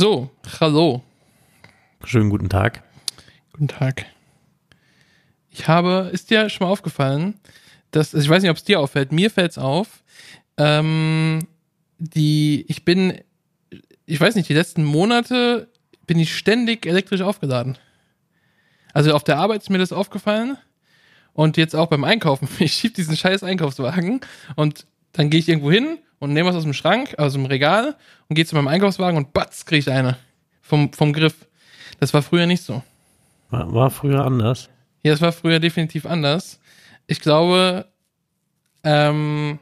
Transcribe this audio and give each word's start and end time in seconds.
So, 0.00 0.30
hallo. 0.60 1.02
Schönen 2.04 2.30
guten 2.30 2.48
Tag. 2.48 2.82
Guten 3.52 3.68
Tag. 3.68 4.06
Ich 5.50 5.68
habe, 5.68 6.08
ist 6.10 6.30
dir 6.30 6.48
schon 6.48 6.66
mal 6.66 6.72
aufgefallen, 6.72 7.34
dass, 7.90 8.14
also 8.14 8.24
ich 8.24 8.30
weiß 8.30 8.40
nicht, 8.42 8.50
ob 8.50 8.56
es 8.56 8.64
dir 8.64 8.80
auffällt, 8.80 9.12
mir 9.12 9.30
fällt 9.30 9.50
es 9.50 9.58
auf, 9.58 10.02
ähm, 10.56 11.46
die, 11.98 12.64
ich 12.68 12.86
bin, 12.86 13.20
ich 14.06 14.18
weiß 14.18 14.36
nicht, 14.36 14.48
die 14.48 14.54
letzten 14.54 14.84
Monate 14.84 15.68
bin 16.06 16.18
ich 16.18 16.34
ständig 16.34 16.86
elektrisch 16.86 17.20
aufgeladen. 17.20 17.76
Also 18.94 19.12
auf 19.12 19.22
der 19.22 19.36
Arbeit 19.36 19.60
ist 19.60 19.68
mir 19.68 19.76
das 19.76 19.92
aufgefallen 19.92 20.56
und 21.34 21.58
jetzt 21.58 21.76
auch 21.76 21.88
beim 21.88 22.04
Einkaufen. 22.04 22.48
Ich 22.58 22.72
schieb 22.72 22.94
diesen 22.94 23.18
scheiß 23.18 23.42
Einkaufswagen 23.42 24.22
und 24.56 24.86
dann 25.12 25.28
gehe 25.28 25.40
ich 25.40 25.48
irgendwo 25.50 25.70
hin 25.70 25.98
und 26.20 26.32
nehme 26.32 26.48
was 26.48 26.56
aus 26.56 26.62
dem 26.62 26.74
Schrank, 26.74 27.18
aus 27.18 27.32
dem 27.32 27.46
Regal 27.46 27.96
und 28.28 28.36
gehe 28.36 28.46
zu 28.46 28.54
meinem 28.54 28.68
Einkaufswagen 28.68 29.16
und 29.16 29.32
batz, 29.32 29.64
kriege 29.64 29.80
ich 29.80 29.90
eine. 29.90 30.16
Vom, 30.62 30.92
vom 30.92 31.12
Griff. 31.12 31.34
Das 31.98 32.14
war 32.14 32.22
früher 32.22 32.46
nicht 32.46 32.62
so. 32.62 32.82
War, 33.50 33.74
war 33.74 33.90
früher 33.90 34.24
anders. 34.24 34.68
Ja, 35.02 35.12
es 35.12 35.20
war 35.20 35.32
früher 35.32 35.58
definitiv 35.58 36.06
anders. 36.06 36.60
Ich 37.08 37.20
glaube, 37.20 37.86
ähm, 38.84 39.58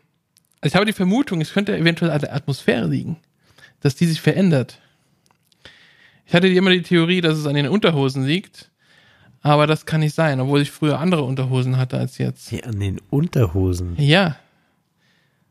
ich 0.62 0.74
habe 0.74 0.84
die 0.84 0.92
Vermutung, 0.92 1.40
es 1.40 1.52
könnte 1.52 1.76
eventuell 1.76 2.10
an 2.10 2.20
der 2.20 2.34
Atmosphäre 2.34 2.86
liegen, 2.86 3.16
dass 3.80 3.94
die 3.94 4.06
sich 4.06 4.20
verändert. 4.20 4.80
Ich 6.26 6.34
hatte 6.34 6.48
immer 6.48 6.70
die 6.70 6.82
Theorie, 6.82 7.22
dass 7.22 7.38
es 7.38 7.46
an 7.46 7.54
den 7.54 7.68
Unterhosen 7.68 8.26
liegt, 8.26 8.70
aber 9.40 9.66
das 9.66 9.86
kann 9.86 10.00
nicht 10.00 10.14
sein, 10.14 10.40
obwohl 10.40 10.60
ich 10.60 10.70
früher 10.70 10.98
andere 10.98 11.22
Unterhosen 11.22 11.78
hatte 11.78 11.96
als 11.96 12.18
jetzt. 12.18 12.50
Ja, 12.50 12.64
an 12.64 12.80
den 12.80 13.00
Unterhosen. 13.08 13.94
Ja. 13.96 14.36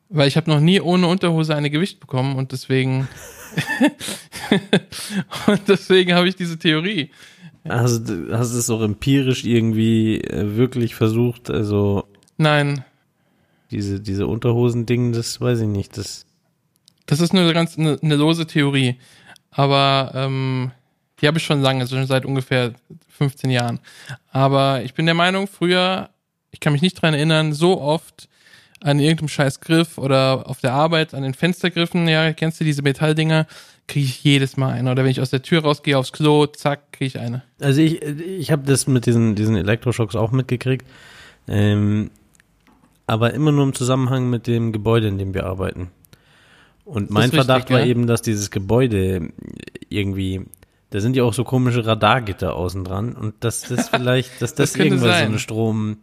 Weil 0.09 0.27
ich 0.27 0.37
habe 0.37 0.49
noch 0.49 0.59
nie 0.59 0.79
ohne 0.79 1.07
Unterhose 1.07 1.55
eine 1.55 1.69
Gewicht 1.69 1.99
bekommen 1.99 2.35
und 2.35 2.51
deswegen 2.51 3.07
und 5.47 5.61
deswegen 5.67 6.13
habe 6.13 6.27
ich 6.27 6.35
diese 6.35 6.57
Theorie. 6.57 7.11
Also 7.65 7.99
hast 8.31 8.53
du 8.53 8.59
es 8.59 8.69
auch 8.69 8.81
empirisch 8.81 9.43
irgendwie 9.43 10.21
äh, 10.21 10.55
wirklich 10.55 10.95
versucht, 10.95 11.49
also 11.49 12.07
Nein, 12.37 12.85
diese 13.71 13.99
diese 13.99 14.27
Unterhosen-Ding, 14.27 15.11
das 15.11 15.41
weiß 15.41 15.61
ich 15.61 15.67
nicht, 15.67 15.97
das 15.97 16.25
das 17.05 17.19
ist 17.19 17.33
nur 17.33 17.51
ganz 17.53 17.77
eine, 17.77 17.97
eine 18.01 18.15
lose 18.15 18.47
Theorie, 18.47 18.95
aber 19.51 20.11
ähm, 20.13 20.71
die 21.19 21.27
habe 21.27 21.37
ich 21.37 21.45
schon 21.45 21.61
lange, 21.61 21.81
also 21.81 21.95
schon 21.95 22.05
seit 22.05 22.25
ungefähr 22.25 22.73
15 23.09 23.49
Jahren. 23.49 23.79
Aber 24.31 24.83
ich 24.83 24.93
bin 24.93 25.05
der 25.05 25.15
Meinung, 25.15 25.47
früher, 25.47 26.09
ich 26.51 26.59
kann 26.59 26.73
mich 26.73 26.81
nicht 26.81 27.01
dran 27.01 27.13
erinnern, 27.13 27.53
so 27.53 27.81
oft 27.81 28.29
an 28.81 28.99
irgendeinem 28.99 29.29
scheiß 29.29 29.59
Griff 29.59 29.97
oder 29.97 30.47
auf 30.47 30.59
der 30.59 30.73
Arbeit 30.73 31.13
an 31.13 31.23
den 31.23 31.33
Fenstergriffen, 31.33 32.07
ja, 32.07 32.33
kennst 32.33 32.59
du 32.59 32.63
diese 32.63 32.81
Metalldinger, 32.81 33.47
kriege 33.87 34.05
ich 34.05 34.23
jedes 34.23 34.57
Mal 34.57 34.73
eine. 34.73 34.91
Oder 34.91 35.03
wenn 35.03 35.11
ich 35.11 35.21
aus 35.21 35.29
der 35.29 35.41
Tür 35.41 35.61
rausgehe 35.61 35.97
aufs 35.97 36.11
Klo, 36.11 36.45
zack, 36.45 36.91
kriege 36.91 37.07
ich 37.07 37.19
eine. 37.19 37.43
Also 37.59 37.81
ich, 37.81 38.01
ich 38.01 38.51
habe 38.51 38.63
das 38.65 38.87
mit 38.87 39.05
diesen, 39.05 39.35
diesen 39.35 39.55
Elektroschocks 39.55 40.15
auch 40.15 40.31
mitgekriegt. 40.31 40.85
Ähm, 41.47 42.11
aber 43.07 43.33
immer 43.33 43.51
nur 43.51 43.63
im 43.63 43.73
Zusammenhang 43.73 44.29
mit 44.29 44.47
dem 44.47 44.73
Gebäude, 44.73 45.07
in 45.07 45.17
dem 45.17 45.33
wir 45.33 45.45
arbeiten. 45.45 45.89
Und 46.83 47.09
mein 47.09 47.23
richtig, 47.23 47.39
Verdacht 47.39 47.69
war 47.69 47.79
ja? 47.79 47.85
eben, 47.85 48.07
dass 48.07 48.21
dieses 48.21 48.51
Gebäude 48.51 49.33
irgendwie, 49.89 50.45
da 50.89 50.99
sind 50.99 51.15
ja 51.15 51.23
auch 51.23 51.33
so 51.33 51.43
komische 51.43 51.85
Radargitter 51.85 52.53
außen 52.53 52.83
dran 52.83 53.13
und 53.13 53.35
dass 53.41 53.61
das 53.61 53.89
vielleicht, 53.89 54.41
dass 54.41 54.55
das, 54.55 54.73
Das 54.73 54.79
irgendwas 54.79 55.01
so 55.01 55.07
sein. 55.07 55.27
eine 55.27 55.39
Strom. 55.39 55.97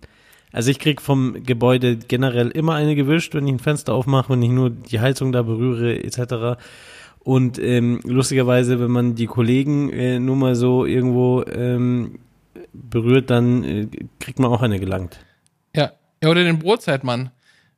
Also 0.54 0.70
ich 0.70 0.78
krieg 0.78 1.02
vom 1.02 1.42
Gebäude 1.42 1.96
generell 1.96 2.48
immer 2.48 2.76
eine 2.76 2.94
gewischt, 2.94 3.34
wenn 3.34 3.44
ich 3.48 3.54
ein 3.54 3.58
Fenster 3.58 3.92
aufmache, 3.92 4.32
wenn 4.32 4.40
ich 4.40 4.50
nur 4.50 4.70
die 4.70 5.00
Heizung 5.00 5.32
da 5.32 5.42
berühre, 5.42 6.04
etc. 6.04 6.62
Und 7.18 7.58
ähm, 7.58 8.00
lustigerweise, 8.04 8.78
wenn 8.78 8.92
man 8.92 9.16
die 9.16 9.26
Kollegen 9.26 9.90
äh, 9.90 10.20
nur 10.20 10.36
mal 10.36 10.54
so 10.54 10.86
irgendwo 10.86 11.42
ähm, 11.42 12.20
berührt, 12.72 13.30
dann 13.30 13.64
äh, 13.64 13.88
kriegt 14.20 14.38
man 14.38 14.48
auch 14.52 14.62
eine 14.62 14.78
gelangt. 14.78 15.18
Ja. 15.74 15.90
Ja, 16.22 16.28
oder 16.28 16.44
den 16.44 16.60
Brotzeitmann. 16.60 17.32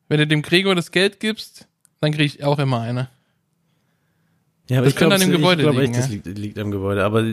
Wenn 0.09 0.19
du 0.19 0.26
dem 0.26 0.42
Gregor 0.42 0.75
das 0.75 0.91
Geld 0.91 1.19
gibst, 1.19 1.69
dann 2.03 2.12
kriege 2.12 2.25
ich 2.25 2.44
auch 2.44 2.59
immer 2.59 2.82
eine. 2.82 3.09
Ja, 4.69 4.78
aber 4.78 4.84
Das 4.84 4.92
ich 4.92 4.98
könnte 4.98 5.16
glaub, 5.16 5.20
an 5.20 5.20
dem 5.20 5.31
ich 5.31 5.36
Gebäude 5.41 5.62
glaub 5.62 5.76
liegen, 5.76 5.94
echt, 5.94 5.98
das 5.98 6.09
ja. 6.09 6.12
liegt, 6.12 6.38
liegt 6.38 6.59
am 6.59 6.70
Gebäude. 6.70 7.04
Aber 7.04 7.25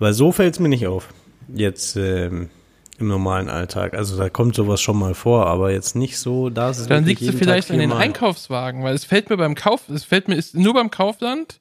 weil 0.00 0.12
so 0.12 0.32
fällt 0.32 0.54
es 0.54 0.60
mir 0.60 0.68
nicht 0.68 0.88
auf. 0.88 1.08
Jetzt 1.54 1.94
ähm, 1.94 2.50
im 2.98 3.08
normalen 3.08 3.48
Alltag. 3.48 3.94
Also 3.94 4.16
da 4.16 4.28
kommt 4.28 4.54
sowas 4.54 4.80
schon 4.80 4.98
mal 4.98 5.14
vor, 5.14 5.46
aber 5.46 5.70
jetzt 5.70 5.94
nicht 5.96 6.18
so. 6.18 6.50
Da 6.50 6.70
ist 6.70 6.78
es 6.78 6.86
Dann 6.88 7.04
liegt 7.04 7.20
jeden 7.20 7.38
vielleicht 7.38 7.70
an 7.70 7.78
den. 7.78 7.92
Einkaufswagen, 7.92 8.82
weil 8.82 8.94
es 8.94 9.04
fällt 9.04 9.30
mir 9.30 9.36
beim 9.36 9.54
Kauf, 9.54 9.88
es 9.88 10.04
fällt 10.04 10.28
mir 10.28 10.34
ist 10.34 10.54
nur 10.54 10.74
beim 10.74 10.90
Kaufland, 10.90 11.60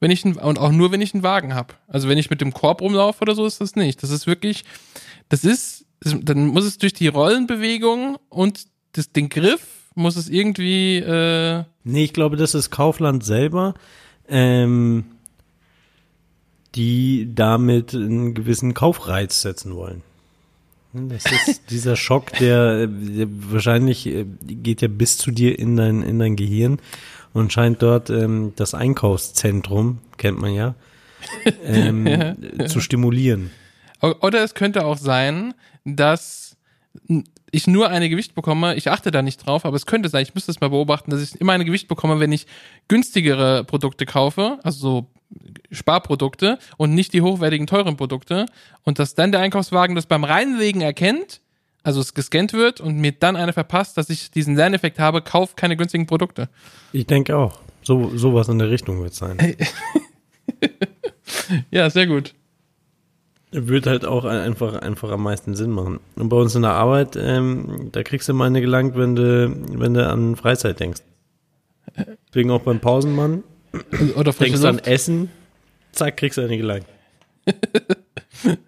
wenn 0.00 0.10
ich 0.10 0.24
ein, 0.24 0.36
und 0.36 0.58
auch 0.58 0.70
nur 0.70 0.92
wenn 0.92 1.00
ich 1.00 1.14
einen 1.14 1.22
Wagen 1.22 1.54
habe. 1.54 1.74
Also 1.88 2.08
wenn 2.08 2.18
ich 2.18 2.30
mit 2.30 2.40
dem 2.40 2.52
Korb 2.52 2.80
rumlaufe 2.80 3.22
oder 3.22 3.34
so, 3.34 3.46
ist 3.46 3.60
das 3.60 3.76
nicht. 3.76 4.02
Das 4.02 4.10
ist 4.10 4.26
wirklich, 4.26 4.64
das 5.28 5.44
ist, 5.44 5.86
dann 6.00 6.46
muss 6.46 6.64
es 6.64 6.78
durch 6.78 6.92
die 6.92 7.08
Rollenbewegung 7.08 8.18
und 8.28 8.66
das, 8.92 9.10
den 9.10 9.28
Griff 9.28 9.62
muss 9.94 10.16
es 10.16 10.28
irgendwie, 10.28 10.98
äh, 10.98 11.64
Nee, 11.84 12.04
ich 12.04 12.12
glaube, 12.12 12.36
das 12.36 12.54
ist 12.54 12.70
Kaufland 12.70 13.24
selber, 13.24 13.74
ähm, 14.28 15.04
die 16.74 17.30
damit 17.34 17.94
einen 17.94 18.34
gewissen 18.34 18.74
Kaufreiz 18.74 19.40
setzen 19.40 19.74
wollen. 19.74 20.02
Das 21.08 21.24
ist 21.48 21.70
dieser 21.70 21.96
Schock, 21.96 22.32
der, 22.34 22.86
der 22.86 23.26
wahrscheinlich 23.28 24.06
äh, 24.06 24.24
geht 24.24 24.82
ja 24.82 24.88
bis 24.88 25.18
zu 25.18 25.30
dir 25.30 25.58
in 25.58 25.76
dein, 25.76 26.02
in 26.02 26.18
dein 26.18 26.36
Gehirn 26.36 26.78
und 27.32 27.52
scheint 27.52 27.82
dort 27.82 28.08
ähm, 28.10 28.52
das 28.56 28.74
Einkaufszentrum, 28.74 29.98
kennt 30.16 30.38
man 30.40 30.54
ja, 30.54 30.74
ähm, 31.64 32.36
zu 32.66 32.80
stimulieren. 32.80 33.50
Oder 34.00 34.42
es 34.42 34.54
könnte 34.54 34.84
auch 34.84 34.98
sein, 34.98 35.54
dass 35.84 36.56
ich 37.50 37.66
nur 37.66 37.88
eine 37.88 38.08
Gewicht 38.08 38.34
bekomme. 38.34 38.74
Ich 38.76 38.90
achte 38.90 39.10
da 39.10 39.22
nicht 39.22 39.46
drauf, 39.46 39.64
aber 39.64 39.76
es 39.76 39.86
könnte 39.86 40.08
sein, 40.08 40.22
ich 40.22 40.34
müsste 40.34 40.50
es 40.50 40.60
mal 40.60 40.70
beobachten, 40.70 41.10
dass 41.10 41.22
ich 41.22 41.40
immer 41.40 41.52
eine 41.52 41.64
Gewicht 41.64 41.88
bekomme, 41.88 42.20
wenn 42.20 42.32
ich 42.32 42.46
günstigere 42.88 43.64
Produkte 43.64 44.06
kaufe, 44.06 44.58
also 44.62 44.78
so 44.78 45.10
Sparprodukte 45.70 46.58
und 46.76 46.94
nicht 46.94 47.12
die 47.12 47.22
hochwertigen 47.22 47.66
teuren 47.66 47.96
Produkte 47.96 48.46
und 48.84 48.98
dass 48.98 49.14
dann 49.14 49.32
der 49.32 49.40
Einkaufswagen 49.40 49.96
das 49.96 50.06
beim 50.06 50.24
Reinlegen 50.24 50.80
erkennt, 50.80 51.40
also 51.82 52.00
es 52.00 52.14
gescannt 52.14 52.52
wird 52.52 52.80
und 52.80 52.96
mir 52.98 53.12
dann 53.12 53.36
eine 53.36 53.52
verpasst, 53.52 53.96
dass 53.96 54.10
ich 54.10 54.30
diesen 54.30 54.56
Lerneffekt 54.56 54.98
habe, 54.98 55.22
kauf 55.22 55.56
keine 55.56 55.76
günstigen 55.76 56.06
Produkte. 56.06 56.48
Ich 56.92 57.06
denke 57.06 57.36
auch. 57.36 57.60
So, 57.82 58.16
sowas 58.16 58.48
in 58.48 58.58
der 58.58 58.70
Richtung 58.70 59.02
wird 59.02 59.14
sein. 59.14 59.38
Ja, 61.70 61.90
sehr 61.90 62.06
gut. 62.06 62.34
Wird 63.52 63.86
halt 63.86 64.04
auch 64.04 64.24
ein- 64.24 64.38
einfach, 64.40 64.74
einfach 64.80 65.10
am 65.10 65.22
meisten 65.22 65.54
Sinn 65.54 65.70
machen. 65.70 66.00
Und 66.16 66.28
bei 66.28 66.36
uns 66.36 66.54
in 66.54 66.62
der 66.62 66.72
Arbeit, 66.72 67.16
ähm, 67.16 67.88
da 67.92 68.02
kriegst 68.02 68.28
du 68.28 68.34
mal 68.34 68.46
eine 68.46 68.60
gelangt, 68.60 68.96
wenn 68.96 69.14
du, 69.16 69.54
wenn 69.78 69.94
du 69.94 70.06
an 70.06 70.36
Freizeit 70.36 70.80
denkst. 70.80 71.02
Deswegen 72.28 72.50
auch 72.50 72.60
beim 72.62 72.80
Pausenmann, 72.80 73.42
Oder 74.16 74.32
frische 74.32 74.52
denkst 74.52 74.62
du 74.62 74.68
an. 74.68 74.78
Essen, 74.80 75.30
zack, 75.92 76.16
kriegst 76.16 76.38
du 76.38 76.42
eine 76.42 76.56
gelangt. 76.56 76.86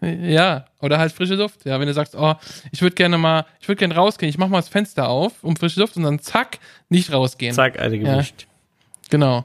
Ja, 0.00 0.66
oder 0.80 0.98
halt 0.98 1.12
frische 1.12 1.34
Luft. 1.34 1.64
Ja, 1.64 1.78
wenn 1.78 1.86
du 1.86 1.92
sagst, 1.92 2.14
oh, 2.16 2.34
ich 2.72 2.80
würde 2.80 2.94
gerne 2.94 3.18
mal, 3.18 3.44
ich 3.60 3.68
würde 3.68 3.78
gerne 3.78 3.94
rausgehen, 3.94 4.30
ich 4.30 4.38
mach 4.38 4.48
mal 4.48 4.58
das 4.58 4.68
Fenster 4.68 5.08
auf, 5.08 5.44
um 5.44 5.56
frische 5.56 5.80
Luft 5.80 5.97
und 5.97 6.04
dann 6.04 6.18
zack, 6.20 6.58
nicht 6.88 7.12
rausgehen. 7.12 7.54
Zack, 7.54 7.78
eine 7.78 7.98
gewischt. 7.98 8.47
Genau. 9.10 9.44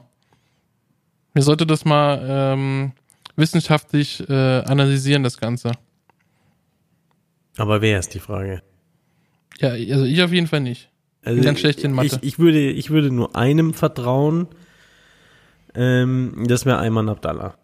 Mir 1.34 1.42
sollte 1.42 1.66
das 1.66 1.84
mal 1.84 2.24
ähm, 2.26 2.92
wissenschaftlich 3.36 4.26
äh, 4.28 4.32
analysieren, 4.60 5.22
das 5.22 5.38
Ganze. 5.38 5.72
Aber 7.56 7.80
wer 7.82 7.98
ist 7.98 8.14
die 8.14 8.20
Frage? 8.20 8.62
Ja, 9.58 9.70
also 9.70 10.04
ich 10.04 10.22
auf 10.22 10.32
jeden 10.32 10.46
Fall 10.46 10.60
nicht. 10.60 10.90
Also 11.22 11.42
ganz 11.42 11.60
schlecht 11.60 11.82
in 11.82 11.92
Mathe. 11.92 12.18
Ich, 12.20 12.22
ich, 12.22 12.38
würde, 12.38 12.70
ich 12.70 12.90
würde 12.90 13.10
nur 13.10 13.34
einem 13.34 13.72
vertrauen, 13.74 14.48
ähm, 15.74 16.44
das 16.46 16.66
wäre 16.66 16.78
Ayman 16.78 17.08
Abdallah. 17.08 17.54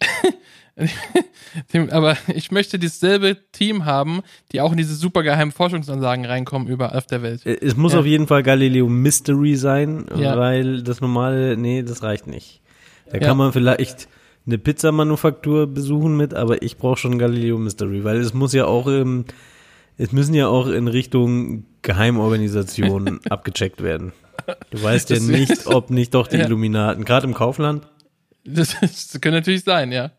Aber 1.90 2.16
ich 2.34 2.50
möchte 2.50 2.78
dasselbe 2.78 3.36
Team 3.52 3.84
haben, 3.84 4.22
die 4.52 4.60
auch 4.60 4.72
in 4.72 4.76
diese 4.76 4.94
supergeheimen 4.96 5.52
Forschungsanlagen 5.52 6.24
reinkommen 6.24 6.66
überall 6.68 6.98
auf 6.98 7.06
der 7.06 7.22
Welt. 7.22 7.46
Äh, 7.46 7.58
Es 7.60 7.76
muss 7.76 7.92
Ja. 7.92 8.00
auf 8.00 8.06
jeden 8.06 8.26
Fall 8.26 8.42
Galileo 8.42 8.88
Mystery 8.88 9.54
sein, 9.54 10.06
Ja. 10.16 10.36
weil 10.36 10.82
das 10.82 11.00
normale, 11.00 11.56
nee, 11.56 11.82
das 11.82 12.02
reicht 12.02 12.26
nicht. 12.26 12.60
Da 13.08 13.18
Ja. 13.18 13.28
kann 13.28 13.36
man 13.36 13.52
vielleicht 13.52 14.08
eine 14.46 14.58
Pizzamanufaktur 14.58 15.66
besuchen 15.68 16.16
mit, 16.16 16.34
aber 16.34 16.62
ich 16.62 16.76
brauche 16.76 16.98
schon 16.98 17.18
Galileo 17.18 17.56
Mystery, 17.58 18.02
weil 18.04 18.18
es 18.18 18.34
muss 18.34 18.52
ja 18.52 18.66
auch 18.66 18.88
im, 18.88 19.24
es 19.96 20.10
müssen 20.12 20.34
ja 20.34 20.48
auch 20.48 20.66
in 20.66 20.88
Richtung 20.88 21.64
Geheimorganisationen 21.82 23.20
abgecheckt 23.30 23.80
werden. 23.82 24.12
Du 24.70 24.82
weißt 24.82 25.10
ja 25.10 25.20
nicht, 25.20 25.66
ob 25.66 25.90
nicht 25.90 26.14
doch 26.14 26.26
die 26.26 26.36
Ja. 26.36 26.44
Illuminaten, 26.46 27.04
gerade 27.04 27.26
im 27.26 27.34
Kaufland. 27.34 27.86
Das, 28.44 28.76
das 28.80 29.12
könnte 29.12 29.32
natürlich 29.38 29.64
sein, 29.64 29.90
ja. 29.92 30.10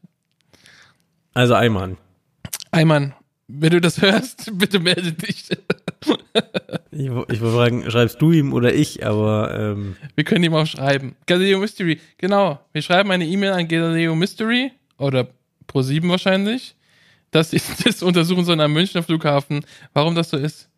Also 1.34 1.54
Ayman. 1.56 1.98
Eimann, 2.72 3.14
wenn 3.48 3.70
du 3.72 3.82
das 3.82 4.02
hörst, 4.02 4.52
bitte 4.58 4.80
melde 4.80 5.12
dich. 5.14 5.46
Ich, 6.92 7.02
ich 7.06 7.12
wollte 7.12 7.36
fragen, 7.36 7.90
schreibst 7.92 8.22
du 8.22 8.32
ihm 8.32 8.54
oder 8.54 8.74
ich, 8.74 9.06
aber 9.06 9.54
ähm, 9.58 9.96
Wir 10.16 10.24
können 10.24 10.44
ihm 10.44 10.54
auch 10.56 10.66
schreiben. 10.66 11.16
Galileo 11.26 11.60
Mystery, 11.60 12.00
genau. 12.18 12.60
Wir 12.74 12.82
schreiben 12.82 13.12
eine 13.12 13.26
E-Mail 13.26 13.52
an 13.52 13.68
Galileo 13.68 14.16
Mystery 14.16 14.72
oder 14.98 15.28
Pro7 15.68 16.08
wahrscheinlich, 16.10 16.76
dass 17.32 17.52
sie 17.52 17.62
das 17.84 18.02
untersuchen 18.02 18.46
sollen 18.46 18.62
am 18.62 18.74
Münchner 18.74 19.04
Flughafen, 19.04 19.66
warum 19.94 20.16
das 20.16 20.30
so 20.30 20.38
ist. 20.38 20.70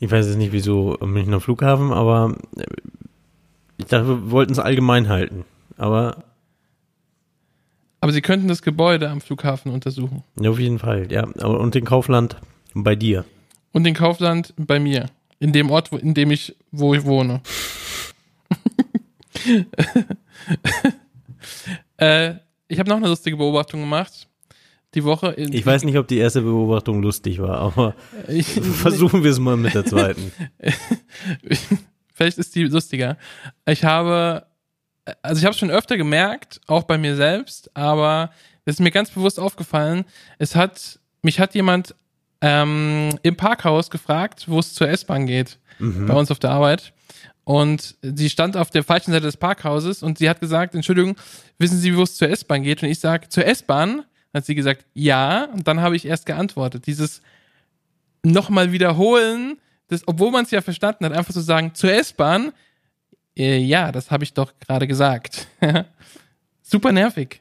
Ich 0.00 0.10
weiß 0.10 0.26
jetzt 0.26 0.36
nicht, 0.38 0.52
wieso 0.52 0.96
Münchner 1.00 1.40
Flughafen, 1.40 1.92
aber 1.92 2.34
äh, 2.56 2.64
ich 3.76 3.84
dachte, 3.86 4.08
wir 4.08 4.30
wollten 4.30 4.52
es 4.52 4.58
allgemein 4.58 5.08
halten. 5.08 5.44
Aber 5.76 6.24
Aber 8.00 8.12
sie 8.12 8.22
könnten 8.22 8.48
das 8.48 8.62
Gebäude 8.62 9.08
am 9.10 9.20
Flughafen 9.20 9.70
untersuchen. 9.70 10.24
ja, 10.40 10.50
auf 10.50 10.58
jeden 10.58 10.78
Fall, 10.78 11.12
ja. 11.12 11.24
Und 11.24 11.74
den 11.74 11.84
Kaufland 11.84 12.36
bei 12.74 12.96
dir. 12.96 13.24
Und 13.72 13.84
den 13.84 13.94
Kaufland 13.94 14.54
bei 14.56 14.80
mir. 14.80 15.06
In 15.38 15.52
dem 15.52 15.70
Ort, 15.70 15.92
in 15.92 16.14
dem 16.14 16.30
ich, 16.30 16.56
wo 16.70 16.94
ich 16.94 17.04
wohne. 17.04 17.40
äh, 21.98 22.34
ich 22.68 22.78
habe 22.78 22.88
noch 22.90 22.96
eine 22.96 23.08
lustige 23.08 23.36
Beobachtung 23.36 23.80
gemacht. 23.80 24.28
Die 24.94 25.04
Woche. 25.04 25.28
In, 25.28 25.52
Ich 25.52 25.64
weiß 25.64 25.84
nicht, 25.84 25.96
ob 25.98 26.08
die 26.08 26.18
erste 26.18 26.42
Beobachtung 26.42 27.02
lustig 27.02 27.40
war, 27.40 27.58
aber 27.58 27.94
versuchen 28.80 29.22
wir 29.22 29.30
es 29.30 29.38
mal 29.38 29.56
mit 29.56 29.74
der 29.74 29.84
zweiten. 29.86 30.32
Vielleicht 32.14 32.38
ist 32.38 32.54
die 32.54 32.64
lustiger. 32.64 33.16
Ich 33.66 33.84
habe, 33.84 34.46
also 35.22 35.38
ich 35.38 35.44
habe 35.44 35.52
es 35.52 35.58
schon 35.58 35.70
öfter 35.70 35.96
gemerkt, 35.96 36.60
auch 36.66 36.82
bei 36.84 36.98
mir 36.98 37.16
selbst, 37.16 37.74
aber 37.76 38.30
es 38.64 38.74
ist 38.74 38.80
mir 38.80 38.90
ganz 38.90 39.10
bewusst 39.10 39.38
aufgefallen. 39.40 40.04
Es 40.38 40.54
hat, 40.54 40.98
mich 41.22 41.40
hat 41.40 41.54
jemand 41.54 41.94
ähm, 42.40 43.10
im 43.22 43.36
Parkhaus 43.36 43.90
gefragt, 43.90 44.44
wo 44.48 44.58
es 44.58 44.74
zur 44.74 44.88
S-Bahn 44.88 45.26
geht, 45.26 45.58
bei 45.78 46.12
uns 46.14 46.30
auf 46.30 46.38
der 46.38 46.50
Arbeit. 46.50 46.92
Und 47.44 47.96
sie 48.02 48.28
stand 48.28 48.56
auf 48.56 48.70
der 48.70 48.84
falschen 48.84 49.12
Seite 49.12 49.24
des 49.24 49.38
Parkhauses 49.38 50.02
und 50.02 50.18
sie 50.18 50.28
hat 50.28 50.40
gesagt, 50.40 50.74
Entschuldigung, 50.74 51.16
wissen 51.58 51.78
Sie, 51.78 51.96
wo 51.96 52.02
es 52.02 52.16
zur 52.16 52.28
S-Bahn 52.28 52.62
geht? 52.62 52.82
Und 52.82 52.90
ich 52.90 53.00
sage, 53.00 53.28
zur 53.30 53.46
S-Bahn? 53.46 54.04
Hat 54.32 54.46
sie 54.46 54.54
gesagt, 54.54 54.84
ja. 54.94 55.44
Und 55.46 55.66
dann 55.66 55.80
habe 55.80 55.96
ich 55.96 56.04
erst 56.04 56.26
geantwortet. 56.26 56.86
Dieses 56.86 57.20
nochmal 58.22 58.72
wiederholen, 58.72 59.58
das, 59.88 60.06
obwohl 60.06 60.30
man 60.30 60.44
es 60.44 60.50
ja 60.50 60.60
verstanden 60.60 61.04
hat, 61.06 61.12
einfach 61.12 61.32
zu 61.34 61.40
sagen, 61.40 61.74
zur 61.74 61.92
S-Bahn, 61.92 62.52
äh, 63.36 63.58
ja, 63.58 63.90
das 63.92 64.10
habe 64.10 64.24
ich 64.24 64.34
doch 64.34 64.52
gerade 64.60 64.86
gesagt. 64.86 65.46
Super 66.62 66.92
nervig. 66.92 67.40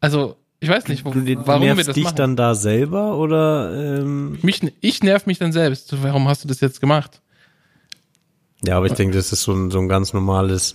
Also, 0.00 0.36
ich 0.60 0.68
weiß 0.68 0.88
nicht, 0.88 1.04
wo, 1.04 1.10
Du, 1.12 1.22
du 1.24 1.46
warum 1.46 1.62
wir 1.62 1.74
nervst 1.74 1.88
das 1.88 1.94
dich 1.94 2.04
machen. 2.04 2.16
dann 2.16 2.36
da 2.36 2.54
selber 2.54 3.16
oder 3.16 4.00
ähm, 4.00 4.38
mich, 4.42 4.60
ich 4.80 5.02
nerv 5.02 5.24
mich 5.26 5.38
dann 5.38 5.52
selbst. 5.52 5.88
So, 5.88 6.02
Warum 6.02 6.28
hast 6.28 6.44
du 6.44 6.48
das 6.48 6.60
jetzt 6.60 6.80
gemacht? 6.80 7.20
Ja, 8.66 8.76
aber 8.76 8.86
ich 8.86 8.92
denke, 8.92 9.16
das 9.16 9.32
ist 9.32 9.42
so 9.42 9.52
ein, 9.54 9.70
so 9.70 9.78
ein 9.78 9.88
ganz 9.88 10.12
normales, 10.12 10.74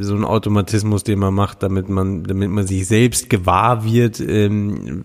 so 0.00 0.14
ein 0.14 0.24
Automatismus, 0.24 1.04
den 1.04 1.18
man 1.18 1.34
macht, 1.34 1.62
damit 1.62 1.88
man, 1.88 2.24
damit 2.24 2.50
man 2.50 2.66
sich 2.66 2.86
selbst 2.86 3.28
gewahr 3.28 3.84
wird, 3.84 4.20
ähm, 4.20 5.04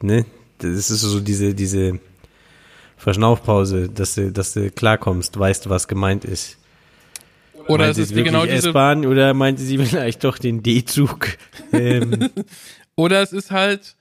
ne? 0.00 0.24
Das 0.58 0.90
ist 0.90 1.00
so 1.00 1.20
diese, 1.20 1.54
diese 1.54 1.98
Verschnaufpause, 2.96 3.88
dass 3.88 4.14
du, 4.14 4.30
dass 4.30 4.54
du 4.54 4.70
klarkommst, 4.70 5.36
weißt, 5.38 5.68
was 5.68 5.88
gemeint 5.88 6.24
ist. 6.24 6.56
Oder 7.66 7.86
Meint 7.86 7.90
es 7.90 7.98
ist 7.98 8.10
wirklich 8.10 8.26
genau 8.26 8.46
diese, 8.46 8.68
S-Bahn 8.68 9.06
oder 9.06 9.34
meinte 9.34 9.62
sie 9.62 9.78
vielleicht 9.78 10.24
doch 10.24 10.38
den 10.38 10.62
D-Zug? 10.62 11.28
ähm, 11.72 12.30
oder 12.96 13.22
es 13.22 13.32
ist 13.32 13.50
halt, 13.50 13.96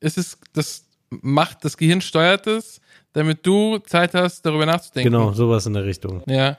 es 0.00 0.16
ist, 0.16 0.38
das 0.52 0.84
macht, 1.10 1.64
das 1.64 1.76
Gehirn 1.76 2.00
steuert 2.00 2.46
es, 2.46 2.80
damit 3.12 3.46
du 3.46 3.78
Zeit 3.78 4.14
hast, 4.14 4.44
darüber 4.44 4.66
nachzudenken. 4.66 5.12
genau, 5.12 5.32
sowas 5.32 5.66
in 5.66 5.74
der 5.74 5.84
Richtung. 5.84 6.22
Ja. 6.26 6.58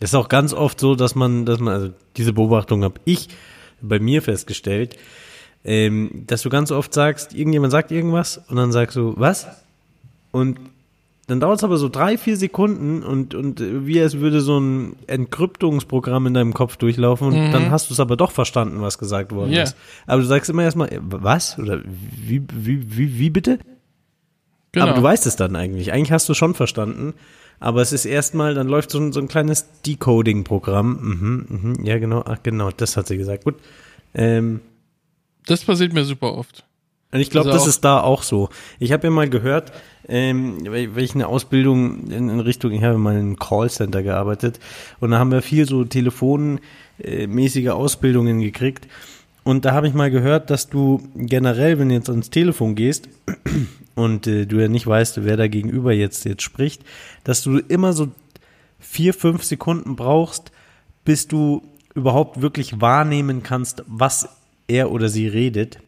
Es 0.00 0.10
ist 0.10 0.14
auch 0.14 0.28
ganz 0.28 0.52
oft 0.52 0.78
so, 0.80 0.94
dass 0.94 1.14
man, 1.14 1.46
dass 1.46 1.58
man, 1.58 1.72
also 1.74 1.90
diese 2.16 2.32
Beobachtung 2.32 2.84
habe 2.84 3.00
ich 3.04 3.28
bei 3.80 3.98
mir 3.98 4.22
festgestellt, 4.22 4.96
ähm, 5.64 6.24
dass 6.26 6.42
du 6.42 6.48
ganz 6.50 6.70
oft 6.70 6.92
sagst, 6.94 7.34
irgendjemand 7.34 7.72
sagt 7.72 7.90
irgendwas 7.90 8.38
und 8.48 8.56
dann 8.56 8.72
sagst 8.72 8.96
du, 8.96 9.14
was? 9.16 9.46
Und 10.32 10.58
dann 11.28 11.40
dauert 11.40 11.58
es 11.58 11.64
aber 11.64 11.76
so 11.76 11.88
drei, 11.88 12.18
vier 12.18 12.36
Sekunden 12.36 13.02
und, 13.02 13.34
und 13.34 13.60
äh, 13.60 13.84
wie 13.86 14.00
als 14.00 14.18
würde 14.20 14.40
so 14.40 14.60
ein 14.60 14.94
Entkryptungsprogramm 15.08 16.26
in 16.28 16.34
deinem 16.34 16.54
Kopf 16.54 16.76
durchlaufen 16.76 17.28
und 17.28 17.50
dann 17.52 17.70
hast 17.72 17.90
du 17.90 17.94
es 17.94 18.00
aber 18.00 18.16
doch 18.16 18.30
verstanden, 18.30 18.80
was 18.80 18.98
gesagt 18.98 19.32
worden 19.32 19.50
Ja. 19.50 19.64
ist. 19.64 19.76
Aber 20.06 20.20
du 20.22 20.26
sagst 20.28 20.48
immer 20.50 20.62
erstmal, 20.62 20.92
äh, 20.92 21.00
was? 21.02 21.58
Oder 21.58 21.80
wie, 21.84 22.42
wie, 22.52 22.96
wie, 22.96 23.18
wie 23.18 23.30
bitte? 23.30 23.58
Genau. 24.70 24.86
Aber 24.86 24.94
du 24.94 25.02
weißt 25.02 25.26
es 25.26 25.34
dann 25.36 25.56
eigentlich. 25.56 25.90
Eigentlich 25.92 26.12
hast 26.12 26.28
du 26.28 26.34
schon 26.34 26.54
verstanden. 26.54 27.14
Aber 27.58 27.80
es 27.80 27.92
ist 27.92 28.04
erstmal, 28.04 28.54
dann 28.54 28.68
läuft 28.68 28.90
so 28.90 28.98
ein, 28.98 29.12
so 29.12 29.20
ein 29.20 29.28
kleines 29.28 29.66
Decoding-Programm. 29.86 30.88
Mhm, 31.00 31.46
mhm, 31.48 31.84
ja, 31.84 31.98
genau. 31.98 32.22
Ach, 32.26 32.38
genau, 32.42 32.70
das 32.70 32.96
hat 32.96 33.06
sie 33.06 33.16
gesagt. 33.16 33.44
Gut. 33.44 33.56
Ähm, 34.14 34.60
das 35.46 35.64
passiert 35.64 35.92
mir 35.92 36.04
super 36.04 36.34
oft. 36.34 36.64
und 37.12 37.20
ich 37.20 37.30
glaube, 37.30 37.50
Also 37.50 37.58
das 37.58 37.68
ist 37.68 37.84
da 37.84 38.00
auch 38.00 38.22
so. 38.22 38.48
Ich 38.78 38.92
habe 38.92 39.06
ja 39.06 39.10
mal 39.10 39.28
gehört, 39.28 39.72
ähm, 40.08 40.66
ich 40.96 41.14
eine 41.14 41.28
Ausbildung 41.28 42.08
in, 42.10 42.28
in 42.28 42.40
Richtung, 42.40 42.72
ich 42.72 42.82
habe 42.82 42.98
mal 42.98 43.14
in 43.14 43.20
einem 43.20 43.38
Callcenter 43.38 44.02
gearbeitet 44.02 44.60
und 45.00 45.12
da 45.12 45.18
haben 45.18 45.30
wir 45.30 45.42
viel 45.42 45.66
so 45.66 45.84
telefonmäßige 45.84 47.68
Ausbildungen 47.68 48.40
gekriegt. 48.40 48.86
Und 49.44 49.64
da 49.64 49.72
habe 49.72 49.86
ich 49.86 49.94
mal 49.94 50.10
gehört, 50.10 50.50
dass 50.50 50.68
du 50.68 51.08
generell, 51.14 51.78
wenn 51.78 51.88
du 51.88 51.94
jetzt 51.94 52.10
ans 52.10 52.30
Telefon 52.30 52.74
gehst 52.74 53.08
und 53.96 54.28
äh, 54.28 54.46
du 54.46 54.60
ja 54.60 54.68
nicht 54.68 54.86
weißt, 54.86 55.24
wer 55.24 55.36
da 55.36 55.48
gegenüber 55.48 55.92
jetzt 55.92 56.24
jetzt 56.24 56.42
spricht, 56.42 56.82
dass 57.24 57.42
du 57.42 57.58
immer 57.58 57.92
so 57.92 58.12
vier, 58.78 59.12
fünf 59.12 59.42
Sekunden 59.42 59.96
brauchst, 59.96 60.52
bis 61.04 61.26
du 61.26 61.62
überhaupt 61.94 62.42
wirklich 62.42 62.80
wahrnehmen 62.80 63.42
kannst, 63.42 63.82
was 63.88 64.28
er 64.68 64.92
oder 64.92 65.08
sie 65.08 65.26
redet, 65.26 65.78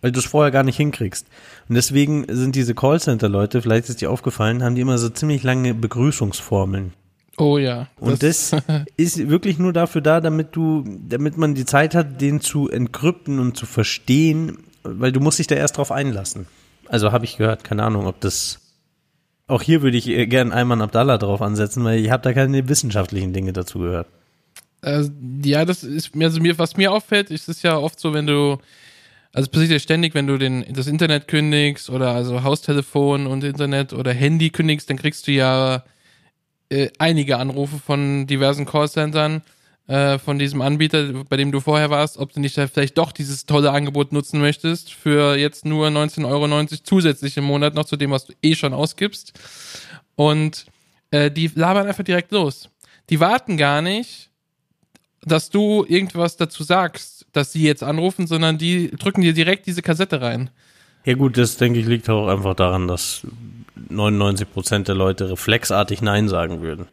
weil 0.00 0.10
du 0.10 0.18
es 0.18 0.24
vorher 0.24 0.50
gar 0.50 0.62
nicht 0.62 0.78
hinkriegst. 0.78 1.26
Und 1.68 1.74
deswegen 1.74 2.24
sind 2.28 2.54
diese 2.54 2.74
Callcenter-Leute, 2.74 3.62
vielleicht 3.62 3.88
ist 3.88 4.00
dir 4.00 4.10
aufgefallen, 4.10 4.62
haben 4.62 4.74
die 4.74 4.80
immer 4.80 4.98
so 4.98 5.10
ziemlich 5.10 5.42
lange 5.42 5.74
Begrüßungsformeln. 5.74 6.94
Oh 7.36 7.58
ja. 7.58 7.88
Und 8.00 8.22
das, 8.22 8.56
ist 8.96 9.28
wirklich 9.28 9.58
nur 9.58 9.72
dafür 9.72 10.00
da, 10.00 10.20
damit 10.20 10.56
du, 10.56 10.84
damit 11.06 11.36
man 11.36 11.54
die 11.54 11.66
Zeit 11.66 11.94
hat, 11.94 12.20
den 12.20 12.40
zu 12.40 12.70
entkrypten 12.70 13.38
und 13.38 13.56
zu 13.56 13.66
verstehen, 13.66 14.58
weil 14.82 15.12
du 15.12 15.20
musst 15.20 15.38
dich 15.38 15.46
da 15.46 15.56
erst 15.56 15.76
drauf 15.76 15.92
einlassen. 15.92 16.46
Also 16.88 17.12
habe 17.12 17.24
ich 17.24 17.36
gehört, 17.36 17.64
keine 17.64 17.84
Ahnung, 17.84 18.06
ob 18.06 18.20
das. 18.20 18.60
Auch 19.46 19.62
hier 19.62 19.82
würde 19.82 19.96
ich 19.96 20.08
äh, 20.08 20.26
gern 20.26 20.52
Ayman 20.52 20.82
Abdallah 20.82 21.18
drauf 21.18 21.40
ansetzen, 21.40 21.84
weil 21.84 22.00
ich 22.00 22.10
habe 22.10 22.22
da 22.22 22.32
keine 22.32 22.68
wissenschaftlichen 22.68 23.32
Dinge 23.32 23.52
dazu 23.52 23.78
gehört. 23.78 24.06
Äh, 24.82 25.04
ja, 25.42 25.64
das 25.64 25.84
ist 25.84 26.14
mir, 26.14 26.26
also 26.26 26.40
mir, 26.40 26.58
was 26.58 26.76
mir 26.76 26.92
auffällt, 26.92 27.30
ist 27.30 27.48
es 27.48 27.62
ja 27.62 27.76
oft 27.76 27.98
so, 27.98 28.12
wenn 28.12 28.26
du, 28.26 28.58
also 29.32 29.50
passiert 29.50 29.70
ja 29.70 29.78
ständig, 29.78 30.14
wenn 30.14 30.26
du 30.26 30.38
den, 30.38 30.64
das 30.72 30.86
Internet 30.86 31.28
kündigst 31.28 31.90
oder 31.90 32.12
also 32.12 32.42
Haustelefon 32.42 33.26
und 33.26 33.42
Internet 33.42 33.92
oder 33.92 34.12
Handy 34.12 34.50
kündigst, 34.50 34.88
dann 34.90 34.98
kriegst 34.98 35.26
du 35.26 35.32
ja 35.32 35.84
äh, 36.70 36.90
einige 36.98 37.38
Anrufe 37.38 37.78
von 37.78 38.26
diversen 38.26 38.66
Callcentern, 38.66 39.42
äh, 39.88 40.18
von 40.18 40.38
diesem 40.38 40.60
Anbieter, 40.60 41.24
bei 41.28 41.38
dem 41.38 41.50
du 41.50 41.60
vorher 41.60 41.88
warst, 41.88 42.18
ob 42.18 42.32
du 42.32 42.40
nicht 42.40 42.54
vielleicht 42.54 42.98
doch 42.98 43.10
dieses 43.10 43.46
tolle 43.46 43.70
Angebot 43.72 44.12
nutzen 44.12 44.38
möchtest 44.38 44.92
für 44.92 45.34
jetzt 45.34 45.64
nur 45.64 45.88
19,90 45.88 46.26
Euro 46.26 46.66
zusätzlich 46.84 47.36
im 47.38 47.44
Monat 47.44 47.74
noch 47.74 47.86
zu 47.86 47.96
dem, 47.96 48.10
was 48.10 48.26
du 48.26 48.34
eh 48.42 48.54
schon 48.54 48.74
ausgibst. 48.74 49.32
Und 50.14 50.66
äh, 51.10 51.30
die 51.30 51.50
labern 51.54 51.86
einfach 51.86 52.04
direkt 52.04 52.32
los. 52.32 52.68
Die 53.08 53.18
warten 53.18 53.56
gar 53.56 53.80
nicht, 53.80 54.28
dass 55.22 55.48
du 55.48 55.86
irgendwas 55.88 56.36
dazu 56.36 56.62
sagst, 56.62 57.26
dass 57.32 57.52
sie 57.52 57.62
jetzt 57.62 57.82
anrufen, 57.82 58.26
sondern 58.26 58.58
die 58.58 58.90
drücken 58.90 59.22
dir 59.22 59.32
direkt 59.32 59.66
diese 59.66 59.80
Kassette 59.80 60.20
rein. 60.20 60.50
Ja 61.06 61.14
gut, 61.14 61.38
das 61.38 61.56
denke 61.56 61.80
ich 61.80 61.86
liegt 61.86 62.10
auch 62.10 62.28
einfach 62.28 62.54
daran, 62.54 62.88
dass 62.88 63.26
99 63.88 64.52
Prozent 64.52 64.88
der 64.88 64.94
Leute 64.94 65.30
reflexartig 65.30 66.02
Nein 66.02 66.28
sagen 66.28 66.60
würden. 66.60 66.88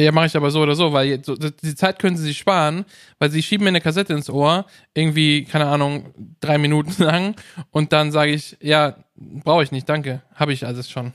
Ja, 0.00 0.12
mache 0.12 0.26
ich 0.26 0.36
aber 0.36 0.50
so 0.50 0.62
oder 0.62 0.74
so, 0.74 0.92
weil 0.92 1.22
so, 1.24 1.36
die 1.36 1.74
Zeit 1.74 1.98
können 1.98 2.16
sie 2.16 2.24
sich 2.24 2.38
sparen, 2.38 2.84
weil 3.18 3.30
sie 3.30 3.42
schieben 3.42 3.64
mir 3.64 3.68
eine 3.68 3.80
Kassette 3.80 4.14
ins 4.14 4.30
Ohr, 4.30 4.66
irgendwie, 4.94 5.44
keine 5.44 5.66
Ahnung, 5.66 6.14
drei 6.40 6.58
Minuten 6.58 7.02
lang 7.02 7.36
und 7.70 7.92
dann 7.92 8.10
sage 8.10 8.32
ich, 8.32 8.56
ja, 8.60 8.96
brauche 9.16 9.62
ich 9.62 9.72
nicht, 9.72 9.88
danke, 9.88 10.22
habe 10.34 10.52
ich 10.52 10.66
alles 10.66 10.90
schon. 10.90 11.12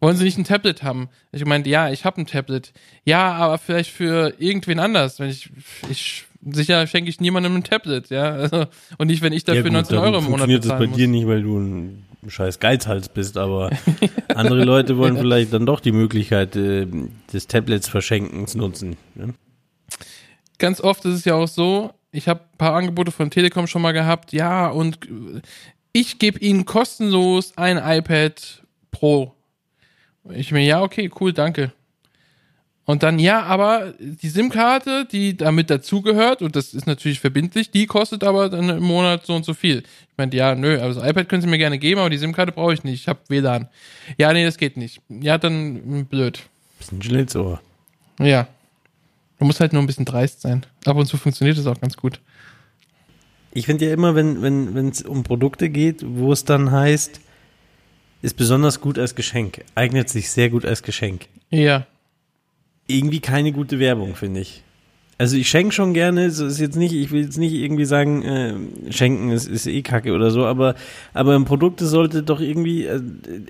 Wollen 0.00 0.16
Sie 0.16 0.24
nicht 0.24 0.38
ein 0.38 0.44
Tablet 0.44 0.82
haben? 0.82 1.10
Ich 1.30 1.44
meinte, 1.44 1.68
ja, 1.68 1.90
ich 1.90 2.06
habe 2.06 2.22
ein 2.22 2.26
Tablet. 2.26 2.72
Ja, 3.04 3.32
aber 3.34 3.58
vielleicht 3.58 3.90
für 3.90 4.32
irgendwen 4.38 4.78
anders. 4.78 5.20
Wenn 5.20 5.28
ich, 5.28 5.50
ich 5.90 6.24
sicher 6.42 6.86
schenke 6.86 7.10
ich 7.10 7.20
niemandem 7.20 7.56
ein 7.56 7.64
Tablet, 7.64 8.10
ja. 8.10 8.32
Also, 8.32 8.66
und 8.98 9.08
nicht, 9.08 9.22
wenn 9.22 9.32
ich 9.32 9.44
dafür 9.44 9.64
gut, 9.64 9.72
19 9.72 9.96
dann 9.96 10.04
Euro 10.04 10.18
im 10.18 10.24
Monat 10.24 10.48
funktioniert 10.48 10.64
das 10.64 10.68
bei 10.70 10.74
bezahlen 10.76 10.90
muss. 10.90 10.98
dir 10.98 11.08
nicht, 11.08 11.26
weil 11.26 11.42
du 11.42 11.58
ein 11.58 12.04
scheiß 12.26 12.60
Geizhals 12.60 13.08
bist, 13.08 13.36
aber 13.36 13.70
andere 14.34 14.64
Leute 14.64 14.96
wollen 14.98 15.16
vielleicht 15.18 15.52
dann 15.52 15.66
doch 15.66 15.80
die 15.80 15.92
Möglichkeit 15.92 16.56
äh, 16.56 16.86
des 17.32 17.46
Tablets 17.46 17.88
Verschenkens 17.88 18.54
nutzen. 18.54 18.96
Ne? 19.14 19.34
ganz 20.60 20.80
oft 20.80 21.04
ist 21.06 21.14
es 21.14 21.24
ja 21.24 21.34
auch 21.34 21.48
so, 21.48 21.92
ich 22.12 22.28
habe 22.28 22.40
ein 22.40 22.58
paar 22.58 22.74
Angebote 22.74 23.10
von 23.10 23.30
Telekom 23.30 23.66
schon 23.66 23.82
mal 23.82 23.92
gehabt, 23.92 24.32
ja, 24.32 24.68
und 24.68 25.06
äh, 25.06 25.40
ich 25.92 26.20
gebe 26.20 26.38
ihnen 26.38 26.66
kostenlos 26.66 27.56
ein 27.56 27.78
iPad 27.78 28.62
Pro. 28.92 29.34
Ich 30.28 30.52
mir, 30.52 30.62
ja, 30.62 30.82
okay, 30.82 31.10
cool, 31.18 31.32
danke. 31.32 31.72
Und 32.86 33.02
dann, 33.02 33.18
ja, 33.18 33.42
aber 33.42 33.94
die 34.00 34.28
SIM-Karte, 34.28 35.06
die 35.10 35.36
damit 35.36 35.70
dazugehört, 35.70 36.42
und 36.42 36.56
das 36.56 36.74
ist 36.74 36.86
natürlich 36.86 37.20
verbindlich, 37.20 37.70
die 37.70 37.86
kostet 37.86 38.24
aber 38.24 38.48
dann 38.48 38.68
im 38.68 38.82
Monat 38.82 39.26
so 39.26 39.34
und 39.34 39.44
so 39.44 39.54
viel. 39.54 39.78
Ich 39.78 40.18
meinte, 40.18 40.36
ja, 40.36 40.54
nö, 40.54 40.80
also 40.80 41.00
das 41.00 41.08
iPad 41.08 41.28
können 41.28 41.42
Sie 41.42 41.48
mir 41.48 41.58
gerne 41.58 41.78
geben, 41.78 42.00
aber 42.00 42.10
die 42.10 42.18
SIM-Karte 42.18 42.52
brauche 42.52 42.74
ich 42.74 42.82
nicht. 42.82 43.02
Ich 43.02 43.08
habe 43.08 43.20
WLAN. 43.28 43.68
Ja, 44.18 44.32
nee, 44.32 44.44
das 44.44 44.56
geht 44.56 44.76
nicht. 44.76 45.00
Ja, 45.08 45.38
dann 45.38 45.80
hm, 45.84 46.06
blöd. 46.06 46.40
Bisschen 46.78 47.02
Schlitzohr. 47.02 47.60
Ja. 48.18 48.48
Du 49.38 49.44
musst 49.44 49.60
halt 49.60 49.72
nur 49.72 49.82
ein 49.82 49.86
bisschen 49.86 50.04
dreist 50.04 50.40
sein. 50.40 50.66
Ab 50.84 50.96
und 50.96 51.06
zu 51.06 51.16
funktioniert 51.16 51.58
das 51.58 51.66
auch 51.66 51.80
ganz 51.80 51.96
gut. 51.96 52.20
Ich 53.52 53.66
finde 53.66 53.86
ja 53.86 53.92
immer, 53.92 54.14
wenn 54.14 54.42
wenn 54.42 54.74
wenn 54.74 54.88
es 54.88 55.02
um 55.02 55.22
Produkte 55.22 55.70
geht, 55.70 56.04
wo 56.06 56.32
es 56.32 56.44
dann 56.44 56.70
heißt, 56.70 57.20
ist 58.22 58.36
besonders 58.36 58.80
gut 58.80 58.98
als 58.98 59.14
Geschenk, 59.14 59.64
eignet 59.74 60.08
sich 60.08 60.30
sehr 60.30 60.50
gut 60.50 60.64
als 60.64 60.82
Geschenk. 60.82 61.26
Ja. 61.50 61.86
Irgendwie 62.96 63.20
keine 63.20 63.52
gute 63.52 63.78
Werbung, 63.78 64.14
finde 64.14 64.40
ich. 64.40 64.62
Also 65.18 65.36
ich 65.36 65.50
schenke 65.50 65.72
schon 65.72 65.92
gerne, 65.92 66.30
so 66.30 66.46
ist 66.46 66.60
jetzt 66.60 66.76
nicht, 66.76 66.94
ich 66.94 67.10
will 67.10 67.22
jetzt 67.22 67.36
nicht 67.36 67.52
irgendwie 67.52 67.84
sagen, 67.84 68.22
äh, 68.22 68.54
schenken 68.90 69.30
ist, 69.30 69.48
ist 69.48 69.66
eh 69.66 69.82
kacke 69.82 70.14
oder 70.14 70.30
so, 70.30 70.46
aber, 70.46 70.74
aber 71.12 71.34
ein 71.34 71.44
Produkt 71.44 71.80
sollte 71.80 72.22
doch 72.22 72.40
irgendwie, 72.40 72.86
äh, 72.86 73.02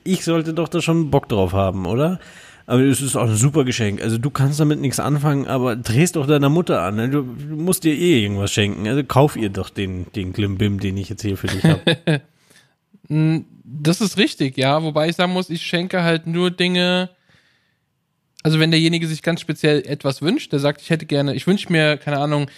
ich 0.02 0.24
sollte 0.24 0.52
doch 0.52 0.66
da 0.66 0.82
schon 0.82 1.12
Bock 1.12 1.28
drauf 1.28 1.52
haben, 1.52 1.86
oder? 1.86 2.18
Aber 2.66 2.82
es 2.82 3.00
ist 3.00 3.14
auch 3.14 3.28
ein 3.28 3.36
super 3.36 3.64
Geschenk. 3.64 4.02
Also 4.02 4.18
du 4.18 4.30
kannst 4.30 4.58
damit 4.58 4.80
nichts 4.80 4.98
anfangen, 4.98 5.46
aber 5.46 5.76
drehst 5.76 6.16
doch 6.16 6.26
deiner 6.26 6.48
Mutter 6.48 6.82
an. 6.82 6.96
Ne? 6.96 7.08
Du, 7.08 7.22
musst 7.22 7.84
dir 7.84 7.94
eh 7.94 8.22
irgendwas 8.22 8.52
schenken. 8.52 8.86
Also 8.86 9.02
kauf 9.02 9.36
ihr 9.36 9.50
doch 9.50 9.70
den, 9.70 10.06
den 10.14 10.32
Klimbim, 10.32 10.78
den 10.78 10.96
ich 10.96 11.08
jetzt 11.08 11.22
hier 11.22 11.36
für 11.36 11.48
dich 11.48 11.64
habe. 11.64 12.22
Das 13.72 14.00
ist 14.00 14.18
richtig, 14.18 14.56
ja. 14.56 14.82
Wobei 14.84 15.08
ich 15.08 15.16
sagen 15.16 15.32
muss, 15.32 15.50
ich 15.50 15.62
schenke 15.62 16.04
halt 16.04 16.28
nur 16.28 16.52
Dinge. 16.52 17.10
Also 18.42 18.58
wenn 18.58 18.70
derjenige 18.70 19.06
sich 19.06 19.22
ganz 19.22 19.40
speziell 19.40 19.86
etwas 19.86 20.22
wünscht, 20.22 20.52
der 20.52 20.60
sagt, 20.60 20.80
ich 20.80 20.90
hätte 20.90 21.06
gerne, 21.06 21.34
ich 21.34 21.46
wünsche 21.46 21.70
mir, 21.70 21.96
keine 21.98 22.18
Ahnung, 22.18 22.50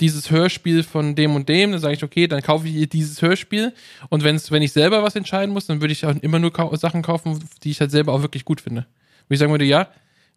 dieses 0.00 0.30
Hörspiel 0.30 0.82
von 0.82 1.14
dem 1.14 1.34
und 1.34 1.48
dem, 1.48 1.72
dann 1.72 1.80
sage 1.80 1.94
ich, 1.94 2.02
okay, 2.02 2.26
dann 2.26 2.42
kaufe 2.42 2.66
ich 2.66 2.74
ihr 2.74 2.86
dieses 2.86 3.20
Hörspiel. 3.20 3.74
Und 4.08 4.24
wenn's, 4.24 4.50
wenn 4.50 4.62
ich 4.62 4.72
selber 4.72 5.02
was 5.02 5.14
entscheiden 5.14 5.52
muss, 5.52 5.66
dann 5.66 5.80
würde 5.80 5.92
ich 5.92 6.04
auch 6.06 6.14
immer 6.22 6.38
nur 6.38 6.52
Sachen 6.76 7.02
kaufen, 7.02 7.44
die 7.62 7.70
ich 7.70 7.80
halt 7.80 7.90
selber 7.90 8.12
auch 8.12 8.22
wirklich 8.22 8.44
gut 8.44 8.60
finde. 8.60 8.86
Wo 9.28 9.34
ich 9.34 9.38
sagen 9.38 9.52
würde, 9.52 9.66
ja, 9.66 9.88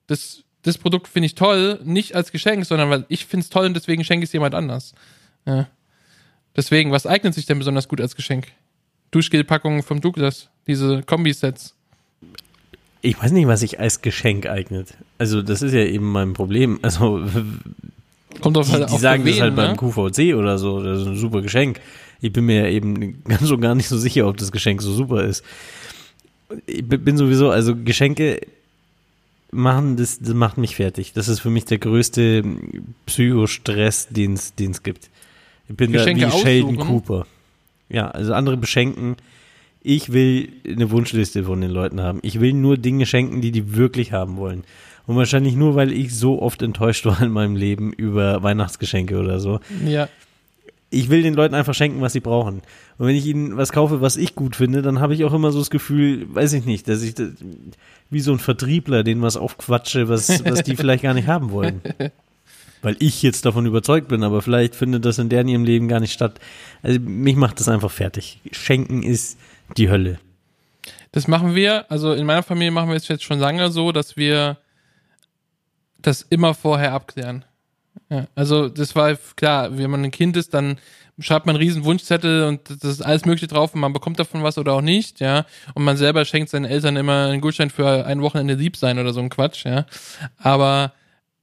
das, 0.08 0.44
das 0.64 0.78
Produkt 0.78 1.08
finde 1.08 1.28
ich 1.28 1.36
toll, 1.36 1.80
nicht 1.84 2.16
als 2.16 2.32
Geschenk, 2.32 2.66
sondern 2.66 2.90
weil 2.90 3.06
ich 3.08 3.26
finde 3.26 3.46
es 3.46 3.50
toll 3.50 3.66
und 3.66 3.74
deswegen 3.74 4.04
schenke 4.04 4.26
ich 4.26 4.30
es 4.30 4.34
jemand 4.34 4.54
anders. 4.54 4.94
Ja. 5.46 5.68
Deswegen, 6.56 6.92
was 6.92 7.08
eignet 7.08 7.34
sich 7.34 7.46
denn 7.46 7.58
besonders 7.58 7.88
gut 7.88 8.02
als 8.02 8.16
Geschenk? 8.16 8.48
Duschgelpackungen 9.12 9.82
vom 9.82 10.02
Douglas, 10.02 10.50
diese 10.68 11.04
Kombisets. 11.04 11.76
Ich 13.06 13.22
weiß 13.22 13.34
nicht, 13.34 13.48
was 13.48 13.60
sich 13.60 13.80
als 13.80 14.02
Geschenk 14.02 14.48
eignet. 14.48 14.96
Also 15.18 15.42
das 15.42 15.62
ist 15.62 15.74
ja 15.74 15.82
eben 15.82 16.12
mein 16.12 16.34
Problem. 16.34 16.80
Also 16.82 17.22
Kommt 18.40 18.58
auf 18.58 18.68
die, 18.68 18.74
halt 18.74 18.92
die 18.92 18.98
sagen 18.98 19.26
das 19.26 19.42
halt 19.42 19.56
ne? 19.56 19.76
beim 19.76 19.78
QVC 19.78 20.36
oder 20.36 20.58
so, 20.58 20.82
das 20.82 21.02
ist 21.02 21.08
ein 21.08 21.18
super 21.18 21.42
Geschenk. 21.42 21.80
Ich 22.22 22.32
bin 22.32 22.46
mir 22.46 22.62
ja 22.62 22.68
eben 22.70 23.22
ganz 23.26 23.52
und 23.52 23.60
gar 23.62 23.76
nicht 23.76 23.90
so 23.90 23.98
sicher, 23.98 24.28
ob 24.28 24.38
das 24.38 24.52
Geschenk 24.52 24.82
so 24.82 24.94
super 24.94 25.24
ist. 25.26 25.44
Ich 26.66 26.88
bin 26.88 27.18
sowieso, 27.18 27.50
also 27.50 27.76
Geschenke 27.76 28.40
machen, 29.52 29.98
das, 29.98 30.20
das 30.20 30.34
macht 30.34 30.58
mich 30.58 30.78
fertig. 30.78 31.12
Das 31.12 31.28
ist 31.28 31.42
für 31.42 31.50
mich 31.50 31.66
der 31.66 31.80
größte 31.80 32.44
Psychostress, 33.06 34.08
den 34.08 34.34
es 34.34 34.84
gibt. 34.84 35.10
Ich 35.68 35.76
bin 35.76 35.92
Geschenke 35.92 36.28
da 36.28 36.34
wie 36.34 36.40
Sheldon? 36.40 36.78
Cooper. 36.78 37.28
Ja, 37.90 38.10
also 38.10 38.34
andere 38.34 38.56
beschenken. 38.56 39.18
Ich 39.84 40.14
will 40.14 40.50
eine 40.66 40.90
Wunschliste 40.92 41.44
von 41.44 41.60
den 41.60 41.70
Leuten 41.70 42.02
haben. 42.02 42.20
Ich 42.22 42.40
will 42.40 42.54
nur 42.54 42.78
Dinge 42.78 43.06
schenken, 43.06 43.42
die 43.42 43.52
die 43.52 43.76
wirklich 43.76 44.14
haben 44.14 44.38
wollen. 44.38 44.64
Und 45.06 45.18
wahrscheinlich 45.18 45.56
nur, 45.56 45.76
weil 45.76 45.92
ich 45.92 46.16
so 46.16 46.42
oft 46.42 46.62
enttäuscht 46.62 47.06
war 47.06 47.22
in 47.22 47.32
meinem 47.32 47.56
Leben 47.56 47.92
über 47.94 48.42
Weihnachtsgeschenke 48.44 49.20
oder 49.20 49.40
so. 49.40 49.60
Ja. 49.86 50.08
Ich 50.90 51.10
will 51.10 51.24
den 51.24 51.34
Leuten 51.34 51.56
einfach 51.56 51.74
schenken, 51.74 52.02
was 52.02 52.14
sie 52.14 52.20
brauchen. 52.20 52.62
Und 52.98 53.08
wenn 53.08 53.16
ich 53.16 53.26
ihnen 53.26 53.58
was 53.58 53.72
kaufe, 53.72 54.00
was 54.00 54.16
ich 54.16 54.36
gut 54.36 54.56
finde, 54.56 54.84
dann 54.84 55.00
habe 55.00 55.16
ich 55.16 55.26
auch 55.26 55.34
immer 55.34 55.52
so 55.52 55.60
das 55.60 55.72
Gefühl, 55.72 56.28
weiß 56.34 56.54
ich 56.54 56.66
nicht, 56.66 56.88
dass 56.88 57.02
ich 57.02 57.16
das, 57.16 57.30
wie 58.12 58.20
so 58.20 58.32
ein 58.32 58.40
Vertriebler, 58.40 59.04
den 59.04 59.22
was 59.22 59.36
aufquatsche, 59.36 60.08
was, 60.08 60.46
was 60.46 60.62
die 60.62 60.76
vielleicht 60.78 61.04
gar 61.04 61.16
nicht 61.16 61.28
haben 61.28 61.52
wollen. 61.52 61.82
Weil 62.84 62.96
ich 63.00 63.24
jetzt 63.24 63.46
davon 63.46 63.66
überzeugt 63.66 64.08
bin, 64.08 64.24
aber 64.24 64.42
vielleicht 64.44 64.76
findet 64.76 65.04
das 65.04 65.18
in 65.18 65.30
deren 65.30 65.48
ihrem 65.48 65.64
Leben 65.64 65.88
gar 65.88 66.00
nicht 66.00 66.14
statt. 66.14 66.40
Also 66.84 67.00
mich 67.00 67.36
macht 67.36 67.60
das 67.60 67.70
einfach 67.70 67.92
fertig. 67.92 68.40
Schenken 68.52 69.02
ist 69.02 69.40
die 69.78 69.90
Hölle. 69.90 70.20
Das 71.12 71.28
machen 71.28 71.56
wir, 71.56 71.90
also 71.92 72.14
in 72.14 72.26
meiner 72.26 72.44
Familie 72.44 72.72
machen 72.72 72.90
wir 72.90 72.96
es 72.96 73.08
jetzt 73.08 73.24
schon 73.24 73.40
lange 73.40 73.72
so, 73.72 73.92
dass 73.92 74.18
wir 74.18 74.58
das 76.00 76.24
immer 76.24 76.54
vorher 76.54 76.94
abklären. 76.94 77.46
Ja, 78.10 78.28
also 78.36 78.68
das 78.70 78.96
war 78.96 79.16
klar, 79.36 79.78
wenn 79.78 79.92
man 79.92 80.04
ein 80.04 80.12
Kind 80.12 80.36
ist, 80.38 80.54
dann 80.54 80.78
schreibt 81.20 81.46
man 81.46 81.56
einen 81.56 81.64
riesen 81.64 81.84
Wunschzettel 81.84 82.48
und 82.48 82.70
das 82.70 82.92
ist 82.92 83.02
alles 83.02 83.26
mögliche 83.26 83.48
drauf 83.48 83.74
und 83.74 83.82
man 83.82 83.94
bekommt 83.94 84.20
davon 84.20 84.44
was 84.44 84.58
oder 84.58 84.74
auch 84.74 84.82
nicht, 84.82 85.20
ja. 85.20 85.46
Und 85.76 85.84
man 85.84 85.98
selber 85.98 86.26
schenkt 86.26 86.50
seinen 86.50 86.66
Eltern 86.66 86.96
immer 86.98 87.28
einen 87.28 87.42
Gutschein 87.42 87.70
für 87.70 88.06
ein 88.06 88.22
Wochenende 88.22 88.56
lieb 88.56 88.78
sein 88.78 89.00
oder 89.00 89.14
so 89.14 89.20
ein 89.20 89.30
Quatsch, 89.30 89.66
ja. 89.66 89.86
Aber 90.38 90.94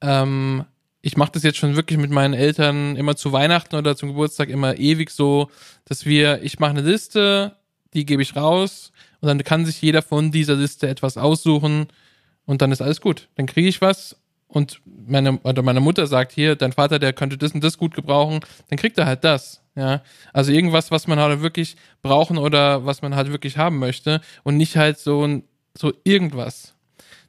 ähm, 0.00 0.64
ich 1.02 1.16
mache 1.16 1.32
das 1.32 1.44
jetzt 1.44 1.58
schon 1.58 1.76
wirklich 1.76 1.99
mit 1.99 2.10
meinen 2.10 2.34
Eltern 2.34 2.96
immer 2.96 3.16
zu 3.16 3.32
Weihnachten 3.32 3.76
oder 3.76 3.96
zum 3.96 4.10
Geburtstag 4.10 4.49
immer 4.49 4.76
ewig 4.76 5.10
so, 5.10 5.50
dass 5.84 6.04
wir, 6.04 6.42
ich 6.42 6.58
mache 6.58 6.72
eine 6.72 6.82
Liste, 6.82 7.56
die 7.94 8.06
gebe 8.06 8.23
ich 8.23 8.37
raus 8.37 8.92
und 9.20 9.28
dann 9.28 9.42
kann 9.44 9.66
sich 9.66 9.80
jeder 9.82 10.02
von 10.02 10.30
dieser 10.30 10.54
Liste 10.54 10.88
etwas 10.88 11.16
aussuchen 11.16 11.88
und 12.47 12.62
dann 12.62 12.73
ist 12.73 12.82
alles 12.82 13.00
gut. 13.00 13.28
Dann 13.37 13.47
kriege 13.47 13.68
ich 13.68 13.80
was 13.80 14.16
und 14.49 14.80
meine, 14.85 15.38
oder 15.38 15.62
meine 15.62 15.80
Mutter 15.80 16.06
sagt 16.06 16.32
hier, 16.32 16.56
dein 16.56 16.73
Vater, 16.73 16.99
der 16.99 17.12
könnte 17.12 17.38
das 17.38 17.52
und 17.52 17.62
das 17.62 17.78
gut 17.78 17.94
gebrauchen, 17.94 18.40
dann 18.68 18.78
kriegt 18.78 18.99
er 18.99 19.06
halt 19.06 19.25
das. 19.25 19.62
Ja, 19.76 20.02
also 20.32 20.50
irgendwas, 20.52 20.90
was 20.90 21.06
man 21.06 21.20
halt 21.20 21.42
wirklich 21.42 21.76
brauchen 22.02 22.38
oder 22.38 22.85
was 22.85 23.02
man 23.02 23.14
halt 23.14 23.30
wirklich 23.30 23.56
haben 23.56 23.78
möchte 23.78 24.20
und 24.42 24.56
nicht 24.56 24.76
halt 24.76 24.99
so 24.99 25.25
ein, 25.25 25.44
so 25.78 25.92
irgendwas. 26.02 26.75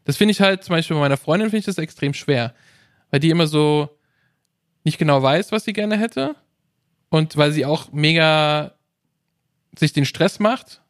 Das 0.05 0.17
finde 0.17 0.31
ich 0.31 0.41
halt, 0.41 0.63
zum 0.63 0.73
Beispiel 0.73 0.95
bei 0.95 1.01
meiner 1.01 1.17
Freundin 1.17 1.49
finde 1.49 1.59
ich 1.59 1.65
das 1.65 1.77
extrem 1.77 2.15
schwer, 2.15 2.55
weil 3.11 3.19
die 3.19 3.29
immer 3.29 3.45
so 3.45 3.89
nicht 4.83 4.97
genau 4.97 5.21
weiß, 5.21 5.51
was 5.51 5.63
sie 5.63 5.73
gerne 5.73 5.97
hätte 5.97 6.35
und 7.09 7.37
weil 7.37 7.51
sie 7.51 7.65
auch 7.65 7.91
mega 7.91 8.73
sich 9.77 9.93
den 9.93 10.05
Stress 10.05 10.39
macht 10.39 10.81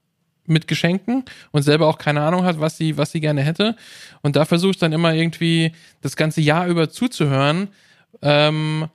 mit 0.45 0.67
Geschenken 0.67 1.23
und 1.51 1.63
selber 1.63 1.87
auch 1.87 1.97
keine 1.97 2.21
Ahnung 2.21 2.43
hat, 2.43 2.59
was 2.59 2.77
sie, 2.77 2.97
was 2.97 3.11
sie 3.11 3.21
gerne 3.21 3.41
hätte. 3.41 3.75
Und 4.21 4.35
da 4.35 4.45
versuche 4.45 4.71
ich 4.71 4.77
dann 4.77 4.91
immer 4.91 5.13
irgendwie 5.13 5.71
das 6.01 6.15
ganze 6.15 6.41
Jahr 6.41 6.67
über 6.67 6.89
zuzuhören, 6.89 7.69
ähm, 8.21 8.87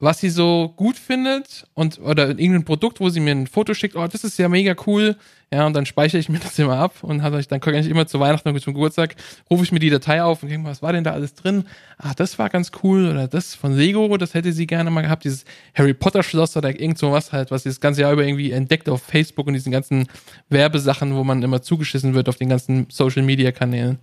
was 0.00 0.18
sie 0.18 0.30
so 0.30 0.72
gut 0.76 0.96
findet 0.96 1.66
und 1.74 2.00
oder 2.00 2.28
irgendein 2.30 2.64
Produkt, 2.64 3.00
wo 3.00 3.10
sie 3.10 3.20
mir 3.20 3.32
ein 3.32 3.46
Foto 3.46 3.74
schickt, 3.74 3.96
oh, 3.96 4.06
das 4.06 4.24
ist 4.24 4.38
ja 4.38 4.48
mega 4.48 4.74
cool. 4.86 5.14
Ja, 5.52 5.66
und 5.66 5.74
dann 5.74 5.84
speichere 5.84 6.18
ich 6.18 6.30
mir 6.30 6.38
das 6.42 6.58
immer 6.58 6.78
ab 6.78 6.94
und 7.02 7.22
habe 7.22 7.38
ich 7.38 7.48
dann 7.48 7.60
kann 7.60 7.74
ich 7.74 7.86
immer 7.86 8.06
zu 8.06 8.18
Weihnachten 8.18 8.48
und 8.48 8.58
zum 8.60 8.72
Geburtstag, 8.72 9.14
rufe 9.50 9.62
ich 9.62 9.72
mir 9.72 9.78
die 9.78 9.90
Datei 9.90 10.22
auf 10.22 10.42
und 10.42 10.48
denke, 10.48 10.66
was 10.66 10.80
war 10.80 10.94
denn 10.94 11.04
da 11.04 11.12
alles 11.12 11.34
drin? 11.34 11.64
Ah, 11.98 12.14
das 12.16 12.38
war 12.38 12.48
ganz 12.48 12.72
cool 12.82 13.10
oder 13.10 13.28
das 13.28 13.54
von 13.54 13.76
Lego, 13.76 14.16
das 14.16 14.32
hätte 14.32 14.54
sie 14.54 14.66
gerne 14.66 14.90
mal 14.90 15.02
gehabt, 15.02 15.24
dieses 15.24 15.44
Harry 15.74 15.92
Potter 15.92 16.22
Schloss 16.22 16.56
oder 16.56 16.70
irgend 16.70 16.96
so 16.96 17.12
was 17.12 17.32
halt, 17.32 17.50
was 17.50 17.64
sie 17.64 17.68
das 17.68 17.80
ganze 17.80 18.00
Jahr 18.00 18.12
über 18.12 18.24
irgendwie 18.24 18.52
entdeckt 18.52 18.88
auf 18.88 19.02
Facebook 19.02 19.48
und 19.48 19.52
diesen 19.52 19.70
ganzen 19.70 20.06
Werbesachen, 20.48 21.14
wo 21.14 21.24
man 21.24 21.42
immer 21.42 21.60
zugeschissen 21.60 22.14
wird 22.14 22.30
auf 22.30 22.36
den 22.36 22.48
ganzen 22.48 22.86
Social 22.88 23.22
Media 23.22 23.52
Kanälen. 23.52 23.98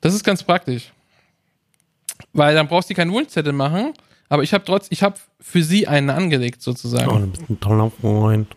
Das 0.00 0.12
ist 0.12 0.24
ganz 0.24 0.42
praktisch. 0.42 0.92
Weil 2.32 2.56
dann 2.56 2.66
brauchst 2.66 2.90
du 2.90 2.94
keinen 2.94 3.12
Wunschzettel 3.12 3.52
machen, 3.52 3.92
aber 4.28 4.42
ich 4.42 4.54
habe 4.54 4.64
trotz, 4.64 4.86
ich 4.90 5.02
habe 5.02 5.16
für 5.40 5.62
sie 5.62 5.86
einen 5.86 6.10
angelegt 6.10 6.62
sozusagen. 6.62 7.10
Oh, 7.10 7.18
du 7.18 7.26
bist 7.26 7.48
ein 7.50 7.60
toller 7.60 7.90
Freund. 7.90 8.48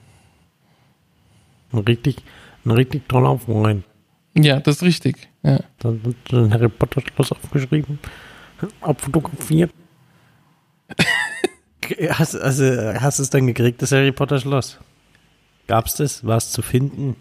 Ein 1.72 1.80
richtig, 1.80 2.18
ein 2.66 2.72
richtig 2.72 3.08
toller 3.10 3.38
Freund. 3.38 3.84
Ja, 4.36 4.60
das 4.60 4.78
ist 4.78 4.84
richtig. 4.84 5.30
Ja. 5.44 5.60
Da 5.80 5.92
wird 6.04 6.16
ein 6.32 6.54
Harry 6.54 6.70
Potter 6.70 7.02
Schloss 7.02 7.32
aufgeschrieben, 7.32 8.00
abfotografiert. 8.82 9.72
hast, 12.10 12.36
also, 12.36 12.66
hast 13.00 13.20
du 13.20 13.24
es 13.24 13.30
dann 13.30 13.48
gekriegt, 13.48 13.82
das 13.82 13.92
Harry 13.92 14.12
Potter 14.12 14.40
Schloss? 14.40 14.80
Gab's 15.68 15.96
das? 15.96 16.26
War 16.26 16.38
es 16.38 16.52
zu 16.52 16.62
finden? 16.62 17.18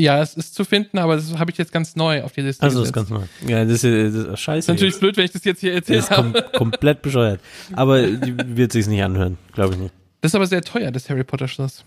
Ja, 0.00 0.20
es 0.20 0.34
ist 0.34 0.54
zu 0.54 0.64
finden, 0.64 0.98
aber 0.98 1.16
das 1.16 1.36
habe 1.38 1.50
ich 1.50 1.58
jetzt 1.58 1.72
ganz 1.72 1.96
neu 1.96 2.22
auf 2.22 2.32
die 2.32 2.40
Liste 2.42 2.62
Also, 2.62 2.80
das 2.80 2.88
ist 2.88 2.92
ganz 2.92 3.10
neu. 3.10 3.22
Ja, 3.46 3.64
das 3.64 3.84
ist, 3.84 4.14
das 4.14 4.24
ist 4.34 4.40
scheiße. 4.40 4.58
ist 4.58 4.68
natürlich 4.68 4.98
blöd, 4.98 5.16
wenn 5.16 5.24
ich 5.24 5.32
das 5.32 5.44
jetzt 5.44 5.60
hier 5.60 5.72
Das 5.80 5.88
erzähle. 5.88 5.98
ist 5.98 6.10
kom 6.10 6.34
komplett 6.58 7.02
bescheuert. 7.02 7.40
Aber 7.74 8.02
die 8.02 8.56
wird 8.56 8.72
sich's 8.72 8.88
nicht 8.88 9.02
anhören, 9.02 9.38
glaube 9.52 9.74
ich 9.74 9.80
nicht. 9.80 9.94
Das 10.20 10.30
ist 10.32 10.34
aber 10.34 10.46
sehr 10.46 10.62
teuer, 10.62 10.90
das 10.90 11.08
Harry 11.08 11.24
Potter 11.24 11.48
Schloss. 11.48 11.84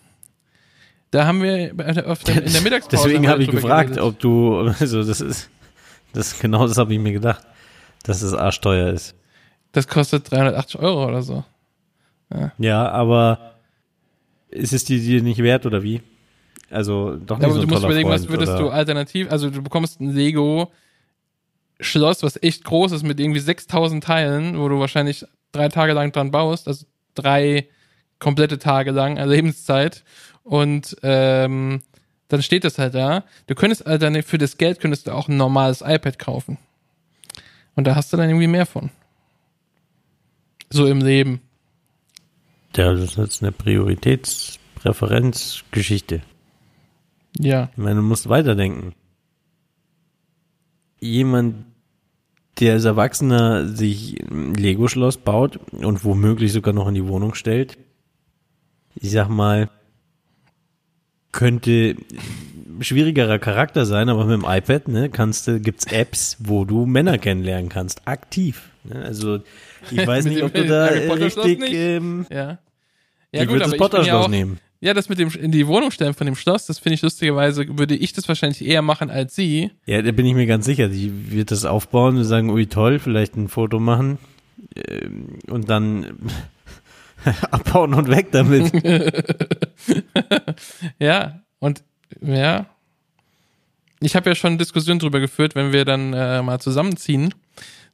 Da 1.11 1.27
haben 1.27 1.43
wir 1.43 1.73
auf 2.07 2.23
der, 2.23 2.43
in 2.43 2.51
der 2.51 2.61
Mittagspause. 2.63 3.03
Deswegen 3.07 3.27
habe 3.27 3.43
ich 3.43 3.51
gefragt, 3.51 3.89
geredet. 3.89 4.03
ob 4.03 4.19
du, 4.19 4.57
also 4.79 5.03
das 5.03 5.21
ist, 5.21 5.49
das 6.13 6.39
genau 6.39 6.67
das 6.67 6.77
habe 6.77 6.93
ich 6.93 6.99
mir 6.99 7.13
gedacht, 7.13 7.45
dass 8.03 8.21
es 8.21 8.33
arschteuer 8.33 8.91
ist. 8.91 9.13
Das 9.73 9.87
kostet 9.87 10.31
380 10.31 10.79
Euro 10.79 11.05
oder 11.07 11.21
so. 11.21 11.43
Ja, 12.57 12.89
aber 12.89 13.53
ist 14.49 14.73
es 14.73 14.85
dir 14.85 15.21
nicht 15.21 15.37
wert 15.43 15.65
oder 15.67 15.83
wie? 15.83 16.01
Also 16.73 17.15
doch 17.15 17.37
nicht 17.37 17.43
Ja, 17.43 17.47
aber 17.49 17.55
so 17.55 17.61
du 17.61 17.67
musst 17.67 17.83
überlegen, 17.83 18.09
was 18.09 18.25
Freund, 18.25 18.31
würdest 18.31 18.53
oder? 18.53 18.63
du 18.63 18.69
alternativ, 18.69 19.31
also 19.31 19.49
du 19.49 19.61
bekommst 19.61 20.01
ein 20.01 20.13
Lego 20.13 20.71
Schloss, 21.79 22.23
was 22.23 22.41
echt 22.41 22.63
groß 22.63 22.93
ist 22.93 23.03
mit 23.03 23.19
irgendwie 23.19 23.39
6000 23.39 24.03
Teilen, 24.03 24.59
wo 24.59 24.67
du 24.69 24.79
wahrscheinlich 24.79 25.25
drei 25.51 25.69
Tage 25.69 25.93
lang 25.93 26.11
dran 26.11 26.31
baust, 26.31 26.67
also 26.67 26.85
drei 27.15 27.67
komplette 28.19 28.57
Tage 28.57 28.91
lang, 28.91 29.19
also 29.19 29.33
Lebenszeit 29.33 30.03
und 30.43 30.95
ähm, 31.03 31.81
dann 32.27 32.41
steht 32.41 32.63
das 32.63 32.79
halt 32.79 32.95
da. 32.95 33.23
Du 33.47 33.55
könntest 33.55 33.85
halt 33.85 34.01
dann 34.01 34.23
für 34.23 34.37
das 34.37 34.57
Geld 34.57 34.79
könntest 34.79 35.07
du 35.07 35.11
auch 35.11 35.27
ein 35.27 35.37
normales 35.37 35.81
iPad 35.81 36.17
kaufen. 36.17 36.57
Und 37.75 37.85
da 37.85 37.95
hast 37.95 38.13
du 38.13 38.17
dann 38.17 38.29
irgendwie 38.29 38.47
mehr 38.47 38.65
von. 38.65 38.89
So 40.69 40.87
im 40.87 41.01
Leben. 41.01 41.41
Ja, 42.75 42.93
das 42.93 43.03
ist 43.03 43.17
jetzt 43.17 43.43
eine 43.43 43.51
Prioritätspräferenzgeschichte. 43.51 46.21
Ja. 47.39 47.69
Ich 47.71 47.77
meine, 47.77 47.97
du 47.97 48.01
musst 48.01 48.29
weiterdenken. 48.29 48.93
Jemand, 50.99 51.65
der 52.59 52.73
als 52.73 52.85
Erwachsener 52.85 53.67
sich 53.67 54.21
ein 54.29 54.53
Lego-Schloss 54.53 55.17
baut 55.17 55.57
und 55.73 56.05
womöglich 56.05 56.53
sogar 56.53 56.73
noch 56.73 56.87
in 56.87 56.93
die 56.95 57.07
Wohnung 57.07 57.33
stellt, 57.33 57.77
ich 58.95 59.11
sag 59.11 59.27
mal, 59.27 59.69
könnte 61.31 61.95
schwierigerer 62.79 63.39
Charakter 63.39 63.85
sein, 63.85 64.07
aber 64.09 64.25
mit 64.25 64.41
dem 64.41 64.45
iPad, 64.47 64.87
ne, 64.87 65.09
kannst 65.09 65.47
du, 65.47 65.59
gibt's 65.59 65.85
Apps, 65.91 66.37
wo 66.39 66.63
du 66.63 66.85
Männer 66.85 67.17
kennenlernen 67.17 67.69
kannst, 67.69 68.07
aktiv. 68.07 68.69
Ne? 68.83 69.03
Also, 69.03 69.39
ich 69.91 70.05
weiß 70.07 70.25
nicht, 70.25 70.43
ob 70.43 70.53
du 70.53 70.65
da 70.65 70.85
richtig, 70.85 71.73
ähm, 71.73 72.25
Ja. 72.29 72.59
ich 73.31 73.41
würde 73.41 73.59
das 73.59 73.61
aber 73.61 73.65
ich 73.65 73.71
bin 73.71 73.77
Potter-Schloss 73.79 74.25
ja 74.25 74.27
nehmen. 74.29 74.59
Ja, 74.83 74.93
das 74.93 75.07
mit 75.07 75.17
dem 75.17 75.29
in 75.29 75.53
die 75.53 75.65
Wohnung 75.65 75.91
stellen 75.91 76.13
von 76.13 76.25
dem 76.25 76.35
Schloss, 76.35 76.65
das 76.65 76.77
finde 76.77 76.95
ich 76.95 77.01
lustigerweise, 77.01 77.77
würde 77.77 77.95
ich 77.95 78.11
das 78.11 78.27
wahrscheinlich 78.27 78.65
eher 78.65 78.81
machen 78.81 79.09
als 79.09 79.33
sie. 79.33 79.71
Ja, 79.85 80.01
da 80.01 80.11
bin 80.11 80.25
ich 80.25 80.33
mir 80.33 80.45
ganz 80.45 80.65
sicher. 80.65 80.89
Die 80.89 81.31
wird 81.31 81.51
das 81.51 81.63
aufbauen 81.63 82.17
und 82.17 82.25
sagen, 82.25 82.49
ui 82.49 82.65
toll, 82.65 82.99
vielleicht 82.99 83.37
ein 83.37 83.47
Foto 83.47 83.79
machen 83.79 84.17
ähm, 84.75 85.39
und 85.49 85.69
dann 85.69 86.17
abbauen 87.51 87.93
und 87.93 88.09
weg 88.09 88.27
damit. 88.33 88.73
Ja, 90.99 91.39
und 91.59 91.81
ja. 92.19 92.65
Ich 94.01 94.17
habe 94.17 94.29
ja 94.29 94.35
schon 94.35 94.57
Diskussionen 94.57 94.99
drüber 94.99 95.21
geführt, 95.21 95.55
wenn 95.55 95.71
wir 95.71 95.85
dann 95.85 96.11
äh, 96.11 96.41
mal 96.41 96.59
zusammenziehen, 96.59 97.33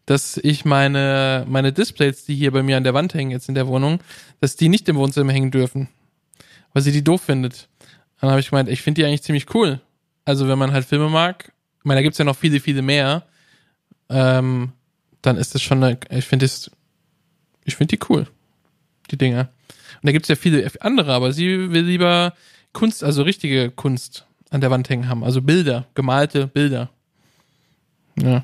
dass 0.07 0.37
ich 0.37 0.65
meine, 0.65 1.45
meine 1.47 1.71
Displays, 1.71 2.25
die 2.25 2.33
hier 2.33 2.51
bei 2.51 2.63
mir 2.63 2.77
an 2.77 2.83
der 2.83 2.95
Wand 2.95 3.13
hängen, 3.13 3.29
jetzt 3.29 3.47
in 3.47 3.53
der 3.53 3.67
Wohnung, 3.67 3.99
dass 4.41 4.55
die 4.55 4.69
nicht 4.69 4.89
im 4.89 4.95
Wohnzimmer 4.95 5.33
hängen 5.33 5.51
dürfen. 5.51 5.87
Weil 6.73 6.83
sie 6.83 6.91
die 6.91 7.03
doof 7.03 7.21
findet. 7.21 7.67
Dann 8.21 8.29
habe 8.29 8.39
ich 8.39 8.49
gemeint, 8.49 8.69
ich 8.69 8.81
finde 8.81 9.01
die 9.01 9.05
eigentlich 9.05 9.23
ziemlich 9.23 9.53
cool. 9.53 9.79
Also 10.25 10.47
wenn 10.47 10.59
man 10.59 10.71
halt 10.71 10.85
Filme 10.85 11.09
mag, 11.09 11.51
ich 11.79 11.85
meine, 11.85 11.99
da 11.99 12.03
gibt's 12.03 12.17
ja 12.17 12.25
noch 12.25 12.35
viele, 12.35 12.59
viele 12.59 12.81
mehr, 12.81 13.23
ähm, 14.09 14.73
dann 15.21 15.37
ist 15.37 15.55
das 15.55 15.61
schon 15.61 15.83
eine, 15.83 15.97
ich 16.09 16.25
finde 16.25 16.45
es, 16.45 16.69
ich 17.65 17.75
finde 17.75 17.95
die 17.97 18.03
cool, 18.09 18.27
die 19.11 19.17
Dinger. 19.17 19.49
Und 20.01 20.05
da 20.07 20.11
gibt's 20.11 20.27
ja 20.27 20.35
viele 20.35 20.69
andere, 20.81 21.13
aber 21.13 21.33
sie 21.33 21.71
will 21.71 21.83
lieber 21.83 22.33
Kunst, 22.73 23.03
also 23.03 23.23
richtige 23.23 23.71
Kunst 23.71 24.25
an 24.51 24.61
der 24.61 24.71
Wand 24.71 24.89
hängen 24.89 25.07
haben. 25.09 25.23
Also 25.23 25.41
Bilder, 25.41 25.87
gemalte 25.95 26.47
Bilder. 26.47 26.89
Ja, 28.21 28.43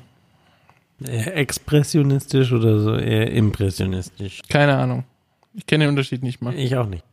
Eher 1.04 1.36
expressionistisch 1.36 2.52
oder 2.52 2.80
so 2.80 2.96
eher 2.96 3.30
impressionistisch. 3.30 4.40
keine 4.48 4.76
Ahnung. 4.76 5.04
Ich 5.52 5.66
kenne 5.66 5.84
den 5.84 5.90
Unterschied 5.90 6.22
nicht 6.22 6.40
mal. 6.40 6.54
Ich 6.54 6.74
auch 6.76 6.86
nicht. 6.86 7.04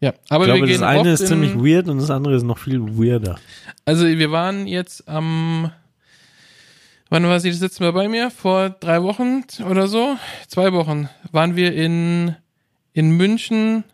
Ja, 0.00 0.12
aber 0.28 0.44
Ich 0.44 0.52
glaube, 0.52 0.60
wir 0.60 0.68
das 0.68 0.78
gehen 0.78 0.84
eine 0.84 1.00
oft 1.00 1.20
ist 1.20 1.26
ziemlich 1.26 1.54
weird 1.56 1.88
und 1.88 1.98
das 1.98 2.10
andere 2.10 2.36
ist 2.36 2.44
noch 2.44 2.58
viel 2.58 2.80
weirder. 2.80 3.36
Also 3.84 4.06
wir 4.06 4.30
waren 4.30 4.66
jetzt 4.66 5.08
am, 5.08 5.72
wann 7.10 7.24
war 7.24 7.40
sie 7.40 7.50
das 7.50 7.60
letzte 7.60 7.82
Mal 7.82 7.92
bei 7.92 8.08
mir? 8.08 8.30
Vor 8.30 8.70
drei 8.70 9.02
Wochen 9.02 9.44
oder 9.68 9.88
so? 9.88 10.16
Zwei 10.46 10.72
Wochen 10.72 11.08
waren 11.32 11.56
wir 11.56 11.74
in, 11.74 12.36
in 12.92 13.10
München 13.10 13.84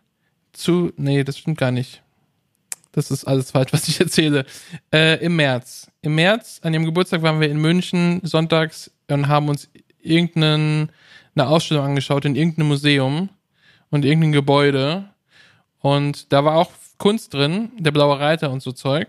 zu, 0.52 0.92
nee, 0.96 1.24
das 1.24 1.38
stimmt 1.38 1.58
gar 1.58 1.70
nicht. 1.70 2.02
Das 2.92 3.10
ist 3.10 3.24
alles 3.24 3.50
falsch, 3.50 3.72
was 3.72 3.88
ich 3.88 3.98
erzähle. 3.98 4.44
Äh, 4.92 5.24
Im 5.24 5.36
März. 5.36 5.90
Im 6.02 6.14
März, 6.14 6.60
an 6.62 6.74
ihrem 6.74 6.84
Geburtstag, 6.84 7.22
waren 7.22 7.40
wir 7.40 7.50
in 7.50 7.58
München 7.60 8.20
sonntags 8.22 8.90
und 9.08 9.26
haben 9.26 9.48
uns 9.48 9.68
irgendeine 10.00 10.88
eine 11.34 11.48
Ausstellung 11.48 11.84
angeschaut 11.84 12.24
in 12.24 12.36
irgendeinem 12.36 12.68
Museum 12.68 13.28
und 13.90 14.04
irgendein 14.04 14.32
Gebäude. 14.32 15.10
Und 15.84 16.32
da 16.32 16.46
war 16.46 16.56
auch 16.56 16.70
Kunst 16.96 17.34
drin, 17.34 17.70
der 17.78 17.90
blaue 17.90 18.18
Reiter 18.18 18.50
und 18.50 18.62
so 18.62 18.72
Zeug. 18.72 19.08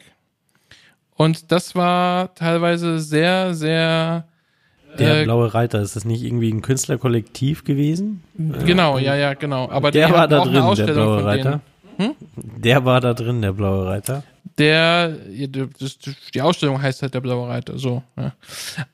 Und 1.16 1.54
das 1.54 1.74
war 1.74 2.36
teilweise 2.36 3.00
sehr, 3.00 3.54
sehr 3.54 4.28
Der 5.00 5.22
äh, 5.22 5.24
blaue 5.24 5.54
Reiter, 5.54 5.82
ist 5.82 5.96
das 5.96 6.04
nicht 6.04 6.22
irgendwie 6.22 6.52
ein 6.52 6.62
Künstlerkollektiv 6.62 7.64
gewesen? 7.64 8.26
genau, 8.66 8.98
ja, 8.98 9.16
ja, 9.16 9.36
genau. 9.36 9.70
Aber 9.70 9.90
der 9.90 10.12
war 10.12 10.28
da 10.28 10.44
drin, 10.44 10.76
der 10.76 10.94
blaue. 10.94 11.24
Reiter. 11.24 11.62
Der 12.36 12.84
war 12.84 13.00
da 13.00 13.14
drin, 13.14 13.42
der 13.42 13.54
blaue 13.54 13.86
Reiter. 13.86 14.24
Der, 14.58 15.16
die 16.34 16.42
Ausstellung 16.42 16.82
heißt 16.82 17.02
halt 17.04 17.14
der 17.14 17.22
blaue 17.22 17.48
Reiter, 17.48 17.80
so. 17.80 18.04
Ja. 18.18 18.34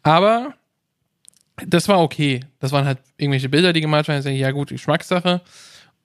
Aber 0.03 0.53
das 1.65 1.87
war 1.87 1.99
okay. 1.99 2.41
Das 2.59 2.71
waren 2.73 2.85
halt 2.85 2.99
irgendwelche 3.17 3.49
Bilder, 3.49 3.73
die 3.73 3.81
gemalt 3.81 4.07
waren. 4.07 4.19
Ich 4.19 4.23
denke, 4.23 4.39
ja 4.39 4.51
gut, 4.51 4.69
Geschmackssache. 4.69 5.41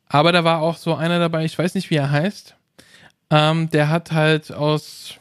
Aber 0.09 0.33
da 0.33 0.45
war 0.45 0.61
auch 0.63 0.77
so 0.77 0.95
einer 0.95 1.19
dabei, 1.19 1.45
ich 1.45 1.59
weiß 1.59 1.75
nicht, 1.75 1.91
wie 1.91 1.97
er 1.97 2.11
heißt. 2.11 2.55
Ähm, 3.31 3.71
der 3.71 3.89
hat 3.89 4.13
halt 4.13 4.53
aus 4.53 5.15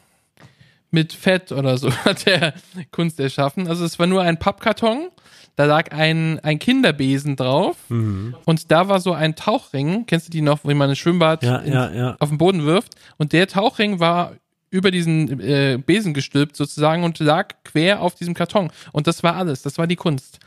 mit 0.92 1.12
Fett 1.14 1.52
oder 1.52 1.78
so 1.78 1.92
hat 2.06 2.28
er 2.28 2.54
Kunst 2.92 3.20
erschaffen. 3.20 3.68
Also 3.68 3.84
es 3.86 4.00
war 4.00 4.08
nur 4.08 4.22
ein 4.22 4.38
Pappkarton. 4.38 5.10
Da 5.58 5.66
lag 5.66 5.92
ein, 5.94 6.40
ein 6.42 6.60
Kinderbesen 6.60 7.36
drauf. 7.38 7.78
Mhm. 7.90 8.36
Und 8.46 8.72
da 8.72 8.90
war 8.90 9.00
so 9.00 9.14
ein 9.14 9.36
Tauchring. 9.36 10.06
Kennst 10.06 10.28
du 10.28 10.32
die 10.32 10.42
noch, 10.42 10.60
wo 10.64 10.74
man 10.74 10.90
ein 10.90 10.96
Schwimmbad 10.98 11.44
Ja, 11.44 11.58
in, 11.58 11.74
ja, 11.74 11.92
ja. 11.92 12.16
auf 12.20 12.30
den 12.30 12.38
Boden 12.38 12.66
wirft. 12.66 12.96
Und 13.18 13.32
der 13.32 13.48
Tauchring 13.48 14.00
war 14.00 14.34
über 14.70 14.92
diesen 14.92 15.40
äh, 15.40 15.80
Besen 15.84 16.14
gestülpt 16.14 16.56
sozusagen 16.56 17.04
und 17.04 17.20
lag 17.20 17.56
quer 17.64 18.02
auf 18.02 18.16
diesem 18.16 18.34
Karton. 18.34 18.72
Und 18.92 19.08
das 19.08 19.24
war 19.24 19.36
alles. 19.36 19.62
Das 19.62 19.78
war 19.78 19.88
die 19.88 19.96
Kunst. 19.96 20.40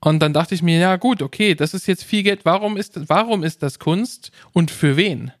Und 0.00 0.20
dann 0.20 0.32
dachte 0.32 0.54
ich 0.54 0.62
mir, 0.62 0.78
ja 0.78 0.96
gut, 0.96 1.22
okay, 1.22 1.54
das 1.54 1.74
ist 1.74 1.86
jetzt 1.86 2.04
viel 2.04 2.22
Geld. 2.22 2.40
Warum 2.44 2.76
ist, 2.76 3.08
warum 3.08 3.44
ist 3.44 3.62
das 3.62 3.78
Kunst 3.78 4.32
und 4.52 4.70
für 4.70 4.96
wen? 4.96 5.32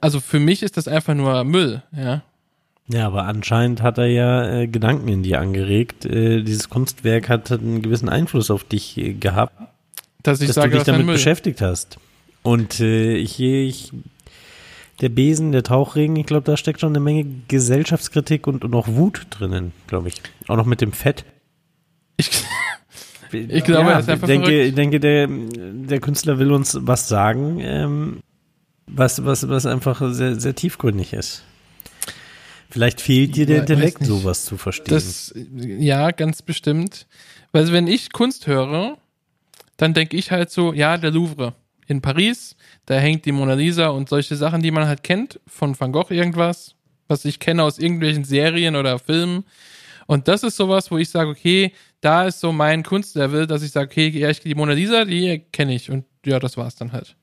Also 0.00 0.20
für 0.20 0.38
mich 0.38 0.62
ist 0.62 0.76
das 0.76 0.88
einfach 0.88 1.14
nur 1.14 1.44
Müll, 1.44 1.82
ja. 1.96 2.22
Ja, 2.88 3.06
aber 3.06 3.24
anscheinend 3.24 3.80
hat 3.80 3.98
er 3.98 4.06
ja 4.06 4.60
äh, 4.60 4.66
Gedanken 4.66 5.08
in 5.08 5.22
dir 5.22 5.40
angeregt. 5.40 6.04
Äh, 6.04 6.42
dieses 6.42 6.68
Kunstwerk 6.68 7.28
hat 7.28 7.50
einen 7.50 7.80
gewissen 7.80 8.08
Einfluss 8.08 8.50
auf 8.50 8.64
dich 8.64 8.98
äh, 8.98 9.14
gehabt, 9.14 9.54
Dass 10.22 10.40
ich 10.40 10.48
dass 10.48 10.56
sage, 10.56 10.72
du 10.72 10.76
dich 10.78 10.86
damit 10.86 11.06
beschäftigt 11.06 11.60
hast. 11.60 11.98
Und 12.42 12.80
äh, 12.80 13.14
ich, 13.14 13.40
ich, 13.40 13.92
der 15.00 15.08
Besen, 15.08 15.52
der 15.52 15.62
Tauchring, 15.62 16.16
ich 16.16 16.26
glaube, 16.26 16.44
da 16.44 16.56
steckt 16.56 16.80
schon 16.80 16.90
eine 16.92 17.00
Menge 17.00 17.24
Gesellschaftskritik 17.48 18.46
und, 18.46 18.64
und 18.64 18.74
auch 18.74 18.88
Wut 18.88 19.26
drinnen, 19.30 19.72
glaube 19.86 20.08
ich. 20.08 20.22
Auch 20.48 20.56
noch 20.56 20.66
mit 20.66 20.80
dem 20.80 20.92
Fett. 20.92 21.24
Ich, 22.16 22.30
Ich 23.32 23.64
glaube, 23.64 23.92
er 23.92 24.00
ist 24.00 24.10
einfach 24.10 24.28
ich 24.28 24.34
denke, 24.34 24.46
verrückt. 24.48 24.68
ich 24.68 24.74
denke, 24.74 25.00
der, 25.00 25.26
der 25.26 26.00
Künstler 26.00 26.38
will 26.38 26.52
uns 26.52 26.76
was 26.82 27.08
sagen, 27.08 27.60
ähm, 27.60 28.20
was, 28.86 29.24
was, 29.24 29.48
was 29.48 29.64
einfach 29.64 30.02
sehr, 30.12 30.38
sehr 30.38 30.54
tiefgründig 30.54 31.14
ist. 31.14 31.42
Vielleicht 32.68 33.00
fehlt 33.00 33.34
dir 33.34 33.46
der 33.46 33.56
Ja, 33.56 33.60
Intellekt, 33.62 34.04
sowas 34.04 34.44
zu 34.44 34.58
verstehen. 34.58 34.92
das, 34.94 35.32
ja, 35.54 36.10
ganz 36.10 36.42
bestimmt. 36.42 37.06
Weil 37.52 37.72
wenn 37.72 37.86
ich 37.86 38.12
Kunst 38.12 38.46
höre, 38.46 38.98
dann 39.78 39.94
denke 39.94 40.16
ich 40.18 40.30
halt 40.30 40.50
so, 40.50 40.74
ja, 40.74 40.98
der 40.98 41.10
Louvre 41.10 41.54
in 41.86 42.02
Paris, 42.02 42.54
da 42.86 42.94
hängt 42.96 43.24
die 43.24 43.32
Mona 43.32 43.54
Lisa 43.54 43.88
und 43.88 44.08
solche 44.08 44.36
Sachen, 44.36 44.62
die 44.62 44.70
man 44.70 44.86
halt 44.86 45.02
kennt, 45.02 45.40
von 45.46 45.78
Van 45.78 45.92
Gogh 45.92 46.12
irgendwas, 46.12 46.74
was 47.08 47.24
ich 47.24 47.38
kenne 47.38 47.62
aus 47.62 47.78
irgendwelchen 47.78 48.24
Serien 48.24 48.76
oder 48.76 48.98
Filmen. 48.98 49.44
Und 50.06 50.28
das 50.28 50.42
ist 50.42 50.56
sowas, 50.56 50.90
wo 50.90 50.98
ich 50.98 51.10
sage, 51.10 51.30
okay, 51.30 51.72
da 52.00 52.26
ist 52.26 52.40
so 52.40 52.52
mein 52.52 52.82
Kunstlevel, 52.82 53.46
dass 53.46 53.62
ich 53.62 53.70
sage, 53.70 53.86
okay, 53.90 54.08
ja, 54.08 54.30
ich, 54.30 54.40
die 54.40 54.54
Mona 54.54 54.72
Lisa, 54.72 55.04
die 55.04 55.44
kenne 55.52 55.74
ich 55.74 55.90
und 55.90 56.04
ja, 56.26 56.38
das 56.38 56.56
war's 56.56 56.74
dann 56.74 56.92
halt. 56.92 57.16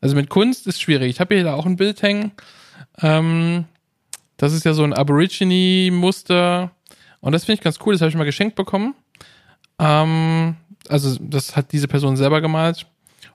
Also 0.00 0.14
mit 0.16 0.28
Kunst 0.28 0.66
ist 0.66 0.80
schwierig. 0.80 1.10
Ich 1.10 1.20
habe 1.20 1.34
hier 1.34 1.44
da 1.44 1.54
auch 1.54 1.66
ein 1.66 1.76
Bild 1.76 2.02
hängen. 2.02 2.32
Ähm, 3.00 3.64
das 4.36 4.52
ist 4.52 4.64
ja 4.64 4.74
so 4.74 4.84
ein 4.84 4.92
Aborigine-Muster. 4.92 6.70
Und 7.20 7.32
das 7.32 7.44
finde 7.44 7.58
ich 7.58 7.64
ganz 7.64 7.78
cool. 7.84 7.94
Das 7.94 8.02
habe 8.02 8.10
ich 8.10 8.16
mal 8.16 8.24
geschenkt 8.24 8.56
bekommen. 8.56 8.94
Ähm, 9.78 10.56
also, 10.88 11.16
das 11.20 11.56
hat 11.56 11.72
diese 11.72 11.88
Person 11.88 12.16
selber 12.16 12.40
gemalt. 12.40 12.86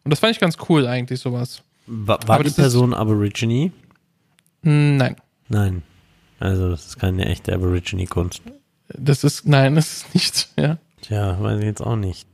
Und 0.04 0.12
das 0.12 0.20
fand 0.20 0.34
ich 0.34 0.40
ganz 0.40 0.58
cool, 0.70 0.88
eigentlich, 0.88 1.20
sowas. 1.20 1.62
war 1.86 2.20
war 2.28 2.36
aber 2.36 2.44
die 2.44 2.50
das 2.50 2.58
ist- 2.58 2.64
Person 2.64 2.94
Aborigine? 2.94 3.72
Hm, 4.64 4.98
Nein. 4.98 5.16
Nein. 5.50 5.84
Also, 6.40 6.70
das 6.70 6.88
ist 6.88 7.00
keine 7.00 7.26
echte 7.26 7.54
Aborigine-Kunst. 7.54 8.42
Das 8.90 9.24
ist, 9.24 9.48
nein, 9.48 9.76
das 9.76 9.92
ist 10.04 10.14
nicht, 10.16 10.50
ja. 10.58 10.78
Tja, 11.02 11.42
weiß 11.42 11.60
ich 11.60 11.66
jetzt 11.66 11.82
auch 11.82 11.96
nicht. 11.96 12.28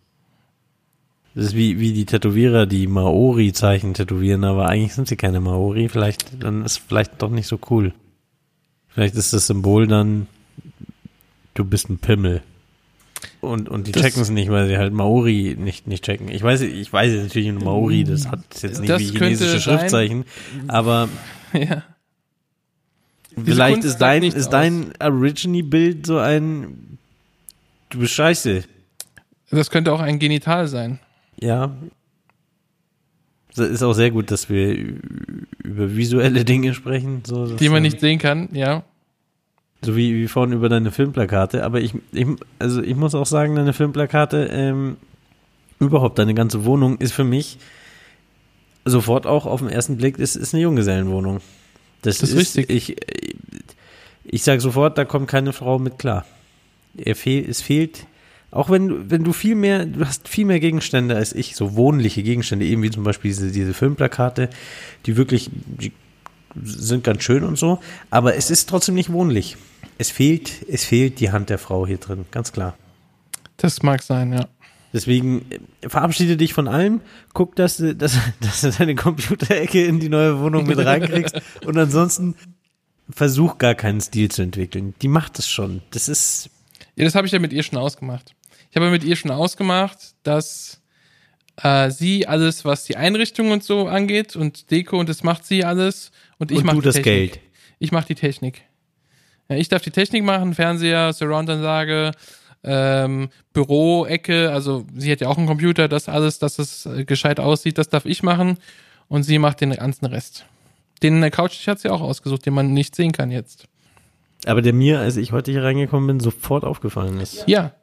Das 1.36 1.48
ist 1.48 1.56
wie, 1.56 1.80
wie 1.80 1.94
die 1.94 2.06
Tätowierer, 2.06 2.66
die 2.66 2.88
Maori-Zeichen 2.88 3.94
tätowieren, 3.94 4.44
aber 4.44 4.68
eigentlich 4.70 4.94
sind 4.96 5.08
sie 5.08 5.18
keine 5.18 5.40
Maori. 5.40 5.88
Vielleicht, 5.88 6.42
dann 6.44 6.66
ist 6.66 6.78
vielleicht 6.80 7.22
doch 7.22 7.30
nicht 7.30 7.48
so 7.48 7.60
cool. 7.70 7.94
Vielleicht 8.88 9.14
ist 9.16 9.34
das 9.34 9.46
Symbol 9.48 9.86
dann, 9.88 10.26
du 11.54 11.64
bist 11.64 11.90
ein 11.90 12.00
Pimmel. 12.00 12.42
Und, 13.42 13.70
und 13.70 13.88
die 13.88 13.92
Das- 13.92 14.04
checken 14.04 14.22
es 14.22 14.30
nicht, 14.30 14.50
weil 14.50 14.68
sie 14.68 14.78
halt 14.78 14.94
Maori 14.94 15.56
nicht, 15.58 15.88
nicht 15.88 16.04
checken. 16.04 16.30
Ich 16.30 16.42
weiß, 16.44 16.62
ich 16.62 16.92
weiß 16.92 17.12
jetzt 17.14 17.24
natürlich 17.24 17.52
nur 17.52 17.64
Maori, 17.64 18.04
das 18.04 18.28
hat 18.28 18.40
jetzt 18.62 18.80
nicht 18.80 18.90
Das 18.90 19.02
wie 19.02 19.06
chinesische 19.18 19.60
sein. 19.60 19.62
Schriftzeichen, 19.80 20.26
aber 20.68 21.08
ja. 21.54 21.84
vielleicht 23.44 23.84
ist 23.84 23.98
dein, 24.00 24.24
ist 24.24 24.50
dein 24.50 24.92
Aborigine-Bild 25.00 26.06
so 26.06 26.18
ein, 26.18 26.98
du 27.90 28.00
bist 28.00 28.14
scheiße. 28.14 28.64
Das 29.52 29.70
könnte 29.70 29.94
auch 29.94 30.02
ein 30.02 30.20
Genital 30.20 30.68
sein. 30.68 31.00
Ja. 31.40 31.76
Es 33.52 33.60
ist 33.60 33.84
auch 33.84 33.94
sehr 33.94 34.12
gut, 34.12 34.30
dass 34.30 34.50
wir 34.50 34.76
über 35.64 35.96
visuelle 35.96 36.44
Dinge 36.46 36.74
sprechen. 36.74 37.24
So, 37.26 37.48
das, 37.48 37.58
Die 37.58 37.70
man 37.70 37.82
nicht 37.82 38.00
sehen 38.00 38.20
kann, 38.20 38.50
ja. 38.54 38.84
So 39.84 39.96
wie, 39.96 40.16
wie 40.16 40.28
vorhin 40.28 40.54
über 40.54 40.70
deine 40.70 40.92
Filmplakate. 40.92 41.64
Aber 41.64 41.80
ich, 41.82 41.94
ich, 42.12 42.26
also 42.60 42.82
ich 42.82 42.96
muss 42.96 43.14
auch 43.16 43.26
sagen, 43.28 43.56
deine 43.56 43.74
Filmplakate, 43.74 44.48
ähm, 44.52 44.98
überhaupt 45.80 46.18
deine 46.18 46.34
ganze 46.34 46.66
Wohnung 46.66 46.98
ist 46.98 47.14
für 47.14 47.24
mich 47.24 47.60
sofort 48.86 49.28
auch 49.28 49.46
auf 49.46 49.60
den 49.62 49.70
ersten 49.70 49.98
Blick, 49.98 50.18
ist, 50.18 50.36
ist 50.36 50.54
eine 50.54 50.64
Junggesellenwohnung. 50.64 51.42
Das, 52.02 52.20
Das 52.20 52.32
ist 52.32 52.58
richtig. 52.58 52.70
Ich, 52.70 52.96
ich 54.24 54.44
sage 54.44 54.62
sofort, 54.62 54.98
da 54.98 55.06
kommt 55.06 55.28
keine 55.28 55.54
Frau 55.54 55.78
mit 55.80 56.00
klar. 56.00 56.26
Fehl, 57.14 57.48
es 57.48 57.62
fehlt, 57.62 58.08
auch 58.50 58.70
wenn, 58.72 58.88
du- 58.88 59.10
wenn 59.12 59.24
du 59.24 59.34
viel 59.34 59.54
mehr, 59.56 59.86
du 59.86 60.04
hast 60.06 60.28
viel 60.28 60.46
mehr 60.46 60.60
Gegenstände 60.60 61.16
als 61.16 61.34
ich, 61.34 61.56
so 61.56 61.76
wohnliche 61.76 62.24
Gegenstände, 62.24 62.66
eben 62.66 62.82
wie 62.82 62.90
zum 62.90 63.04
Beispiel 63.04 63.30
diese, 63.30 63.52
diese 63.52 63.74
Filmplakate, 63.76 64.50
die 65.06 65.16
wirklich, 65.18 65.52
die 65.54 65.92
sind 66.64 67.04
ganz 67.04 67.24
schön 67.24 67.44
und 67.44 67.58
so, 67.58 67.80
aber 68.10 68.36
es 68.36 68.50
ist 68.50 68.70
trotzdem 68.70 68.96
nicht 68.96 69.12
wohnlich. 69.12 69.58
Es 69.98 70.12
fehlt, 70.12 70.52
es 70.70 70.86
fehlt 70.86 71.20
die 71.20 71.32
Hand 71.32 71.50
der 71.50 71.58
Frau 71.58 71.88
hier 71.88 71.98
drin, 71.98 72.26
ganz 72.32 72.52
klar. 72.52 72.78
Das 73.58 73.82
mag 73.82 74.04
sein, 74.04 74.34
ja. 74.34 74.48
Deswegen 74.94 75.46
äh, 75.50 75.90
verabschiede 75.90 76.38
dich 76.38 76.54
von 76.54 76.68
allem, 76.68 77.02
guck, 77.34 77.56
dass 77.56 77.78
du, 77.78 77.96
dass, 77.96 78.18
dass 78.40 78.62
du 78.62 78.72
deine 78.72 78.96
Computerecke 78.96 79.86
in 79.86 80.00
die 80.00 80.10
neue 80.10 80.40
Wohnung 80.40 80.66
mit 80.66 80.78
reinkriegst 80.78 81.42
und 81.66 81.78
ansonsten 81.78 82.36
versuch 83.10 83.58
gar 83.58 83.76
keinen 83.76 84.02
Stil 84.02 84.30
zu 84.30 84.42
entwickeln. 84.42 84.94
Die 85.02 85.08
macht 85.08 85.40
es 85.40 85.48
schon. 85.48 85.82
Das 85.92 86.08
ist, 86.08 86.50
Ja, 86.96 87.06
das 87.06 87.16
habe 87.16 87.28
ich 87.28 87.34
ja 87.34 87.40
mit 87.40 87.54
ihr 87.54 87.64
schon 87.64 87.78
ausgemacht. 87.78 88.36
Ich 88.70 88.76
habe 88.76 88.92
mit 88.92 89.04
ihr 89.04 89.16
schon 89.16 89.32
ausgemacht, 89.32 89.98
dass 90.24 90.82
äh, 91.62 91.90
sie 91.90 92.28
alles, 92.28 92.66
was 92.66 92.84
die 92.84 92.98
Einrichtung 92.98 93.52
und 93.52 93.64
so 93.64 93.88
angeht 93.88 94.36
und 94.36 94.72
Deko 94.72 95.00
und 95.00 95.10
das 95.10 95.24
macht 95.24 95.46
sie 95.46 95.64
alles 95.64 96.12
und 96.40 96.52
ich 96.52 96.64
mache 96.64 96.82
das 96.82 96.96
Technik. 96.96 97.34
Geld. 97.34 97.40
Ich 97.80 97.92
mache 97.92 98.08
die 98.08 98.16
Technik. 98.16 98.62
Ja, 99.50 99.56
ich 99.56 99.70
darf 99.70 99.82
die 99.82 99.92
Technik 99.92 100.24
machen, 100.24 100.54
Fernseher, 100.54 101.14
Surround-Anlage, 101.14 102.12
ähm, 102.64 103.30
Büro-Ecke, 103.54 104.52
also 104.52 104.86
sie 104.96 105.12
hat 105.12 105.22
ja 105.22 105.30
auch 105.30 105.38
einen 105.38 105.48
Computer, 105.48 105.88
das 105.88 106.10
alles, 106.10 106.40
dass 106.40 106.60
es 106.60 106.86
äh, 106.86 107.06
gescheit 107.06 107.40
aussieht, 107.40 107.78
das 107.78 107.90
darf 107.90 108.06
ich 108.06 108.24
machen 108.24 108.58
und 109.08 109.24
sie 109.24 109.40
macht 109.40 109.62
den 109.62 109.72
ganzen 109.72 110.06
Rest. 110.06 110.46
Den 111.02 111.22
äh, 111.24 111.30
Couch 111.30 111.68
hat 111.68 111.80
sie 111.80 111.90
auch 111.90 112.02
ausgesucht, 112.02 112.46
den 112.46 112.54
man 112.54 112.74
nicht 112.74 112.96
sehen 112.96 113.12
kann 113.12 113.32
jetzt. 113.32 113.66
Aber 114.46 114.62
der 114.62 114.74
mir, 114.74 115.00
als 115.00 115.18
ich 115.18 115.32
heute 115.32 115.52
hier 115.52 115.64
reingekommen 115.64 116.08
bin, 116.08 116.20
sofort 116.20 116.64
aufgefallen 116.64 117.20
ist. 117.20 117.48
Ja. 117.48 117.74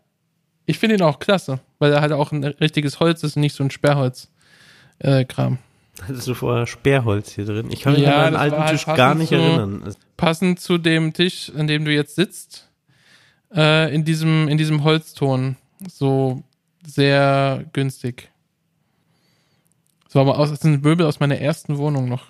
Ich 0.66 0.78
finde 0.78 0.96
ihn 0.96 1.02
auch 1.02 1.18
klasse, 1.18 1.60
weil 1.78 1.92
er 1.92 2.00
halt 2.00 2.12
auch 2.12 2.32
ein 2.32 2.42
richtiges 2.42 2.98
Holz 3.00 3.22
ist 3.22 3.36
und 3.36 3.42
nicht 3.42 3.54
so 3.54 3.62
ein 3.62 3.70
Sperrholz. 3.70 4.30
Äh. 4.98 5.26
Hattest 6.02 6.26
du 6.26 6.34
vorher 6.34 6.66
Sperrholz 6.66 7.32
hier 7.32 7.44
drin? 7.44 7.70
Ich 7.70 7.80
kann 7.80 7.92
mich 7.94 8.02
Ja, 8.02 8.16
an 8.16 8.20
meinen 8.32 8.36
alten 8.36 8.58
halt 8.58 8.70
Tisch 8.72 8.86
gar 8.86 9.14
nicht 9.14 9.28
zu- 9.28 9.36
erinnern. 9.36 9.94
Passend 10.16 10.58
zu 10.60 10.76
dem 10.78 11.12
Tisch, 11.12 11.52
an 11.56 11.66
dem 11.66 11.84
du 11.84 11.92
jetzt 11.94 12.16
sitzt, 12.16 12.68
äh, 13.54 13.94
in 13.94 14.04
diesem, 14.04 14.48
in 14.48 14.58
diesem 14.58 14.82
Holzton. 14.84 15.56
So 15.88 16.42
sehr 16.84 17.64
günstig. 17.72 18.30
So, 20.08 20.20
aber 20.20 20.38
aus, 20.38 20.50
das 20.50 20.60
sind 20.60 20.82
Möbel 20.82 21.06
aus 21.06 21.20
meiner 21.20 21.38
ersten 21.38 21.78
Wohnung 21.78 22.08
noch. 22.08 22.26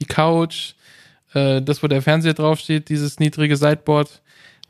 Die 0.00 0.06
Couch, 0.06 0.74
äh, 1.34 1.60
das, 1.62 1.82
wo 1.82 1.86
der 1.86 2.02
Fernseher 2.02 2.34
draufsteht, 2.34 2.88
dieses 2.88 3.18
niedrige 3.18 3.56
Sideboard. 3.56 4.22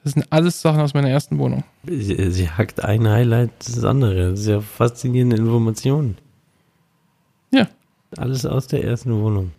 Das 0.02 0.14
sind 0.14 0.26
alles 0.32 0.62
Sachen 0.62 0.80
aus 0.80 0.94
meiner 0.94 1.10
ersten 1.10 1.38
Wohnung. 1.38 1.62
Sie, 1.84 2.30
sie 2.30 2.48
hackt 2.50 2.82
ein 2.82 3.06
Highlight 3.08 3.50
das 3.60 3.84
andere. 3.84 4.34
Ja 4.34 4.60
faszinierende 4.60 5.36
Informationen. 5.36 6.16
Ja. 7.52 7.68
Alles 8.16 8.44
aus 8.46 8.66
der 8.66 8.84
ersten 8.84 9.12
Wohnung. 9.12 9.52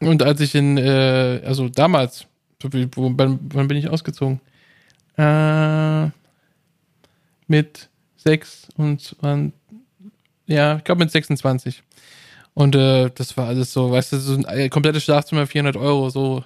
Und 0.00 0.22
als 0.22 0.40
ich 0.40 0.54
in, 0.54 0.78
äh, 0.78 1.42
also 1.44 1.68
damals, 1.68 2.26
wann, 2.62 3.40
wann 3.42 3.68
bin 3.68 3.76
ich 3.76 3.88
ausgezogen? 3.88 4.40
Äh, 5.16 6.08
mit 7.46 7.88
sechs 8.16 8.68
und, 8.76 9.16
und 9.20 9.52
ja, 10.46 10.76
ich 10.76 10.84
glaube 10.84 11.00
mit 11.00 11.10
26. 11.10 11.82
Und 12.54 12.74
äh, 12.74 13.10
das 13.14 13.36
war 13.36 13.46
alles 13.46 13.72
so, 13.72 13.90
weißt 13.90 14.12
du, 14.12 14.18
so 14.18 14.34
ein 14.34 14.44
äh, 14.44 14.68
komplettes 14.68 15.04
Schlafzimmer 15.04 15.46
400 15.46 15.76
Euro, 15.76 16.10
so 16.10 16.44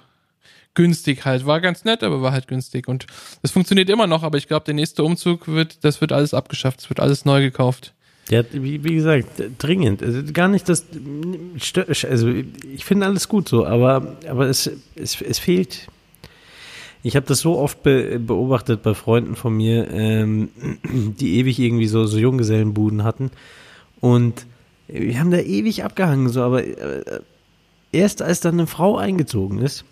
günstig 0.73 1.25
halt. 1.25 1.45
War 1.45 1.61
ganz 1.61 1.85
nett, 1.85 2.03
aber 2.03 2.21
war 2.21 2.31
halt 2.31 2.47
günstig. 2.47 2.87
Und 2.87 3.07
das 3.41 3.51
funktioniert 3.51 3.89
immer 3.89 4.07
noch, 4.07 4.23
aber 4.23 4.37
ich 4.37 4.47
glaube, 4.47 4.65
der 4.65 4.73
nächste 4.73 5.03
Umzug 5.03 5.47
wird, 5.47 5.83
das 5.83 6.01
wird 6.01 6.11
alles 6.11 6.33
abgeschafft, 6.33 6.81
es 6.81 6.89
wird 6.89 6.99
alles 6.99 7.25
neu 7.25 7.41
gekauft. 7.41 7.93
Hat, 8.31 8.47
wie, 8.53 8.83
wie 8.83 8.95
gesagt, 8.95 9.43
dringend. 9.57 10.01
Also 10.01 10.21
gar 10.31 10.47
nicht 10.47 10.69
das. 10.69 10.85
Also 12.09 12.29
ich 12.29 12.85
finde 12.85 13.05
alles 13.05 13.27
gut 13.27 13.49
so, 13.49 13.65
aber, 13.65 14.15
aber 14.27 14.47
es, 14.47 14.71
es, 14.95 15.21
es 15.21 15.39
fehlt. 15.39 15.87
Ich 17.05 17.17
habe 17.17 17.25
das 17.25 17.39
so 17.39 17.59
oft 17.59 17.83
be, 17.83 18.17
beobachtet 18.19 18.81
bei 18.81 18.93
Freunden 18.93 19.35
von 19.35 19.53
mir, 19.55 19.91
ähm, 19.91 20.49
die 20.83 21.37
ewig 21.39 21.59
irgendwie 21.59 21.87
so, 21.87 22.05
so 22.05 22.17
Junggesellenbuden 22.17 23.03
hatten. 23.03 23.29
Und 23.99 24.45
wir 24.87 25.19
haben 25.19 25.31
da 25.31 25.39
ewig 25.39 25.83
abgehangen, 25.83 26.29
so, 26.29 26.41
aber 26.43 26.65
äh, 26.65 27.19
erst 27.91 28.21
als 28.21 28.39
dann 28.39 28.55
eine 28.55 28.67
Frau 28.67 28.97
eingezogen 28.97 29.59
ist 29.59 29.83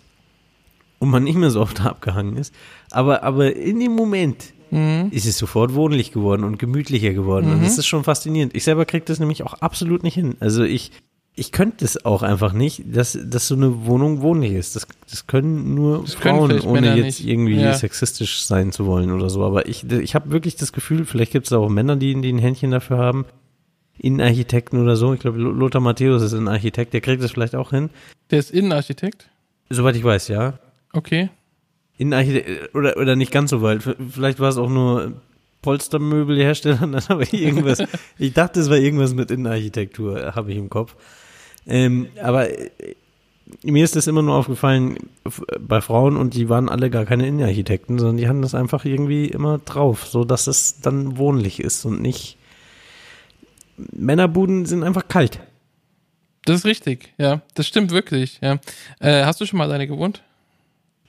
und 0.98 1.10
man 1.10 1.24
nicht 1.24 1.36
mehr 1.36 1.50
so 1.50 1.60
oft 1.60 1.80
abgehangen 1.84 2.36
ist, 2.36 2.54
aber, 2.90 3.22
aber 3.22 3.54
in 3.54 3.78
dem 3.80 3.92
Moment 3.92 4.52
Mhm. 4.72 5.08
ist 5.12 5.26
es 5.26 5.38
sofort 5.38 5.74
wohnlich 5.74 6.10
geworden 6.12 6.44
und 6.44 6.58
gemütlicher 6.58 7.12
geworden. 7.12 7.52
Und 7.52 7.62
das 7.62 7.78
ist 7.78 7.86
schon 7.86 8.02
faszinierend. 8.04 8.54
Ich 8.56 8.64
selber 8.64 8.84
kriege 8.86 9.04
das 9.04 9.20
nämlich 9.20 9.42
auch 9.44 9.54
absolut 9.54 10.02
nicht 10.02 10.14
hin. 10.14 10.36
Also 10.40 10.64
ich, 10.64 10.90
ich 11.34 11.52
könnte 11.52 11.84
es 11.84 12.04
auch 12.04 12.22
einfach 12.22 12.52
nicht, 12.52 12.82
dass, 12.96 13.18
dass 13.24 13.48
so 13.48 13.54
eine 13.54 13.86
Wohnung 13.86 14.20
wohnlich 14.22 14.52
ist. 14.52 14.74
Das, 14.74 14.86
das 15.10 15.26
können 15.26 15.74
nur 15.74 16.02
Das 16.02 16.18
können 16.18 16.36
Frauen, 16.38 16.50
vielleicht 16.50 16.66
ohne 16.66 16.96
jetzt 16.96 17.20
nicht. 17.20 17.26
irgendwie 17.28 17.60
Ja. 17.60 17.74
sexistisch 17.74 18.44
sein 18.44 18.72
zu 18.72 18.86
wollen 18.86 19.10
oder 19.12 19.28
so. 19.30 19.44
Aber 19.44 19.68
ich, 19.68 19.84
ich 19.90 20.14
habe 20.14 20.30
wirklich 20.30 20.56
das 20.56 20.72
Gefühl, 20.72 21.04
vielleicht 21.04 21.32
gibt 21.32 21.46
es 21.46 21.52
auch 21.52 21.68
Männer, 21.68 21.96
die, 21.96 22.18
die 22.20 22.32
ein 22.32 22.38
Händchen 22.38 22.70
dafür 22.70 22.98
haben. 22.98 23.24
Innenarchitekten 23.98 24.80
oder 24.82 24.96
so. 24.96 25.12
Ich 25.14 25.20
glaube, 25.20 25.38
Lothar 25.38 25.80
Matthäus 25.80 26.22
ist 26.22 26.32
ein 26.32 26.48
Architekt, 26.48 26.92
der 26.94 27.00
kriegt 27.02 27.22
das 27.22 27.30
vielleicht 27.32 27.54
auch 27.54 27.70
hin. 27.70 27.90
Der 28.30 28.38
ist 28.38 28.50
Innenarchitekt. 28.50 29.28
Soweit 29.70 29.96
ich 29.96 30.04
weiß, 30.04 30.28
ja. 30.28 30.58
Okay. 30.92 31.30
Innenarchitekt 32.02 32.74
oder, 32.74 32.96
oder 32.96 33.16
nicht 33.16 33.32
ganz 33.32 33.50
so 33.50 33.62
weit. 33.62 33.82
Vielleicht 34.10 34.40
war 34.40 34.48
es 34.48 34.58
auch 34.58 34.68
nur 34.68 35.14
Polstermöbelhersteller, 35.62 37.20
ich 37.20 37.32
irgendwas. 37.32 37.82
ich 38.18 38.32
dachte, 38.32 38.60
es 38.60 38.68
war 38.68 38.76
irgendwas 38.76 39.14
mit 39.14 39.30
Innenarchitektur, 39.30 40.34
habe 40.34 40.50
ich 40.50 40.58
im 40.58 40.68
Kopf. 40.68 40.96
Ähm, 41.66 42.08
aber 42.20 42.50
äh, 42.50 42.70
mir 43.62 43.84
ist 43.84 43.96
das 43.96 44.06
immer 44.06 44.22
nur 44.22 44.34
aufgefallen 44.34 44.96
bei 45.60 45.80
Frauen 45.80 46.16
und 46.16 46.34
die 46.34 46.48
waren 46.48 46.68
alle 46.68 46.90
gar 46.90 47.04
keine 47.04 47.26
Innenarchitekten, 47.26 47.98
sondern 47.98 48.16
die 48.16 48.28
hatten 48.28 48.42
das 48.42 48.54
einfach 48.54 48.84
irgendwie 48.84 49.26
immer 49.26 49.58
drauf, 49.58 50.06
so 50.06 50.24
dass 50.24 50.46
es 50.46 50.80
dann 50.80 51.16
wohnlich 51.16 51.60
ist 51.60 51.84
und 51.84 52.00
nicht. 52.00 52.36
Männerbuden 53.76 54.66
sind 54.66 54.82
einfach 54.82 55.08
kalt. 55.08 55.40
Das 56.44 56.56
ist 56.56 56.64
richtig, 56.66 57.14
ja. 57.18 57.40
Das 57.54 57.66
stimmt 57.66 57.92
wirklich, 57.92 58.40
ja. 58.42 58.58
Äh, 58.98 59.24
hast 59.24 59.40
du 59.40 59.46
schon 59.46 59.58
mal 59.58 59.64
alleine 59.64 59.86
gewohnt? 59.86 60.22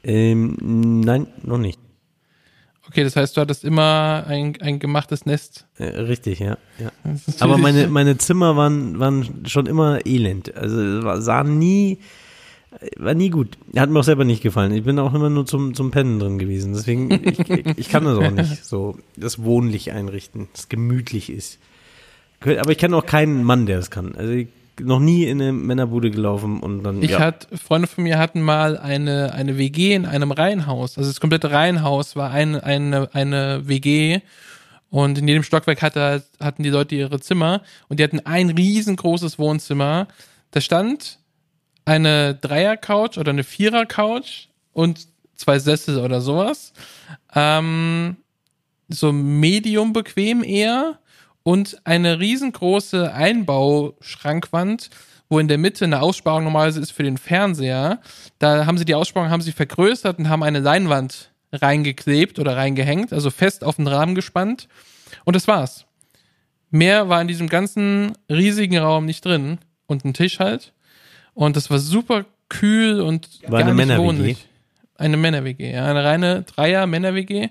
Ähm, 0.03 1.01
nein, 1.01 1.27
noch 1.43 1.57
nicht. 1.57 1.79
Okay, 2.87 3.03
das 3.03 3.15
heißt, 3.15 3.35
du 3.37 3.41
hattest 3.41 3.63
immer 3.63 4.25
ein, 4.27 4.55
ein 4.61 4.77
gemachtes 4.77 5.25
Nest. 5.25 5.65
Äh, 5.77 5.85
richtig, 5.85 6.39
ja. 6.39 6.57
ja. 6.77 6.91
Aber 7.39 7.57
meine, 7.57 7.87
meine 7.89 8.17
Zimmer 8.17 8.55
waren, 8.55 8.99
waren 8.99 9.45
schon 9.47 9.65
immer 9.65 10.05
elend. 10.05 10.53
Also 10.55 10.77
war- 11.03 11.21
sahen 11.21 11.57
nie, 11.57 11.99
war 12.97 13.13
nie 13.13 13.29
gut. 13.29 13.57
Hat 13.75 13.89
mir 13.89 13.99
auch 13.99 14.03
selber 14.03 14.25
nicht 14.25 14.43
gefallen. 14.43 14.73
Ich 14.73 14.83
bin 14.83 14.99
auch 14.99 15.13
immer 15.13 15.29
nur 15.29 15.45
zum, 15.45 15.73
zum 15.73 15.91
Pennen 15.91 16.19
drin 16.19 16.37
gewesen. 16.37 16.73
Deswegen, 16.73 17.09
ich, 17.11 17.39
ich, 17.49 17.65
ich 17.77 17.89
kann 17.89 18.03
das 18.03 18.17
auch 18.17 18.31
nicht 18.35 18.65
so, 18.65 18.97
das 19.15 19.41
wohnlich 19.41 19.91
einrichten, 19.91 20.49
das 20.53 20.69
gemütlich 20.69 21.29
ist. 21.29 21.59
Aber 22.41 22.71
ich 22.71 22.77
kenne 22.77 22.97
auch 22.97 23.05
keinen 23.05 23.43
Mann, 23.43 23.65
der 23.65 23.77
das 23.77 23.89
kann. 23.89 24.15
Also 24.15 24.33
ich 24.33 24.49
noch 24.79 24.99
nie 24.99 25.25
in 25.25 25.41
eine 25.41 25.53
Männerbude 25.53 26.11
gelaufen 26.11 26.59
und 26.59 26.83
dann, 26.83 27.01
Ich 27.01 27.11
ja. 27.11 27.19
hat, 27.19 27.47
Freunde 27.53 27.87
von 27.87 28.03
mir 28.03 28.17
hatten 28.17 28.41
mal 28.41 28.77
eine, 28.77 29.33
eine 29.33 29.57
WG 29.57 29.93
in 29.93 30.05
einem 30.05 30.31
Reihenhaus. 30.31 30.97
Also 30.97 31.09
das 31.09 31.19
komplette 31.19 31.51
Reihenhaus 31.51 32.15
war 32.15 32.31
eine, 32.31 32.63
eine, 32.63 33.09
eine 33.13 33.67
WG. 33.67 34.21
Und 34.89 35.17
in 35.17 35.27
jedem 35.27 35.43
Stockwerk 35.43 35.81
hatte, 35.81 36.23
hatten 36.39 36.63
die 36.63 36.69
Leute 36.69 36.95
ihre 36.95 37.19
Zimmer. 37.19 37.61
Und 37.87 37.99
die 37.99 38.03
hatten 38.03 38.19
ein 38.19 38.49
riesengroßes 38.49 39.39
Wohnzimmer. 39.39 40.07
Da 40.51 40.61
stand 40.61 41.19
eine 41.85 42.35
Dreier-Couch 42.35 43.17
oder 43.17 43.31
eine 43.31 43.43
Vierer-Couch 43.43 44.47
und 44.71 45.07
zwei 45.35 45.59
Sessel 45.59 45.99
oder 45.99 46.21
sowas. 46.21 46.73
Ähm, 47.35 48.17
so 48.87 49.11
medium 49.11 49.93
bequem 49.93 50.43
eher 50.43 50.99
und 51.43 51.77
eine 51.83 52.19
riesengroße 52.19 53.13
Einbauschrankwand, 53.13 54.89
wo 55.29 55.39
in 55.39 55.47
der 55.47 55.57
Mitte 55.57 55.85
eine 55.85 56.01
Aussparung 56.01 56.43
normalerweise 56.43 56.79
ist 56.79 56.91
für 56.91 57.03
den 57.03 57.17
Fernseher. 57.17 57.99
Da 58.39 58.65
haben 58.65 58.77
sie 58.77 58.85
die 58.85 58.95
Aussparung 58.95 59.29
haben 59.29 59.41
sie 59.41 59.51
vergrößert 59.51 60.19
und 60.19 60.29
haben 60.29 60.43
eine 60.43 60.59
Leinwand 60.59 61.31
reingeklebt 61.51 62.39
oder 62.39 62.55
reingehängt, 62.57 63.13
also 63.13 63.29
fest 63.29 63.63
auf 63.63 63.75
den 63.77 63.87
Rahmen 63.87 64.15
gespannt. 64.15 64.67
Und 65.25 65.35
das 65.35 65.47
war's. 65.47 65.85
Mehr 66.71 67.07
war 67.09 67.21
in 67.21 67.27
diesem 67.27 67.49
ganzen 67.49 68.13
riesigen 68.29 68.77
Raum 68.77 69.05
nicht 69.05 69.23
drin. 69.25 69.59
Und 69.85 70.05
ein 70.05 70.13
Tisch 70.13 70.39
halt. 70.39 70.73
Und 71.33 71.55
das 71.55 71.69
war 71.69 71.77
super 71.77 72.25
kühl 72.49 72.99
und 73.01 73.41
War 73.43 73.49
gar 73.49 73.59
eine 73.59 73.75
nicht 73.75 73.77
Männer-WG? 73.87 74.07
wohnlich. 74.07 74.47
Eine 74.95 75.17
Männer-WG, 75.17 75.71
ja. 75.73 75.85
Eine 75.85 76.03
reine 76.03 76.43
Dreier-Männer-WG. 76.43 77.49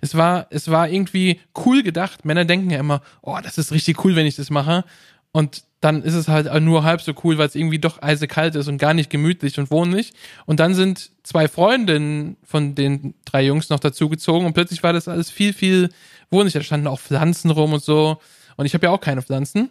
Es 0.00 0.16
war, 0.16 0.46
es 0.50 0.70
war 0.70 0.88
irgendwie 0.88 1.40
cool 1.64 1.82
gedacht. 1.82 2.24
Männer 2.24 2.44
denken 2.44 2.70
ja 2.70 2.78
immer, 2.78 3.02
oh, 3.20 3.38
das 3.42 3.58
ist 3.58 3.72
richtig 3.72 4.04
cool, 4.04 4.16
wenn 4.16 4.26
ich 4.26 4.36
das 4.36 4.50
mache. 4.50 4.84
Und 5.32 5.64
dann 5.80 6.02
ist 6.02 6.14
es 6.14 6.28
halt 6.28 6.52
nur 6.62 6.84
halb 6.84 7.02
so 7.02 7.12
cool, 7.24 7.38
weil 7.38 7.48
es 7.48 7.56
irgendwie 7.56 7.80
doch 7.80 8.00
eisekalt 8.00 8.54
ist 8.54 8.68
und 8.68 8.78
gar 8.78 8.94
nicht 8.94 9.10
gemütlich 9.10 9.58
und 9.58 9.70
wohnlich. 9.70 10.12
Und 10.46 10.60
dann 10.60 10.74
sind 10.74 11.10
zwei 11.24 11.48
Freundinnen 11.48 12.36
von 12.44 12.74
den 12.76 13.14
drei 13.24 13.44
Jungs 13.44 13.68
noch 13.68 13.80
dazugezogen 13.80 14.46
und 14.46 14.52
plötzlich 14.52 14.82
war 14.82 14.92
das 14.92 15.08
alles 15.08 15.30
viel, 15.30 15.52
viel 15.52 15.90
wohnlicher. 16.30 16.60
Da 16.60 16.64
standen 16.64 16.86
auch 16.86 17.00
Pflanzen 17.00 17.50
rum 17.50 17.72
und 17.72 17.82
so. 17.82 18.18
Und 18.56 18.66
ich 18.66 18.74
habe 18.74 18.86
ja 18.86 18.92
auch 18.92 19.00
keine 19.00 19.22
Pflanzen. 19.22 19.70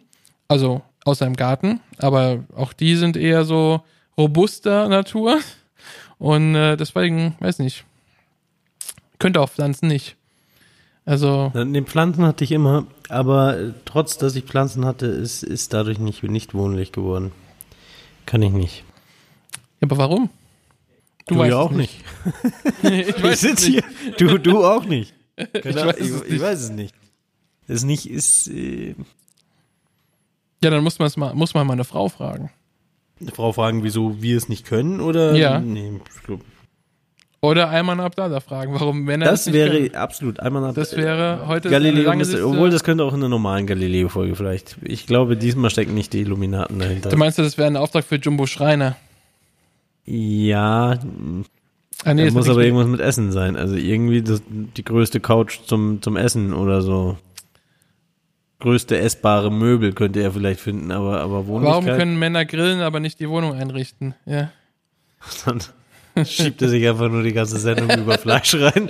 Also 0.50 0.82
außer 1.06 1.26
im 1.26 1.36
Garten. 1.38 1.80
Aber 1.98 2.44
auch 2.56 2.74
die 2.74 2.96
sind 2.96 3.16
eher 3.16 3.46
so 3.46 3.82
robuster 4.18 4.90
Natur. 4.90 5.40
Und 6.18 6.56
äh, 6.56 6.76
deswegen, 6.76 7.36
weiß 7.40 7.60
nicht. 7.60 7.86
Könnte 9.22 9.40
auch 9.42 9.50
Pflanzen 9.50 9.88
nicht. 9.88 10.16
Also, 11.06 11.50
Den 11.56 11.86
Pflanzen 11.88 12.26
hatte 12.26 12.44
ich 12.44 12.52
immer, 12.52 12.86
aber 13.10 13.58
äh, 13.60 13.74
trotz, 13.86 14.18
dass 14.18 14.36
ich 14.36 14.44
Pflanzen 14.46 14.86
hatte, 14.86 15.08
ist, 15.08 15.42
ist 15.44 15.74
dadurch 15.74 15.98
nicht, 16.00 16.22
nicht 16.24 16.54
wohnlich 16.54 16.92
geworden. 16.92 17.32
Kann 18.28 18.42
ich 18.44 18.52
nicht. 18.52 18.84
ja, 19.80 19.88
aber 19.88 19.98
warum? 19.98 20.30
Du, 21.28 21.38
weißt 21.38 21.52
ja 21.52 21.60
es 21.60 21.66
auch 21.66 21.72
nicht. 21.72 22.04
ich 22.84 23.08
Ich 23.10 23.24
weiß 23.24 23.34
es 23.34 23.42
sitze 23.42 23.72
nicht. 23.72 23.86
hier. 24.04 24.14
Du, 24.18 24.38
du 24.38 24.64
auch 24.64 24.86
nicht. 24.86 25.14
Weiß 25.38 25.98
ich, 25.98 26.10
es 26.10 26.22
ich 26.24 26.30
nicht. 26.30 26.42
weiß 26.42 26.60
es 26.62 26.70
nicht. 26.70 26.96
Ist 27.68 27.84
nicht, 27.84 28.10
ist, 28.10 28.48
äh, 28.50 28.96
Ja, 30.64 30.70
dann 30.70 30.84
muss 30.84 31.00
man 31.00 31.08
es 31.08 31.18
mal, 31.18 31.34
muss 31.34 31.54
man 31.56 31.66
mal 31.66 31.74
eine 31.74 31.84
Frau 31.84 32.10
fragen. 32.10 32.52
eine 33.20 33.32
Frau 33.32 33.54
fragen, 33.54 33.84
wieso 33.84 34.22
wir 34.22 34.38
es 34.38 34.50
nicht 34.50 34.66
können, 34.66 35.00
oder? 35.00 35.36
Ja. 35.36 35.60
Nee, 35.60 36.00
ich 36.16 36.24
glaub, 36.24 36.42
Oder 37.44 37.70
Ayman 37.72 38.00
Abdallah 38.00 38.40
fragen, 38.40 38.74
warum 38.76 39.04
Männer 39.04 39.26
das 39.26 39.48
nicht 39.48 39.56
wäre 39.56 39.72
können. 39.72 39.96
absolut 39.96 40.40
einmal 40.40 40.74
Das 40.74 40.96
wäre 40.96 41.48
heute 41.48 41.70
Galileo, 41.72 42.14
müsste, 42.14 42.46
obwohl 42.46 42.70
das 42.70 42.84
könnte 42.84 43.04
auch 43.04 43.14
in 43.14 43.20
einer 43.20 43.30
normalen 43.30 43.66
Galileo-Folge 43.66 44.36
vielleicht. 44.36 44.78
Ich 44.84 45.08
glaube, 45.08 45.36
diesmal 45.36 45.72
stecken 45.72 45.96
nicht 45.96 46.14
die 46.14 46.22
Illuminaten 46.22 46.78
dahinter. 46.78 47.10
Du 47.10 47.18
meinst, 47.18 47.40
das 47.40 47.58
wäre 47.58 47.68
ein 47.68 47.78
Auftrag 47.78 48.04
für 48.06 48.18
Jumbo 48.18 48.46
Schreiner? 48.46 48.96
ja, 50.06 51.00
Ah, 52.04 52.14
nee, 52.14 52.26
das 52.26 52.34
muss 52.34 52.50
aber 52.50 52.64
irgendwas 52.64 52.88
mit 52.88 53.00
Essen 53.00 53.32
sein. 53.32 53.56
Also 53.56 53.76
irgendwie 53.76 54.24
das, 54.24 54.42
die 54.48 54.84
größte 54.84 55.20
Couch 55.20 55.60
zum, 55.66 56.02
zum 56.02 56.18
Essen 56.18 56.54
oder 56.54 56.82
so. 56.82 57.18
Größte 58.60 58.98
essbare 58.98 59.52
Möbel 59.52 59.94
könnte 59.94 60.20
er 60.22 60.32
vielleicht 60.32 60.60
finden, 60.60 60.92
aber, 60.92 61.20
aber 61.22 61.48
Wohnlichkeit, 61.48 61.86
Warum 61.86 61.98
können 61.98 62.20
Männer 62.20 62.46
grillen, 62.46 62.82
aber 62.82 63.00
nicht 63.00 63.20
die 63.20 63.30
Wohnung 63.30 63.54
einrichten? 63.54 64.14
Ja. 64.26 64.52
dann 65.46 65.62
schiebt 66.26 66.62
er 66.62 66.70
sich 66.70 66.88
einfach 66.88 67.10
nur 67.10 67.24
die 67.24 67.34
ganze 67.34 67.58
Sendung 67.58 67.90
über 68.00 68.18
Fleisch 68.18 68.56
rein. 68.56 68.90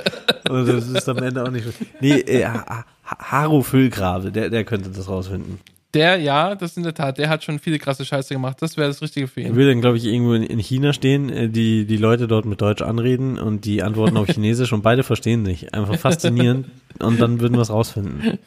Und 0.49 0.67
das 0.67 0.87
ist 0.87 1.07
am 1.09 1.17
Ende 1.19 1.43
auch 1.43 1.51
nicht. 1.51 1.65
Nee, 1.99 2.19
äh, 2.19 2.45
Ha- 2.45 2.65
Ha- 2.67 2.85
Haro 3.19 3.61
Füllgrabe, 3.61 4.31
der, 4.31 4.49
der 4.49 4.63
könnte 4.63 4.89
das 4.89 5.07
rausfinden. 5.07 5.59
Der, 5.93 6.15
ja, 6.17 6.55
das 6.55 6.77
in 6.77 6.83
der 6.83 6.93
Tat, 6.93 7.17
der 7.17 7.27
hat 7.27 7.43
schon 7.43 7.59
viele 7.59 7.77
krasse 7.77 8.05
Scheiße 8.05 8.33
gemacht. 8.33 8.61
Das 8.61 8.77
wäre 8.77 8.87
das 8.87 9.01
Richtige 9.01 9.27
für 9.27 9.41
Er 9.41 9.49
ihn. 9.49 9.55
will 9.57 9.67
dann, 9.67 9.81
glaube 9.81 9.97
ich, 9.97 10.05
irgendwo 10.05 10.33
in, 10.33 10.43
in 10.43 10.57
China 10.59 10.93
stehen, 10.93 11.29
äh, 11.29 11.49
die, 11.49 11.85
die 11.85 11.97
Leute 11.97 12.27
dort 12.29 12.45
mit 12.45 12.61
Deutsch 12.61 12.81
anreden 12.81 13.37
und 13.37 13.65
die 13.65 13.83
antworten 13.83 14.15
auf 14.15 14.27
Chinesisch 14.33 14.71
und 14.71 14.83
beide 14.83 15.03
verstehen 15.03 15.43
sich. 15.45 15.73
Einfach 15.73 15.97
faszinierend 15.97 16.67
und 16.99 17.19
dann 17.19 17.41
würden 17.41 17.55
wir 17.55 17.61
es 17.61 17.69
rausfinden. 17.69 18.39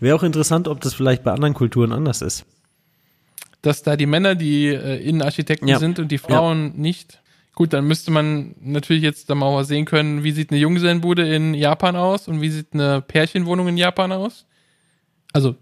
Wäre 0.00 0.16
auch 0.16 0.22
interessant, 0.22 0.68
ob 0.68 0.82
das 0.82 0.92
vielleicht 0.92 1.24
bei 1.24 1.32
anderen 1.32 1.54
Kulturen 1.54 1.92
anders 1.92 2.20
ist. 2.20 2.44
Dass 3.62 3.82
da 3.82 3.96
die 3.96 4.04
Männer 4.04 4.34
die 4.34 4.66
äh, 4.66 4.98
Innenarchitekten 5.02 5.66
Ja. 5.66 5.78
sind 5.78 5.98
und 5.98 6.12
die 6.12 6.18
Frauen 6.18 6.74
nicht. 6.76 7.20
Gut, 7.54 7.72
dann 7.72 7.86
müsste 7.86 8.10
man 8.10 8.56
natürlich 8.60 9.02
jetzt 9.02 9.30
da 9.30 9.34
mal 9.34 9.64
sehen 9.64 9.84
können, 9.84 10.24
wie 10.24 10.32
sieht 10.32 10.50
eine 10.50 10.58
Junggesellenbude 10.58 11.32
in 11.32 11.54
Japan 11.54 11.94
aus 11.94 12.26
und 12.26 12.40
wie 12.40 12.50
sieht 12.50 12.68
eine 12.72 13.00
Pärchenwohnung 13.00 13.68
in 13.68 13.76
Japan 13.76 14.10
aus. 14.10 14.44
Also, 15.32 15.54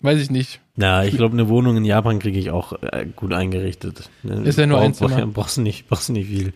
weiß 0.00 0.20
ich 0.20 0.30
nicht. 0.30 0.60
Na, 0.74 1.04
ich 1.04 1.16
glaube, 1.16 1.34
eine 1.34 1.48
Wohnung 1.48 1.76
in 1.76 1.84
Japan 1.84 2.18
kriege 2.18 2.38
ich 2.38 2.50
auch 2.50 2.72
äh, 2.82 3.06
gut 3.14 3.32
eingerichtet. 3.32 4.08
Ne, 4.22 4.42
Ist 4.42 4.58
ja 4.58 4.66
nur 4.66 4.80
ein 4.80 4.94
Zimmer. 4.94 5.26
Brauchst 5.26 5.58
nicht, 5.58 5.88
brauchst 5.88 6.08
nicht 6.10 6.28
viel. 6.28 6.54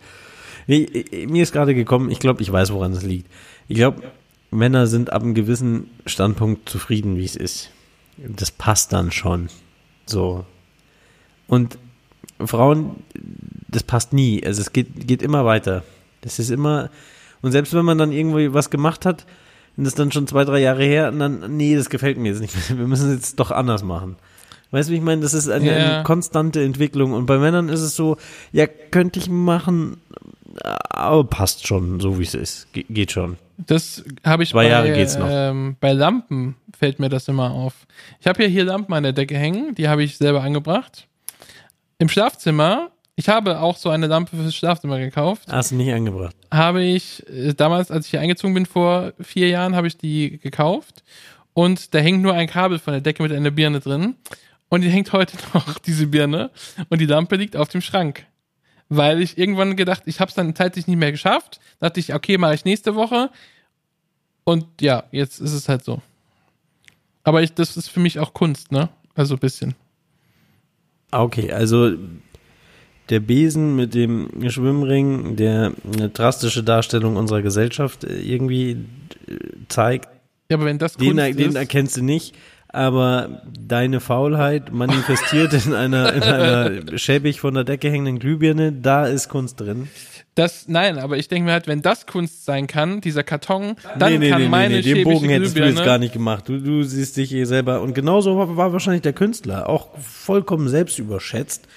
Nee, 0.65 0.83
äh, 0.83 1.27
mir 1.27 1.43
ist 1.43 1.51
gerade 1.51 1.75
gekommen, 1.75 2.09
ich 2.09 2.19
glaube, 2.19 2.41
ich 2.41 2.51
weiß, 2.51 2.73
woran 2.73 2.93
es 2.93 3.03
liegt. 3.03 3.29
Ich 3.67 3.77
glaube, 3.77 4.01
Männer 4.51 4.87
sind 4.87 5.13
ab 5.13 5.21
einem 5.21 5.33
gewissen 5.33 5.89
Standpunkt 6.05 6.69
zufrieden, 6.69 7.17
wie 7.17 7.25
es 7.25 7.35
ist. 7.35 7.71
Das 8.17 8.51
passt 8.51 8.93
dann 8.93 9.11
schon. 9.11 9.49
So. 10.05 10.45
Und 11.47 11.77
Frauen, 12.45 12.97
das 13.71 13.83
passt 13.83 14.13
nie. 14.13 14.43
Also 14.45 14.61
es 14.61 14.73
geht, 14.73 15.07
geht 15.07 15.21
immer 15.21 15.45
weiter. 15.45 15.83
Das 16.21 16.39
ist 16.39 16.51
immer, 16.51 16.89
und 17.41 17.51
selbst 17.51 17.73
wenn 17.73 17.85
man 17.85 17.97
dann 17.97 18.11
irgendwie 18.11 18.53
was 18.53 18.69
gemacht 18.69 19.05
hat, 19.05 19.25
und 19.77 19.85
das 19.85 19.93
ist 19.93 19.99
dann 19.99 20.11
schon 20.11 20.27
zwei, 20.27 20.43
drei 20.43 20.59
Jahre 20.59 20.83
her, 20.83 21.09
und 21.09 21.19
dann, 21.19 21.57
nee, 21.57 21.75
das 21.75 21.89
gefällt 21.89 22.17
mir 22.17 22.29
jetzt 22.29 22.41
nicht. 22.41 22.53
mehr. 22.69 22.77
Wir 22.79 22.87
müssen 22.87 23.09
es 23.09 23.15
jetzt 23.15 23.39
doch 23.39 23.51
anders 23.51 23.83
machen. 23.83 24.17
Weißt 24.71 24.87
du, 24.89 24.93
wie 24.93 24.97
ich 24.97 25.01
meine? 25.03 25.21
Das 25.21 25.33
ist 25.33 25.49
eine, 25.49 25.65
Ja. 25.65 25.73
eine 25.95 26.03
konstante 26.03 26.63
Entwicklung. 26.63 27.13
Und 27.13 27.25
bei 27.25 27.37
Männern 27.37 27.67
ist 27.69 27.81
es 27.81 27.95
so, 27.95 28.17
ja, 28.51 28.67
könnte 28.67 29.19
ich 29.19 29.29
machen, 29.29 29.97
aber 30.89 31.23
passt 31.25 31.67
schon, 31.67 31.99
so 31.99 32.19
wie 32.19 32.23
es 32.23 32.33
ist. 32.35 32.71
Ge 32.73 32.85
geht 32.89 33.11
schon. 33.11 33.37
Das 33.57 34.03
habe 34.25 34.43
ich 34.43 34.49
Zwei 34.51 34.63
bei, 34.65 34.69
Jahre 34.69 34.93
geht's 34.93 35.17
noch. 35.17 35.27
Ähm, 35.29 35.75
bei 35.79 35.93
Lampen 35.93 36.55
fällt 36.77 36.99
mir 36.99 37.09
das 37.09 37.27
immer 37.27 37.51
auf. 37.51 37.73
Ich 38.19 38.27
habe 38.27 38.43
ja 38.43 38.49
hier 38.49 38.63
Lampen 38.65 38.93
an 38.93 39.03
der 39.03 39.13
Decke 39.13 39.37
hängen, 39.37 39.75
die 39.75 39.87
habe 39.87 40.03
ich 40.03 40.17
selber 40.17 40.41
angebracht. 40.41 41.07
Im 41.99 42.09
Schlafzimmer, 42.09 42.91
ich 43.21 43.29
habe 43.29 43.59
auch 43.59 43.77
so 43.77 43.91
eine 43.91 44.07
Lampe 44.07 44.35
fürs 44.35 44.55
Schlafzimmer 44.55 44.97
gekauft. 44.97 45.43
Hast 45.47 45.69
du 45.69 45.75
nicht 45.75 45.93
angebracht. 45.93 46.35
Habe 46.49 46.81
ich 46.81 47.23
äh, 47.29 47.53
damals, 47.53 47.91
als 47.91 48.05
ich 48.05 48.11
hier 48.11 48.19
eingezogen 48.19 48.55
bin 48.55 48.65
vor 48.65 49.13
vier 49.21 49.47
Jahren, 49.47 49.75
habe 49.75 49.85
ich 49.85 49.95
die 49.95 50.39
gekauft 50.39 51.03
und 51.53 51.93
da 51.93 51.99
hängt 51.99 52.23
nur 52.23 52.33
ein 52.33 52.47
Kabel 52.47 52.79
von 52.79 52.93
der 52.93 53.01
Decke 53.01 53.21
mit 53.21 53.31
einer 53.31 53.51
Birne 53.51 53.79
drin 53.79 54.15
und 54.69 54.81
die 54.81 54.89
hängt 54.89 55.13
heute 55.13 55.37
noch 55.53 55.77
diese 55.77 56.07
Birne 56.07 56.49
und 56.89 56.99
die 56.99 57.05
Lampe 57.05 57.35
liegt 57.35 57.55
auf 57.55 57.69
dem 57.69 57.81
Schrank 57.81 58.25
weil 58.93 59.21
ich 59.21 59.37
irgendwann 59.37 59.77
gedacht, 59.77 60.03
ich 60.05 60.19
habe 60.19 60.27
es 60.27 60.35
dann 60.35 60.53
zeitlich 60.53 60.85
nicht 60.85 60.97
mehr 60.97 61.13
geschafft. 61.13 61.61
Dachte 61.79 62.01
ich, 62.01 62.13
okay, 62.13 62.37
mache 62.37 62.55
ich 62.55 62.65
nächste 62.65 62.93
Woche. 62.93 63.29
Und 64.43 64.65
ja, 64.81 65.05
jetzt 65.13 65.39
ist 65.39 65.53
es 65.53 65.69
halt 65.69 65.85
so. 65.85 66.01
Aber 67.23 67.41
ich, 67.41 67.53
das 67.53 67.77
ist 67.77 67.87
für 67.87 68.01
mich 68.01 68.19
auch 68.19 68.33
Kunst, 68.33 68.73
ne? 68.73 68.89
Also 69.15 69.35
ein 69.35 69.39
bisschen. 69.39 69.75
Okay, 71.11 71.53
also 71.53 71.95
der 73.11 73.19
Besen 73.19 73.75
mit 73.75 73.93
dem 73.93 74.29
Schwimmring, 74.49 75.35
der 75.35 75.73
eine 75.93 76.09
drastische 76.09 76.63
Darstellung 76.63 77.17
unserer 77.17 77.41
Gesellschaft 77.41 78.03
äh, 78.03 78.19
irgendwie 78.19 78.71
äh, 79.27 79.35
zeigt, 79.67 80.09
Ja, 80.49 80.57
aber 80.57 80.65
wenn 80.65 80.79
das 80.79 80.97
den, 80.97 81.17
Kunst 81.17 81.39
den 81.39 81.49
ist, 81.49 81.55
erkennst 81.55 81.97
du 81.97 82.03
nicht, 82.03 82.33
aber 82.69 83.41
deine 83.59 83.99
Faulheit 83.99 84.71
manifestiert 84.71 85.53
in 85.65 85.73
einer, 85.73 86.13
in 86.13 86.23
einer 86.23 86.97
schäbig 86.97 87.41
von 87.41 87.53
der 87.53 87.65
Decke 87.65 87.89
hängenden 87.89 88.19
Glühbirne, 88.19 88.71
da 88.71 89.05
ist 89.05 89.27
Kunst 89.27 89.59
drin. 89.59 89.89
das, 90.35 90.69
nein, 90.69 90.97
aber 90.97 91.17
ich 91.17 91.27
denke 91.27 91.47
mir 91.47 91.51
halt, 91.51 91.67
wenn 91.67 91.81
das 91.81 92.05
Kunst 92.05 92.45
sein 92.45 92.67
kann, 92.67 93.01
dieser 93.01 93.23
Karton, 93.23 93.75
dann 93.99 94.21
kann 94.21 94.49
meine 94.49 94.75
den 94.75 94.83
schäbige 94.83 95.03
Bogen 95.03 95.27
hättest 95.27 95.57
du 95.57 95.63
jetzt 95.63 95.79
Glühbirne- 95.79 95.85
gar 95.85 95.97
nicht 95.97 96.13
gemacht. 96.13 96.47
Du, 96.47 96.59
du 96.59 96.83
siehst 96.83 97.17
dich 97.17 97.29
hier 97.29 97.45
selber. 97.45 97.81
Und 97.81 97.93
genauso 97.93 98.37
war, 98.37 98.55
war 98.55 98.71
wahrscheinlich 98.71 99.01
der 99.01 99.13
Künstler. 99.13 99.67
Auch 99.67 99.89
vollkommen 99.99 100.69
selbst 100.69 100.97
überschätzt. 100.97 101.67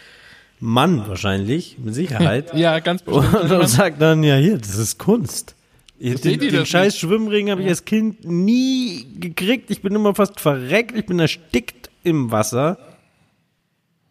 Mann 0.65 1.07
wahrscheinlich, 1.07 1.77
mit 1.79 1.95
Sicherheit. 1.95 2.55
Ja, 2.55 2.79
ganz 2.81 3.03
bestimmt. 3.03 3.35
Und, 3.35 3.51
und 3.61 3.69
sagt 3.69 4.01
dann, 4.01 4.25
ja, 4.25 4.37
hier, 4.37 4.57
das 4.57 4.77
ist 4.79 4.99
Kunst. 4.99 5.55
Den, 6.01 6.17
ihr 6.25 6.39
den 6.39 6.55
das 6.55 6.69
scheiß 6.69 6.95
nicht? 6.95 7.01
Schwimmring 7.01 7.51
habe 7.51 7.63
ich 7.63 7.69
als 7.69 7.85
Kind 7.85 8.25
nie 8.25 9.07
gekriegt. 9.21 9.71
Ich 9.71 9.83
bin 9.83 9.95
immer 9.95 10.15
fast 10.15 10.41
verreckt. 10.41 10.97
Ich 10.97 11.05
bin 11.05 11.19
erstickt 11.19 11.91
im 12.03 12.31
Wasser. 12.31 12.79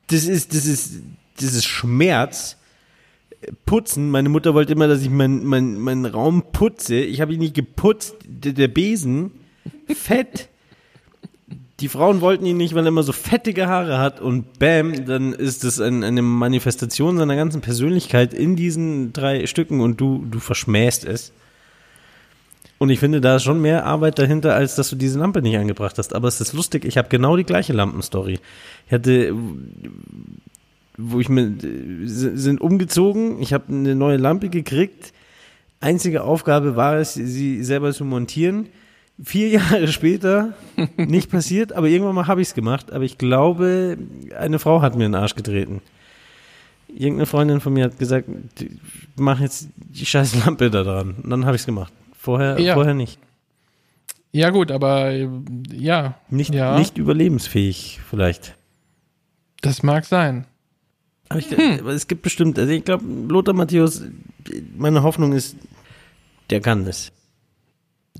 Das 0.08 0.26
ist, 0.26 0.54
das 0.54 0.66
ist, 0.68 1.02
das 1.40 1.54
ist 1.56 1.66
Schmerz. 1.66 2.58
Putzen. 3.66 4.12
Meine 4.12 4.30
Mutter 4.30 4.54
wollte 4.54 4.74
immer, 4.74 4.88
dass 4.88 5.02
ich 5.02 5.10
meinen 5.10 5.44
mein, 5.46 5.80
mein 5.80 6.06
Raum 6.06 6.44
putze. 6.52 6.96
Ich 6.96 7.20
habe 7.20 7.34
ihn 7.34 7.40
nicht 7.40 7.56
geputzt. 7.56 8.16
Der, 8.26 8.54
der 8.54 8.68
Besen, 8.68 9.32
fett. 9.88 10.50
Die 11.84 11.90
Frauen 11.90 12.22
wollten 12.22 12.46
ihn 12.46 12.56
nicht, 12.56 12.76
weil 12.76 12.86
er 12.86 12.88
immer 12.88 13.04
so 13.04 13.12
fettige 13.12 13.68
Haare 13.68 13.98
hat 13.98 14.22
und 14.22 14.58
bam, 14.58 15.04
dann 15.04 15.34
ist 15.34 15.66
es 15.66 15.82
ein, 15.82 16.06
eine 16.06 16.22
Manifestation 16.22 17.18
seiner 17.18 17.36
ganzen 17.36 17.60
Persönlichkeit 17.60 18.34
in 18.34 18.56
diesen 18.56 19.12
drei 19.12 19.46
Stücken 19.48 19.82
und 19.82 20.00
du, 20.00 20.24
du 20.32 20.40
verschmähst 20.40 21.04
es. 21.04 21.34
Und 22.78 22.90
ich 22.90 23.00
finde, 23.00 23.20
da 23.20 23.36
ist 23.36 23.44
schon 23.44 23.62
mehr 23.62 23.86
Arbeit 23.86 24.18
dahinter, 24.18 24.56
als 24.56 24.76
dass 24.76 24.92
du 24.92 24.96
diese 24.96 25.20
Lampe 25.20 25.42
nicht 25.42 25.58
angebracht 25.58 25.98
hast. 25.98 26.16
Aber 26.16 26.30
es 26.30 26.40
ist 26.40 26.54
lustig, 26.54 26.86
ich 26.86 26.98
habe 26.98 27.10
genau 27.10 27.36
die 27.36 27.44
gleiche 27.44 27.74
Lampenstory. 27.74 28.40
Ich 28.88 28.94
hatte, 28.94 29.36
wo 30.98 31.20
ich 31.20 31.28
mir, 31.28 31.52
sind 32.06 32.62
umgezogen, 32.62 33.42
ich 33.42 33.52
habe 33.52 33.66
eine 33.68 33.94
neue 33.94 34.16
Lampe 34.16 34.48
gekriegt. 34.48 35.12
Einzige 35.82 36.24
Aufgabe 36.24 36.78
war 36.78 36.96
es, 36.96 37.14
sie 37.14 37.62
selber 37.62 37.92
zu 37.92 38.06
montieren 38.06 38.70
vier 39.22 39.48
Jahre 39.50 39.88
später 39.88 40.54
nicht 40.98 41.30
passiert, 41.30 41.74
aber 41.74 41.88
irgendwann 41.88 42.16
mal 42.16 42.28
habe 42.28 42.42
ich 42.42 42.50
es 42.50 42.54
gemacht. 42.54 42.92
Aber 42.92 43.04
ich 43.04 43.18
glaube, 43.18 43.98
eine 44.38 44.60
Frau 44.60 44.82
hat 44.82 44.96
mir 44.96 45.06
in 45.06 45.12
den 45.12 45.22
Arsch 45.22 45.36
getreten. 45.36 45.82
Irgendeine 46.88 47.26
Freundin 47.26 47.60
von 47.60 47.74
mir 47.74 47.86
hat 47.86 47.98
gesagt, 47.98 48.30
mach 49.16 49.40
jetzt 49.40 49.68
die 49.76 50.06
scheiß 50.06 50.46
Lampe 50.46 50.70
da 50.70 50.84
dran. 50.84 51.16
Und 51.24 51.30
dann 51.30 51.46
habe 51.46 51.56
ich 51.56 51.62
es 51.64 51.66
gemacht. 51.66 51.92
Vorher, 52.18 52.60
ja. 52.60 52.76
vorher 52.76 52.94
nicht. 52.94 53.20
Ja, 54.32 54.50
gut, 54.50 54.72
aber 54.72 55.12
ja. 55.72 56.16
Nicht, 56.30 56.54
ja. 56.54 56.78
nicht 56.78 56.98
überlebensfähig, 56.98 58.00
vielleicht. 58.10 58.56
Das 59.62 59.84
mag 59.84 60.06
sein. 60.06 60.46
Aber, 61.30 61.40
ich, 61.40 61.50
hm. 61.50 61.88
es 61.88 62.08
gibt 62.08 62.22
bestimmt, 62.22 62.60
also 62.60 62.72
ich 62.72 62.84
glaube, 62.84 63.04
Lothar 63.28 63.54
Matthäus, 63.54 64.04
meine 64.76 65.04
Hoffnung 65.04 65.34
ist, 65.34 65.56
der 66.50 66.62
kann 66.62 66.86
es 66.86 67.12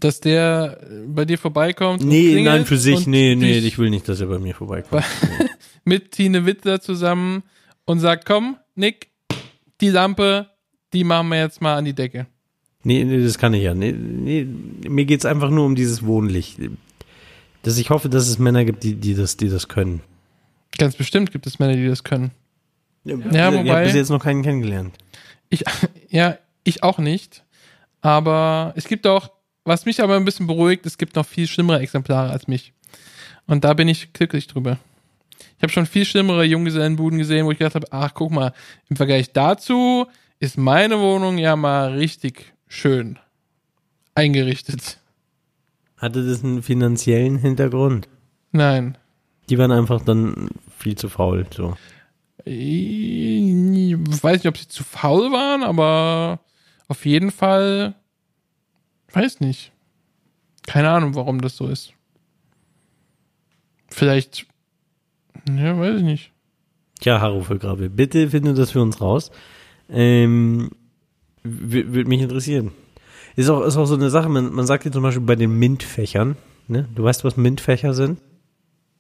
dass 0.04 0.20
der 0.20 0.80
bei 1.08 1.26
dir 1.26 1.38
vorbeikommt? 1.38 2.04
Nee, 2.04 2.42
nein, 2.42 2.66
für 2.66 2.78
sich, 2.78 3.08
nee, 3.08 3.36
nee, 3.36 3.60
ich 3.60 3.78
will 3.78 3.90
nicht, 3.90 4.08
dass 4.10 4.20
er 4.20 4.28
bei 4.28 4.40
mir 4.40 4.54
vorbeikommt. 4.56 5.04
mit 5.86 6.12
Tine 6.12 6.46
Wittler 6.46 6.82
zusammen 6.82 7.44
und 7.86 8.00
sagt, 8.00 8.26
komm, 8.26 8.58
Nick, 8.76 9.10
die 9.82 9.90
Lampe, 9.90 10.50
die 10.94 11.04
machen 11.04 11.30
wir 11.30 11.40
jetzt 11.40 11.62
mal 11.62 11.78
an 11.78 11.86
die 11.86 11.94
Decke. 11.94 12.28
Nee, 12.84 13.04
nee 13.04 13.24
das 13.24 13.38
kann 13.38 13.54
ich 13.54 13.64
ja. 13.64 13.74
Nee, 13.74 13.94
nee, 13.94 14.46
mir 14.88 15.06
geht's 15.06 15.26
einfach 15.26 15.50
nur 15.50 15.66
um 15.66 15.76
dieses 15.76 16.06
Wohnlicht. 16.06 16.60
Dass 17.62 17.78
ich 17.78 17.90
hoffe, 17.90 18.10
dass 18.10 18.28
es 18.28 18.40
Männer 18.40 18.66
gibt, 18.66 18.84
die, 18.84 18.96
die, 18.96 19.16
das, 19.16 19.38
die 19.38 19.50
das 19.50 19.70
können. 19.70 20.02
Ganz 20.78 20.96
bestimmt 20.96 21.32
gibt 21.32 21.48
es 21.48 21.60
Männer, 21.60 21.76
die 21.76 21.88
das 21.88 22.04
können. 22.04 22.32
Ja, 23.06 23.16
ja 23.32 23.54
wobei. 23.54 23.64
Ich 23.64 23.72
habe 23.72 23.84
bis 23.86 23.96
jetzt 23.96 24.10
noch 24.10 24.24
keinen 24.24 24.44
kennengelernt. 24.44 24.96
Ich, 25.50 25.64
ja, 26.10 26.38
ich 26.64 26.84
auch 26.84 26.98
nicht. 26.98 27.44
Aber 28.02 28.74
es 28.76 28.88
gibt 28.88 29.08
auch 29.08 29.32
was 29.66 29.86
mich 29.86 30.02
aber 30.02 30.16
ein 30.16 30.26
bisschen 30.26 30.48
beruhigt, 30.48 30.86
es 30.86 30.98
gibt 30.98 31.16
noch 31.16 31.26
viel 31.26 31.48
schlimmere 31.48 31.80
Exemplare 31.80 32.32
als 32.32 32.48
mich. 32.48 32.74
Und 33.48 33.64
da 33.64 33.74
bin 33.74 33.88
ich 33.88 34.14
glücklich 34.14 34.48
drüber. 34.48 34.78
Ich 35.58 35.64
habe 35.64 35.72
schon 35.72 35.86
viel 35.86 36.06
schlimmere 36.06 36.44
Junggesellenbuden 36.44 37.20
gesehen, 37.20 37.46
wo 37.46 37.52
ich 37.52 37.58
gedacht 37.58 37.76
habe, 37.76 37.88
ach 37.92 38.14
guck 38.14 38.32
mal, 38.32 38.54
im 38.90 38.96
Vergleich 38.96 39.32
dazu 39.32 40.08
ist 40.40 40.58
meine 40.58 41.00
Wohnung 41.00 41.38
ja 41.38 41.56
mal 41.56 41.94
richtig 41.94 42.54
schön 42.68 43.20
eingerichtet. 44.16 44.98
Hatte 45.98 46.26
das 46.26 46.44
einen 46.44 46.64
finanziellen 46.64 47.38
Hintergrund? 47.38 48.10
Nein. 48.52 48.98
Die 49.50 49.58
waren 49.58 49.72
einfach 49.72 50.02
dann 50.02 50.50
viel 50.78 50.96
zu 50.96 51.08
faul, 51.10 51.46
so. 51.56 51.78
Ich 52.46 53.96
weiß 53.96 54.38
nicht, 54.38 54.48
ob 54.48 54.58
sie 54.58 54.68
zu 54.68 54.84
faul 54.84 55.32
waren, 55.32 55.64
aber 55.64 56.42
auf 56.90 57.06
jeden 57.06 57.32
Fall 57.32 57.96
Weiß 59.14 59.40
nicht. 59.40 59.72
Keine 60.68 60.90
Ahnung, 60.90 61.16
warum 61.16 61.42
das 61.42 61.56
so 61.56 61.68
ist. 61.68 61.94
Vielleicht. 63.90 64.48
Ja, 65.48 65.78
weiß 65.78 65.98
ich 65.98 66.04
nicht. 66.04 66.32
Tja, 67.00 67.20
Haro 67.20 67.42
für 67.42 67.60
Grabe, 67.60 67.90
bitte 67.90 68.30
finde 68.30 68.54
das 68.54 68.72
für 68.72 68.82
uns 68.82 69.02
raus. 69.02 69.32
Ähm, 69.90 70.72
Würde 71.44 72.06
mich 72.10 72.22
interessieren. 72.22 72.72
Ist 73.36 73.50
auch, 73.50 73.62
ist 73.64 73.78
auch 73.78 73.86
so 73.86 73.96
eine 73.96 74.10
Sache, 74.10 74.30
man, 74.30 74.54
man 74.54 74.66
sagt 74.66 74.84
hier 74.84 74.92
zum 74.92 75.04
Beispiel 75.04 75.26
bei 75.26 75.36
den 75.36 75.58
MINT-Fächern, 75.58 76.38
ne? 76.68 76.88
Du 76.96 77.04
weißt, 77.04 77.24
was 77.24 77.36
MINT-Fächer 77.36 77.94
sind? 77.94 78.20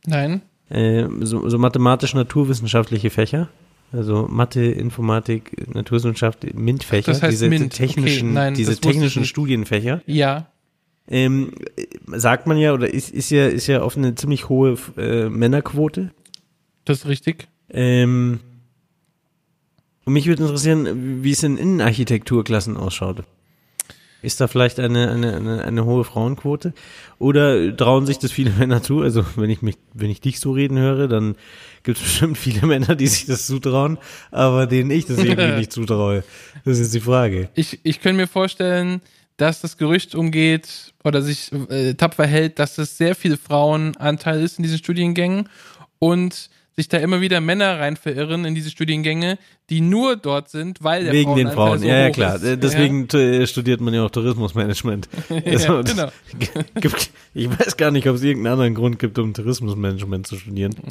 Nein. 0.06 0.42
Äh, 0.70 1.08
so, 1.22 1.48
so 1.48 1.58
mathematisch-naturwissenschaftliche 1.58 3.10
Fächer. 3.10 3.50
Also 3.94 4.28
Mathe, 4.28 4.64
Informatik, 4.64 5.72
Naturwissenschaft, 5.72 6.52
MINT-Fächer, 6.52 7.12
das 7.12 7.22
heißt 7.22 7.32
diese 7.32 7.48
MINT. 7.48 7.74
technischen, 7.74 8.30
okay, 8.30 8.34
nein, 8.34 8.54
diese 8.56 8.76
technischen 8.82 9.24
Studienfächer. 9.24 10.02
Ja. 10.08 10.48
Ähm, 11.08 11.52
sagt 12.08 12.48
man 12.48 12.58
ja, 12.58 12.74
oder 12.74 12.92
ist, 12.92 13.12
ist 13.12 13.30
ja, 13.30 13.46
ist 13.46 13.68
ja 13.68 13.84
auf 13.84 13.96
eine 13.96 14.16
ziemlich 14.16 14.50
hohe 14.50 14.78
äh, 14.98 15.30
Männerquote. 15.30 16.12
Das 16.86 17.00
ist 17.00 17.08
richtig. 17.08 17.48
Ähm, 17.70 18.40
und 20.06 20.14
mich 20.14 20.26
würde 20.26 20.42
interessieren, 20.42 21.24
wie 21.24 21.32
es 21.32 21.44
in 21.44 21.58
Innenarchitekturklassen 21.58 22.76
ausschaut. 22.76 23.24
Ist 24.24 24.40
da 24.40 24.48
vielleicht 24.48 24.80
eine, 24.80 25.12
eine, 25.12 25.36
eine, 25.36 25.64
eine 25.66 25.86
hohe 25.86 26.06
Frauenquote? 26.06 26.74
Oder 27.20 27.76
trauen 27.76 28.06
sich 28.06 28.20
das 28.20 28.32
viele 28.32 28.52
Männer 28.58 28.82
zu? 28.82 29.02
Also 29.02 29.26
wenn 29.36 29.50
ich 29.50 29.62
mich, 29.62 29.76
wenn 29.94 30.10
ich 30.10 30.22
dich 30.22 30.40
so 30.40 30.54
reden 30.54 30.80
höre, 30.80 31.08
dann 31.08 31.36
gibt 31.84 31.98
es 31.98 32.04
bestimmt 32.06 32.38
viele 32.38 32.66
Männer, 32.66 32.96
die 32.96 33.08
sich 33.08 33.26
das 33.26 33.46
zutrauen, 33.46 33.98
aber 34.32 34.66
denen 34.66 34.90
ich 34.92 35.06
das 35.06 35.20
irgendwie 35.20 35.52
nicht 35.58 35.74
zutraue. 35.74 36.24
Das 36.64 36.80
ist 36.80 36.94
die 36.94 37.02
Frage. 37.02 37.50
Ich, 37.54 37.82
ich 37.84 38.02
könnte 38.02 38.22
mir 38.22 38.28
vorstellen, 38.28 39.02
dass 39.36 39.62
das 39.62 39.78
Gerücht 39.78 40.16
umgeht 40.16 40.94
oder 41.04 41.22
sich 41.22 41.52
äh, 41.70 41.96
tapfer 41.96 42.26
hält, 42.26 42.60
dass 42.60 42.78
es 42.78 42.98
sehr 42.98 43.16
viel 43.16 43.36
Frauenanteil 43.36 44.42
ist 44.42 44.58
in 44.58 44.64
diesen 44.64 44.78
Studiengängen 44.78 45.50
und 46.00 46.50
sich 46.76 46.88
da 46.88 46.98
immer 46.98 47.22
wieder 47.22 47.40
Männer 47.40 47.80
rein 47.80 47.96
verirren 47.98 48.46
in 48.46 48.56
diese 48.56 48.72
Studiengänge, 48.72 49.38
die 49.70 49.80
nur 49.80 50.16
dort 50.16 50.50
sind, 50.50 50.84
weil 50.84 51.04
der 51.04 51.14
Wegen 51.14 51.36
den 51.36 51.52
Frauen, 51.52 51.80
so 51.80 51.88
ja, 51.88 52.00
ja 52.00 52.10
klar. 52.10 52.36
Ist. 52.36 52.64
Deswegen 52.64 53.08
ja. 53.12 53.46
studiert 53.46 53.80
man 53.80 53.94
ja 53.94 54.04
auch 54.04 54.10
Tourismusmanagement. 54.10 55.10
Also, 55.46 55.82
ja, 55.82 55.82
genau. 55.82 56.10
ich 57.34 57.50
weiß 57.50 57.78
gar 57.78 57.92
nicht, 57.92 58.08
ob 58.08 58.16
es 58.16 58.24
irgendeinen 58.24 58.54
anderen 58.54 58.76
Grund 58.76 59.00
gibt, 59.00 59.20
um 59.20 59.34
Tourismusmanagement 59.34 60.28
zu 60.28 60.38
studieren. 60.38 60.76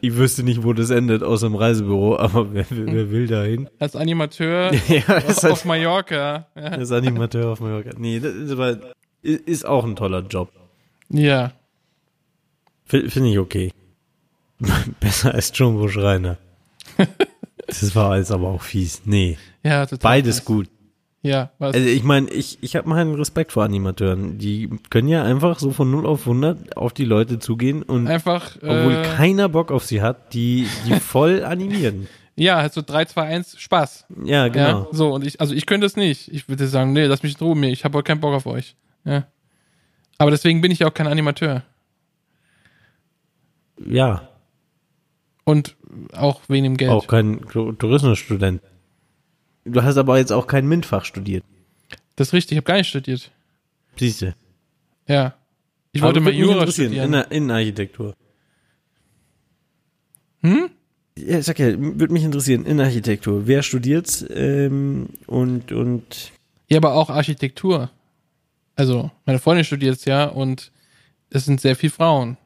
Ich 0.00 0.16
wüsste 0.16 0.42
nicht, 0.42 0.62
wo 0.62 0.74
das 0.74 0.90
endet, 0.90 1.22
außer 1.22 1.46
im 1.46 1.54
Reisebüro, 1.54 2.18
aber 2.18 2.52
wer, 2.52 2.66
wer 2.68 3.10
will 3.10 3.26
da 3.26 3.42
hin? 3.42 3.70
Als 3.78 3.96
Animateur 3.96 4.70
ja, 4.88 5.16
auf, 5.16 5.44
auf 5.44 5.64
Mallorca. 5.64 6.46
Als 6.54 6.92
Animateur 6.92 7.52
auf 7.52 7.60
Mallorca. 7.60 7.92
Nee, 7.96 8.20
das 8.20 8.34
ist, 8.34 8.50
aber, 8.50 8.80
ist 9.22 9.64
auch 9.64 9.82
ein 9.82 9.96
toller 9.96 10.20
Job. 10.20 10.52
Ja. 11.08 11.52
Finde 12.84 13.30
ich 13.30 13.38
okay. 13.38 13.72
Besser 15.00 15.34
als 15.34 15.52
Jumbo 15.54 15.88
Schreiner. 15.88 16.38
das 17.66 17.94
war 17.94 18.18
jetzt 18.18 18.30
aber 18.30 18.48
auch 18.48 18.62
fies. 18.62 19.02
Nee. 19.04 19.38
Ja, 19.62 19.86
total. 19.86 19.98
Beides 19.98 20.38
fies. 20.38 20.44
gut. 20.44 20.68
Ja, 21.24 21.52
was? 21.58 21.74
Also 21.74 21.88
ich 21.88 22.02
meine, 22.02 22.28
ich, 22.28 22.58
ich 22.60 22.76
habe 22.76 22.86
mal 22.86 23.00
einen 23.00 23.14
Respekt 23.14 23.52
vor 23.52 23.64
Animateuren. 23.64 24.36
Die 24.36 24.68
können 24.90 25.08
ja 25.08 25.24
einfach 25.24 25.58
so 25.58 25.70
von 25.70 25.90
0 25.90 26.04
auf 26.04 26.20
100 26.20 26.76
auf 26.76 26.92
die 26.92 27.06
Leute 27.06 27.38
zugehen 27.38 27.82
und 27.82 28.06
einfach, 28.08 28.56
obwohl 28.56 28.96
äh, 28.96 29.02
keiner 29.16 29.48
Bock 29.48 29.72
auf 29.72 29.86
sie 29.86 30.02
hat, 30.02 30.34
die, 30.34 30.68
die 30.86 30.92
voll 31.00 31.42
animieren. 31.42 32.08
Ja, 32.36 32.56
halt 32.56 32.74
so 32.74 32.82
3, 32.82 33.06
2, 33.06 33.22
1, 33.22 33.58
Spaß. 33.58 34.06
Ja, 34.24 34.48
genau. 34.48 34.82
Ja, 34.82 34.86
so, 34.90 35.14
und 35.14 35.24
ich, 35.24 35.40
also 35.40 35.54
ich 35.54 35.64
könnte 35.64 35.86
es 35.86 35.96
nicht. 35.96 36.28
Ich 36.28 36.46
würde 36.48 36.66
sagen, 36.66 36.92
nee, 36.92 37.06
lass 37.06 37.22
mich 37.22 37.40
in 37.40 37.46
Ruhe, 37.46 37.66
ich 37.68 37.84
habe 37.84 37.96
heute 37.96 38.08
keinen 38.08 38.20
Bock 38.20 38.34
auf 38.34 38.44
euch. 38.44 38.76
Ja. 39.04 39.26
Aber 40.18 40.30
deswegen 40.30 40.60
bin 40.60 40.70
ich 40.70 40.80
ja 40.80 40.88
auch 40.88 40.94
kein 40.94 41.06
Animateur. 41.06 41.62
Ja, 43.86 44.28
und 45.44 45.76
auch 46.12 46.40
wenig 46.48 46.78
Geld. 46.78 46.90
Auch 46.90 47.06
kein 47.06 47.40
Tourismusstudent. 47.48 48.62
Du 49.64 49.82
hast 49.82 49.96
aber 49.96 50.18
jetzt 50.18 50.32
auch 50.32 50.46
kein 50.46 50.66
MINT-Fach 50.66 51.04
studiert. 51.04 51.44
Das 52.16 52.28
ist 52.28 52.32
richtig, 52.32 52.52
ich 52.52 52.56
habe 52.58 52.66
gar 52.66 52.76
nicht 52.76 52.88
studiert. 52.88 53.30
Siehst 53.96 54.22
du. 54.22 54.34
Ja. 55.06 55.34
Ich 55.92 56.02
wollte 56.02 56.20
mal 56.20 56.34
Jura 56.34 56.66
studieren. 56.70 57.14
In, 57.14 57.24
Innenarchitektur. 57.30 58.14
Hm? 60.42 60.70
Ja, 61.16 61.40
sag 61.42 61.58
ja, 61.58 61.78
würde 61.78 62.12
mich 62.12 62.24
interessieren, 62.24 62.64
Innenarchitektur. 62.64 63.46
Wer 63.46 63.62
studiert's 63.62 64.24
ähm, 64.28 65.08
und, 65.26 65.72
und. 65.72 66.32
Ja, 66.68 66.78
aber 66.78 66.94
auch 66.94 67.08
Architektur. 67.08 67.90
Also, 68.74 69.10
meine 69.24 69.38
Freundin 69.38 69.64
studiert's 69.64 70.04
ja 70.04 70.24
und 70.24 70.72
es 71.30 71.44
sind 71.44 71.60
sehr 71.60 71.76
viele 71.76 71.92
Frauen 71.92 72.36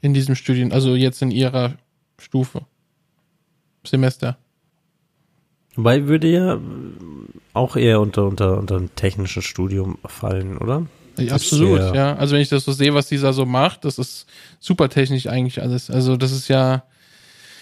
in 0.00 0.14
diesem 0.14 0.36
Studien, 0.36 0.72
also 0.72 0.94
jetzt 0.94 1.20
in 1.22 1.30
ihrer 1.32 1.76
Stufe. 2.18 2.62
Semester. 3.84 4.36
Wobei 5.76 6.06
würde 6.06 6.28
ja 6.28 6.58
auch 7.52 7.76
eher 7.76 8.00
unter, 8.00 8.24
unter, 8.24 8.58
unter 8.58 8.76
ein 8.76 8.94
technisches 8.96 9.44
Studium 9.44 9.98
fallen, 10.06 10.58
oder? 10.58 10.86
Ja, 11.18 11.34
absolut, 11.34 11.94
ja. 11.94 12.14
Also 12.16 12.34
wenn 12.34 12.42
ich 12.42 12.48
das 12.48 12.64
so 12.64 12.72
sehe, 12.72 12.94
was 12.94 13.08
dieser 13.08 13.32
so 13.32 13.46
macht, 13.46 13.84
das 13.84 13.98
ist 13.98 14.26
super 14.60 14.88
technisch 14.88 15.26
eigentlich 15.26 15.62
alles. 15.62 15.90
Also 15.90 16.16
das 16.16 16.32
ist 16.32 16.48
ja, 16.48 16.84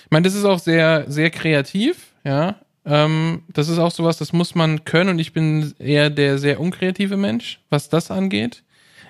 ich 0.04 0.10
meine, 0.10 0.24
das 0.24 0.34
ist 0.34 0.44
auch 0.44 0.58
sehr, 0.58 1.04
sehr 1.08 1.30
kreativ, 1.30 2.12
ja. 2.24 2.56
Ähm, 2.86 3.42
das 3.52 3.68
ist 3.68 3.78
auch 3.78 3.92
sowas, 3.92 4.18
das 4.18 4.32
muss 4.32 4.54
man 4.54 4.84
können 4.84 5.10
und 5.10 5.18
ich 5.18 5.32
bin 5.32 5.74
eher 5.78 6.10
der 6.10 6.38
sehr 6.38 6.60
unkreative 6.60 7.16
Mensch, 7.16 7.60
was 7.70 7.88
das 7.88 8.10
angeht. 8.10 8.62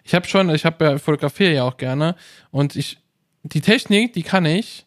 Ich 0.05 0.15
habe 0.15 0.29
schon, 0.29 0.51
ich 0.51 0.65
habe 0.65 0.85
ja 0.85 0.99
fotografiere 0.99 1.55
ja 1.55 1.65
auch 1.65 1.77
gerne 1.77 2.15
und 2.51 2.77
ich 2.77 2.99
die 3.43 3.61
Technik, 3.61 4.13
die 4.13 4.23
kann 4.23 4.47
ich, 4.47 4.84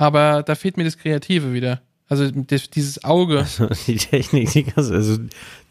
aber 0.00 0.42
da 0.42 0.54
fehlt 0.54 0.78
mir 0.78 0.84
das 0.84 0.96
Kreative 0.96 1.52
wieder. 1.52 1.82
Also 2.08 2.30
das, 2.30 2.70
dieses 2.70 3.04
Auge. 3.04 3.40
Also 3.40 3.68
die 3.86 3.96
Technik, 3.96 4.50
die 4.50 4.64
kannst 4.64 4.90
also 4.90 5.18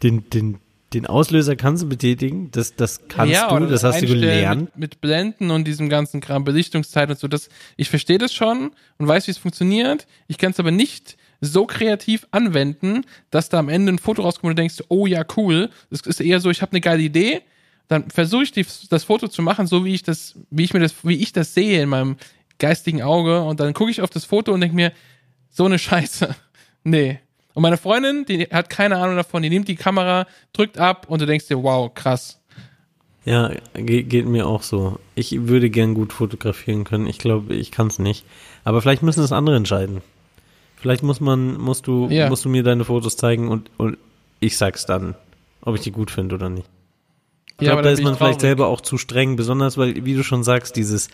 den, 0.03 0.30
den, 0.30 0.59
den 0.93 1.07
Auslöser 1.07 1.55
kannst 1.55 1.82
du 1.82 1.89
betätigen, 1.89 2.51
das, 2.51 2.75
das 2.75 3.07
kannst 3.07 3.34
ja, 3.34 3.49
du, 3.49 3.55
oder 3.55 3.67
das 3.67 3.84
hast 3.84 4.03
du 4.03 4.05
gelernt. 4.05 4.61
Mit, 4.61 4.77
mit 4.77 5.01
Blenden 5.01 5.49
und 5.49 5.65
diesem 5.65 5.89
ganzen 5.89 6.21
Kram, 6.21 6.43
Belichtungszeit 6.43 7.09
und 7.09 7.17
so. 7.17 7.27
Das, 7.27 7.49
ich 7.75 7.89
verstehe 7.89 8.19
das 8.19 8.32
schon 8.32 8.69
und 8.99 9.07
weiß, 9.07 9.25
wie 9.25 9.32
es 9.32 9.39
funktioniert. 9.39 10.05
Ich 10.27 10.38
kann 10.38 10.51
es 10.51 10.59
aber 10.59 10.71
nicht 10.71 11.17
so 11.41 11.65
kreativ 11.65 12.27
anwenden, 12.30 13.01
dass 13.32 13.49
da 13.49 13.57
am 13.57 13.67
Ende 13.67 13.93
ein 13.93 13.97
Foto 13.97 14.21
rauskommt 14.21 14.51
und 14.51 14.57
du 14.57 14.61
denkst, 14.61 14.84
oh 14.89 15.07
ja, 15.07 15.25
cool. 15.38 15.71
Es 15.89 16.01
ist 16.01 16.21
eher 16.21 16.39
so, 16.39 16.51
ich 16.51 16.61
habe 16.61 16.73
eine 16.73 16.82
geile 16.82 17.01
Idee, 17.01 17.41
dann 17.88 18.11
versuche 18.11 18.43
ich 18.43 18.51
die, 18.51 18.65
das 18.91 19.05
Foto 19.05 19.27
zu 19.27 19.41
machen, 19.41 19.65
so 19.65 19.84
wie 19.84 19.95
ich 19.95 20.03
das, 20.03 20.36
wie 20.51 20.65
ich 20.65 20.73
mir 20.75 20.80
das, 20.80 20.93
wie 21.03 21.15
ich 21.15 21.34
das 21.34 21.55
sehe 21.55 21.82
in 21.82 21.89
meinem 21.89 22.17
geistigen 22.60 23.01
Auge 23.01 23.41
und 23.41 23.60
dann 23.60 23.74
gucke 23.74 23.91
ich 23.91 24.01
auf 24.01 24.10
das 24.10 24.26
Foto 24.26 24.51
und 24.53 24.62
denke 24.62 24.76
mir, 24.76 24.91
so 25.49 25.66
eine 25.66 25.80
Scheiße. 25.80 26.36
Nee. 26.86 27.20
Und 27.53 27.64
meine 27.64 27.76
Freundin, 27.78 28.24
die 28.26 28.43
hat 28.45 28.70
keine 28.70 28.97
Ahnung 28.97 29.18
davon, 29.18 29.43
die 29.43 29.49
nimmt 29.49 29.68
die 29.68 29.76
Kamera, 29.76 30.28
drückt 30.53 30.78
ab 30.78 31.07
und 31.10 31.22
du 31.22 31.26
denkst 31.26 31.47
dir, 31.47 31.62
wow, 31.62 31.93
krass. 31.93 32.39
Ja, 33.26 33.51
ge 33.74 34.03
geht 34.03 34.26
mir 34.28 34.47
auch 34.47 34.64
so. 34.64 34.97
Ich 35.14 35.47
würde 35.47 35.70
gern 35.70 35.93
gut 35.93 36.14
fotografieren 36.14 36.86
können. 36.86 37.05
Ich 37.05 37.18
glaube, 37.20 37.53
ich 37.53 37.72
kann 37.72 37.88
es 37.88 37.99
nicht. 37.99 38.24
Aber 38.64 38.82
vielleicht 38.82 39.03
müssen 39.03 39.20
das 39.20 39.34
andere 39.34 39.57
entscheiden. 39.57 40.01
Vielleicht 40.78 41.03
muss 41.03 41.20
man, 41.20 41.57
musst 41.60 41.86
du, 41.86 42.07
Ja. 42.10 42.30
musst 42.30 42.45
du 42.45 42.49
mir 42.49 42.64
deine 42.64 42.86
Fotos 42.86 43.18
zeigen 43.18 43.49
und, 43.49 43.70
und 43.76 43.97
ich 44.39 44.57
sag's 44.57 44.86
dann, 44.86 45.16
ob 45.62 45.76
ich 45.76 45.82
die 45.82 45.91
gut 45.91 46.12
finde 46.12 46.36
oder 46.36 46.49
nicht. 46.49 46.68
Ich 47.60 47.68
Ja, 47.68 47.74
glaube, 47.74 47.84
da 47.84 47.89
ist 47.89 48.01
man 48.01 48.14
ich 48.14 48.20
vielleicht 48.20 48.39
selber 48.41 48.68
auch 48.68 48.80
zu 48.80 48.97
streng, 48.97 49.36
besonders 49.36 49.78
weil, 49.78 50.05
wie 50.05 50.16
du 50.16 50.24
schon 50.24 50.45
sagst, 50.45 50.78
dieses, 50.78 51.10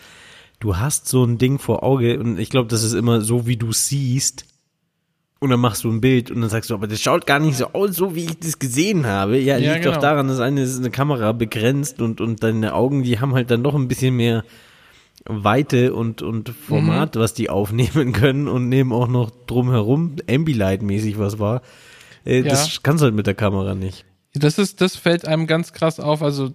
du 0.60 0.76
hast 0.76 1.08
so 1.08 1.24
ein 1.24 1.38
Ding 1.38 1.58
vor 1.58 1.82
Auge 1.82 2.18
und 2.18 2.38
ich 2.38 2.50
glaube, 2.50 2.68
das 2.68 2.82
ist 2.82 2.92
immer 2.94 3.20
so, 3.20 3.46
wie 3.46 3.56
du 3.56 3.72
siehst. 3.72 4.44
Und 5.38 5.50
dann 5.50 5.60
machst 5.60 5.84
du 5.84 5.90
ein 5.90 6.00
Bild 6.00 6.30
und 6.30 6.40
dann 6.40 6.48
sagst 6.48 6.70
du, 6.70 6.74
aber 6.74 6.86
das 6.86 6.98
schaut 7.00 7.26
gar 7.26 7.38
nicht 7.38 7.58
so 7.58 7.66
aus, 7.74 7.94
so 7.94 8.14
wie 8.14 8.24
ich 8.24 8.38
das 8.38 8.58
gesehen 8.58 9.04
habe. 9.06 9.38
Ja, 9.38 9.58
Ja, 9.58 9.74
liegt 9.74 9.84
doch 9.84 9.90
genau. 9.92 10.00
daran, 10.00 10.28
dass 10.28 10.40
eine 10.40 10.62
ist 10.62 10.78
eine 10.78 10.90
Kamera 10.90 11.32
begrenzt 11.32 12.00
und, 12.00 12.22
und 12.22 12.42
deine 12.42 12.74
Augen, 12.74 13.02
die 13.02 13.20
haben 13.20 13.34
halt 13.34 13.50
dann 13.50 13.62
doch 13.62 13.74
ein 13.74 13.86
bisschen 13.86 14.16
mehr 14.16 14.44
Weite 15.26 15.92
und, 15.94 16.22
und 16.22 16.48
Format, 16.50 17.16
Mhm. 17.16 17.20
was 17.20 17.34
die 17.34 17.50
aufnehmen 17.50 18.12
können 18.14 18.48
und 18.48 18.68
nehmen 18.68 18.92
auch 18.92 19.08
noch 19.08 19.30
drumherum 19.46 20.16
Ambilight-mäßig 20.28 21.18
was 21.18 21.38
war. 21.38 21.62
Äh, 22.24 22.42
Das 22.42 22.72
Ja. 22.74 22.80
kannst 22.82 23.02
du 23.02 23.04
halt 23.04 23.14
mit 23.14 23.26
der 23.26 23.34
Kamera 23.34 23.74
nicht. 23.74 24.04
Das 24.34 24.58
ist, 24.58 24.80
das 24.80 24.96
fällt 24.96 25.26
einem 25.26 25.46
ganz 25.46 25.72
krass 25.72 26.00
auf. 26.00 26.22
Also, 26.22 26.50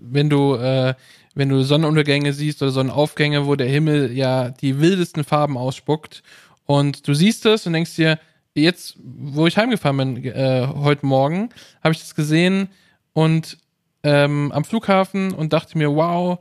wenn 0.00 0.30
du, 0.30 0.54
äh, 0.54 0.94
wenn 1.36 1.50
du 1.50 1.62
Sonnenuntergänge 1.62 2.32
siehst 2.32 2.62
oder 2.62 2.72
Sonnenaufgänge, 2.72 3.46
wo 3.46 3.54
der 3.54 3.68
Himmel 3.68 4.12
ja 4.12 4.48
die 4.48 4.80
wildesten 4.80 5.22
Farben 5.22 5.56
ausspuckt 5.56 6.22
und 6.64 7.06
du 7.06 7.14
siehst 7.14 7.46
es 7.46 7.66
und 7.66 7.74
denkst 7.74 7.94
dir, 7.94 8.18
jetzt, 8.54 8.96
wo 9.04 9.46
ich 9.46 9.58
heimgefahren 9.58 10.14
bin, 10.14 10.24
äh, 10.24 10.66
heute 10.74 11.04
Morgen, 11.04 11.50
habe 11.84 11.92
ich 11.92 12.00
das 12.00 12.14
gesehen 12.14 12.68
und 13.12 13.58
ähm, 14.02 14.50
am 14.52 14.64
Flughafen 14.64 15.32
und 15.32 15.52
dachte 15.52 15.76
mir, 15.76 15.94
wow, 15.94 16.38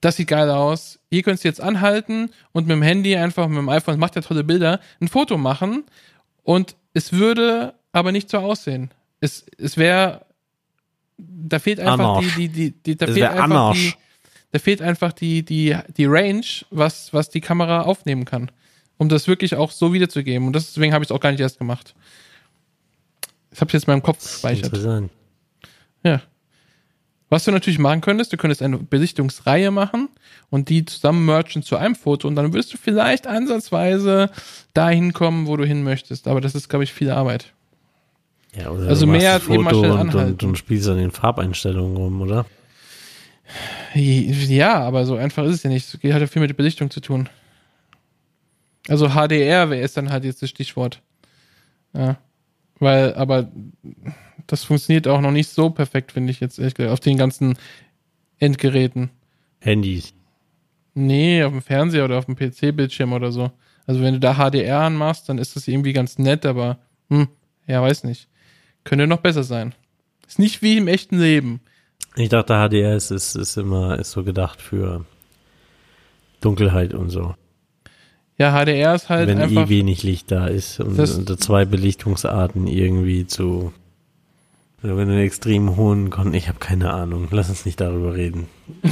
das 0.00 0.16
sieht 0.16 0.28
geil 0.28 0.48
aus. 0.48 1.00
Hier 1.10 1.22
könntest 1.22 1.44
du 1.44 1.48
jetzt 1.48 1.60
anhalten 1.60 2.30
und 2.52 2.68
mit 2.68 2.76
dem 2.76 2.82
Handy 2.82 3.16
einfach, 3.16 3.48
mit 3.48 3.58
dem 3.58 3.68
iPhone, 3.68 3.98
macht 3.98 4.14
ja 4.14 4.22
tolle 4.22 4.44
Bilder, 4.44 4.80
ein 5.00 5.08
Foto 5.08 5.36
machen 5.38 5.84
und 6.44 6.76
es 6.94 7.12
würde 7.12 7.74
aber 7.92 8.12
nicht 8.12 8.30
so 8.30 8.38
aussehen. 8.38 8.90
Es, 9.20 9.44
es 9.58 9.76
wäre, 9.76 10.24
da 11.18 11.58
fehlt 11.58 11.80
einfach 11.80 11.98
Anarsch. 11.98 12.36
die, 12.36 12.48
die, 12.48 12.70
die, 12.70 12.82
die, 12.82 12.96
da 12.96 13.06
Es 13.06 13.14
fehlt 13.14 13.28
einfach 13.28 13.44
Anarsch. 13.44 13.78
die, 13.78 13.94
da 14.52 14.58
fehlt 14.58 14.82
einfach 14.82 15.12
die, 15.12 15.44
die, 15.44 15.76
die 15.96 16.06
Range, 16.06 16.44
was, 16.70 17.12
was 17.12 17.30
die 17.30 17.40
Kamera 17.40 17.82
aufnehmen 17.82 18.24
kann. 18.24 18.50
Um 18.98 19.08
das 19.08 19.28
wirklich 19.28 19.54
auch 19.54 19.70
so 19.70 19.92
wiederzugeben. 19.92 20.46
Und 20.46 20.54
deswegen 20.54 20.92
habe 20.92 21.02
ich 21.02 21.10
es 21.10 21.12
auch 21.16 21.20
gar 21.20 21.30
nicht 21.30 21.40
erst 21.40 21.58
gemacht. 21.58 21.94
Das 23.50 23.60
habe 23.60 23.68
ich 23.68 23.74
jetzt 23.74 23.86
in 23.86 23.92
meinem 23.92 24.02
Kopf 24.02 24.22
gespeichert. 24.22 24.66
Interessant. 24.66 25.10
Ja. 26.04 26.20
Was 27.30 27.44
du 27.44 27.52
natürlich 27.52 27.78
machen 27.78 28.00
könntest, 28.00 28.32
du 28.32 28.36
könntest 28.36 28.60
eine 28.60 28.78
Belichtungsreihe 28.78 29.70
machen 29.70 30.08
und 30.50 30.68
die 30.68 30.84
zusammen 30.84 31.24
merchen 31.24 31.62
zu 31.62 31.76
einem 31.76 31.94
Foto 31.94 32.26
und 32.26 32.34
dann 32.34 32.52
wirst 32.52 32.74
du 32.74 32.76
vielleicht 32.76 33.28
ansatzweise 33.28 34.30
dahin 34.74 35.12
kommen, 35.12 35.46
wo 35.46 35.56
du 35.56 35.64
hin 35.64 35.84
möchtest. 35.84 36.26
Aber 36.26 36.40
das 36.40 36.56
ist, 36.56 36.68
glaube 36.68 36.82
ich, 36.82 36.92
viel 36.92 37.10
Arbeit. 37.10 37.52
Ja, 38.56 38.70
oder 38.70 38.88
Also 38.88 39.06
mehr 39.06 39.34
als 39.34 39.48
eben 39.48 39.62
mal 39.62 39.70
Foto 39.70 39.84
schnell 39.84 39.92
und, 39.92 40.14
und, 40.14 40.42
und 40.42 40.58
spielst 40.58 40.88
an 40.88 40.98
den 40.98 41.12
Farbeinstellungen 41.12 41.96
rum, 41.96 42.20
oder? 42.20 42.46
Ja, 43.94 44.80
aber 44.80 45.04
so 45.06 45.16
einfach 45.16 45.44
ist 45.44 45.56
es 45.56 45.62
ja 45.62 45.70
nicht. 45.70 45.92
Es 45.92 46.00
geht 46.00 46.12
halt 46.12 46.28
viel 46.30 46.40
mit 46.40 46.50
der 46.50 46.56
Belichtung 46.56 46.90
zu 46.90 47.00
tun. 47.00 47.28
Also 48.88 49.10
HDR 49.10 49.70
wäre 49.70 49.82
es 49.82 49.94
dann 49.94 50.10
halt 50.10 50.24
jetzt 50.24 50.42
das 50.42 50.50
Stichwort. 50.50 51.02
Ja. 51.92 52.18
Weil, 52.78 53.14
aber 53.14 53.50
das 54.46 54.64
funktioniert 54.64 55.06
auch 55.06 55.20
noch 55.20 55.32
nicht 55.32 55.50
so 55.50 55.70
perfekt, 55.70 56.12
finde 56.12 56.30
ich 56.30 56.40
jetzt 56.40 56.58
ehrlich 56.58 56.74
gesagt, 56.74 56.92
auf 56.92 57.00
den 57.00 57.18
ganzen 57.18 57.58
Endgeräten. 58.38 59.10
Handys. 59.60 60.14
Nee, 60.94 61.44
auf 61.44 61.52
dem 61.52 61.62
Fernseher 61.62 62.04
oder 62.04 62.18
auf 62.18 62.26
dem 62.26 62.36
PC-Bildschirm 62.36 63.12
oder 63.12 63.32
so. 63.32 63.50
Also 63.86 64.02
wenn 64.02 64.14
du 64.14 64.20
da 64.20 64.34
HDR 64.34 64.80
anmachst, 64.80 65.28
dann 65.28 65.38
ist 65.38 65.56
das 65.56 65.68
irgendwie 65.68 65.92
ganz 65.92 66.18
nett, 66.18 66.46
aber 66.46 66.78
hm, 67.10 67.28
ja, 67.66 67.82
weiß 67.82 68.04
nicht. 68.04 68.28
Könnte 68.84 69.06
noch 69.06 69.20
besser 69.20 69.44
sein. 69.44 69.74
Ist 70.26 70.38
nicht 70.38 70.62
wie 70.62 70.78
im 70.78 70.88
echten 70.88 71.18
Leben. 71.18 71.60
Ich 72.16 72.28
dachte, 72.28 72.54
HDR 72.54 72.96
ist, 72.96 73.10
ist, 73.10 73.36
ist 73.36 73.56
immer 73.56 73.98
ist 73.98 74.10
so 74.12 74.24
gedacht 74.24 74.60
für 74.60 75.04
Dunkelheit 76.40 76.94
und 76.94 77.10
so. 77.10 77.34
Ja, 78.38 78.52
HDR 78.52 78.94
ist 78.94 79.08
halt 79.08 79.28
Wenn 79.28 79.38
einfach. 79.38 79.66
eh 79.66 79.68
wenig 79.68 80.02
Licht 80.02 80.30
da 80.30 80.46
ist 80.46 80.80
und 80.80 80.98
Das- 80.98 81.14
unter 81.16 81.36
zwei 81.38 81.64
Belichtungsarten 81.64 82.66
irgendwie 82.66 83.26
zu. 83.26 83.72
Oder 84.82 84.96
wenn 84.96 85.08
du 85.08 85.14
einen 85.14 85.22
extrem 85.24 85.76
hohen 85.76 86.08
Kon 86.08 86.32
ich 86.32 86.48
habe 86.48 86.58
keine 86.58 86.90
Ahnung, 86.94 87.28
lass 87.30 87.50
uns 87.50 87.66
nicht 87.66 87.80
darüber 87.82 88.14
reden. 88.14 88.48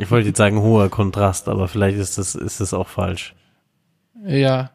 ich 0.00 0.10
wollte 0.10 0.28
jetzt 0.28 0.38
sagen 0.38 0.58
hoher 0.60 0.88
Kontrast, 0.88 1.48
aber 1.48 1.68
vielleicht 1.68 1.98
ist 1.98 2.16
das 2.16 2.34
ist 2.34 2.60
das 2.60 2.72
auch 2.72 2.88
falsch. 2.88 3.34
Ja. 4.24 4.70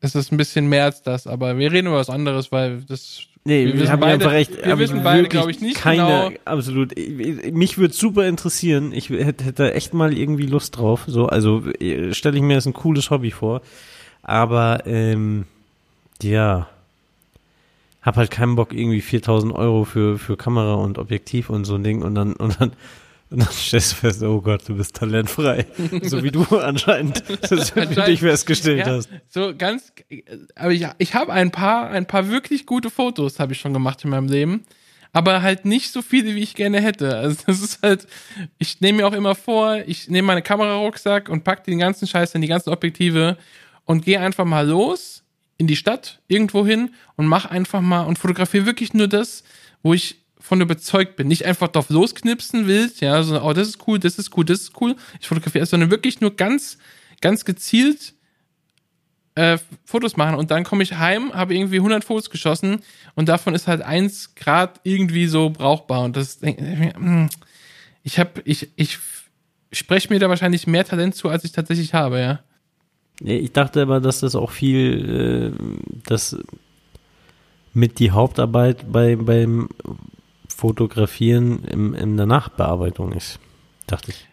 Es 0.00 0.14
ist 0.16 0.32
ein 0.32 0.36
bisschen 0.36 0.66
mehr 0.66 0.84
als 0.84 1.02
das, 1.02 1.26
aber 1.28 1.58
wir 1.58 1.70
reden 1.72 1.86
über 1.86 1.96
was 1.96 2.10
anderes, 2.10 2.50
weil 2.52 2.82
das. 2.82 3.22
Nee, 3.46 3.66
Wir 3.66 3.78
wir 3.80 3.92
haben 3.92 4.00
beide- 4.00 4.12
einfach 4.14 4.32
echt. 4.32 4.64
wir 4.66 4.78
wissen 4.78 5.02
beide, 5.04 5.22
wirklich 5.22 5.40
glaub 5.40 5.48
ich, 5.48 5.60
nicht 5.60 5.76
keine, 5.76 5.96
genau- 6.02 6.30
Absolut. 6.44 6.98
Ich- 6.98 7.52
Mich 7.52 7.78
würde 7.78 7.94
super 7.94 8.26
interessieren. 8.26 8.92
Ich 8.92 9.08
hätte, 9.10 9.44
hätte 9.44 9.72
echt 9.72 9.94
mal 9.94 10.12
irgendwie 10.16 10.46
Lust 10.46 10.76
drauf. 10.76 11.04
So, 11.06 11.26
also 11.26 11.62
äh, 11.80 12.12
stelle 12.12 12.36
ich 12.36 12.42
mir 12.42 12.54
das 12.56 12.66
ein 12.66 12.72
cooles 12.72 13.10
Hobby 13.10 13.30
vor. 13.30 13.62
Aber 14.22 14.82
ähm, 14.86 15.44
ja, 16.22 16.68
hab 18.02 18.16
halt 18.16 18.30
keinen 18.30 18.56
Bock 18.56 18.72
irgendwie 18.72 19.00
4000 19.00 19.52
Euro 19.54 19.84
für 19.84 20.18
für 20.18 20.36
Kamera 20.36 20.74
und 20.74 20.98
Objektiv 20.98 21.48
und 21.50 21.64
so 21.64 21.76
ein 21.76 21.84
Ding 21.84 22.02
und 22.02 22.14
dann 22.16 22.32
und 22.38 22.60
dann 22.60 22.72
und 23.30 23.40
dann 23.40 23.48
stellst 23.50 23.92
du 23.92 23.96
fest, 23.96 24.22
oh 24.22 24.40
Gott, 24.40 24.68
du 24.68 24.76
bist 24.76 24.94
talentfrei. 24.96 25.66
so 26.02 26.22
wie 26.22 26.30
du 26.30 26.44
anscheinend 26.58 27.22
das 27.50 27.70
für 27.70 27.80
dich 27.80 27.88
Anscheinend. 27.98 28.18
festgestellt 28.20 28.86
Ja, 28.86 28.86
hast. 28.86 29.08
so 29.28 29.52
ganz. 29.56 29.92
Aber 30.54 30.72
ich, 30.72 30.86
ich 30.98 31.14
habe 31.14 31.32
ein 31.32 31.50
paar, 31.50 31.90
ein 31.90 32.06
paar 32.06 32.28
wirklich 32.28 32.66
gute 32.66 32.90
Fotos, 32.90 33.38
habe 33.40 33.52
ich 33.52 33.60
schon 33.60 33.72
gemacht 33.72 34.04
in 34.04 34.10
meinem 34.10 34.28
Leben. 34.28 34.64
Aber 35.12 35.40
halt 35.42 35.64
nicht 35.64 35.92
so 35.92 36.02
viele, 36.02 36.34
wie 36.34 36.42
ich 36.42 36.54
gerne 36.54 36.80
hätte. 36.80 37.16
Also 37.16 37.38
das 37.46 37.60
ist 37.62 37.82
halt, 37.82 38.06
ich 38.58 38.80
nehme 38.80 38.98
mir 38.98 39.06
auch 39.08 39.12
immer 39.14 39.34
vor, 39.34 39.78
ich 39.86 40.08
nehme 40.10 40.26
meine 40.26 40.42
Kamerarucksack 40.42 41.28
und 41.30 41.42
pack 41.42 41.64
den 41.64 41.78
ganzen 41.78 42.06
Scheiß 42.06 42.34
in 42.34 42.42
die 42.42 42.48
ganzen 42.48 42.70
Objektive 42.70 43.38
und 43.86 44.04
gehe 44.04 44.20
einfach 44.20 44.44
mal 44.44 44.66
los 44.68 45.22
in 45.58 45.66
die 45.66 45.76
Stadt, 45.76 46.20
irgendwo 46.28 46.66
hin 46.66 46.90
und 47.16 47.26
mach 47.26 47.46
einfach 47.46 47.80
mal 47.80 48.02
und 48.02 48.18
fotografiere 48.18 48.66
wirklich 48.66 48.92
nur 48.92 49.08
das, 49.08 49.42
wo 49.82 49.94
ich 49.94 50.22
von 50.46 50.60
überzeugt 50.60 51.16
bin. 51.16 51.26
Nicht 51.26 51.44
einfach 51.44 51.66
drauf 51.66 51.90
losknipsen 51.90 52.68
willst, 52.68 53.00
ja, 53.00 53.20
so, 53.24 53.42
oh, 53.42 53.52
das 53.52 53.66
ist 53.66 53.88
cool, 53.88 53.98
das 53.98 54.16
ist 54.16 54.36
cool, 54.36 54.44
das 54.44 54.60
ist 54.60 54.80
cool. 54.80 54.94
Ich 55.20 55.26
fotografiere, 55.26 55.66
sondern 55.66 55.90
wirklich 55.90 56.20
nur 56.20 56.36
ganz, 56.36 56.78
ganz 57.20 57.44
gezielt 57.44 58.14
äh, 59.34 59.58
Fotos 59.84 60.16
machen 60.16 60.36
und 60.36 60.52
dann 60.52 60.62
komme 60.62 60.84
ich 60.84 60.94
heim, 60.94 61.34
habe 61.34 61.56
irgendwie 61.56 61.78
100 61.78 62.04
Fotos 62.04 62.30
geschossen 62.30 62.82
und 63.16 63.28
davon 63.28 63.56
ist 63.56 63.66
halt 63.66 63.82
eins 63.82 64.36
Grad 64.36 64.80
irgendwie 64.84 65.26
so 65.26 65.50
brauchbar 65.50 66.02
und 66.04 66.16
das 66.16 66.38
hm, 66.40 67.28
ich 68.04 68.20
habe 68.20 68.40
ich 68.44 68.70
ich 68.76 68.98
spreche 69.72 70.12
mir 70.12 70.20
da 70.20 70.28
wahrscheinlich 70.28 70.68
mehr 70.68 70.84
Talent 70.84 71.16
zu, 71.16 71.28
als 71.28 71.42
ich 71.42 71.50
tatsächlich 71.50 71.92
habe, 71.92 72.20
ja. 72.20 72.40
Ich 73.20 73.52
dachte 73.52 73.82
aber, 73.82 74.00
dass 74.00 74.20
das 74.20 74.36
auch 74.36 74.52
viel, 74.52 75.52
äh, 75.54 76.00
das 76.06 76.36
mit 77.74 77.98
die 77.98 78.12
Hauptarbeit 78.12 78.90
bei, 78.92 79.16
beim 79.16 79.68
Fotografieren 80.56 81.64
im, 81.64 81.94
in 81.94 82.16
der 82.16 82.24
Nachbearbeitung 82.24 83.12
ist. 83.12 83.38
Dachte 83.86 84.10
ich. 84.10 84.26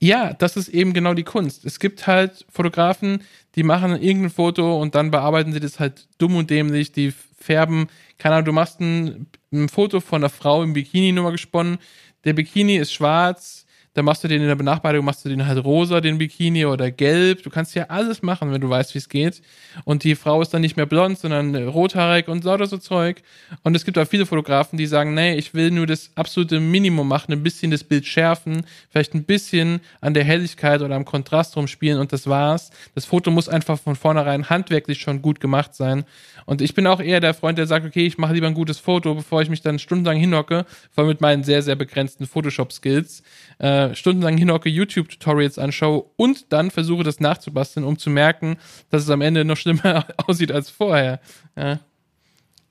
Ja, 0.00 0.32
das 0.32 0.56
ist 0.56 0.68
eben 0.68 0.92
genau 0.92 1.14
die 1.14 1.22
Kunst. 1.22 1.64
Es 1.64 1.78
gibt 1.78 2.06
halt 2.06 2.44
Fotografen, 2.50 3.22
die 3.54 3.62
machen 3.62 4.00
irgendein 4.00 4.30
Foto 4.30 4.80
und 4.80 4.94
dann 4.94 5.10
bearbeiten 5.10 5.52
sie 5.52 5.60
das 5.60 5.78
halt 5.78 6.08
dumm 6.18 6.36
und 6.36 6.50
dämlich, 6.50 6.92
die 6.92 7.12
färben, 7.38 7.86
keine 8.18 8.36
Ahnung, 8.36 8.46
du 8.46 8.52
machst 8.52 8.80
ein, 8.80 9.26
ein 9.52 9.68
Foto 9.68 10.00
von 10.00 10.22
einer 10.22 10.30
Frau 10.30 10.62
im 10.62 10.72
Bikini 10.72 11.12
nur 11.12 11.24
mal 11.24 11.30
gesponnen, 11.30 11.78
der 12.24 12.32
Bikini 12.32 12.76
ist 12.76 12.92
schwarz, 12.92 13.57
dann 13.98 14.04
machst 14.04 14.22
du 14.22 14.28
den 14.28 14.40
in 14.40 14.46
der 14.46 14.54
Benachbarung, 14.54 15.04
machst 15.04 15.24
du 15.24 15.28
den 15.28 15.44
halt 15.44 15.64
rosa, 15.64 16.00
den 16.00 16.18
Bikini 16.18 16.64
oder 16.64 16.92
gelb. 16.92 17.42
Du 17.42 17.50
kannst 17.50 17.74
ja 17.74 17.86
alles 17.88 18.22
machen, 18.22 18.52
wenn 18.52 18.60
du 18.60 18.70
weißt, 18.70 18.94
wie 18.94 18.98
es 18.98 19.08
geht. 19.08 19.42
Und 19.84 20.04
die 20.04 20.14
Frau 20.14 20.40
ist 20.40 20.54
dann 20.54 20.60
nicht 20.60 20.76
mehr 20.76 20.86
blond, 20.86 21.18
sondern 21.18 21.54
rothaarig 21.56 22.28
und 22.28 22.44
lauter 22.44 22.66
so 22.66 22.78
Zeug. 22.78 23.22
Und 23.64 23.74
es 23.74 23.84
gibt 23.84 23.98
auch 23.98 24.06
viele 24.06 24.24
Fotografen, 24.24 24.78
die 24.78 24.86
sagen, 24.86 25.14
nee, 25.14 25.34
ich 25.34 25.52
will 25.52 25.72
nur 25.72 25.86
das 25.88 26.10
absolute 26.14 26.60
Minimum 26.60 27.08
machen, 27.08 27.32
ein 27.32 27.42
bisschen 27.42 27.72
das 27.72 27.82
Bild 27.82 28.06
schärfen, 28.06 28.64
vielleicht 28.88 29.14
ein 29.14 29.24
bisschen 29.24 29.80
an 30.00 30.14
der 30.14 30.22
Helligkeit 30.22 30.80
oder 30.80 30.94
am 30.94 31.04
Kontrast 31.04 31.56
rumspielen 31.56 31.98
und 31.98 32.12
das 32.12 32.28
war's. 32.28 32.70
Das 32.94 33.04
Foto 33.04 33.32
muss 33.32 33.48
einfach 33.48 33.80
von 33.80 33.96
vornherein 33.96 34.48
handwerklich 34.48 35.00
schon 35.00 35.22
gut 35.22 35.40
gemacht 35.40 35.74
sein. 35.74 36.04
Und 36.48 36.62
ich 36.62 36.72
bin 36.72 36.86
auch 36.86 36.98
eher 36.98 37.20
der 37.20 37.34
Freund, 37.34 37.58
der 37.58 37.66
sagt, 37.66 37.84
okay, 37.84 38.06
ich 38.06 38.16
mache 38.16 38.32
lieber 38.32 38.46
ein 38.46 38.54
gutes 38.54 38.78
Foto, 38.78 39.14
bevor 39.14 39.42
ich 39.42 39.50
mich 39.50 39.60
dann 39.60 39.78
stundenlang 39.78 40.16
hinhocke, 40.16 40.64
vor 40.90 41.02
allem 41.02 41.08
mit 41.08 41.20
meinen 41.20 41.44
sehr, 41.44 41.60
sehr 41.60 41.76
begrenzten 41.76 42.26
Photoshop-Skills, 42.26 43.22
äh, 43.58 43.94
stundenlang 43.94 44.38
hinhocke, 44.38 44.70
YouTube-Tutorials 44.70 45.58
anschaue 45.58 46.06
und 46.16 46.50
dann 46.50 46.70
versuche, 46.70 47.04
das 47.04 47.20
nachzubasteln, 47.20 47.84
um 47.84 47.98
zu 47.98 48.08
merken, 48.08 48.56
dass 48.88 49.02
es 49.02 49.10
am 49.10 49.20
Ende 49.20 49.44
noch 49.44 49.58
schlimmer 49.58 50.06
aussieht 50.26 50.50
als 50.50 50.70
vorher. 50.70 51.20
Ja. 51.54 51.80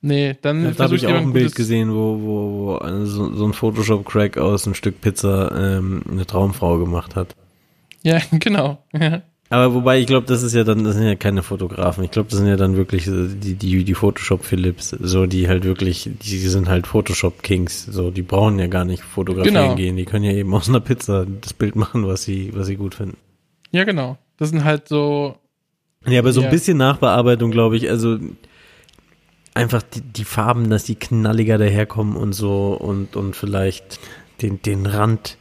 Nee, 0.02 0.36
dann 0.42 0.64
ja, 0.64 0.72
da 0.72 0.86
habe 0.86 0.96
ich 0.96 1.06
auch 1.06 1.14
ein 1.14 1.34
Bild 1.34 1.54
gesehen, 1.54 1.94
wo, 1.94 2.20
wo, 2.20 2.80
wo 2.80 3.06
so, 3.06 3.36
so 3.36 3.46
ein 3.46 3.54
Photoshop-Crack 3.54 4.40
aus 4.40 4.66
ein 4.66 4.74
Stück 4.74 5.02
Pizza 5.02 5.52
ähm, 5.56 6.02
eine 6.10 6.26
Traumfrau 6.26 6.80
gemacht 6.80 7.16
hat. 7.16 7.36
Ja, 8.02 8.20
genau. 8.32 8.84
Ja. 8.92 9.22
Aber 9.50 9.74
wobei, 9.74 10.00
ich 10.00 10.08
glaube, 10.08 10.28
das 10.28 10.44
ist 10.44 10.54
ja 10.54 10.66
dann, 10.66 10.84
das 10.84 10.96
sind 10.96 11.06
ja 11.06 11.16
keine 11.16 11.42
Fotografen. 11.42 12.04
Ich 12.04 12.12
glaube, 12.12 12.30
das 12.30 12.40
sind 12.40 12.50
ja 12.50 12.58
dann 12.58 12.76
wirklich 12.76 13.06
die, 13.06 13.54
die, 13.56 13.84
die 13.86 13.94
Photoshop-Philips, 13.94 14.90
so, 15.00 15.26
die 15.26 15.48
halt 15.48 15.64
wirklich, 15.64 16.10
die 16.22 16.38
sind 16.38 16.68
halt 16.68 16.86
Photoshop-Kings, 16.86 17.86
so, 17.86 18.12
die 18.12 18.24
brauchen 18.24 18.60
ja 18.60 18.68
gar 18.68 18.84
nicht 18.84 19.04
fotografieren 19.04 19.56
genau. 19.56 19.76
gehen. 19.76 19.96
Die 19.96 20.04
können 20.04 20.26
ja 20.26 20.34
eben 20.34 20.54
aus 20.54 20.68
einer 20.68 20.82
Pizza 20.82 21.26
das 21.42 21.54
Bild 21.54 21.78
machen, 21.78 22.06
was 22.06 22.24
sie, 22.24 22.52
was 22.54 22.68
sie 22.68 22.76
gut 22.76 22.96
finden. 22.96 23.18
Ja, 23.72 23.86
genau. 23.86 24.18
Das 24.38 24.50
sind 24.50 24.66
halt 24.66 24.90
so. 24.90 25.38
Ja, 26.06 26.20
aber 26.20 26.34
so 26.34 26.42
ja. 26.42 26.48
ein 26.48 26.52
bisschen 26.52 26.78
Nachbearbeitung, 26.78 27.52
glaube 27.52 27.78
ich, 27.78 27.90
also, 27.90 28.20
einfach 29.54 29.82
die, 29.82 30.02
die 30.02 30.26
Farben, 30.26 30.70
dass 30.70 30.84
die 30.84 30.96
knalliger 30.96 31.58
daherkommen 31.58 32.18
und 32.18 32.34
so 32.34 32.74
und, 32.74 33.16
und 33.16 33.36
vielleicht 33.36 34.00
den, 34.42 34.62
den 34.62 34.86
Rand 34.86 35.38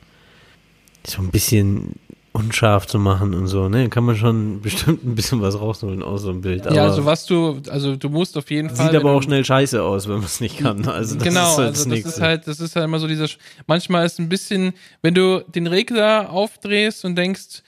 so 1.05 1.23
ein 1.23 1.31
bisschen 1.31 1.97
unscharf 2.37 2.87
zu 2.87 2.99
machen 2.99 3.35
und 3.35 3.47
so, 3.47 3.69
ne? 3.69 3.89
Kann 3.89 4.05
man 4.05 4.17
schon 4.17 4.61
bestimmt 4.61 5.05
ein 5.05 5.15
bisschen 5.15 5.41
was 5.41 5.59
rausholen 5.59 6.03
aus 6.03 6.23
so 6.23 6.31
einem 6.31 6.43
Bild. 6.43 6.65
ja, 6.67 6.85
also 6.85 7.05
was 7.05 7.27
du, 7.27 7.61
also 7.69 7.97
du 7.97 8.09
musst 8.09 8.37
auf 8.37 8.51
jeden 8.51 8.71
Fall. 8.71 8.87
Sieht 8.87 8.97
aber 8.97 9.13
auch 9.13 9.23
schnell 9.23 9.45
scheiße 9.45 9.83
aus, 9.83 10.07
wenn 10.07 10.17
man 10.17 10.25
es 10.25 10.41
nicht 10.41 10.59
kann. 10.59 10.87
Also 10.87 11.15
das 11.17 11.25
genau, 11.25 11.51
ist 11.51 11.59
halt 11.59 11.69
also 11.69 11.91
das, 11.91 12.03
das 12.03 12.13
ist 12.13 12.21
halt, 12.21 12.47
das 12.47 12.61
ist 12.61 12.77
halt 12.77 12.85
immer 12.85 12.99
so 12.99 13.09
dieser, 13.09 13.29
manchmal 13.67 14.07
ist 14.07 14.19
ein 14.19 14.29
bisschen, 14.29 14.73
wenn 15.03 15.15
du 15.15 15.45
den 15.49 15.67
Regler 15.67 16.31
aufdrehst 16.31 17.05
und 17.05 17.17
denkst, 17.17 17.63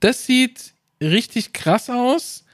das 0.00 0.26
sieht 0.26 0.74
richtig 1.00 1.52
krass 1.52 1.90
aus, 1.90 2.44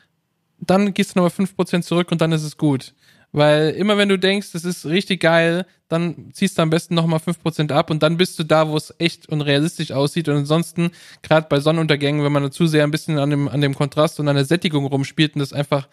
dann 0.59 0.95
gehst 0.95 1.14
du 1.14 1.20
nochmal 1.20 1.47
5% 1.47 1.82
zurück 1.82 2.11
und 2.11 2.20
dann 2.20 2.32
ist 2.32 2.43
es 2.43 2.57
gut. 2.57 2.95
Weil 3.37 3.72
immer 3.72 3.99
wenn 3.99 4.09
du 4.09 4.18
denkst, 4.18 4.53
das 4.53 4.64
ist 4.64 4.87
richtig 4.87 5.20
geil, 5.20 5.66
dann 5.89 6.30
ziehst 6.32 6.57
du 6.57 6.62
am 6.62 6.70
besten 6.70 6.95
nochmal 6.95 7.20
5% 7.20 7.70
ab 7.70 7.91
und 7.91 8.03
dann 8.03 8.16
bist 8.16 8.39
du 8.39 8.45
da, 8.45 8.66
wo 8.66 8.78
es 8.78 8.95
echt 8.97 9.28
und 9.28 9.43
realistisch 9.43 9.93
aussieht. 9.93 10.30
Und 10.30 10.37
ansonsten, 10.37 10.91
gerade 11.20 11.47
bei 11.47 11.61
Sonnenuntergängen, 11.61 12.24
wenn 12.24 12.32
man 12.32 12.45
dazu 12.45 12.66
sehr 12.66 12.82
ein 12.82 12.91
bisschen 12.91 13.18
an 13.18 13.28
dem, 13.28 13.47
an 13.47 13.61
dem 13.61 13.74
Kontrast 13.74 14.18
und 14.20 14.28
an 14.28 14.37
der 14.37 14.47
Sättigung 14.47 14.87
rumspielt 14.87 15.34
und 15.34 15.41
das 15.41 15.53
einfach 15.53 15.87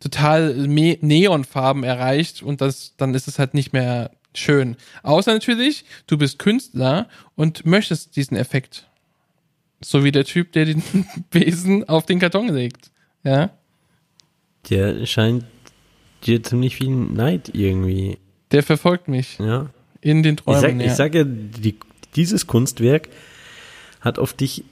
total 0.00 0.54
Neonfarben 0.54 1.82
erreicht 1.82 2.42
und 2.42 2.60
das, 2.60 2.94
dann 2.98 3.14
ist 3.14 3.26
es 3.26 3.38
halt 3.38 3.54
nicht 3.54 3.72
mehr 3.72 4.10
schön. 4.34 4.76
Außer 5.02 5.32
natürlich, 5.32 5.86
du 6.06 6.18
bist 6.18 6.38
Künstler 6.38 7.08
und 7.36 7.64
möchtest 7.64 8.16
diesen 8.16 8.36
Effekt. 8.36 8.86
So 9.82 10.04
wie 10.04 10.12
der 10.12 10.26
Typ, 10.26 10.52
der 10.52 10.66
den 10.66 10.82
Besen 11.30 11.88
auf 11.88 12.04
den 12.04 12.18
Karton 12.18 12.48
legt. 12.48 12.90
Ja. 13.24 13.48
Der 14.68 15.06
scheint 15.06 15.46
dir 16.26 16.42
ziemlich 16.42 16.76
viel 16.76 16.90
Neid 16.90 17.50
irgendwie. 17.52 18.18
Der 18.50 18.62
verfolgt 18.62 19.08
mich. 19.08 19.38
Ja. 19.38 19.66
In 20.00 20.22
den 20.22 20.36
Träumen. 20.36 20.58
Ich 20.58 20.62
sag, 20.62 20.80
ja, 20.80 20.86
ich 20.86 20.92
sag 20.92 21.14
ja 21.14 21.24
die, 21.24 21.76
dieses 22.16 22.46
Kunstwerk 22.46 23.08
hat 24.00 24.18
auf 24.18 24.32
dich. 24.32 24.64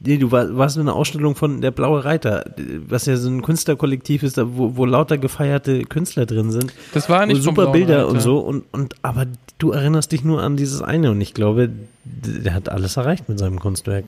Nee, 0.00 0.18
du 0.18 0.30
war, 0.30 0.56
warst 0.56 0.76
in 0.76 0.82
einer 0.82 0.94
Ausstellung 0.94 1.36
von 1.36 1.60
der 1.60 1.70
Blaue 1.70 2.04
Reiter, 2.04 2.44
was 2.86 3.06
ja 3.06 3.16
so 3.16 3.28
ein 3.28 3.42
Künstlerkollektiv 3.42 4.22
ist, 4.22 4.36
wo, 4.36 4.76
wo 4.76 4.84
lauter 4.84 5.16
gefeierte 5.16 5.84
Künstler 5.84 6.26
drin 6.26 6.50
sind. 6.50 6.72
Das 6.92 7.08
war 7.08 7.24
nicht 7.24 7.42
super 7.42 7.68
Bilder 7.68 7.98
Reiter. 7.98 8.08
und 8.08 8.20
so 8.20 8.38
und 8.38 8.64
und 8.72 8.94
aber 9.02 9.26
du 9.58 9.70
erinnerst 9.70 10.12
dich 10.12 10.24
nur 10.24 10.42
an 10.42 10.56
dieses 10.56 10.82
eine 10.82 11.10
und 11.10 11.20
ich 11.20 11.34
glaube, 11.34 11.70
der 12.04 12.52
hat 12.52 12.68
alles 12.68 12.96
erreicht 12.96 13.28
mit 13.28 13.38
seinem 13.38 13.58
Kunstwerk. 13.58 14.04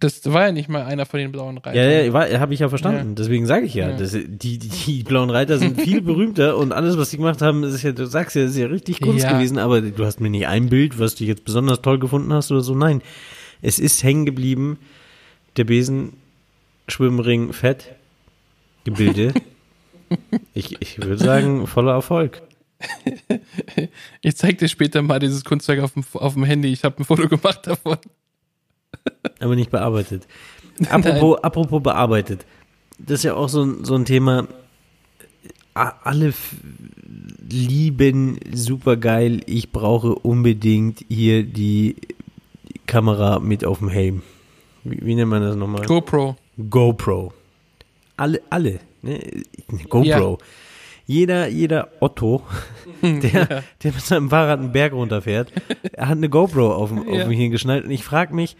Das 0.00 0.24
war 0.32 0.46
ja 0.46 0.52
nicht 0.52 0.68
mal 0.68 0.82
einer 0.82 1.06
von 1.06 1.18
den 1.18 1.32
blauen 1.32 1.58
Reitern. 1.58 1.74
Ja, 1.74 2.26
ja, 2.26 2.40
habe 2.40 2.54
ich 2.54 2.60
ja 2.60 2.68
verstanden. 2.68 3.10
Ja. 3.10 3.14
Deswegen 3.14 3.46
sage 3.46 3.66
ich 3.66 3.74
ja, 3.74 3.90
ja. 3.90 3.96
Das, 3.96 4.12
die, 4.12 4.58
die, 4.58 4.68
die 4.68 5.02
blauen 5.02 5.30
Reiter 5.30 5.58
sind 5.58 5.80
viel 5.80 6.00
berühmter 6.02 6.56
und 6.56 6.72
alles, 6.72 6.96
was 6.98 7.10
sie 7.10 7.16
gemacht 7.16 7.42
haben, 7.42 7.64
ist 7.64 7.82
ja, 7.82 7.92
du 7.92 8.06
sagst 8.06 8.36
ja, 8.36 8.44
ist 8.44 8.56
ja 8.56 8.66
richtig 8.66 9.00
Kunst 9.00 9.28
gewesen, 9.28 9.58
aber 9.58 9.80
du 9.80 10.04
hast 10.04 10.20
mir 10.20 10.30
nicht 10.30 10.46
ein 10.46 10.68
Bild, 10.68 10.98
was 10.98 11.14
du 11.14 11.24
jetzt 11.24 11.44
besonders 11.44 11.82
toll 11.82 11.98
gefunden 11.98 12.32
hast 12.32 12.50
oder 12.52 12.60
so. 12.60 12.74
Nein, 12.74 13.02
es 13.62 13.78
ist 13.78 14.02
hängen 14.02 14.26
geblieben. 14.26 14.78
Der 15.56 15.64
Besen, 15.64 16.12
Schwimmring, 16.86 17.52
Fett, 17.52 17.94
Gebilde. 18.84 19.34
ich, 20.54 20.80
ich 20.80 20.98
würde 20.98 21.18
sagen, 21.18 21.66
voller 21.66 21.92
Erfolg. 21.92 22.42
ich 24.22 24.36
zeig 24.36 24.58
dir 24.58 24.68
später 24.68 25.02
mal 25.02 25.18
dieses 25.18 25.44
Kunstwerk 25.44 25.80
auf 25.80 25.94
dem, 25.94 26.04
auf 26.12 26.34
dem 26.34 26.44
Handy. 26.44 26.72
Ich 26.72 26.84
habe 26.84 26.98
ein 26.98 27.04
Foto 27.04 27.28
gemacht 27.28 27.66
davon. 27.66 27.98
Aber 29.40 29.56
nicht 29.56 29.70
bearbeitet. 29.70 30.26
Apropos, 30.88 31.42
apropos 31.42 31.82
bearbeitet. 31.82 32.46
Das 32.98 33.20
ist 33.20 33.24
ja 33.24 33.34
auch 33.34 33.48
so, 33.48 33.84
so 33.84 33.94
ein 33.94 34.04
Thema. 34.04 34.46
Alle 35.74 36.34
lieben 37.48 38.38
super 38.52 38.96
geil. 38.96 39.40
Ich 39.46 39.70
brauche 39.70 40.14
unbedingt 40.14 41.04
hier 41.08 41.44
die 41.44 41.96
Kamera 42.86 43.38
mit 43.38 43.64
auf 43.64 43.78
dem 43.78 43.88
Helm. 43.88 44.22
Wie, 44.84 45.04
wie 45.04 45.14
nennt 45.14 45.30
man 45.30 45.42
das 45.42 45.56
nochmal? 45.56 45.84
GoPro. 45.86 46.36
GoPro. 46.70 47.32
Alle, 48.16 48.40
alle. 48.50 48.80
Ne? 49.02 49.20
GoPro. 49.88 50.04
Ja. 50.04 50.36
Jeder, 51.08 51.48
jeder 51.48 51.88
Otto, 52.00 52.42
der, 53.02 53.30
ja. 53.30 53.62
der 53.82 53.92
mit 53.92 54.02
seinem 54.02 54.28
Fahrrad 54.28 54.60
einen 54.60 54.72
Berg 54.72 54.92
runterfährt, 54.92 55.50
hat 55.96 56.10
eine 56.10 56.28
GoPro 56.28 56.70
auf 56.70 56.90
ja. 56.90 56.98
auf 56.98 57.22
dem 57.22 57.30
Hirn 57.30 57.50
geschnallt. 57.50 57.86
Und 57.86 57.90
ich 57.90 58.04
frage 58.04 58.34
mich, 58.34 58.58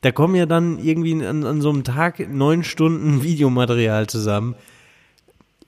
da 0.00 0.10
kommen 0.10 0.34
ja 0.34 0.46
dann 0.46 0.78
irgendwie 0.78 1.22
an, 1.22 1.44
an 1.44 1.60
so 1.60 1.68
einem 1.68 1.84
Tag 1.84 2.26
neun 2.32 2.64
Stunden 2.64 3.22
Videomaterial 3.22 4.06
zusammen. 4.06 4.54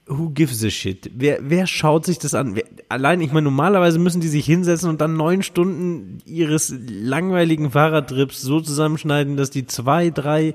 Who 0.07 0.31
gives 0.31 0.65
a 0.65 0.71
shit? 0.71 1.11
Wer, 1.15 1.41
wer 1.43 1.67
schaut 1.67 2.07
sich 2.07 2.19
das 2.19 2.33
an? 2.33 2.57
Wer, 2.57 2.65
allein, 2.89 3.21
ich 3.21 3.33
meine, 3.33 3.45
normalerweise 3.45 3.99
müssen 3.99 4.23
die 4.23 4.29
sich 4.29 4.47
hinsetzen 4.47 4.89
und 4.89 5.03
dann 5.03 5.19
neun 5.19 5.43
Stunden 5.43 6.23
ihres 6.25 6.75
langweiligen 6.89 7.73
Fahrradtrips 7.73 8.41
so 8.41 8.63
zusammenschneiden, 8.63 9.37
dass 9.37 9.51
die 9.51 9.67
zwei, 9.67 10.09
drei 10.09 10.55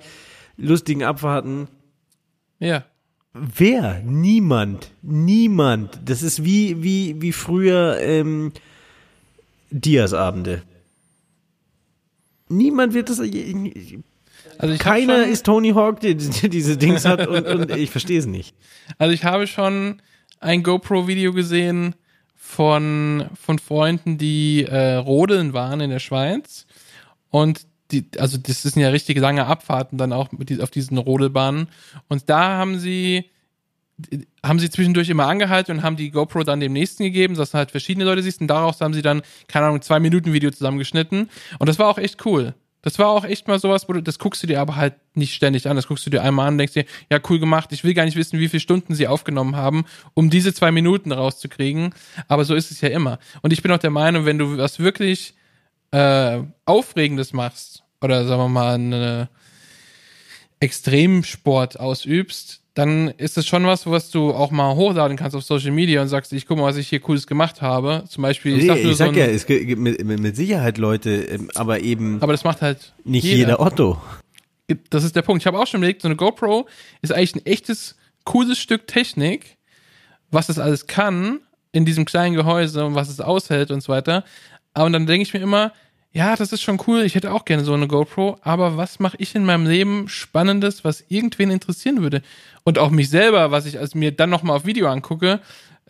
lustigen 0.57 1.03
Abfahrten. 1.03 1.67
Ja. 2.57 2.86
Wer? 3.34 4.01
Niemand. 4.03 4.91
Niemand. 5.01 5.99
Das 6.05 6.23
ist 6.23 6.43
wie, 6.43 6.82
wie, 6.84 7.21
wie 7.21 7.32
früher 7.32 7.99
ähm, 7.99 8.51
Dias-Abende. 9.69 10.63
Niemand 12.49 12.93
wird 12.93 13.09
das. 13.09 13.19
Also 13.19 14.77
Keiner 14.77 15.21
schon, 15.21 15.32
ist 15.32 15.45
Tony 15.45 15.71
Hawk, 15.71 15.99
der, 15.99 16.15
der 16.15 16.49
diese 16.49 16.77
Dings 16.77 17.05
hat 17.05 17.27
und, 17.27 17.45
und 17.45 17.71
ich 17.71 17.91
verstehe 17.91 18.19
es 18.19 18.25
nicht. 18.25 18.55
Also 18.97 19.13
ich 19.13 19.23
habe 19.23 19.45
schon 19.45 20.01
ein 20.39 20.63
GoPro-Video 20.63 21.32
gesehen 21.32 21.95
von, 22.36 23.30
von 23.39 23.59
Freunden, 23.59 24.17
die 24.17 24.63
äh, 24.63 24.95
rodeln 24.95 25.53
waren 25.53 25.82
in 25.82 25.91
der 25.91 25.99
Schweiz. 25.99 26.65
Und 27.30 27.67
die, 27.92 28.06
also 28.18 28.38
das 28.38 28.62
sind 28.62 28.82
ja 28.82 28.90
richtig 28.90 29.18
lange 29.18 29.46
Abfahrten 29.46 29.98
dann 29.98 30.14
auch 30.14 30.32
mit, 30.32 30.62
auf 30.62 30.72
diesen 30.72 30.98
Rodelbahnen. 30.98 31.68
Und 32.08 32.30
da 32.30 32.58
haben 32.58 32.80
sie 32.80 33.26
haben 34.44 34.60
sie 34.60 34.70
zwischendurch 34.70 35.10
immer 35.10 35.28
angehalten 35.28 35.76
und 35.76 35.84
haben 35.84 35.98
die 35.98 36.12
GoPro 36.12 36.44
dann 36.44 36.62
dem 36.62 36.72
nächsten 36.72 37.04
gegeben, 37.04 37.36
dass 37.36 37.54
halt 37.54 37.72
verschiedene 37.72 38.06
Leute 38.06 38.24
siehst 38.24 38.40
und 38.40 38.48
daraus 38.48 38.80
haben 38.80 38.94
sie 38.94 39.02
dann, 39.02 39.22
keine 39.48 39.66
Ahnung, 39.66 39.82
zwei 39.82 40.00
Minuten 40.00 40.32
Video 40.32 40.52
zusammengeschnitten 40.52 41.30
und 41.60 41.70
das 41.70 41.80
war 41.80 41.90
auch 41.90 41.98
echt 41.98 42.26
cool. 42.26 42.54
Das 42.82 42.98
war 42.98 43.10
auch 43.10 43.26
echt 43.26 43.48
mal 43.50 43.60
sowas, 43.60 43.90
wo 43.90 43.94
du, 43.94 44.02
das 44.02 44.20
guckst 44.20 44.42
du 44.42 44.48
dir 44.48 44.62
aber 44.62 44.78
halt 44.78 44.94
nicht 45.14 45.36
ständig 45.36 45.68
an. 45.68 45.76
Das 45.76 45.88
guckst 45.88 46.06
du 46.06 46.10
dir 46.10 46.24
einmal 46.24 46.48
an, 46.48 46.58
denkst 46.58 46.76
dir, 46.76 46.86
ja, 47.12 47.20
cool 47.30 47.38
gemacht. 47.38 47.74
Ich 47.74 47.84
will 47.84 47.94
gar 47.94 48.06
nicht 48.06 48.16
wissen, 48.16 48.40
wie 48.40 48.48
viele 48.48 48.62
Stunden 48.62 48.96
sie 48.96 49.08
aufgenommen 49.08 49.58
haben, 49.58 49.84
um 50.14 50.30
diese 50.30 50.54
zwei 50.54 50.72
Minuten 50.72 51.12
rauszukriegen. 51.12 51.94
Aber 52.30 52.46
so 52.46 52.56
ist 52.56 52.72
es 52.72 52.80
ja 52.80 52.88
immer. 52.88 53.20
Und 53.42 53.52
ich 53.52 53.62
bin 53.62 53.72
auch 53.74 53.80
der 53.80 53.90
Meinung, 53.90 54.24
wenn 54.24 54.38
du 54.38 54.58
was 54.58 54.80
wirklich 54.80 55.34
äh, 55.92 56.40
Aufregendes 56.66 57.34
machst, 57.34 57.84
oder 58.02 58.26
sagen 58.26 58.42
wir 58.42 58.50
mal, 58.50 58.76
eine 58.76 59.30
Extremsport 60.60 61.80
ausübst, 61.80 62.62
dann 62.74 63.10
ist 63.10 63.38
es 63.38 63.46
schon 63.46 63.66
was, 63.66 63.88
was 63.88 64.10
du 64.10 64.32
auch 64.32 64.52
mal 64.52 64.76
hochladen 64.76 65.18
kannst 65.18 65.36
auf 65.36 65.44
Social 65.44 65.72
Media 65.72 66.02
und 66.02 66.08
sagst, 66.08 66.32
ich 66.32 66.46
guck 66.46 66.58
mal, 66.58 66.64
was 66.64 66.78
ich 66.78 66.88
hier 66.88 67.00
Cooles 67.00 67.28
gemacht 67.28 67.62
habe. 67.62 68.06
Zum 68.08 68.22
Beispiel, 68.22 68.54
ich 68.58 68.64
Nee, 68.64 68.68
sag 68.68 68.78
ich 68.78 68.96
sag 68.96 69.14
so 69.14 69.20
ja, 69.20 69.26
es 69.26 69.46
gibt 69.46 69.80
mit, 69.80 70.04
mit 70.04 70.36
Sicherheit 70.36 70.78
Leute, 70.78 71.10
ähm, 71.10 71.52
aber 71.56 71.82
eben 71.82 72.22
aber 72.22 72.32
das 72.32 72.44
macht 72.44 72.62
halt 72.62 72.94
nicht 73.04 73.26
jeder 73.26 73.60
Otto. 73.60 74.02
Das 74.90 75.04
ist 75.04 75.16
der 75.16 75.24
Punkt. 75.24 75.42
Ich 75.42 75.48
habe 75.48 75.60
auch 75.60 75.68
schon 75.68 75.80
überlegt, 75.80 76.04
so 76.04 76.08
eine 76.08 76.16
GoPro 76.16 76.68
ist 77.02 77.12
eigentlich 77.12 77.36
ein 77.36 77.46
echtes, 77.46 77.96
cooles 78.24 78.60
Stück 78.60 78.88
Technik, 78.88 79.58
was 80.32 80.48
das 80.48 80.60
alles 80.60 80.88
kann 80.88 81.40
in 81.72 81.86
diesem 81.86 82.06
kleinen 82.06 82.36
Gehäuse 82.36 82.86
und 82.86 82.96
was 82.96 83.10
es 83.10 83.20
aushält 83.20 83.72
und 83.72 83.82
so 83.82 83.92
weiter. 83.92 84.24
Aber 84.74 84.89
dann 84.89 85.05
denke 85.05 85.24
ich 85.24 85.34
mir 85.34 85.41
immer, 85.41 85.74
ja, 86.11 86.36
das 86.36 86.51
ist 86.51 86.61
schon 86.61 86.82
cool, 86.88 87.01
ich 87.01 87.15
hätte 87.15 87.32
auch 87.32 87.45
gerne 87.45 87.63
so 87.63 87.74
eine 87.74 87.88
GoPro, 87.88 88.39
aber 88.41 88.78
was 88.78 88.99
mache 88.99 89.17
ich 89.20 89.36
in 89.36 89.45
meinem 89.45 89.67
Leben 89.67 90.09
Spannendes, 90.09 90.84
was 90.84 91.03
irgendwen 91.07 91.51
interessieren 91.51 92.01
würde? 92.01 92.24
Und 92.63 92.80
auch 92.80 92.89
mich 92.89 93.09
selber, 93.09 93.51
was 93.51 93.65
ich 93.67 93.78
also 93.78 93.97
mir 93.97 94.11
dann 94.11 94.30
nochmal 94.30 94.55
auf 94.55 94.65
Video 94.65 94.88
angucke, 94.88 95.39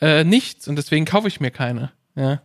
äh, 0.01 0.23
nichts. 0.23 0.67
Und 0.67 0.75
deswegen 0.75 1.05
kaufe 1.05 1.27
ich 1.27 1.39
mir 1.39 1.51
keine. 1.51 1.91
Ja. 2.15 2.41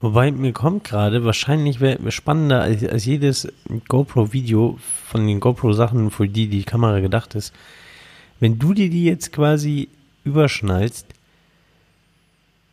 Wobei 0.00 0.32
mir 0.32 0.52
kommt 0.52 0.84
gerade, 0.84 1.24
wahrscheinlich 1.24 1.80
wäre 1.80 2.10
spannender 2.10 2.62
als, 2.62 2.82
als 2.84 3.04
jedes 3.04 3.52
GoPro-Video 3.88 4.78
von 5.06 5.26
den 5.26 5.40
GoPro-Sachen, 5.40 6.10
für 6.10 6.26
die 6.26 6.48
die 6.48 6.64
Kamera 6.64 7.00
gedacht 7.00 7.34
ist, 7.34 7.52
wenn 8.40 8.58
du 8.58 8.72
dir 8.72 8.88
die 8.88 9.04
jetzt 9.04 9.32
quasi 9.32 9.88
überschnallst 10.24 11.06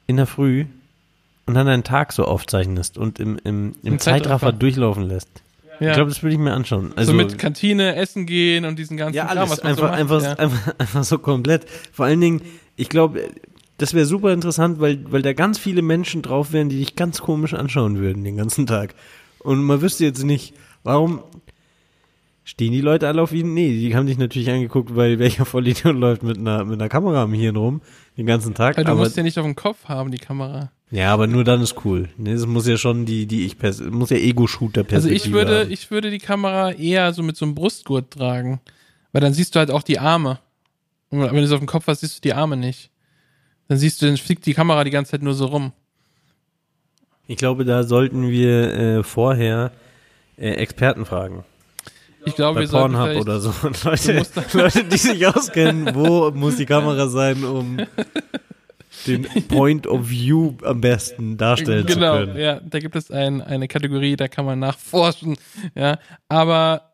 in 0.08 0.16
der 0.16 0.26
Früh 0.26 0.66
und 1.48 1.54
dann 1.54 1.68
einen 1.68 1.84
Tag 1.84 2.14
so 2.14 2.26
aufzeichnest 2.26 2.98
und 2.98 3.20
im, 3.20 3.40
im, 3.44 3.74
im, 3.82 3.94
Im 3.94 4.00
Zeitraffer, 4.00 4.22
Zeitraffer. 4.22 4.52
durchlaufen 4.52 5.04
lässt. 5.04 5.30
ja. 5.80 5.90
Ich 5.90 5.96
glaube, 5.96 6.10
das 6.10 6.22
würde 6.22 6.34
ich 6.34 6.40
mir 6.40 6.54
anschauen. 6.54 6.94
Also, 6.96 7.12
so 7.12 7.18
mit 7.18 7.40
Kantine, 7.40 7.96
Essen 7.96 8.26
gehen 8.26 8.66
und 8.66 8.78
diesen 8.78 8.98
ganzen 8.98 9.16
ja, 9.16 9.26
Kram, 9.26 9.38
alles 9.38 9.52
was 9.52 9.64
man 9.64 9.72
einfach, 9.72 9.82
so 9.82 9.88
macht. 9.88 10.00
einfach, 10.00 10.22
ja. 10.22 10.34
einfach, 10.34 10.76
einfach 10.78 11.04
so 11.04 11.18
komplett. 11.18 11.66
Vor 11.92 12.06
allen 12.06 12.22
Dingen, 12.22 12.42
ich 12.76 12.90
glaube, 12.90 13.24
das 13.78 13.94
wäre 13.94 14.06
super 14.06 14.34
interessant, 14.34 14.80
weil, 14.80 15.00
weil 15.10 15.22
da 15.22 15.34
ganz 15.34 15.58
viele 15.58 15.82
Menschen 15.82 16.22
drauf 16.22 16.52
wären, 16.52 16.70
die 16.70 16.78
dich 16.78 16.96
ganz 16.96 17.22
komisch 17.22 17.54
anschauen 17.54 17.98
würden 17.98 18.24
den 18.24 18.38
ganzen 18.38 18.68
Tag. 18.68 18.94
Und 19.40 19.64
man 19.64 19.82
wüsste 19.82 20.04
jetzt 20.04 20.24
nicht, 20.24 20.54
warum 20.84 21.24
stehen 22.44 22.74
die 22.74 22.82
Leute 22.82 23.08
alle 23.08 23.22
auf 23.22 23.32
ihn? 23.32 23.54
Nee, 23.54 23.70
die 23.70 23.96
haben 23.96 24.08
dich 24.08 24.18
natürlich 24.18 24.50
angeguckt, 24.50 24.96
weil 24.96 25.20
welcher 25.20 25.46
Vollidiot 25.46 25.96
läuft 25.98 26.24
mit 26.24 26.38
einer, 26.38 26.66
mit 26.66 26.82
einer 26.82 26.90
Kamera 26.90 27.24
am 27.24 27.34
Hirn 27.34 27.56
rum 27.56 27.82
den 28.18 28.26
ganzen 28.26 28.54
Tag. 28.54 28.78
Weil 28.78 28.84
du 28.84 28.92
aber, 28.92 29.02
musst 29.02 29.16
ja 29.16 29.24
nicht 29.24 29.38
auf 29.38 29.46
dem 29.46 29.56
Kopf 29.56 29.86
haben, 29.86 30.12
die 30.12 30.18
Kamera. 30.18 30.72
Ja, 30.92 31.14
aber 31.14 31.28
nur 31.28 31.44
dann 31.44 31.62
ist 31.62 31.76
cool. 31.86 32.10
Nee, 32.18 32.34
das 32.34 32.46
muss 32.46 32.68
ja 32.68 32.78
schon 32.78 33.06
die, 33.06 33.26
die 33.26 33.46
ich, 33.46 33.56
pers- 33.56 33.84
muss 33.90 34.10
ja 34.10 34.18
Ego-Shooter 34.18 34.86
Also 34.92 35.10
ich 35.10 35.32
würde, 35.32 35.62
haben. 35.62 35.72
ich 35.72 35.92
würde 35.92 36.12
die 36.12 36.20
Kamera 36.20 36.72
eher 36.72 37.14
so 37.14 37.24
mit 37.24 37.36
so 37.38 37.46
einem 37.46 37.56
Brustgurt 37.56 38.12
tragen. 38.12 38.62
Weil 39.12 39.22
dann 39.22 39.34
siehst 39.34 39.56
du 39.56 39.60
halt 39.60 39.72
auch 39.72 39.84
die 39.84 40.00
Arme. 40.00 40.40
Und 41.10 41.22
wenn 41.22 41.36
du 41.36 41.44
es 41.44 41.52
auf 41.52 41.60
dem 41.60 41.68
Kopf 41.68 41.88
hast, 41.88 42.02
siehst 42.02 42.18
du 42.18 42.22
die 42.22 42.34
Arme 42.34 42.58
nicht. 42.58 42.90
Dann 43.68 43.78
siehst 43.78 44.02
du, 44.02 44.06
dann 44.06 44.18
fliegt 44.18 44.46
die 44.46 44.54
Kamera 44.54 44.84
die 44.84 44.92
ganze 44.92 45.12
Zeit 45.12 45.22
nur 45.24 45.34
so 45.34 45.46
rum. 45.46 45.72
Ich 47.28 47.38
glaube, 47.38 47.66
da 47.66 47.84
sollten 47.84 48.30
wir 48.30 48.74
äh, 48.74 49.04
vorher 49.04 49.72
äh, 50.38 50.52
Experten 50.52 51.06
fragen. 51.06 51.44
Ich 52.26 52.36
glaube, 52.36 52.60
wir 52.62 52.68
sollten 52.68 52.94
Pornhub 52.96 53.22
oder 53.22 53.40
so. 53.40 53.54
Und 53.66 53.84
Leute, 53.84 54.24
Leute, 54.54 54.84
die 54.84 54.98
sich 54.98 55.26
auskennen, 55.28 55.94
wo 55.96 56.32
muss 56.32 56.58
die 56.58 56.66
Kamera 56.66 57.08
sein, 57.08 57.44
um 57.44 57.78
den 59.06 59.24
Point 59.48 59.88
of 59.88 60.10
View 60.10 60.54
am 60.64 60.82
besten 60.82 61.38
darstellen 61.38 61.86
genau, 61.86 62.20
zu 62.20 62.26
können. 62.26 62.40
ja, 62.40 62.60
da 62.60 62.80
gibt 62.80 62.96
es 62.96 63.12
ein, 63.12 63.42
eine 63.42 63.68
Kategorie, 63.68 64.16
da 64.16 64.28
kann 64.28 64.46
man 64.46 64.60
nachforschen, 64.60 65.38
ja, 65.76 66.00
aber 66.28 66.94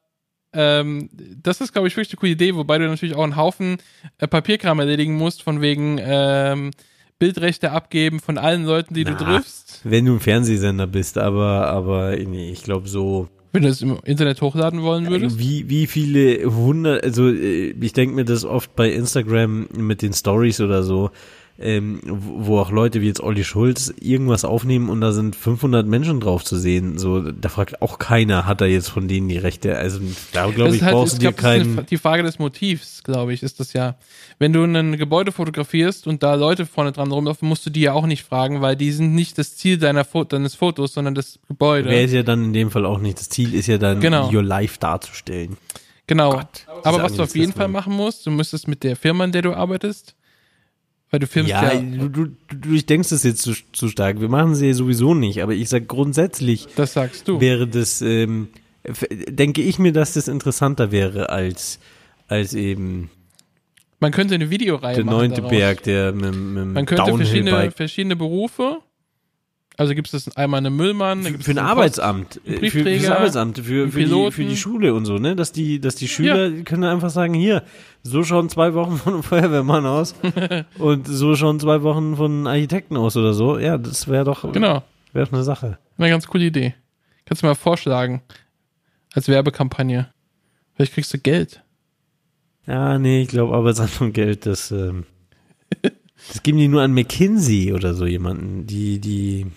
ähm, 0.54 1.10
das 1.42 1.62
ist, 1.62 1.74
glaube 1.74 1.88
ich, 1.88 1.96
wirklich 1.96 2.14
eine 2.14 2.20
coole 2.20 2.32
Idee, 2.34 2.56
wobei 2.56 2.78
du 2.78 2.88
natürlich 2.88 3.16
auch 3.16 3.24
einen 3.24 3.36
Haufen 3.36 3.78
äh, 4.20 4.28
Papierkram 4.28 4.80
erledigen 4.80 5.16
musst, 5.16 5.42
von 5.42 5.62
wegen 5.62 6.00
ähm, 6.00 6.72
Bildrechte 7.20 7.72
abgeben 7.72 8.20
von 8.20 8.38
allen 8.38 8.66
Leuten, 8.66 8.94
die 8.94 9.04
du 9.04 9.12
Na, 9.12 9.18
triffst. 9.18 9.82
Wenn 9.84 10.06
du 10.06 10.14
ein 10.14 10.20
Fernsehsender 10.20 10.88
bist, 10.88 11.18
aber, 11.18 11.68
aber 11.68 12.16
nee, 12.16 12.52
ich 12.52 12.64
glaube 12.64 12.88
so, 12.88 13.30
Wenn 13.52 13.64
du 13.64 13.70
das 13.70 13.82
im 13.82 13.98
Internet 14.04 14.42
hochladen 14.42 14.82
wollen 14.84 15.08
würdest. 15.10 15.40
wie, 15.40 15.70
wie 15.70 15.88
viele 15.88 16.46
hundert, 16.54 17.04
also 17.04 17.30
äh, 17.30 17.70
ich 17.80 17.94
denke 17.94 18.16
mir 18.16 18.26
das 18.26 18.46
oft 18.46 18.76
bei 18.76 18.92
Instagram 18.92 19.70
mit 19.76 20.02
den 20.02 20.14
Stories 20.14 20.62
oder 20.62 20.84
so, 20.84 21.10
ähm, 21.60 22.00
wo 22.06 22.58
auch 22.60 22.72
Leute 22.72 23.00
wie 23.02 23.08
jetzt 23.08 23.22
Olli 23.22 23.44
Schulz 23.44 23.94
irgendwas 24.00 24.44
aufnehmen 24.44 24.90
und 24.90 25.02
da 25.02 25.12
sind 25.12 25.36
500 25.36 25.86
Menschen 25.86 26.20
drauf 26.20 26.44
zu 26.44 26.58
sehen. 26.58 26.98
So, 26.98 27.22
da 27.32 27.48
fragt 27.48 27.82
auch 27.82 28.00
keiner, 28.00 28.46
hat 28.48 28.62
er 28.62 28.68
jetzt 28.68 28.90
von 28.90 29.08
denen 29.08 29.30
die 29.30 29.38
Rechte. 29.38 29.78
Also 29.78 30.00
da 30.32 30.50
glaube 30.50 30.76
ich, 30.76 30.82
halt- 30.82 30.94
brauchst 30.94 31.16
du 31.16 31.20
dir 31.20 31.32
keinen. 31.32 31.74
eine- 31.78 31.84
die 31.84 31.98
Frage 31.98 32.24
des 32.24 32.40
Motivs, 32.40 33.04
glaube 33.04 33.34
ich, 33.34 33.44
ist 33.44 33.60
das 33.60 33.74
ja. 33.74 33.96
Wenn 34.40 34.52
du 34.52 34.64
ein 34.64 34.98
Gebäude 34.98 35.32
fotografierst 35.32 36.08
und 36.08 36.24
da 36.24 36.34
Leute 36.36 36.66
vorne 36.66 36.92
dran 36.92 37.12
rumlaufen, 37.12 37.48
musst 37.48 37.66
du 37.66 37.70
die 37.70 37.82
ja 37.82 37.94
auch 37.94 38.08
nicht 38.08 38.24
fragen, 38.24 38.62
weil 38.62 38.76
die 38.76 38.92
sind 38.92 39.14
nicht 39.14 39.38
das 39.38 39.56
Ziel 39.56 39.78
deiner 39.78 40.06
Fo 40.06 40.24
deines 40.24 40.56
Fotos, 40.56 40.94
sondern 40.94 41.14
das 41.14 41.38
Gebäude. 41.48 41.88
Wäre 41.90 42.04
es 42.06 42.12
ja 42.14 42.24
dann 42.24 42.46
in 42.46 42.54
dem 42.54 42.72
Fall 42.72 42.86
auch 42.86 43.00
nicht. 43.00 43.20
Das 43.20 43.30
Ziel 43.30 43.54
ist 43.54 43.68
ja 43.68 43.78
dann, 43.78 44.00
Genau. 44.00 44.32
your 44.34 44.42
life 44.44 44.80
darzustellen. 44.80 45.58
Genau. 46.08 46.32
Gott, 46.32 46.66
Aber 46.84 47.02
was 47.04 47.14
du 47.14 47.24
auf 47.24 47.36
jeden 47.36 47.54
Fall 47.54 47.68
machen 47.70 47.94
musst, 47.94 48.26
du 48.26 48.32
müsstest 48.32 48.68
mit 48.68 48.84
der 48.84 48.96
Firma, 48.96 49.24
in 49.24 49.32
der 49.32 49.44
du 49.44 49.54
arbeitest, 49.54 50.16
weil 51.14 51.20
du 51.20 51.28
filmst 51.28 51.52
Ja, 51.52 51.74
ja, 51.74 51.80
du, 51.80 52.10
du, 52.10 52.26
du 52.48 52.56
durchdenkst 52.56 53.12
es 53.12 53.22
jetzt 53.22 53.44
zu, 53.44 53.54
zu 53.72 53.88
stark. 53.88 54.20
Wir 54.20 54.30
machen 54.30 54.56
sie 54.56 54.66
ja 54.66 54.74
sowieso 54.74 55.14
nicht, 55.14 55.44
aber 55.44 55.54
ich 55.54 55.70
sag 55.70 55.88
grundsätzlich 55.88 56.68
das 56.76 56.94
sagst 56.94 57.28
du. 57.28 57.40
wäre 57.40 57.68
das, 57.68 58.02
ähm, 58.02 58.48
denke 59.30 59.62
ich 59.62 59.78
mir, 59.78 59.94
dass 59.94 60.16
das 60.16 60.28
interessanter 60.28 60.92
wäre 60.92 61.30
als, 61.30 61.78
als 62.28 62.56
eben 62.56 63.12
Man 64.00 64.12
könnte 64.12 64.34
eine 64.34 64.50
Videoreihe 64.50 64.96
der 64.96 65.06
machen 65.06 65.18
neunte 65.18 65.42
daraus. 65.42 65.52
Berg, 65.52 65.84
der 65.84 66.14
mit, 66.14 66.34
mit 66.34 66.66
Man 66.66 66.86
könnte 66.88 67.16
verschiedene, 67.16 67.70
verschiedene 67.70 68.16
Berufe, 68.16 68.80
also 69.78 69.96
gibt 69.96 70.14
es 70.14 70.36
einmal 70.38 70.60
einen 70.60 70.76
Müllmann, 70.76 71.24
gibt's 71.24 71.46
Für 71.46 71.52
ein 71.52 71.58
Arbeitsamt, 71.58 72.40
äh, 72.46 72.54
für, 72.54 72.60
Briefträger, 72.60 73.00
fürs 73.00 73.12
Arbeitsamt, 73.12 73.58
für, 73.58 73.90
für, 73.90 74.06
die, 74.06 74.32
für 74.32 74.46
die 74.46 74.58
Schule 74.58 74.94
und 74.94 75.06
so, 75.06 75.18
ne? 75.18 75.36
Dass 75.36 75.52
die, 75.52 75.80
dass 75.80 75.96
die 75.96 76.08
Schüler 76.08 76.50
die 76.50 76.64
können 76.64 76.84
einfach 76.84 77.10
sagen, 77.10 77.34
hier, 77.34 77.64
so 78.04 78.24
schauen 78.24 78.50
zwei 78.50 78.74
Wochen 78.74 78.98
von 78.98 79.14
einem 79.14 79.24
Feuerwehrmann 79.24 79.86
aus 79.86 80.14
und 80.78 81.08
so 81.08 81.36
schauen 81.36 81.60
zwei 81.60 81.82
Wochen 81.82 82.16
von 82.16 82.46
Architekten 82.46 82.98
aus 82.98 83.18
oder 83.18 83.34
so. 83.34 83.58
Ja, 83.58 83.78
das 83.78 84.08
wäre 84.08 84.26
doch. 84.26 84.52
Genau, 84.52 84.84
wäre 85.12 85.26
doch 85.26 85.34
eine 85.34 85.44
Sache. 85.44 85.80
eine 85.98 86.10
ganz 86.10 86.28
coole 86.28 86.46
Idee. 86.46 86.76
Kannst 87.26 87.42
du 87.42 87.48
mal 87.48 87.56
vorschlagen, 87.56 88.22
als 89.14 89.28
Werbekampagne. 89.28 90.12
Vielleicht 90.76 90.94
kriegst 90.94 91.14
du 91.14 91.18
Geld. 91.18 91.64
Ja, 92.68 92.98
nee, 92.98 93.24
ich 93.24 93.28
glaube, 93.28 93.56
Arbeitsamt 93.56 94.02
und 94.02 94.14
Geld, 94.14 94.46
das, 94.46 94.72
ähm, 94.72 95.06
das 95.82 96.44
geben 96.44 96.58
die 96.58 96.68
nur 96.68 96.82
an 96.82 96.94
McKinsey 96.94 97.74
oder 97.74 97.94
so 97.94 98.06
jemanden, 98.06 98.66
die, 98.68 99.00
die, 99.00 99.48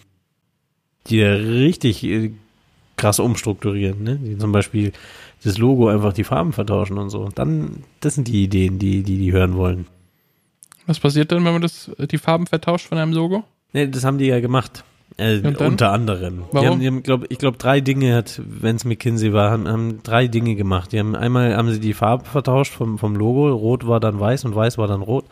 die 1.08 1.20
da 1.20 1.32
richtig 1.32 2.04
äh, 2.04 2.32
krass 2.96 3.18
umstrukturieren, 3.18 4.02
ne? 4.02 4.16
Die 4.16 4.38
zum 4.38 4.52
Beispiel 4.52 4.92
das 5.44 5.58
Logo 5.58 5.88
einfach 5.88 6.12
die 6.12 6.24
Farben 6.24 6.52
vertauschen 6.52 6.98
und 6.98 7.10
so. 7.10 7.28
Dann, 7.34 7.84
das 8.00 8.14
sind 8.14 8.28
die 8.28 8.44
Ideen, 8.44 8.78
die, 8.78 9.02
die, 9.02 9.18
die 9.18 9.32
hören 9.32 9.56
wollen. 9.56 9.86
Was 10.86 11.00
passiert 11.00 11.32
dann, 11.32 11.44
wenn 11.44 11.52
man 11.52 11.62
das, 11.62 11.90
die 12.10 12.18
Farben 12.18 12.46
vertauscht 12.46 12.86
von 12.86 12.98
einem 12.98 13.12
Logo? 13.12 13.44
Ne, 13.72 13.88
das 13.88 14.04
haben 14.04 14.18
die 14.18 14.26
ja 14.26 14.40
gemacht. 14.40 14.84
Äh, 15.18 15.40
unter 15.58 15.92
anderem. 15.92 16.44
Die 16.50 16.54
Warum? 16.54 16.68
haben, 16.68 16.80
die 16.80 16.86
haben 16.86 17.02
glaub, 17.02 17.30
ich 17.30 17.38
glaube, 17.38 17.58
drei 17.58 17.80
Dinge 17.80 18.14
hat, 18.14 18.40
wenn 18.44 18.76
es 18.76 18.84
McKinsey 18.84 19.32
war, 19.32 19.50
haben, 19.50 19.68
haben 19.68 20.02
drei 20.02 20.26
Dinge 20.26 20.56
gemacht. 20.56 20.92
Die 20.92 20.98
haben 20.98 21.14
einmal 21.14 21.56
haben 21.56 21.70
sie 21.70 21.80
die 21.80 21.94
Farbe 21.94 22.24
vertauscht 22.24 22.72
vom, 22.72 22.98
vom 22.98 23.14
Logo. 23.14 23.48
Rot 23.50 23.86
war 23.86 24.00
dann 24.00 24.20
weiß 24.20 24.44
und 24.44 24.54
weiß 24.54 24.78
war 24.78 24.88
dann 24.88 25.02
rot. 25.02 25.24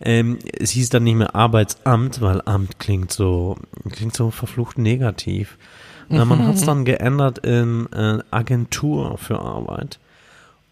Ähm, 0.00 0.38
es 0.58 0.70
hieß 0.70 0.90
dann 0.90 1.04
nicht 1.04 1.16
mehr 1.16 1.34
Arbeitsamt, 1.34 2.20
weil 2.20 2.42
Amt 2.44 2.78
klingt 2.78 3.12
so, 3.12 3.56
klingt 3.90 4.14
so 4.14 4.30
verflucht 4.30 4.78
negativ. 4.78 5.56
Na, 6.08 6.24
man 6.24 6.46
hat 6.46 6.56
es 6.56 6.64
dann 6.66 6.84
geändert 6.84 7.38
in 7.38 7.90
äh, 7.92 8.18
Agentur 8.30 9.18
für 9.18 9.40
Arbeit. 9.40 9.98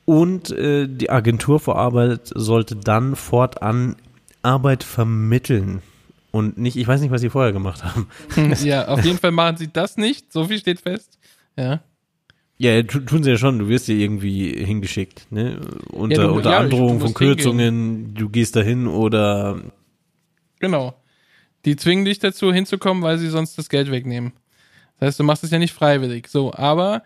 Und 0.05 0.51
äh, 0.51 0.87
die 0.87 1.11
Agentur 1.11 1.61
für 1.61 1.77
Arbeit 1.77 2.31
sollte 2.35 2.77
dann 2.77 3.17
fortan 3.17 3.97
Arbeit 4.43 4.85
vermitteln. 4.85 5.81
Und 6.31 6.59
nicht, 6.59 6.77
ich 6.77 6.87
weiß 6.87 7.01
nicht, 7.01 7.11
was 7.11 7.21
sie 7.21 7.31
vorher 7.31 7.53
gemacht 7.53 7.85
haben. 7.85 8.09
ja, 8.65 8.89
auf 8.89 9.01
jeden 9.05 9.19
Fall 9.19 9.31
machen 9.31 9.57
sie 9.57 9.73
das 9.73 9.97
nicht. 9.97 10.33
So 10.33 10.45
viel 10.47 10.59
steht 10.59 10.81
fest. 10.81 11.19
Ja. 11.57 11.81
Ja, 12.57 12.83
tu- 12.85 13.01
tun 13.01 13.23
sie 13.25 13.31
ja 13.31 13.37
schon, 13.37 13.59
du 13.59 13.69
wirst 13.69 13.89
ja 13.89 13.95
irgendwie 13.95 14.65
hingeschickt, 14.65 15.27
ne? 15.31 15.61
Unter, 15.91 16.23
Ja, 16.23 16.29
du- 16.29 16.35
unter 16.35 16.51
ja, 16.53 16.59
Androhung 16.59 17.01
von 17.01 17.09
musst 17.11 17.19
hingehen. 17.19 17.37
Kürzungen, 17.37 18.15
du 18.15 18.29
gehst 18.29 18.55
dahin 18.57 18.87
oder 18.87 19.61
Genau. 20.61 20.95
Die 21.65 21.77
zwingen 21.77 22.05
dich 22.05 22.19
dazu 22.19 22.53
hinzukommen, 22.53 23.03
weil 23.03 23.19
sie 23.19 23.29
sonst 23.29 23.57
das 23.59 23.69
Geld 23.69 23.91
wegnehmen. 23.91 24.33
Das 25.01 25.09
heißt, 25.09 25.21
du 25.21 25.25
machst 25.25 25.43
es 25.45 25.51
ja 25.51 25.59
nicht 25.59 25.73
freiwillig. 25.75 26.29
So, 26.29 26.53
aber 26.55 27.03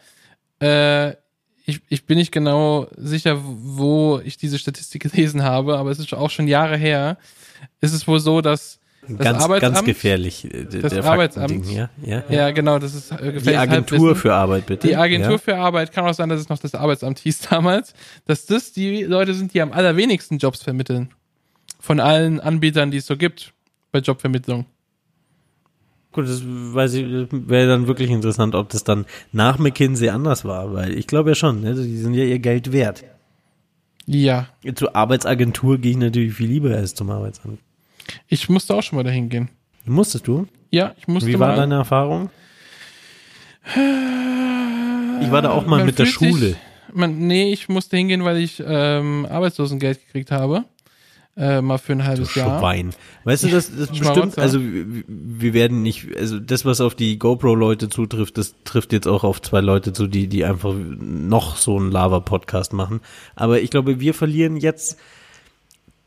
äh, 0.61 1.13
ich, 1.65 1.81
ich 1.89 2.05
bin 2.07 2.19
nicht 2.19 2.33
genau 2.33 2.89
sicher, 2.97 3.41
wo 3.43 4.21
ich 4.25 4.37
diese 4.37 4.59
Statistik 4.59 5.03
gelesen 5.11 5.43
habe, 5.43 5.79
aber 5.79 5.91
es 5.91 5.99
ist 5.99 6.13
auch 6.13 6.31
schon 6.31 6.49
Jahre 6.49 6.77
her. 6.77 7.17
Ist 7.81 7.93
es 7.95 8.07
wohl 8.07 8.21
so, 8.21 8.41
dass 8.41 8.78
ganz, 9.17 9.43
Arbeitsamt- 9.45 9.61
ganz 9.61 9.85
gefährlich. 9.85 10.45
äh, 10.53 10.65
das 10.65 10.93
der 10.93 11.05
Arbeitsamt. 11.05 11.67
Ja, 11.71 11.89
ja, 12.03 12.23
ja. 12.29 12.37
Ja, 12.37 12.51
genau, 12.51 12.79
das 12.79 12.95
ist 12.95 13.13
äh, 13.13 13.41
Die 13.41 13.57
Agentur 13.57 13.99
Halbwissen. 13.99 14.17
für 14.17 14.35
Arbeit, 14.35 14.67
bitte. 14.67 14.87
Die 14.89 14.97
Agentur 14.97 15.33
ja. 15.33 15.39
für 15.39 15.57
Arbeit, 15.57 15.93
kann 15.93 16.05
auch 16.07 16.15
sein, 16.15 16.29
dass 16.29 16.41
es 16.41 16.49
noch 16.49 16.59
das 16.59 16.75
Arbeitsamt 16.75 17.21
hieß 17.21 17.41
damals, 17.51 17.95
dass 18.27 18.47
das 18.47 18.73
die 18.73 19.05
Leute 19.05 19.35
sind, 19.35 19.55
die 19.55 19.63
am 19.63 19.73
allerwenigsten 19.73 20.39
Jobs 20.39 20.63
vermitteln. 20.63 21.11
Von 21.81 22.01
allen 22.01 22.41
Anbietern, 22.41 22.91
die 22.91 22.99
es 22.99 23.07
so 23.07 23.17
gibt 23.17 23.53
bei 23.93 24.01
Jobvermittlung. 24.01 24.67
Gut, 26.13 26.27
das 26.29 26.43
weiß 26.45 26.95
ich, 26.95 27.07
wäre 27.31 27.69
dann 27.69 27.87
wirklich 27.87 28.11
interessant, 28.11 28.55
ob 28.55 28.71
das 28.71 28.83
dann 28.83 29.05
nach 29.31 29.59
McKinsey 29.59 30.09
anders 30.09 30.45
war, 30.45 30.73
weil 30.73 30.97
ich 30.99 31.07
glaube 31.07 31.31
ja 31.31 31.35
schon, 31.35 31.61
ne, 31.61 31.75
die 31.75 31.97
sind 31.99 32.15
ja 32.15 32.25
ihr 32.25 32.39
Geld 32.39 32.73
wert. 32.73 33.05
Ja, 34.07 34.49
Zur 34.75 34.97
Arbeitsagentur 34.97 35.77
gehe 35.79 35.91
ich 35.91 35.97
natürlich 35.99 36.33
viel 36.33 36.49
lieber 36.49 36.71
als 36.75 36.95
zum 36.95 37.11
Arbeitsamt. 37.11 37.59
Ich 38.27 38.49
musste 38.49 38.75
auch 38.75 38.83
schon 38.83 38.97
mal 38.97 39.03
dahin 39.03 39.29
gehen. 39.29 39.49
Musstest 39.85 40.27
du? 40.27 40.47
Ja, 40.71 40.95
ich 40.99 41.09
musste 41.09 41.29
Wie 41.29 41.39
war 41.39 41.49
mal. 41.49 41.57
deine 41.57 41.77
Erfahrung? 41.77 42.31
Ich 43.75 45.31
war 45.31 45.43
da 45.43 45.51
auch 45.51 45.67
mal 45.67 45.79
Man 45.79 45.87
mit 45.87 45.99
der 45.99 46.07
Schule. 46.07 46.33
Sich, 46.33 46.57
man, 46.93 47.19
nee, 47.19 47.53
ich 47.53 47.69
musste 47.69 47.97
hingehen, 47.97 48.25
weil 48.25 48.39
ich 48.39 48.63
ähm, 48.65 49.27
Arbeitslosengeld 49.29 50.05
gekriegt 50.07 50.31
habe. 50.31 50.65
Äh, 51.37 51.63
mal 51.63 51.79
für 51.79 51.93
ein 51.93 52.05
halbes 52.05 52.35
Jahr. 52.35 52.59
Schwein. 52.59 52.91
Weißt 53.23 53.45
du, 53.45 53.49
das, 53.49 53.71
das 53.75 53.91
bestimmt, 53.91 54.39
also 54.39 54.61
wir 54.61 55.05
wir 55.07 55.55
werden 55.55 55.83
nicht, 55.83 56.09
also 56.17 56.41
das, 56.41 56.65
was 56.65 56.81
auf 56.81 56.97
die 56.97 57.17
GoPro-Leute 57.17 57.89
zutrifft, 57.89 58.39
das 58.39 58.57
trifft 58.65 58.93
jetzt 58.93 59.07
auch 59.07 59.23
auf 59.23 59.41
zwei 59.41 59.61
Leute 59.61 59.93
zu, 59.93 60.09
die, 60.09 60.27
die 60.27 60.45
einfach 60.45 60.75
noch 60.75 61.57
so 61.57 61.77
einen 61.77 61.93
Lava-Podcast 61.93 62.73
machen. 62.73 63.01
Aber 63.37 63.61
ich 63.61 63.71
glaube, 63.71 64.01
wir 64.01 64.15
verlieren 64.15 64.57
jetzt 64.57 64.99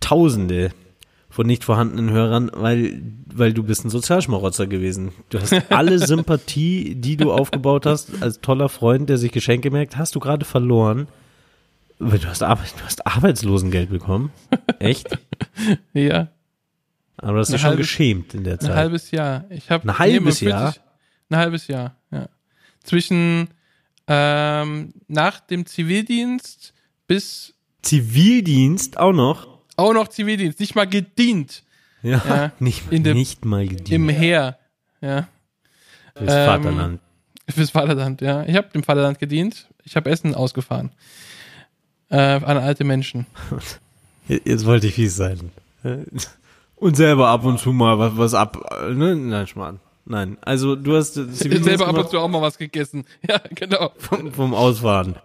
Tausende 0.01 0.71
von 1.31 1.47
nicht 1.47 1.63
vorhandenen 1.63 2.11
Hörern, 2.11 2.51
weil, 2.53 3.01
weil 3.33 3.53
du 3.53 3.63
bist 3.63 3.83
ein 3.85 3.89
Sozialschmarotzer 3.89 4.67
gewesen. 4.67 5.11
Du 5.29 5.39
hast 5.39 5.53
alle 5.71 5.97
Sympathie, 6.05 6.93
die 6.93 7.17
du 7.17 7.31
aufgebaut 7.31 7.85
hast, 7.87 8.21
als 8.21 8.41
toller 8.41 8.69
Freund, 8.69 9.09
der 9.09 9.17
sich 9.17 9.31
Geschenke 9.31 9.71
merkt, 9.71 9.97
hast 9.97 10.13
du 10.13 10.19
gerade 10.19 10.45
verloren. 10.45 11.07
Weil 11.97 12.19
du 12.19 12.27
hast, 12.27 12.43
Arbeit, 12.43 12.73
du 12.77 12.83
hast 12.83 13.07
Arbeitslosengeld 13.07 13.89
bekommen. 13.89 14.31
Echt? 14.79 15.07
Ja, 15.93 16.29
Aber 17.17 17.37
das 17.39 17.49
Ein 17.49 17.55
ist 17.55 17.61
schon 17.61 17.69
halbes- 17.71 17.77
geschämt 17.87 18.33
in 18.33 18.43
der 18.43 18.53
ein 18.53 18.59
Zeit. 18.59 18.75
halbes 18.75 19.11
Jahr. 19.11 19.45
Ich 19.49 19.69
hab, 19.69 19.83
Ein 19.83 19.99
halbes 19.99 20.39
fühlt 20.39 20.51
Jahr? 20.51 20.71
Sich, 20.71 20.81
ein 21.29 21.37
halbes 21.37 21.67
Jahr, 21.67 21.95
ja. 22.11 22.27
Zwischen 22.83 23.49
ähm, 24.07 24.93
nach 25.07 25.39
dem 25.41 25.65
Zivildienst 25.65 26.73
bis 27.07 27.53
Zivildienst 27.83 28.97
auch 28.97 29.13
noch? 29.13 29.50
Auch 29.77 29.93
noch 29.93 30.07
Zivildienst, 30.07 30.59
nicht 30.59 30.75
mal 30.75 30.87
gedient 30.87 31.63
Ja, 32.03 32.21
Ja, 32.27 32.51
nicht, 32.59 32.91
dem- 32.91 33.15
nicht 33.17 33.45
mal 33.45 33.67
gedient 33.67 33.89
im 33.89 34.09
Heer. 34.09 34.57
Ja, 35.01 35.27
fürs 36.15 36.31
ähm, 36.33 36.45
Vaterland. 36.45 36.99
fürs 37.49 37.69
Vaterland, 37.71 38.21
ja. 38.21 38.43
Ich 38.43 38.55
habe 38.55 38.69
dem 38.69 38.83
Vaterland 38.83 39.17
gedient. 39.19 39.67
Ich 39.83 39.95
habe 39.95 40.09
Essen 40.09 40.35
ausgefahren. 40.35 40.91
Äh, 42.09 42.17
an 42.17 42.57
alte 42.57 42.83
Menschen. 42.83 43.25
Jetzt 44.27 44.65
wollte 44.65 44.87
ich 44.87 44.93
fies 44.95 45.15
sein. 45.15 45.51
Und 46.75 46.95
selber 46.97 47.27
ab 47.29 47.43
und 47.45 47.59
zu 47.59 47.71
mal 47.73 47.97
was, 47.99 48.17
was 48.17 48.33
ab. 48.33 48.57
Ne? 48.89 49.15
Nein, 49.15 49.45
Schmarrn. 49.47 49.79
Nein, 50.11 50.37
also 50.41 50.75
du 50.75 50.97
hast 50.97 51.13
Zivildienst 51.13 51.63
Selber 51.63 51.87
ab 51.87 51.97
und 51.97 52.09
zu 52.09 52.19
auch 52.19 52.27
mal 52.27 52.41
was 52.41 52.57
gegessen. 52.57 53.05
Ja, 53.29 53.39
genau. 53.55 53.93
vom, 53.97 54.33
vom 54.33 54.53
Ausfahren. 54.53 55.15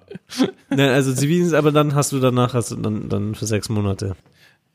Nein, 0.70 0.90
also 0.90 1.12
Zivildienst, 1.12 1.54
aber 1.54 1.72
dann 1.72 1.96
hast 1.96 2.12
du 2.12 2.20
danach 2.20 2.54
hast 2.54 2.70
du 2.70 2.76
dann, 2.76 3.08
dann 3.08 3.34
für 3.34 3.46
sechs 3.46 3.68
Monate. 3.68 4.14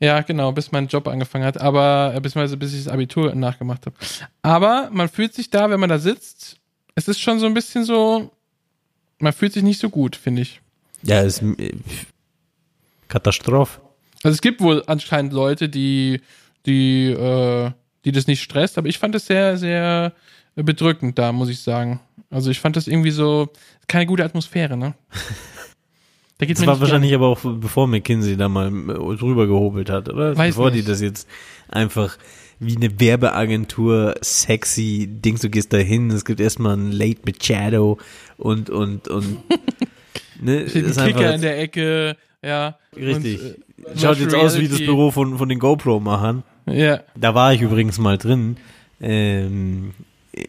Ja, 0.00 0.20
genau, 0.20 0.52
bis 0.52 0.70
mein 0.70 0.88
Job 0.88 1.08
angefangen 1.08 1.46
hat, 1.46 1.58
aber 1.58 2.12
äh, 2.14 2.20
beziehungsweise 2.20 2.58
bis 2.58 2.74
ich 2.74 2.84
das 2.84 2.92
Abitur 2.92 3.34
nachgemacht 3.34 3.86
habe. 3.86 3.96
Aber 4.42 4.90
man 4.92 5.08
fühlt 5.08 5.32
sich 5.32 5.48
da, 5.48 5.70
wenn 5.70 5.80
man 5.80 5.88
da 5.88 5.98
sitzt, 5.98 6.58
es 6.94 7.08
ist 7.08 7.18
schon 7.20 7.38
so 7.38 7.46
ein 7.46 7.54
bisschen 7.54 7.84
so, 7.84 8.30
man 9.18 9.32
fühlt 9.32 9.54
sich 9.54 9.62
nicht 9.62 9.80
so 9.80 9.88
gut, 9.88 10.14
finde 10.14 10.42
ich. 10.42 10.60
Ja, 11.04 11.22
ist 11.22 11.40
äh, 11.40 11.72
Katastrophe. 13.08 13.80
Also 14.22 14.34
es 14.34 14.42
gibt 14.42 14.60
wohl 14.60 14.82
anscheinend 14.86 15.32
Leute, 15.32 15.70
die, 15.70 16.20
die, 16.66 17.12
äh, 17.12 17.70
die 18.04 18.12
das 18.12 18.26
nicht 18.26 18.42
stresst, 18.42 18.78
aber 18.78 18.88
ich 18.88 18.98
fand 18.98 19.14
es 19.14 19.26
sehr, 19.26 19.56
sehr 19.56 20.12
bedrückend 20.54 21.18
da, 21.18 21.32
muss 21.32 21.48
ich 21.48 21.60
sagen. 21.60 22.00
Also 22.30 22.50
ich 22.50 22.60
fand 22.60 22.76
das 22.76 22.88
irgendwie 22.88 23.10
so, 23.10 23.48
keine 23.88 24.06
gute 24.06 24.24
Atmosphäre, 24.24 24.76
ne? 24.76 24.94
Da 26.38 26.46
geht's 26.46 26.58
Das 26.58 26.66
war 26.66 26.80
wahrscheinlich 26.80 27.14
aber 27.14 27.28
auch 27.28 27.38
bevor 27.40 27.86
McKinsey 27.86 28.36
da 28.36 28.48
mal 28.48 28.66
äh, 28.66 29.16
drüber 29.16 29.46
gehobelt 29.46 29.90
hat, 29.90 30.08
oder? 30.08 30.36
Weiß 30.36 30.56
bevor 30.56 30.70
nicht. 30.70 30.82
die 30.82 30.90
das 30.90 31.00
jetzt 31.00 31.28
einfach 31.68 32.18
wie 32.58 32.76
eine 32.76 32.98
Werbeagentur 32.98 34.14
sexy 34.22 35.08
Dings, 35.08 35.40
du 35.42 35.50
gehst 35.50 35.72
da 35.72 35.76
hin, 35.76 36.10
es 36.10 36.24
gibt 36.24 36.40
erstmal 36.40 36.76
ein 36.76 36.90
Late 36.90 37.20
Machado 37.26 37.98
und 38.38 38.70
und 38.70 39.08
und 39.08 39.38
ne, 40.40 40.64
gern. 40.64 40.66
ist 40.66 40.74
Kicker 40.74 41.00
einfach 41.00 41.34
in 41.34 41.40
der 41.42 41.60
Ecke, 41.60 42.16
ja. 42.42 42.76
richtig. 42.96 43.40
Und, 43.40 43.94
äh, 43.94 43.98
Schaut 44.00 44.18
jetzt 44.18 44.34
aus 44.34 44.58
wie 44.58 44.68
das. 44.68 44.78
Büro 44.78 45.10
von 45.10 45.38
von 45.38 45.48
den 45.48 45.58
GoPro-Machern. 45.58 46.42
Ja, 46.66 47.00
Da 47.16 47.34
war 47.34 47.52
ich 47.52 47.60
übrigens 47.60 47.98
mal 47.98 48.18
drin. 48.18 48.56
Ähm, 49.00 49.92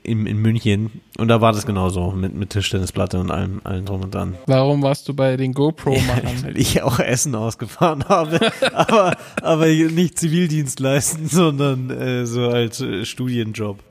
in, 0.04 0.26
in 0.26 0.38
München 0.38 1.02
und 1.18 1.28
da 1.28 1.42
war 1.42 1.52
das 1.52 1.66
genauso 1.66 2.12
mit, 2.12 2.34
mit 2.34 2.52
Tischtennisplatte 2.52 3.20
und 3.20 3.32
allem, 3.32 3.60
allem 3.66 3.86
drum 3.86 4.02
und 4.02 4.16
dran. 4.16 4.36
warum 4.46 4.82
warst 4.82 5.10
du 5.10 5.14
bei 5.14 5.36
den 5.36 5.54
GoPro-Machern? 5.54 6.44
Weil 6.44 6.58
ich 6.58 6.82
auch 6.82 7.00
Essen 7.00 7.36
ausgefahren 7.36 8.06
habe, 8.10 8.40
aber, 8.74 9.18
aber 9.42 9.66
nicht 9.66 10.18
Zivildienst 10.18 10.80
leisten, 10.80 11.28
sondern 11.28 11.90
äh, 11.90 12.26
so 12.26 12.48
als 12.48 12.80
äh, 12.80 13.04
Studienjob. 13.04 13.84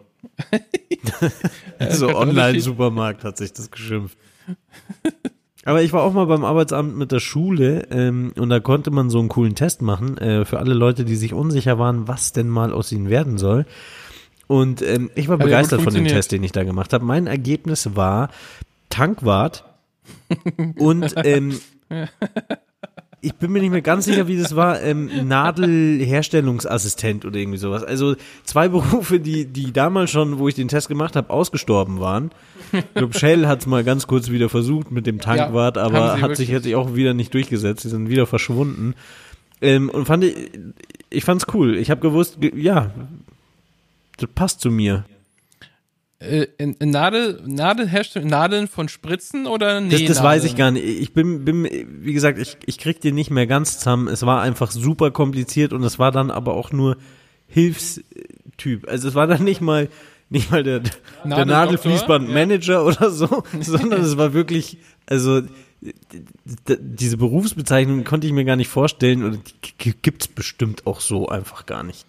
so 1.91 2.09
Online-Supermarkt 2.17 3.25
hat 3.25 3.37
sich 3.37 3.53
das 3.53 3.71
geschimpft. 3.71 4.17
Aber 5.65 5.83
ich 5.83 5.93
war 5.93 6.03
auch 6.03 6.13
mal 6.13 6.27
beim 6.27 6.45
Arbeitsamt 6.45 6.97
mit 6.97 7.13
der 7.13 7.21
Schule 7.21 7.87
ähm, 7.91 8.33
und 8.37 8.51
da 8.51 8.59
konnte 8.59 8.91
man 8.91 9.11
so 9.11 9.21
einen 9.21 9.29
coolen 9.29 9.55
Test 9.55 9.81
machen 9.81 10.19
äh, 10.19 10.45
für 10.45 10.59
alle 10.59 10.75
Leute, 10.75 11.05
die 11.05 11.15
sich 11.15 11.35
unsicher 11.35 11.79
waren, 11.79 12.09
was 12.09 12.33
denn 12.33 12.49
mal 12.49 12.73
aus 12.73 12.91
ihnen 12.91 13.09
werden 13.09 13.39
soll. 13.39 13.67
Und 14.49 14.83
ähm, 14.83 15.11
ich 15.15 15.29
war 15.29 15.35
Hat 15.35 15.41
ja 15.41 15.47
begeistert 15.47 15.83
von 15.83 15.95
dem. 15.95 16.07
Test, 16.07 16.33
den 16.33 16.43
ich 16.43 16.53
da 16.53 16.65
gemacht 16.65 16.93
habe. 16.93 17.05
Mein 17.05 17.27
Ergebnis 17.27 17.95
war 17.95 18.31
Tankwart 18.91 19.65
und 20.79 21.15
ähm, 21.25 21.59
ich 23.25 23.35
bin 23.35 23.53
mir 23.53 23.61
nicht 23.61 23.71
mehr 23.71 23.83
ganz 23.83 24.05
sicher, 24.05 24.27
wie 24.29 24.37
das 24.37 24.57
war, 24.57 24.83
ähm, 24.83 25.09
Nadelherstellungsassistent 25.29 27.25
oder 27.25 27.39
irgendwie 27.39 27.59
sowas. 27.59 27.85
Also 27.85 28.17
zwei 28.45 28.69
Berufe, 28.69 29.21
die, 29.21 29.47
die 29.47 29.73
damals 29.73 30.11
schon, 30.11 30.39
wo 30.39 30.49
ich 30.49 30.55
den 30.55 30.69
Test 30.69 30.89
gemacht 30.89 31.17
habe, 31.17 31.31
ausgestorben 31.31 32.01
waren. 32.01 32.31
Ich 32.73 32.95
glaube, 32.95 33.19
Shell 33.19 33.47
hat 33.47 33.61
es 33.61 33.67
mal 33.67 33.85
ganz 33.85 34.07
kurz 34.07 34.31
wieder 34.31 34.49
versucht 34.49 34.91
mit 34.91 35.07
dem 35.07 35.21
Tankwart, 35.21 35.77
haben 35.77 35.95
aber 35.95 36.17
sie 36.17 36.23
hat 36.23 36.37
sich 36.37 36.49
wirklich. 36.51 36.73
jetzt 36.73 36.77
auch 36.77 36.95
wieder 36.95 37.15
nicht 37.15 37.33
durchgesetzt. 37.35 37.85
Die 37.85 37.89
sind 37.89 38.09
wieder 38.09 38.27
verschwunden. 38.27 38.95
Ähm, 39.61 39.89
und 39.91 40.07
fand 40.07 40.25
ich, 40.25 40.35
ich 41.11 41.25
fand's 41.25 41.47
cool. 41.55 41.77
Ich 41.77 41.91
habe 41.91 42.01
gewusst, 42.01 42.41
ge- 42.41 42.59
ja, 42.61 42.91
das 44.17 44.29
passt 44.35 44.61
zu 44.61 44.71
mir. 44.71 45.05
Äh, 46.23 46.47
Nadel, 46.85 47.43
Nadelherstellung, 47.47 48.29
Nadeln 48.29 48.69
von 48.69 48.89
Spritzen 48.89 49.47
oder 49.47 49.81
Das, 49.81 50.01
nee, 50.01 50.07
das 50.07 50.23
weiß 50.23 50.45
ich 50.45 50.57
gar 50.57 50.71
nicht. 50.71 50.85
Ich 50.85 51.13
bin, 51.13 51.45
bin 51.45 51.65
wie 51.65 52.13
gesagt, 52.13 52.39
ich, 52.39 52.57
ich 52.67 52.79
krieg 52.79 53.01
den 53.01 53.15
nicht 53.15 53.31
mehr 53.31 53.47
ganz 53.47 53.79
zusammen. 53.79 54.09
Es 54.09 54.25
war 54.25 54.41
einfach 54.43 54.71
super 54.71 55.11
kompliziert 55.11 55.73
und 55.73 55.83
es 55.85 55.99
war 55.99 56.13
dann 56.13 56.31
aber 56.31 56.55
auch 56.55 56.71
nur 56.73 56.97
Hilfstyp. 57.49 58.89
Also 58.89 59.09
es 59.09 59.15
war 59.15 59.27
dann 59.27 59.45
nicht 59.45 59.61
mal 59.61 59.89
nicht 60.31 60.51
mal 60.51 60.63
der, 60.63 60.81
der 60.81 60.93
Nadeldoktor, 61.25 61.45
Nadelfließbandmanager 61.45 62.87
oder 62.87 63.11
so, 63.11 63.43
sondern 63.61 64.01
es 64.01 64.17
war 64.17 64.33
wirklich, 64.33 64.79
also 65.07 65.43
diese 66.79 67.17
Berufsbezeichnung 67.17 68.05
konnte 68.05 68.27
ich 68.27 68.33
mir 68.33 68.45
gar 68.45 68.57
nicht 68.57 68.69
vorstellen 68.69 69.25
und 69.25 69.41
die 69.65 69.91
g- 69.91 69.95
gibt's 70.01 70.29
bestimmt 70.29 70.87
auch 70.87 71.01
so 71.01 71.29
einfach 71.29 71.67
gar 71.67 71.83
nicht. 71.83 72.07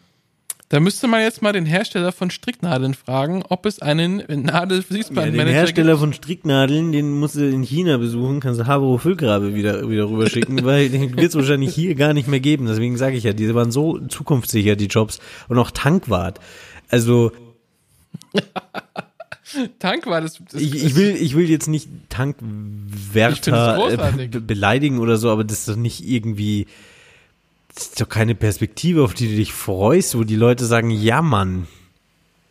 Da 0.73 0.79
müsste 0.79 1.07
man 1.07 1.21
jetzt 1.21 1.43
mal 1.43 1.53
den 1.53 1.67
Hersteller 1.67 2.11
von 2.11 2.31
Stricknadeln 2.31 2.95
fragen, 2.95 3.43
ob 3.47 3.67
es 3.67 3.79
einen 3.79 4.21
Ja, 4.21 4.25
den 4.25 4.41
Nadelfließbandmanager 4.41 5.51
Hersteller 5.51 5.99
von 5.99 6.13
Stricknadeln, 6.13 6.91
den 6.91 7.11
musst 7.11 7.35
du 7.35 7.47
in 7.47 7.61
China 7.61 7.97
besuchen, 7.97 8.39
kannst 8.39 8.59
du 8.59 8.65
Habro 8.65 8.97
Füllgrabe 8.97 9.53
wieder, 9.53 9.87
wieder 9.87 10.09
rüberschicken, 10.09 10.65
weil 10.65 10.89
den 10.89 11.15
wird 11.15 11.27
es 11.29 11.35
wahrscheinlich 11.35 11.75
hier 11.75 11.93
gar 11.93 12.15
nicht 12.15 12.27
mehr 12.27 12.39
geben. 12.39 12.65
Deswegen 12.65 12.97
sage 12.97 13.15
ich 13.17 13.23
ja, 13.23 13.33
diese 13.33 13.53
waren 13.53 13.71
so 13.71 13.99
zukunftssicher, 13.99 14.75
die 14.75 14.87
Jobs. 14.87 15.19
Und 15.47 15.59
auch 15.59 15.69
Tankwart. 15.69 16.39
Also 16.89 17.31
gibt. 18.33 19.79
Tank 19.79 20.07
war 20.07 20.21
das. 20.21 20.41
das 20.51 20.59
ich, 20.59 20.73
ich, 20.73 20.95
will, 20.95 21.15
ich 21.15 21.35
will 21.35 21.51
jetzt 21.51 21.67
nicht 21.67 21.87
Ich 21.87 22.09
Tankwärter 22.09 23.91
äh, 23.91 24.39
beleidigen 24.39 24.97
oder 24.97 25.17
so, 25.17 25.29
aber 25.29 25.43
das 25.43 25.59
ist 25.59 25.69
doch 25.69 25.75
nicht 25.75 26.03
irgendwie, 26.03 26.65
das 27.75 27.85
ist 27.87 28.01
doch 28.01 28.09
keine 28.09 28.35
Perspektive, 28.35 29.03
auf 29.03 29.13
die 29.13 29.27
du 29.29 29.35
dich 29.35 29.53
freust, 29.53 30.15
wo 30.15 30.23
die 30.23 30.35
Leute 30.35 30.65
sagen, 30.65 30.89
ja 30.91 31.21
Mann, 31.21 31.67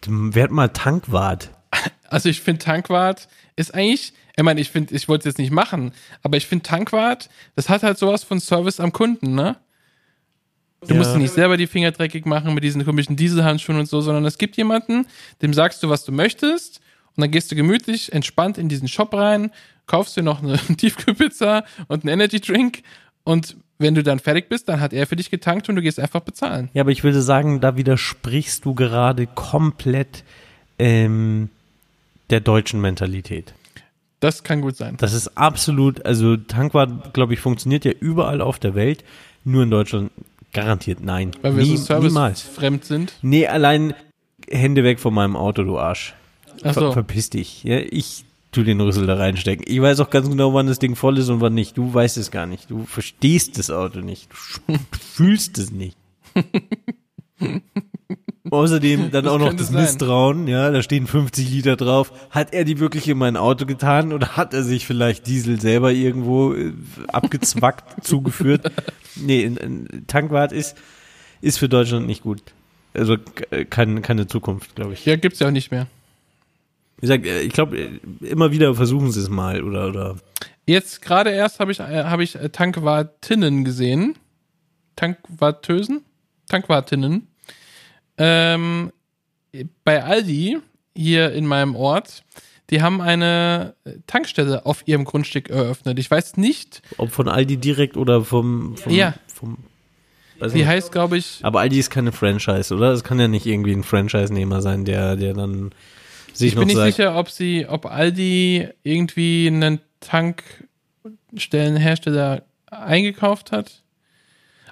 werd 0.06 0.50
mal 0.50 0.68
Tankwart. 0.68 1.50
Also 2.08 2.28
ich 2.28 2.40
finde 2.40 2.64
Tankwart 2.64 3.28
ist 3.56 3.74
eigentlich, 3.74 4.12
ich 4.36 4.42
meine, 4.42 4.60
ich 4.60 4.70
finde, 4.70 4.94
ich 4.94 5.08
wollte 5.08 5.28
es 5.28 5.32
jetzt 5.34 5.38
nicht 5.38 5.52
machen, 5.52 5.92
aber 6.22 6.36
ich 6.36 6.46
finde 6.46 6.64
Tankwart, 6.64 7.28
das 7.54 7.68
hat 7.68 7.82
halt 7.82 7.98
sowas 7.98 8.24
von 8.24 8.40
Service 8.40 8.80
am 8.80 8.92
Kunden, 8.92 9.34
ne? 9.34 9.56
Du 10.86 10.94
musst 10.96 11.10
Ja. 11.10 11.14
dir 11.16 11.22
nicht 11.22 11.34
selber 11.34 11.56
die 11.56 11.68
Finger 11.68 11.92
dreckig 11.92 12.26
machen 12.26 12.52
mit 12.54 12.64
diesen 12.64 12.84
komischen 12.84 13.14
Dieselhandschuhen 13.14 13.78
und 13.78 13.86
so, 13.86 14.00
sondern 14.00 14.24
es 14.24 14.36
gibt 14.36 14.56
jemanden, 14.56 15.06
dem 15.40 15.54
sagst 15.54 15.82
du, 15.82 15.88
was 15.88 16.04
du 16.04 16.10
möchtest 16.10 16.80
und 17.14 17.20
dann 17.20 17.30
gehst 17.30 17.52
du 17.52 17.54
gemütlich, 17.54 18.12
entspannt 18.12 18.58
in 18.58 18.68
diesen 18.68 18.88
Shop 18.88 19.14
rein, 19.14 19.52
kaufst 19.86 20.16
dir 20.16 20.22
noch 20.22 20.42
eine 20.42 20.58
Tiefkühlpizza 20.76 21.64
und 21.86 22.02
einen 22.02 22.12
Energy 22.12 22.40
Drink 22.40 22.82
und 23.22 23.56
wenn 23.82 23.94
du 23.94 24.02
dann 24.02 24.18
fertig 24.18 24.48
bist, 24.48 24.68
dann 24.68 24.80
hat 24.80 24.92
er 24.92 25.06
für 25.06 25.16
dich 25.16 25.30
getankt 25.30 25.68
und 25.68 25.76
du 25.76 25.82
gehst 25.82 26.00
einfach 26.00 26.20
bezahlen. 26.20 26.70
Ja, 26.72 26.82
aber 26.82 26.90
ich 26.90 27.04
würde 27.04 27.20
sagen, 27.20 27.60
da 27.60 27.76
widersprichst 27.76 28.64
du 28.64 28.74
gerade 28.74 29.26
komplett 29.26 30.24
ähm, 30.78 31.50
der 32.30 32.40
deutschen 32.40 32.80
Mentalität. 32.80 33.54
Das 34.20 34.44
kann 34.44 34.60
gut 34.60 34.76
sein. 34.76 34.96
Das 34.98 35.12
ist 35.12 35.36
absolut, 35.36 36.06
also 36.06 36.36
Tankwart, 36.36 37.12
glaube 37.12 37.34
ich, 37.34 37.40
funktioniert 37.40 37.84
ja 37.84 37.90
überall 37.90 38.40
auf 38.40 38.58
der 38.58 38.74
Welt, 38.74 39.04
nur 39.44 39.64
in 39.64 39.70
Deutschland 39.70 40.12
garantiert 40.52 41.00
nein. 41.02 41.32
Weil 41.42 41.56
wir 41.56 41.64
Nie, 41.64 41.76
so 41.76 41.84
servicefremd 41.84 42.84
sind. 42.84 43.12
Nee, 43.22 43.46
allein 43.46 43.94
Hände 44.48 44.84
weg 44.84 45.00
von 45.00 45.12
meinem 45.12 45.36
Auto, 45.36 45.64
du 45.64 45.78
Arsch. 45.78 46.14
Ach 46.62 46.72
Ver 46.74 46.80
so. 46.80 46.92
verpiss 46.92 47.30
dich. 47.30 47.64
Ja, 47.64 47.78
ich 47.78 48.24
tu 48.52 48.62
den 48.62 48.80
Rüssel 48.80 49.06
da 49.06 49.14
reinstecken. 49.16 49.64
Ich 49.68 49.80
weiß 49.80 49.98
auch 50.00 50.10
ganz 50.10 50.28
genau, 50.28 50.54
wann 50.54 50.66
das 50.66 50.78
Ding 50.78 50.94
voll 50.94 51.18
ist 51.18 51.28
und 51.30 51.40
wann 51.40 51.54
nicht. 51.54 51.76
Du 51.76 51.92
weißt 51.92 52.16
es 52.18 52.30
gar 52.30 52.46
nicht. 52.46 52.70
Du 52.70 52.84
verstehst 52.84 53.58
das 53.58 53.70
Auto 53.70 54.00
nicht. 54.00 54.28
Du, 54.68 54.74
du 54.74 54.78
fühlst 55.00 55.58
es 55.58 55.72
nicht. 55.72 55.96
Außerdem 58.50 59.10
dann 59.10 59.24
Das 59.24 59.32
auch 59.32 59.38
noch 59.38 59.54
das 59.54 59.68
sein. 59.68 59.82
Misstrauen, 59.82 60.46
ja, 60.48 60.70
da 60.70 60.82
stehen 60.82 61.06
50 61.06 61.48
Liter 61.50 61.76
drauf. 61.76 62.12
Hat 62.30 62.52
er 62.52 62.64
die 62.64 62.78
wirklich 62.80 63.08
in 63.08 63.16
mein 63.16 63.36
Auto 63.38 63.64
getan 63.64 64.12
oder 64.12 64.36
hat 64.36 64.52
er 64.52 64.62
sich 64.62 64.86
vielleicht 64.86 65.26
Diesel 65.26 65.58
selber 65.60 65.92
irgendwo 65.92 66.52
äh, 66.52 66.72
abgezwackt 67.08 68.04
zugeführt? 68.04 68.70
Nee, 69.16 69.46
ein, 69.46 70.04
Tankwart 70.06 70.52
ist, 70.52 70.76
ist 71.40 71.58
für 71.58 71.68
Deutschland 71.70 72.06
nicht 72.06 72.22
gut. 72.22 72.42
Also 72.92 73.16
k- 73.16 73.64
kein, 73.64 74.02
keine 74.02 74.26
Zukunft, 74.26 74.74
glaube 74.74 74.92
ich. 74.92 75.06
Ja, 75.06 75.16
gibt's 75.16 75.38
ja 75.38 75.46
auch 75.46 75.52
nicht 75.52 75.70
mehr. 75.70 75.86
Wie 77.02 77.06
gesagt, 77.08 77.26
äh, 77.26 77.40
ich 77.40 77.52
glaube, 77.52 77.76
äh, 77.76 77.98
immer 78.20 78.52
wieder 78.52 78.74
versuchen 78.76 79.10
sie 79.10 79.18
es 79.20 79.28
mal 79.28 79.62
oder 79.64 79.88
oder 79.88 80.16
Jetzt 80.66 81.02
gerade 81.02 81.30
erst 81.30 81.58
habe 81.58 81.72
ich, 81.72 81.80
äh, 81.80 82.04
hab 82.04 82.20
ich 82.20 82.36
äh, 82.36 82.48
Tankwartinnen 82.48 83.64
gesehen. 83.64 84.14
Tankwartösen? 84.94 86.04
Tankwartinnen. 86.48 87.26
Ähm, 88.18 88.92
bei 89.84 90.04
Aldi, 90.04 90.58
hier 90.96 91.32
in 91.32 91.46
meinem 91.46 91.74
Ort, 91.74 92.22
die 92.70 92.82
haben 92.82 93.00
eine 93.00 93.74
Tankstelle 94.06 94.64
auf 94.64 94.86
ihrem 94.86 95.04
Grundstück 95.04 95.50
eröffnet. 95.50 95.98
Ich 95.98 96.08
weiß 96.08 96.36
nicht, 96.36 96.82
ob 96.98 97.10
von 97.10 97.26
Aldi 97.28 97.56
direkt 97.56 97.96
oder 97.96 98.24
vom, 98.24 98.76
vom 98.76 98.92
Ja. 98.92 99.14
vom 99.26 99.58
die 100.40 100.58
nicht. 100.58 100.66
heißt, 100.66 100.92
glaube 100.92 101.18
ich, 101.18 101.40
Aber 101.42 101.60
Aldi 101.60 101.78
ist 101.78 101.90
keine 101.90 102.12
Franchise, 102.12 102.74
oder? 102.74 102.92
Es 102.92 103.02
kann 103.04 103.18
ja 103.18 103.26
nicht 103.28 103.46
irgendwie 103.46 103.72
ein 103.72 103.82
Franchise-Nehmer 103.84 104.62
sein, 104.62 104.84
der 104.84 105.16
der 105.16 105.34
dann 105.34 105.70
sich 106.32 106.48
ich 106.48 106.54
noch 106.54 106.66
bin 106.66 106.76
nicht 106.76 106.84
sicher, 106.96 107.16
ob 107.16 107.28
sie, 107.30 107.66
ob 107.68 107.86
Aldi 107.86 108.68
irgendwie 108.82 109.46
einen 109.48 109.80
Tankstellenhersteller 110.00 112.42
eingekauft 112.70 113.52
hat. 113.52 113.82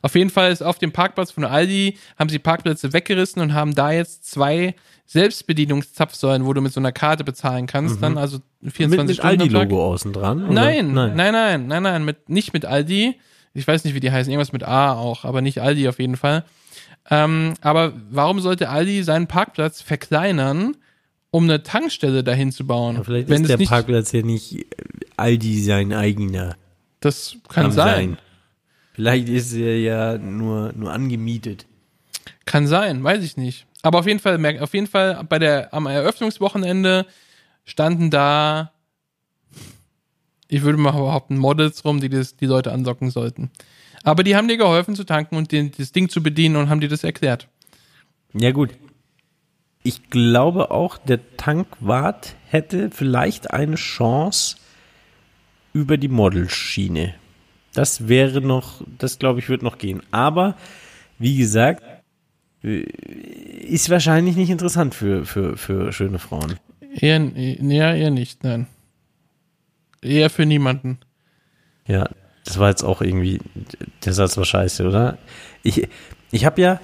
Auf 0.03 0.15
jeden 0.15 0.31
Fall 0.31 0.51
ist 0.51 0.63
auf 0.63 0.79
dem 0.79 0.93
Parkplatz 0.93 1.31
von 1.31 1.45
Aldi, 1.45 1.99
haben 2.19 2.31
sie 2.31 2.39
Parkplätze 2.39 2.95
weggerissen 2.95 3.43
und 3.43 3.53
haben 3.53 3.75
da 3.75 3.93
jetzt 3.93 4.25
zwei 4.31 4.75
Selbstbedienungszapfsäulen, 5.05 6.47
wo 6.47 6.55
du 6.55 6.63
mit 6.63 6.73
so 6.73 6.81
einer 6.81 6.93
Karte 6.93 7.23
bezahlen 7.25 7.67
kannst, 7.67 8.03
dann 8.03 8.17
also 8.17 8.39
24 8.63 8.87
Mhm. 8.87 8.91
mit, 8.91 9.07
mit 9.09 9.17
Stunden 9.17 9.39
Tag. 9.39 9.41
Aldi-Logo 9.61 9.93
außen 9.93 10.13
dran? 10.15 10.45
oder? 10.45 10.53
Nein, 10.53 10.95
nein, 10.95 11.15
nein, 11.17 11.67
nein, 11.67 11.83
nein, 11.83 12.05
mit, 12.05 12.29
nicht 12.31 12.53
mit 12.55 12.65
Aldi. 12.65 13.17
Ich 13.53 13.67
weiß 13.67 13.83
nicht, 13.85 13.95
wie 13.95 14.01
die 14.01 14.13
heißen, 14.13 14.31
irgendwas 14.33 14.53
mit 14.53 14.63
A 14.63 14.93
auch, 14.95 15.25
aber 15.25 15.43
nicht 15.43 15.61
Aldi 15.61 15.89
auf 15.89 15.99
jeden 15.99 16.17
Fall. 16.17 16.45
Ähm, 17.11 17.55
aber 17.61 17.93
warum 18.11 18.41
sollte 18.41 18.69
Aldi 18.71 19.03
seinen 19.03 19.27
Parkplatz 19.27 19.83
verkleinern, 19.83 20.77
um 21.31 21.45
eine 21.45 21.63
Tankstelle 21.63 22.25
dahin 22.25 22.53
zu 22.53 22.67
bauen? 22.67 22.97
Ja, 22.97 23.05
vielleicht 23.05 23.29
Wenn 23.29 23.43
ist 23.43 23.49
der 23.49 23.59
nicht, 23.59 23.69
Parkplatz 23.69 24.13
ja 24.13 24.23
nicht 24.23 24.67
Aldi 25.17 25.63
sein 25.63 25.93
eigener. 25.93 26.57
Das 27.01 27.37
kann 27.49 27.65
Kann 27.65 27.73
sein. 27.73 28.19
Vielleicht 28.93 29.29
ist 29.29 29.53
er 29.55 29.79
ja 29.79 30.19
nur, 30.19 30.73
nur 30.75 30.93
angemietet. 30.93 31.67
Kann 32.45 32.67
sein, 32.67 33.03
weiß 33.03 33.23
ich 33.25 33.37
nicht. 33.37 33.67
Aber 33.83 34.01
auf 34.01 34.07
jeden 34.07 34.19
Fall, 34.19 34.59
auf 34.61 34.75
jeden 34.75 34.87
Fall 34.87 35.25
bei 35.29 35.39
der, 35.39 35.73
am 35.73 35.87
Eröffnungswochenende 35.87 37.07
standen 37.65 38.11
da, 38.11 38.73
ich 40.49 40.63
würde 40.63 40.79
mal 40.79 40.91
behaupten, 40.91 41.39
Models 41.39 41.85
rum, 41.85 42.01
die 42.01 42.09
das, 42.09 42.37
die 42.37 42.47
Leute 42.47 42.73
ansocken 42.73 43.11
sollten. 43.11 43.51
Aber 44.03 44.25
die 44.25 44.37
haben 44.37 44.49
dir 44.49 44.57
geholfen 44.57 44.97
zu 44.97 45.05
tanken 45.05 45.37
und 45.37 45.53
den, 45.53 45.73
das 45.77 45.93
Ding 45.93 46.09
zu 46.09 46.23
bedienen 46.23 46.57
und 46.57 46.69
haben 46.69 46.81
dir 46.81 46.89
das 46.89 47.05
erklärt. 47.05 47.49
Ja, 48.35 48.51
gut. 48.51 48.71
Ich 49.83 50.11
glaube 50.11 50.71
auch, 50.71 50.99
der 50.99 51.37
Tankwart 51.37 52.35
hätte 52.49 52.91
vielleicht 52.91 53.51
eine 53.53 53.77
Chance 53.77 54.57
über 55.73 55.97
die 55.97 56.09
Modelschiene. 56.09 57.15
Das 57.73 58.09
wäre 58.09 58.41
noch, 58.41 58.83
das 58.99 59.19
glaube 59.19 59.39
ich, 59.39 59.49
wird 59.49 59.63
noch 59.63 59.79
gehen. 59.79 60.03
Aber, 60.11 60.57
wie 61.19 61.37
gesagt, 61.37 61.83
äh, 62.63 62.81
ist 62.81 63.89
wahrscheinlich 63.89 64.37
nicht 64.37 64.51
interessant 64.51 64.95
für, 64.95 65.25
für, 65.25 65.57
für 65.57 65.93
schöne 65.93 66.19
Frauen. 66.19 66.57
Eher, 66.93 67.21
ja, 67.21 67.95
eher 67.95 68.11
nicht, 68.11 68.43
nein. 68.43 68.67
Eher 70.03 70.31
für 70.31 70.45
niemanden. 70.45 70.99
Ja, 71.87 72.09
das 72.45 72.59
war 72.59 72.69
jetzt 72.71 72.83
auch 72.83 73.01
irgendwie, 73.01 73.41
der 74.05 74.13
Satz 74.13 74.37
war 74.37 74.45
scheiße, 74.45 74.87
oder? 74.87 75.19
Ich, 75.63 75.89
ich 76.33 76.45
habe 76.45 76.61
ja, 76.61 76.81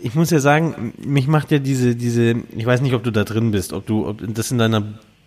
ich 0.00 0.14
muss 0.14 0.30
ja 0.30 0.40
sagen, 0.40 0.92
mich 0.98 1.26
macht 1.26 1.50
ja 1.50 1.58
diese, 1.58 1.96
diese, 1.96 2.34
ich 2.56 2.66
weiß 2.66 2.80
nicht, 2.80 2.94
ob 2.94 3.02
du 3.02 3.10
da 3.10 3.24
drin 3.24 3.50
bist, 3.50 3.72
ob 3.72 3.86
du, 3.86 4.06
ob 4.06 4.22
das 4.34 4.50
in 4.50 4.58
deiner 4.58 4.82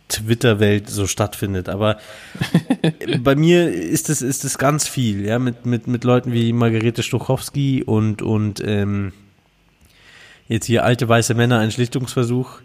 Twitter-Welt 0.09 0.89
so 0.89 1.07
stattfindet, 1.07 1.70
aber 1.70 1.97
bei 3.24 3.36
mir 3.36 3.72
ist 3.72 4.09
es, 4.09 4.22
ist 4.22 4.43
es 4.43 4.57
ganz 4.57 4.88
viel, 4.88 5.26
ja, 5.26 5.39
mit, 5.39 5.65
mit, 5.65 5.88
mit 5.88 6.03
Leuten 6.03 6.34
wie 6.34 6.51
Margarete 6.53 7.03
Stochowski 7.03 7.84
und, 7.84 8.22
und, 8.22 8.61
ähm, 8.65 9.13
jetzt 10.49 10.65
hier 10.65 10.84
alte 10.84 11.07
weiße 11.07 11.36
Männer, 11.36 11.59
ein 11.59 11.72
Schlichtungsversuch, 11.72 12.59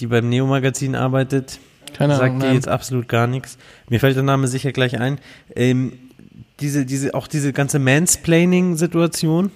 die 0.00 0.08
beim 0.08 0.28
Neo-Magazin 0.28 0.94
arbeitet. 0.94 1.58
Keine 1.94 2.14
Sagt 2.16 2.24
Ahnung. 2.24 2.40
dir 2.40 2.46
Nein. 2.46 2.54
jetzt 2.56 2.68
absolut 2.68 3.08
gar 3.08 3.26
nichts. 3.26 3.56
Mir 3.88 4.00
fällt 4.00 4.16
der 4.16 4.22
Name 4.22 4.46
sicher 4.48 4.72
gleich 4.72 5.00
ein. 5.00 5.18
Ähm, 5.56 5.92
diese, 6.60 6.84
diese, 6.84 7.14
auch 7.14 7.28
diese 7.28 7.52
ganze 7.52 7.78
Mansplaining-Situation. 7.78 9.50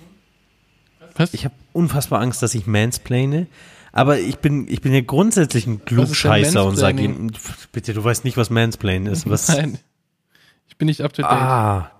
Was? 1.17 1.35
Ich 1.35 1.45
habe 1.45 1.55
unfassbar 1.73 2.21
Angst, 2.21 2.43
dass 2.43 2.55
ich 2.55 2.67
mansplaine. 2.67 3.47
Aber 3.93 4.19
ich 4.19 4.39
bin, 4.39 4.67
ich 4.69 4.81
bin 4.81 4.95
ja 4.95 5.03
grundsätzlich 5.03 5.67
ein 5.67 5.85
Klugscheißer 5.85 6.65
und 6.65 6.77
sage 6.77 7.03
ihm, 7.03 7.31
bitte, 7.73 7.93
du 7.93 8.03
weißt 8.03 8.25
nicht, 8.25 8.39
was 8.39 8.49
Mansplain 8.49 9.07
ist. 9.07 9.29
Was, 9.29 9.49
Nein. 9.57 9.79
Ich 10.67 10.79
bin 10.79 10.87
nicht 10.87 11.03
up 11.03 11.13
to 11.13 11.23
date. 11.23 11.31
ah, 11.31 11.93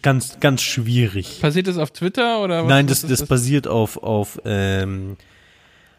ganz, 0.00 0.40
ganz 0.40 0.62
schwierig. 0.62 1.40
Passiert 1.42 1.66
das 1.66 1.76
auf 1.76 1.90
Twitter 1.90 2.42
oder 2.42 2.62
was? 2.62 2.68
Nein, 2.68 2.86
das, 2.86 3.04
ist 3.04 3.10
das 3.10 3.28
basiert 3.28 3.68
auf, 3.68 4.02
auf 4.02 4.40
ähm, 4.46 5.18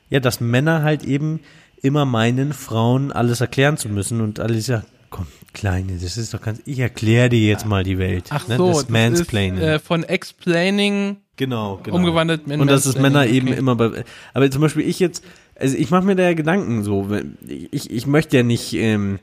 ja, 0.10 0.20
dass 0.20 0.42
Männer 0.42 0.82
halt 0.82 1.04
eben 1.04 1.42
immer 1.82 2.06
meinen, 2.06 2.54
Frauen 2.54 3.12
alles 3.12 3.42
erklären 3.42 3.78
zu 3.78 3.90
müssen 3.90 4.22
und 4.22 4.40
alles 4.40 4.66
ja, 4.66 4.84
komm, 5.12 5.28
Kleine, 5.54 5.98
das 5.98 6.18
ist 6.18 6.34
doch 6.34 6.42
ganz, 6.42 6.62
ich 6.66 6.80
erkläre 6.80 7.30
dir 7.30 7.48
jetzt 7.48 7.66
mal 7.66 7.84
die 7.84 7.98
Welt. 7.98 8.26
Ach 8.30 8.48
ne? 8.48 8.58
so, 8.58 8.68
das 8.68 8.88
das 8.88 9.20
ist 9.22 9.34
äh, 9.34 9.80
von 9.80 10.04
explaining 10.04 11.18
genau, 11.38 11.80
genau. 11.84 11.96
umgewandelt 11.98 12.42
in 12.48 12.60
Und 12.60 12.70
dass 12.70 12.86
es 12.86 12.96
Männer 12.96 13.20
Mansplaining, 13.20 13.36
eben 13.38 13.48
okay. 13.50 13.60
immer 13.60 13.76
bei, 13.76 14.04
aber 14.34 14.52
zum 14.52 14.62
Beispiel 14.62 14.88
ich 14.88 15.00
jetzt, 15.00 15.24
also 15.56 15.78
ich 15.78 15.90
mache 15.90 16.06
mir 16.06 16.16
da 16.16 16.24
ja 16.24 16.34
Gedanken 16.34 16.84
so, 16.84 17.08
ich, 17.48 17.90
ich 17.90 18.06
möchte 18.08 18.36
ja 18.38 18.44
nicht, 18.44 18.74
ähm, 18.74 19.20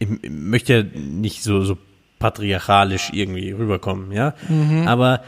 ich 0.00 0.08
möchte 0.28 0.74
ja 0.74 0.82
nicht 1.00 1.42
so, 1.42 1.62
so 1.62 1.78
patriarchalisch 2.18 3.10
irgendwie 3.12 3.50
rüberkommen, 3.52 4.12
ja, 4.12 4.34
Mhm. 4.48 4.86
aber 4.88 5.22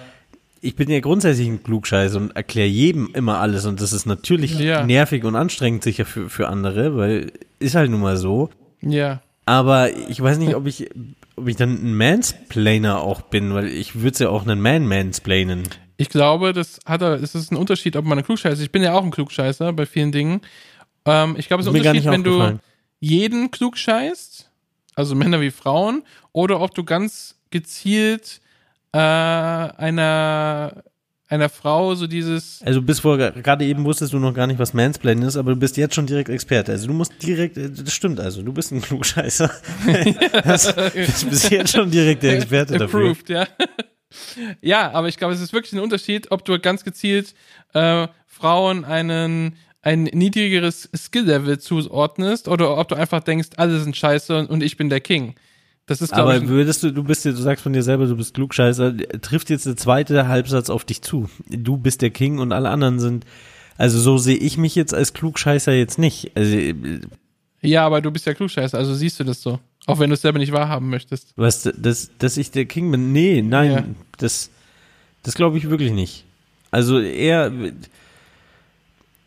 ich 0.63 0.77
bin 0.77 0.91
ja 0.91 1.01
grundsätzlich 1.01 1.49
ein 1.49 1.63
Klugscheiß 1.63 2.17
und 2.17 2.37
erkläre 2.37 2.69
jedem 2.69 3.11
immer 3.15 3.39
alles 3.39 3.65
und 3.65 3.81
das 3.81 3.93
ist 3.95 4.05
natürlich 4.07 4.59
Ja. 4.59 4.85
nervig 4.85 5.25
und 5.25 5.35
anstrengend 5.37 5.83
sicher 5.83 6.05
für, 6.05 6.29
für 6.29 6.49
andere, 6.49 6.97
weil 6.97 7.33
ist 7.61 7.75
halt 7.75 7.91
nun 7.91 8.01
mal 8.01 8.17
so, 8.17 8.51
Ja. 8.83 9.23
aber 9.47 9.91
ich 10.09 10.21
weiß 10.21 10.39
nicht, 10.39 10.55
ob 10.55 10.67
ich, 10.67 10.91
ob 11.37 11.49
ich 11.49 11.57
dann 11.57 11.71
ein 11.83 11.95
Mansplainer 11.97 13.01
auch 13.01 13.23
bin, 13.23 13.55
weil 13.55 13.69
ich 13.69 13.95
würde 13.97 14.11
es 14.11 14.19
ja 14.19 14.29
auch 14.29 14.43
einen 14.47 14.61
Man-Mansplainen. 14.61 15.63
Ich 16.01 16.09
glaube, 16.09 16.55
das 16.55 16.81
hat 16.87 17.03
er, 17.03 17.23
es 17.23 17.35
ist 17.35 17.53
ein 17.53 17.57
Unterschied, 17.57 17.95
ob 17.95 18.07
man 18.07 18.17
ein 18.17 18.25
Klugscheißer 18.25 18.55
ist. 18.55 18.63
Ich 18.63 18.73
bin 18.73 18.83
ja 18.83 18.95
auch 18.95 19.05
ein 19.05 19.11
Klugscheißer 19.11 19.75
bei 19.75 19.85
vielen 19.85 20.13
Dingen. 20.13 20.41
Ähm, 21.05 21.35
ich 21.37 21.47
glaube, 21.47 21.61
es 21.61 21.67
ist 21.67 21.75
ein 21.75 21.79
Unterschied, 21.79 22.11
wenn 22.11 22.25
du 22.25 22.59
jeden 23.01 23.51
klugscheißt, 23.51 24.51
also 24.95 25.15
Männer 25.15 25.43
wie 25.43 25.51
Frauen, 25.51 26.03
oder 26.33 26.63
ob 26.63 26.75
du 26.75 26.85
ganz 26.85 27.35
gezielt 27.51 28.41
äh, 28.93 28.99
einer, 28.99 30.83
einer 31.29 31.49
Frau 31.51 31.95
so 31.95 32.07
dieses, 32.07 32.63
Also 32.63 32.81
bis 32.81 33.01
vor 33.01 33.19
gerade 33.19 33.67
eben 33.67 33.85
wusstest 33.85 34.15
du 34.15 34.19
noch 34.19 34.33
gar 34.33 34.47
nicht, 34.47 34.59
was 34.59 34.73
Mansplaining 34.73 35.29
ist, 35.29 35.37
aber 35.37 35.53
du 35.53 35.59
bist 35.59 35.77
jetzt 35.77 35.95
schon 35.95 36.07
direkt 36.07 36.31
Experte. 36.31 36.73
Also 36.73 36.87
du 36.87 36.95
musst 36.95 37.13
direkt, 37.23 37.59
äh, 37.59 37.69
das 37.69 37.93
stimmt 37.93 38.21
also, 38.21 38.41
du 38.41 38.55
bist 38.55 38.73
ein 38.73 38.81
Klugscheißer. 38.81 39.51
das, 40.45 40.75
du 40.75 41.27
bist 41.29 41.51
jetzt 41.51 41.73
schon 41.73 41.91
direkt 41.91 42.23
der 42.23 42.39
Experte 42.39 42.79
dafür. 42.79 43.11
approved, 43.11 43.29
ja. 43.29 43.47
Ja, 44.61 44.91
aber 44.93 45.09
ich 45.09 45.17
glaube, 45.17 45.35
es 45.35 45.41
ist 45.41 45.53
wirklich 45.53 45.73
ein 45.73 45.81
Unterschied, 45.81 46.31
ob 46.31 46.45
du 46.45 46.59
ganz 46.59 46.85
gezielt 46.85 47.35
äh, 47.75 48.09
Frauen 48.27 48.85
einen 48.85 49.57
ein 49.83 50.05
niedrigeres 50.05 50.91
Skill-Level 50.95 51.59
zuordnest 51.59 52.49
oder 52.49 52.77
ob 52.77 52.89
du 52.89 52.97
einfach 52.97 53.21
denkst, 53.23 53.51
alle 53.57 53.81
sind 53.81 53.97
scheiße 53.97 54.47
und, 54.47 54.63
ich 54.63 54.77
bin 54.77 54.91
der 54.91 55.01
King. 55.01 55.35
Das 55.87 56.03
ist, 56.03 56.13
glaube 56.13 56.35
Aber 56.35 56.43
ich, 56.43 56.49
würdest 56.49 56.83
du, 56.83 56.93
du 56.93 57.03
bist 57.03 57.25
du 57.25 57.33
sagst 57.33 57.63
von 57.63 57.73
dir 57.73 57.83
selber, 57.83 58.07
du 58.07 58.17
bist 58.17 58.35
Klugscheißer, 58.35 58.95
trifft 59.23 59.51
jetzt 59.51 59.67
der 59.67 59.77
zweite 59.77 60.29
Halbsatz 60.29 60.71
auf 60.71 60.85
dich 60.85 61.03
zu. 61.03 61.29
Du 61.49 61.79
bist 61.79 62.03
der 62.03 62.11
King 62.11 62.39
und 62.39 62.53
alle 62.53 62.69
anderen 62.69 63.01
sind, 63.01 63.25
also 63.79 63.99
so 63.99 64.19
sehe 64.19 64.37
ich 64.37 64.59
mich 64.59 64.75
jetzt 64.75 64.93
als 64.93 65.15
Klugscheißer 65.15 65.73
jetzt 65.73 65.99
nicht. 65.99 66.37
Also, 66.37 66.57
äh, 66.57 67.01
ja, 67.63 67.85
aber 67.85 68.01
du 68.03 68.11
bist 68.11 68.27
ja 68.27 68.35
klugscheiße, 68.35 68.77
also 68.77 68.95
siehst 68.95 69.19
du 69.19 69.25
das 69.25 69.43
so. 69.43 69.59
Auch 69.91 69.99
wenn 69.99 70.11
du 70.11 70.15
es 70.15 70.23
selber 70.23 70.39
nicht 70.39 70.53
wahrhaben 70.53 70.89
möchtest. 70.91 71.33
was, 71.37 71.63
dass, 71.77 72.11
dass 72.19 72.37
ich 72.37 72.51
der 72.51 72.65
King 72.67 72.91
bin? 72.91 73.13
Nee, 73.13 73.43
nein, 73.43 73.71
Ja. 73.71 73.85
das, 74.19 74.51
das 75.23 75.35
glaube 75.35 75.59
ich 75.59 75.69
wirklich 75.69 75.93
nicht. 75.93 76.25
Also 76.71 76.99
eher 77.01 77.51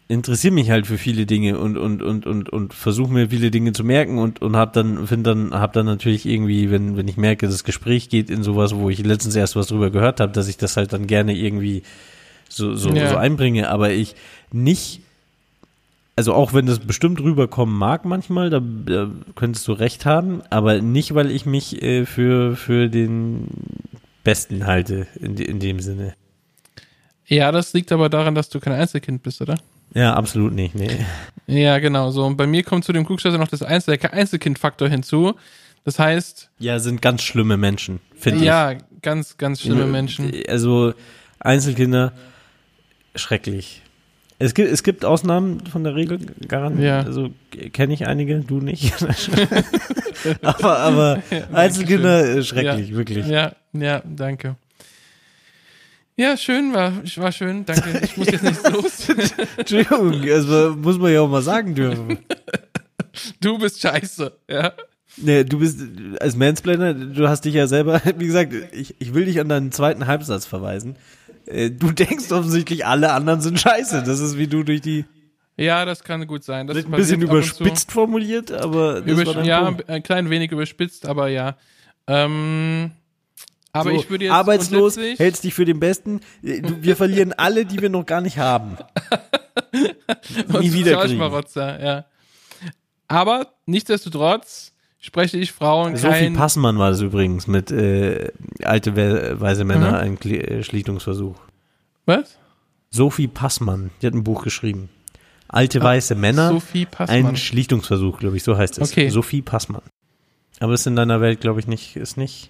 interessiere 0.10 0.54
mich 0.54 0.70
halt 0.70 0.86
für 0.86 0.98
viele 0.98 1.26
Dinge 1.26 1.58
und 1.58 1.78
und 1.78 2.02
und 2.04 2.26
und 2.26 2.50
und 2.50 2.74
versuche 2.74 3.12
mir 3.12 3.30
viele 3.30 3.52
Dinge 3.52 3.72
zu 3.72 3.84
merken 3.84 4.18
und 4.20 4.42
und 4.42 4.56
hab 4.56 4.74
dann 4.74 5.08
finde 5.08 5.34
dann 5.34 5.54
hab 5.60 5.74
dann 5.74 5.86
natürlich 5.86 6.26
irgendwie 6.26 6.70
wenn 6.70 6.98
wenn 6.98 7.08
ich 7.08 7.18
merke 7.18 7.48
das 7.48 7.64
Gespräch 7.64 8.10
geht 8.10 8.30
in 8.30 8.44
sowas 8.44 8.76
wo 8.76 8.90
ich 8.90 9.00
letztens 9.04 9.36
erst 9.36 9.56
was 9.56 9.68
drüber 9.68 9.90
gehört 9.92 10.20
habe 10.20 10.32
dass 10.34 10.48
ich 10.50 10.58
das 10.58 10.78
halt 10.78 10.92
dann 10.94 11.08
gerne 11.08 11.36
irgendwie 11.36 11.84
so 12.50 12.76
so, 12.76 12.90
Ja. 12.90 13.10
so 13.10 13.16
einbringe 13.16 13.70
aber 13.70 13.92
ich 13.92 14.16
nicht 14.52 15.02
also 16.16 16.34
auch 16.34 16.54
wenn 16.54 16.66
das 16.66 16.80
bestimmt 16.80 17.20
rüberkommen 17.22 17.76
mag 17.76 18.06
manchmal 18.06 18.50
da, 18.50 18.60
da 18.60 19.10
könntest 19.36 19.68
du 19.68 19.74
recht 19.74 20.06
haben 20.06 20.42
aber 20.50 20.82
nicht 20.82 21.16
weil 21.16 21.32
ich 21.32 21.46
mich 21.46 21.82
äh, 21.82 22.06
für 22.06 22.56
für 22.56 22.90
den 22.90 23.48
Besten 24.24 24.66
halte 24.68 25.08
in, 25.20 25.36
in 25.38 25.60
dem 25.60 25.80
Sinne 25.80 26.14
Ja, 27.26 27.52
das 27.52 27.74
liegt 27.74 27.92
aber 27.92 28.10
daran, 28.10 28.36
dass 28.36 28.50
du 28.50 28.60
kein 28.60 28.74
Einzelkind 28.74 29.24
bist, 29.24 29.42
oder? 29.42 29.56
ja 29.94 30.14
absolut 30.14 30.54
nicht 30.54 30.76
nee 30.76 30.90
Ja, 31.46 31.80
genau. 31.80 32.10
So, 32.10 32.26
und 32.26 32.38
bei 32.38 32.48
mir 32.48 32.64
kommt 32.64 32.86
zu 32.86 32.94
dem 32.94 33.06
Klugscheißer 33.06 33.38
noch 33.38 33.50
das 33.50 33.62
Einzel 33.64 33.98
der 33.98 34.14
Einzelkind-Faktor 34.14 34.88
hinzu. 34.88 35.34
Das 35.84 36.00
heißt, 36.00 36.50
Ja, 36.58 36.80
sind 36.80 37.02
ganz 37.02 37.22
schlimme 37.22 37.58
Menschen, 37.58 38.00
finde 38.16 38.46
ja, 38.46 38.76
ganz, 39.02 39.38
ganz 39.38 39.60
ich. 39.60 39.66
schlimme 39.66 39.86
Menschen. 39.86 40.32
Also 40.48 40.94
Einzelkinder, 41.40 42.14
schrecklich. 43.16 43.82
Es 44.44 44.54
gibt, 44.54 44.70
es 44.70 44.84
gibt 44.84 45.06
Ausnahmen 45.06 45.66
von 45.68 45.86
der 45.86 45.96
Regel, 45.96 46.20
garantiert. 46.50 46.86
Ja. 46.86 47.00
Also 47.00 47.30
kenne 47.72 47.94
ich 47.94 48.08
einige, 48.08 48.42
du 48.42 48.60
nicht. 48.60 48.94
aber 50.42 50.80
aber 50.80 51.24
Einzelkinder, 51.54 52.26
äh, 52.26 52.44
schrecklich, 52.44 52.94
wirklich. 52.94 53.26
Ja, 53.26 53.54
ja, 53.72 54.04
danke. 54.06 54.58
Ja, 56.18 56.36
schön, 56.36 56.74
war, 56.74 56.92
war 57.16 57.32
schön, 57.32 57.66
danke. 57.66 58.02
Ich 58.04 58.18
muss 58.18 58.28
jetzt 58.28 58.44
nicht 58.44 58.70
los. 58.70 59.08
Entschuldigung, 59.56 60.22
also 60.30 60.76
muss 60.76 61.00
man 61.00 61.14
ja 61.14 61.22
auch 61.22 61.30
mal 61.30 61.42
sagen 61.42 61.74
dürfen. 61.74 62.18
Du 63.40 63.58
bist 63.58 63.80
scheiße, 63.80 64.30
ja. 64.50 64.74
Nee, 65.16 65.46
du 65.46 65.60
bist 65.60 65.80
als 66.20 66.36
Mansplainer, 66.36 66.94
du 66.94 67.30
hast 67.30 67.46
dich 67.46 67.54
ja 67.54 67.68
selber, 67.68 68.02
wie 68.18 68.26
gesagt, 68.26 68.52
ich, 68.74 68.96
ich 69.00 69.14
will 69.14 69.24
dich 69.24 69.40
an 69.40 69.48
deinen 69.48 69.72
zweiten 69.72 70.06
Halbsatz 70.06 70.46
verweisen. 70.46 70.98
Äh, 71.54 71.70
Du 71.72 71.92
denkst 71.92 72.32
offensichtlich, 72.32 72.86
alle 72.86 73.14
anderen 73.14 73.42
sind 73.42 73.60
scheiße. 73.60 74.04
Das 74.04 74.20
ist 74.20 74.38
wie 74.38 74.48
du 74.48 74.64
durch 74.64 74.82
die 74.82 75.06
Ja, 75.56 75.86
das 75.86 76.04
kann 76.04 76.26
gut 76.28 76.44
sein. 76.44 76.68
Das 76.68 76.78
ein 76.78 76.92
bisschen 76.92 77.22
überspitzt 77.22 77.92
formuliert, 77.92 78.52
aber 78.52 79.02
das 79.02 79.06
war 79.06 79.22
Übersch 79.22 79.36
dein 79.36 79.46
ja, 79.46 79.66
Punkt. 79.66 79.90
ein 79.90 80.04
klein 80.04 80.30
wenig 80.30 80.52
überspitzt, 80.52 81.06
aber 81.06 81.28
ja. 81.30 81.58
Ähm, 82.08 82.92
aber 83.72 83.92
So, 83.92 83.96
ich 83.98 84.10
würde 84.10 84.26
jetzt 84.26 84.34
arbeitslos, 84.34 84.98
hältst 84.98 85.44
dich 85.44 85.54
für 85.54 85.66
den 85.66 85.80
Besten. 85.80 86.20
Du, 86.42 86.84
wir 86.84 86.96
verlieren 86.96 87.34
alle, 87.38 87.66
die 87.66 87.82
wir 87.82 87.90
noch 87.90 88.06
gar 88.06 88.22
nicht 88.22 88.38
haben. 88.38 88.78
Nie 90.60 90.74
wieder 90.74 90.98
kriegen. 91.06 91.20
Ja. 91.56 92.06
Aber 93.08 93.54
nichtsdestotrotz 93.66 94.73
spreche 95.06 95.38
ich 95.38 95.52
Frauen 95.52 95.98
Sophie 95.98 96.14
kein 96.14 96.34
Passmann 96.34 96.78
war 96.80 96.90
das 96.92 97.02
übrigens 97.02 97.46
mit 97.48 97.72
äh, 97.72 98.32
alte 98.64 98.96
we 98.96 99.36
weise 99.40 99.66
Männer 99.66 99.90
Mhm. 99.90 99.96
ein 99.96 100.20
Kli 100.20 100.38
äh, 100.38 100.64
Schlichtungsversuch. 100.64 101.36
Was? 102.06 102.38
Sophie 102.90 103.28
Passmann, 103.28 103.90
die 104.02 104.08
hat 104.08 104.14
ein 104.14 104.24
Buch 104.24 104.44
geschrieben. 104.44 104.90
Alte 105.50 105.82
weiße 105.82 106.16
Männer, 106.16 106.50
Sophie 106.50 106.86
Passmann. 106.86 107.26
ein 107.28 107.36
Schlichtungsversuch, 107.36 108.20
glaube 108.20 108.38
ich, 108.38 108.44
so 108.44 108.58
heißt 108.58 108.78
es. 108.80 108.92
Okay. 108.92 109.10
Sophie 109.10 109.42
Passmann. 109.42 109.82
Aber 110.60 110.74
ist 110.74 110.88
in 110.88 110.96
deiner 110.96 111.20
Welt, 111.20 111.42
glaube 111.42 111.60
ich, 111.60 111.68
nicht, 111.68 111.96
ist 111.96 112.16
nicht. 112.18 112.50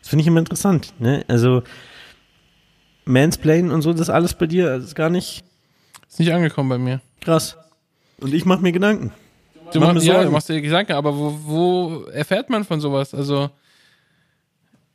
Das 0.00 0.08
finde 0.08 0.22
ich 0.22 0.26
immer 0.28 0.38
interessant, 0.40 0.94
ne? 0.98 1.24
Also 1.28 1.62
Mansplain 3.04 3.70
und 3.70 3.82
so, 3.82 3.92
das 3.92 4.10
alles 4.10 4.34
bei 4.34 4.46
dir 4.46 4.74
ist 4.76 4.94
gar 4.94 5.10
nicht 5.10 5.44
Ist 6.08 6.18
nicht 6.20 6.32
angekommen 6.32 6.68
bei 6.68 6.78
mir. 6.78 7.00
krass. 7.20 7.56
Und 8.18 8.32
ich 8.34 8.44
mache 8.44 8.62
mir 8.62 8.72
Gedanken. 8.72 9.12
Du, 9.72 9.80
Mach 9.80 9.94
ja, 10.02 10.24
du 10.24 10.30
machst 10.30 10.48
dir 10.48 10.60
Gedanken, 10.60 10.92
aber 10.92 11.16
wo, 11.16 11.38
wo 11.44 12.04
erfährt 12.12 12.50
man 12.50 12.64
von 12.64 12.80
sowas? 12.80 13.14
Also, 13.14 13.50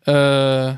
äh, 0.06 0.74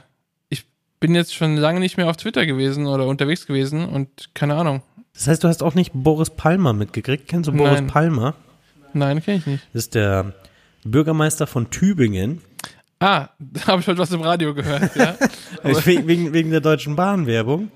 ich 0.50 0.66
bin 1.00 1.16
jetzt 1.16 1.36
schon 1.36 1.58
lange 1.58 1.80
nicht 1.80 1.97
mehr 1.97 2.10
auf 2.10 2.18
Twitter 2.18 2.45
gewesen 2.45 2.88
oder 2.88 3.06
unterwegs 3.08 3.45
gewesen 3.45 3.88
und 3.88 4.30
keine 4.34 4.56
Ahnung. 4.56 4.82
Das 5.14 5.28
heißt, 5.28 5.43
du 5.43 5.47
hast 5.47 5.64
auch 5.64 5.76
nicht 5.76 5.91
Boris 5.93 6.30
Palmer 6.30 6.74
mitgekriegt. 6.74 7.28
Kennst 7.28 7.47
du 7.47 7.52
Boris 7.52 7.74
Nein. 7.74 7.88
Palmer? 7.88 8.36
Nein, 8.93 9.22
kenne 9.22 9.38
ich 9.38 9.45
nicht. 9.45 9.64
Das 9.74 9.84
ist 9.84 9.95
der 9.95 10.34
Bürgermeister 10.84 11.45
von 11.47 11.70
Tübingen. 11.70 12.41
Ah, 13.00 13.30
da 13.39 13.68
habe 13.68 13.82
ich 13.82 13.88
heute 13.88 14.00
was 14.00 14.12
im 14.12 14.22
Radio 14.22 14.54
gehört, 14.54 14.95
ja. 14.95 15.16
Wegen, 15.64 16.08
wegen, 16.08 16.34
wegen 16.34 16.52
der 16.52 16.62
Deutschen 16.62 16.95
Bahnwerbung. 16.95 17.70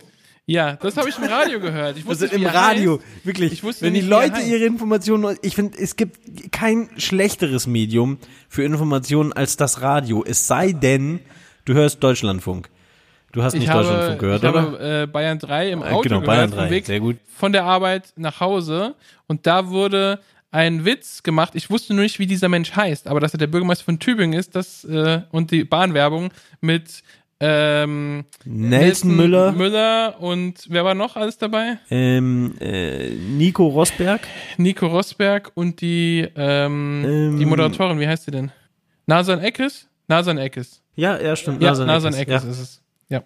Ja, 0.45 0.75
das 0.75 0.97
habe 0.97 1.07
ich 1.09 1.17
im 1.17 1.23
Radio 1.23 1.59
gehört. 1.59 1.97
Ich 1.97 2.05
wusste 2.05 2.25
Also 2.25 2.35
nicht, 2.37 2.45
im 2.45 2.51
Radio, 2.51 2.97
heißt. 2.99 3.25
wirklich. 3.25 3.53
Ich 3.53 3.63
wusste 3.63 3.85
wenn 3.85 3.93
die 3.93 4.01
nicht, 4.01 4.09
Leute 4.09 4.41
ihre 4.41 4.65
Informationen, 4.65 5.37
ich 5.41 5.55
finde, 5.55 5.77
es 5.77 5.95
gibt 5.95 6.51
kein 6.51 6.89
schlechteres 6.97 7.65
Medium 7.67 8.17
für 8.49 8.63
Informationen 8.63 9.31
als 9.33 9.55
das 9.57 9.81
Radio. 9.81 10.23
Es 10.27 10.47
sei 10.47 10.73
denn, 10.73 11.19
du 11.65 11.73
hörst 11.73 12.03
Deutschlandfunk. 12.03 12.69
Du 13.31 13.41
hast 13.41 13.53
Ich 13.53 13.61
nicht 13.61 13.69
habe, 13.69 13.83
Deutschlandfunk 13.83 14.19
gehört, 14.19 14.43
ich 14.43 14.49
oder? 14.49 14.61
habe 14.61 15.01
äh, 15.03 15.07
Bayern 15.07 15.39
3 15.39 15.71
im 15.71 15.81
Äh, 15.81 15.85
Auto 15.85 16.01
genau, 16.01 16.19
gehört, 16.21 16.25
Bayern 16.25 16.49
vom 16.49 16.59
3, 16.59 16.69
Weg 16.69 16.85
sehr 16.85 16.99
gut. 16.99 17.17
von 17.35 17.51
der 17.51 17.63
Arbeit 17.63 18.13
nach 18.15 18.39
Hause 18.41 18.95
und 19.27 19.47
da 19.47 19.69
wurde 19.69 20.19
ein 20.51 20.85
Witz 20.85 21.23
gemacht. 21.23 21.53
Ich 21.55 21.71
wusste 21.71 21.95
nur 21.95 22.03
nicht, 22.03 22.19
wie 22.19 22.27
dieser 22.27 22.47
Mensch 22.47 22.75
heißt, 22.75 23.07
aber 23.07 23.19
dass 23.19 23.33
er 23.33 23.39
der 23.39 23.47
Bürgermeister 23.47 23.85
von 23.85 23.97
Tübingen 23.97 24.37
ist, 24.37 24.55
das 24.55 24.83
äh, 24.83 25.21
und 25.31 25.49
die 25.49 25.63
Bahnwerbung 25.63 26.31
mit 26.61 27.01
ähm, 27.45 28.23
Nelson 28.45 29.15
Müller, 29.17 29.51
Müller 29.51 30.15
und 30.21 30.53
wer 30.69 30.85
war 30.85 30.93
noch 30.93 31.17
alles 31.17 31.37
dabei? 31.37 31.77
ähm, 31.89 32.53
äh, 32.61 33.09
Nico 33.09 33.67
Rosberg. 33.67 34.21
Nico 34.57 34.87
Rosberg 34.87 35.51
und 35.55 35.81
die 35.81 36.25
ähm, 36.37 37.03
Ähm. 37.05 37.39
die 37.39 37.45
Moderatorin, 37.45 37.99
wie 37.99 38.07
heißt 38.07 38.23
sie 38.25 38.31
denn? 38.31 38.51
Nasan 39.07 39.39
Eckes? 39.39 39.89
Nasan 40.07 40.37
Eckes. 40.37 40.81
Ja, 40.95 41.19
ja, 41.19 41.35
stimmt. 41.35 41.61
Ja, 41.61 41.71
Nasan 41.71 41.87
Nasan 41.87 42.13
Eckes, 42.13 42.43
ja. 42.43 42.49
ist 42.49 42.59
es. 42.59 42.81
Ja. 43.09 43.23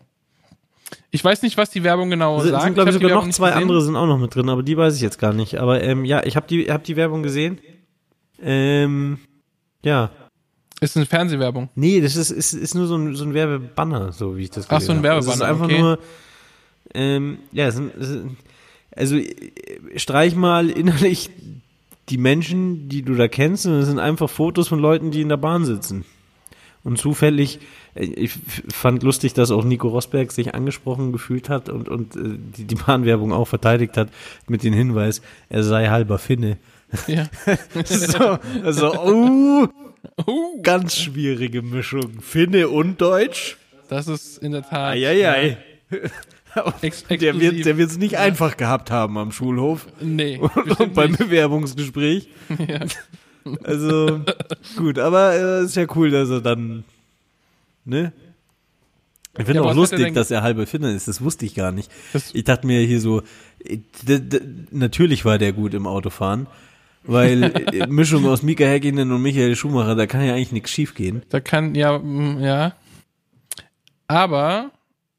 Ich 1.11 1.23
weiß 1.23 1.43
nicht, 1.43 1.55
was 1.57 1.69
die 1.69 1.83
Werbung 1.83 2.09
genau 2.09 2.39
Sind, 2.39 2.51
sagt. 2.51 2.63
sind 2.63 2.73
glaube 2.73 2.89
ich, 2.89 2.93
sogar 2.95 3.11
noch 3.11 3.29
zwei 3.29 3.49
gesehen. 3.49 3.61
andere 3.61 3.81
sind 3.81 3.95
auch 3.95 4.07
noch 4.07 4.17
mit 4.17 4.33
drin, 4.33 4.49
aber 4.49 4.63
die 4.63 4.75
weiß 4.77 4.95
ich 4.95 5.01
jetzt 5.01 5.19
gar 5.19 5.33
nicht. 5.33 5.57
Aber 5.59 5.83
ähm, 5.83 6.05
ja, 6.05 6.23
ich 6.25 6.35
habe 6.35 6.47
die, 6.47 6.71
hab 6.71 6.83
die 6.83 6.95
Werbung 6.95 7.21
gesehen. 7.21 7.59
Ähm, 8.41 9.19
ja. 9.83 10.09
Ist 10.79 10.95
eine 10.95 11.05
Fernsehwerbung. 11.05 11.69
Nee, 11.75 12.01
das 12.01 12.15
ist, 12.15 12.29
ist, 12.29 12.53
ist 12.53 12.75
nur 12.75 12.85
so 12.87 12.95
ein, 12.95 13.15
so 13.15 13.23
ein 13.23 13.33
Werbebanner, 13.33 14.11
so 14.11 14.37
wie 14.37 14.43
ich 14.43 14.51
das 14.51 14.69
Ach, 14.69 14.79
so 14.79 14.91
ein 14.91 15.01
gelesen 15.01 15.15
habe. 15.15 15.25
Das 15.25 15.35
ist 15.35 15.39
Werbebanner, 15.39 15.63
einfach 15.63 15.65
okay. 15.65 15.81
nur, 15.81 15.99
ähm, 16.93 17.37
ja, 17.51 17.67
es 17.67 17.75
sind, 17.75 17.95
es 17.95 18.19
also 18.95 19.15
äh, 19.17 19.25
streich 19.95 20.35
mal 20.35 20.69
innerlich 20.69 21.29
die 22.09 22.17
Menschen, 22.17 22.89
die 22.89 23.01
du 23.01 23.15
da 23.15 23.27
kennst, 23.27 23.65
und 23.65 23.73
es 23.73 23.87
sind 23.87 23.99
einfach 23.99 24.29
Fotos 24.29 24.67
von 24.67 24.79
Leuten, 24.79 25.11
die 25.11 25.21
in 25.21 25.29
der 25.29 25.37
Bahn 25.37 25.65
sitzen. 25.65 26.05
Und 26.83 26.97
zufällig, 26.97 27.59
äh, 27.95 28.05
ich 28.05 28.31
fand 28.73 29.03
lustig, 29.03 29.33
dass 29.33 29.51
auch 29.51 29.63
Nico 29.63 29.89
Rosberg 29.89 30.31
sich 30.31 30.55
angesprochen 30.55 31.11
gefühlt 31.11 31.49
hat 31.49 31.69
und, 31.69 31.89
und 31.89 32.15
äh, 32.15 32.37
die, 32.57 32.65
die 32.65 32.75
Bahnwerbung 32.75 33.33
auch 33.33 33.47
verteidigt 33.47 33.97
hat 33.97 34.09
mit 34.47 34.63
dem 34.63 34.73
Hinweis, 34.73 35.21
er 35.49 35.63
sei 35.63 35.87
halber 35.87 36.17
Finne. 36.17 36.57
Ja. 37.07 37.27
So, 37.85 38.39
also, 38.63 38.93
oh, 38.93 39.67
Uh, 40.25 40.61
ganz 40.61 40.95
schwierige 40.95 41.61
Mischung. 41.61 42.21
Finne 42.21 42.69
und 42.69 43.01
Deutsch. 43.01 43.57
das 43.89 44.07
ist 44.07 44.37
in 44.39 44.51
der 44.53 44.63
Tat. 44.63 44.93
Eieiei. 44.93 45.57
Ex 46.81 47.03
Der 47.07 47.39
wird 47.39 47.65
wird's 47.77 47.97
nicht 47.97 48.17
einfach 48.17 48.57
gehabt 48.57 48.89
haben 48.89 49.17
am 49.17 49.31
Schulhof 49.31 49.85
Nee, 50.01 50.39
und 50.79 50.93
beim 50.93 51.11
nicht. 51.11 51.19
Bewerbungsgespräch. 51.19 52.29
Ja. 52.67 52.79
Also 53.63 54.21
gut, 54.75 54.99
aber 54.99 55.33
äh, 55.33 55.63
ist 55.63 55.75
ja 55.77 55.85
cool, 55.95 56.09
dass 56.11 56.29
er 56.29 56.41
dann 56.41 56.83
ne? 57.85 58.11
Ich 59.37 59.45
finde 59.45 59.61
Ja, 59.61 59.69
auch 59.69 59.73
lustig, 59.75 60.13
dass 60.13 60.31
er 60.31 60.41
halbe 60.41 60.65
Finne 60.65 60.91
ist. 60.93 61.07
Das 61.07 61.21
wusste 61.21 61.45
ich 61.45 61.55
gar 61.55 61.71
nicht. 61.71 61.89
Ich 62.33 62.43
dachte 62.43 62.67
mir 62.67 62.81
hier 62.81 62.99
so, 62.99 63.21
äh, 63.63 63.77
natürlich 64.71 65.23
war 65.23 65.37
der 65.37 65.53
gut 65.53 65.73
im 65.75 65.87
Autofahren, 65.87 66.47
weil 67.07 67.43
äh, 67.43 67.87
Mischung 67.87 68.25
aus 68.27 68.43
Mika 68.43 68.65
Häkkinen 68.65 69.11
und 69.11 69.21
Michael 69.21 69.55
Schumacher, 69.55 69.95
da 69.95 70.05
kann 70.05 70.23
ja 70.25 70.33
eigentlich 70.33 70.51
nichts 70.51 70.71
schief 70.71 70.93
gehen. 70.95 71.23
Da 71.29 71.39
kann, 71.39 71.73
ja, 71.75 71.97
mm, 71.97 72.39
ja. 72.41 72.73
Aber 74.07 74.71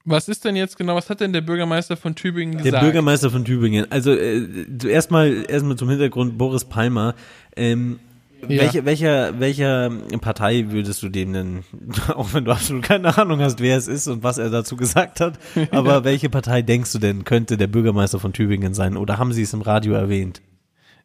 Was 0.04 0.28
ist 0.28 0.44
denn 0.44 0.56
jetzt 0.56 0.78
genau, 0.78 0.94
was 0.96 1.10
hat 1.10 1.20
denn 1.20 1.32
der 1.34 1.42
Bürgermeister 1.42 1.96
von 1.96 2.14
Tübingen 2.14 2.56
gesagt? 2.58 2.74
Der 2.74 2.80
Bürgermeister 2.80 3.30
von 3.30 3.44
Tübingen. 3.44 3.90
Also 3.90 4.12
äh, 4.12 4.46
zuerst 4.78 5.10
mal 5.10 5.44
erstmal 5.48 5.76
zum 5.76 5.90
Hintergrund 5.90 6.38
Boris 6.38 6.64
Palmer. 6.64 7.14
Ähm, 7.56 7.98
Ja. 8.40 8.60
welche, 8.60 8.84
welcher, 8.84 9.40
welcher 9.40 9.90
Partei 10.20 10.66
würdest 10.70 11.02
du 11.02 11.08
dem 11.08 11.32
denn, 11.32 11.64
auch 12.14 12.32
wenn 12.32 12.44
du 12.44 12.52
absolut 12.52 12.84
keine 12.84 13.18
Ahnung 13.18 13.40
hast, 13.40 13.60
wer 13.60 13.76
es 13.76 13.88
ist 13.88 14.06
und 14.06 14.22
was 14.22 14.38
er 14.38 14.48
dazu 14.48 14.76
gesagt 14.76 15.20
hat, 15.20 15.38
aber 15.72 16.04
welche 16.04 16.30
Partei 16.30 16.62
denkst 16.62 16.92
du 16.92 16.98
denn, 17.00 17.24
könnte 17.24 17.56
der 17.56 17.66
Bürgermeister 17.66 18.20
von 18.20 18.32
Tübingen 18.32 18.74
sein? 18.74 18.96
Oder 18.96 19.18
haben 19.18 19.32
sie 19.32 19.42
es 19.42 19.52
im 19.52 19.60
Radio 19.62 19.92
erwähnt? 19.94 20.40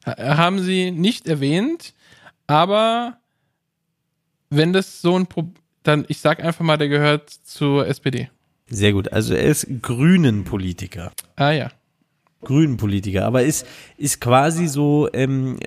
Ha- 0.06 0.38
Haben 0.38 0.60
sie 0.60 0.92
nicht 0.92 1.28
erwähnt, 1.28 1.94
aber 2.48 3.18
wenn 4.50 4.74
das 4.74 5.02
so 5.02 5.18
ein 5.18 5.28
Pro 5.28 5.50
dann, 5.84 6.06
ich 6.08 6.20
sag 6.20 6.42
einfach 6.44 6.64
mal, 6.64 6.78
der 6.78 6.88
gehört 6.88 7.30
zur 7.30 7.88
SPD. 7.88 8.30
Sehr 8.68 8.94
gut. 8.94 9.12
Also 9.12 9.34
er 9.34 9.44
ist 9.44 9.68
Grünen-Politiker. 9.82 11.12
Ah 11.36 11.52
ja. 11.52 11.72
Grünen-Politiker, 12.46 13.26
aber 13.26 13.44
ist, 13.44 13.66
ist 13.98 14.22
quasi 14.22 14.68
so 14.68 15.10
ähm, 15.14 15.58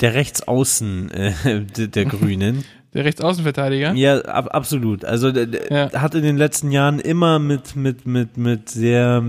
der 0.00 0.14
Rechtsaußen 0.14 1.10
äh, 1.10 1.60
der, 1.88 2.04
Grünen. 2.06 2.64
Der 2.94 3.06
Rechtsaußenverteidiger. 3.06 3.94
Ja, 3.94 4.20
ab, 4.20 4.48
absolut. 4.54 5.02
Also 5.06 5.32
der, 5.32 5.46
der 5.46 5.70
Ja. 5.92 6.00
hat 6.02 6.14
in 6.14 6.22
den 6.22 6.36
letzten 6.36 6.70
Jahren 6.70 6.98
immer 7.00 7.38
mit 7.38 7.74
mit 7.74 8.04
mit 8.04 8.36
mit 8.36 8.68
sehr 8.68 9.22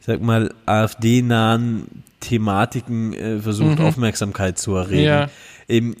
ich 0.00 0.06
sag 0.06 0.20
mal 0.22 0.52
AfD-nahen 0.66 2.02
Thematiken 2.20 3.12
äh, 3.12 3.38
versucht 3.38 3.78
Mhm. 3.78 3.84
Aufmerksamkeit 3.84 4.58
zu 4.58 4.74
erregen. 4.74 5.04
Ja. 5.04 5.28
Eben 5.68 5.94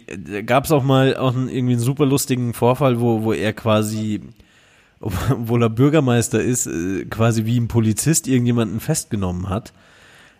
gab 0.46 0.64
es 0.64 0.72
auch 0.72 0.82
mal 0.82 1.16
auch 1.16 1.34
einen, 1.34 1.48
irgendwie 1.48 1.74
einen 1.74 1.82
super 1.82 2.06
lustigen 2.06 2.54
Vorfall, 2.54 3.00
wo 3.00 3.22
wo 3.22 3.32
er 3.32 3.52
quasi 3.52 4.20
obwohl 5.00 5.62
er 5.62 5.70
Bürgermeister 5.70 6.42
ist, 6.42 6.66
äh, 6.66 7.04
quasi 7.06 7.44
wie 7.46 7.58
ein 7.58 7.68
Polizist 7.68 8.28
irgendjemanden 8.28 8.80
festgenommen 8.80 9.48
hat. 9.48 9.72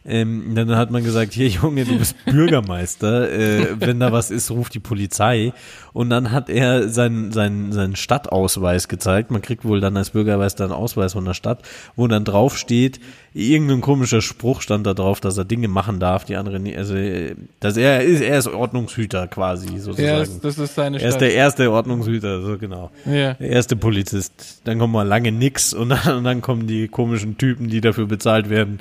Ähm, 0.04 0.54
dann 0.54 0.76
hat 0.76 0.90
man 0.90 1.04
gesagt, 1.04 1.34
hier 1.34 1.48
Junge, 1.48 1.84
du 1.84 1.98
bist 1.98 2.16
Bürgermeister, 2.24 3.30
äh, 3.30 3.66
wenn 3.80 4.00
da 4.00 4.12
was 4.12 4.30
ist, 4.30 4.50
ruf 4.50 4.70
die 4.70 4.78
Polizei. 4.78 5.52
Und 5.92 6.08
dann 6.08 6.30
hat 6.30 6.48
er 6.48 6.88
seinen, 6.88 7.32
seinen, 7.32 7.72
seinen 7.72 7.96
Stadtausweis 7.96 8.88
gezeigt. 8.88 9.30
Man 9.30 9.42
kriegt 9.42 9.64
wohl 9.64 9.80
dann 9.80 9.96
als 9.96 10.10
Bürgermeister 10.10 10.64
einen 10.64 10.72
Ausweis 10.72 11.12
von 11.12 11.24
der 11.24 11.34
Stadt, 11.34 11.62
wo 11.96 12.06
dann 12.06 12.24
drauf 12.24 12.56
steht, 12.56 13.00
irgendein 13.34 13.80
komischer 13.80 14.22
Spruch 14.22 14.62
stand 14.62 14.86
da 14.86 14.94
drauf, 14.94 15.20
dass 15.20 15.36
er 15.36 15.44
Dinge 15.44 15.68
machen 15.68 16.00
darf, 16.00 16.24
die 16.24 16.36
anderen 16.36 16.62
nie, 16.62 16.76
also, 16.76 16.94
äh, 16.94 17.34
dass 17.60 17.76
er 17.76 18.02
ist, 18.02 18.22
er 18.22 18.38
ist 18.38 18.48
Ordnungshüter 18.48 19.28
quasi, 19.28 19.78
sozusagen. 19.78 20.18
das, 20.18 20.40
das 20.40 20.58
ist 20.58 20.74
seine 20.74 20.98
er 20.98 21.08
ist 21.08 21.14
Stadt. 21.14 21.22
der 21.22 21.34
erste 21.34 21.70
Ordnungshüter, 21.70 22.42
so 22.42 22.58
genau. 22.58 22.90
ja. 23.04 23.34
Der 23.34 23.50
erste 23.50 23.76
Polizist. 23.76 24.62
Dann 24.64 24.78
kommen 24.78 24.92
mal 24.92 25.06
lange 25.06 25.30
nix 25.30 25.74
und 25.74 25.90
dann, 25.90 26.16
und 26.18 26.24
dann 26.24 26.40
kommen 26.40 26.66
die 26.66 26.88
komischen 26.88 27.36
Typen, 27.36 27.68
die 27.68 27.80
dafür 27.80 28.06
bezahlt 28.06 28.48
werden. 28.48 28.80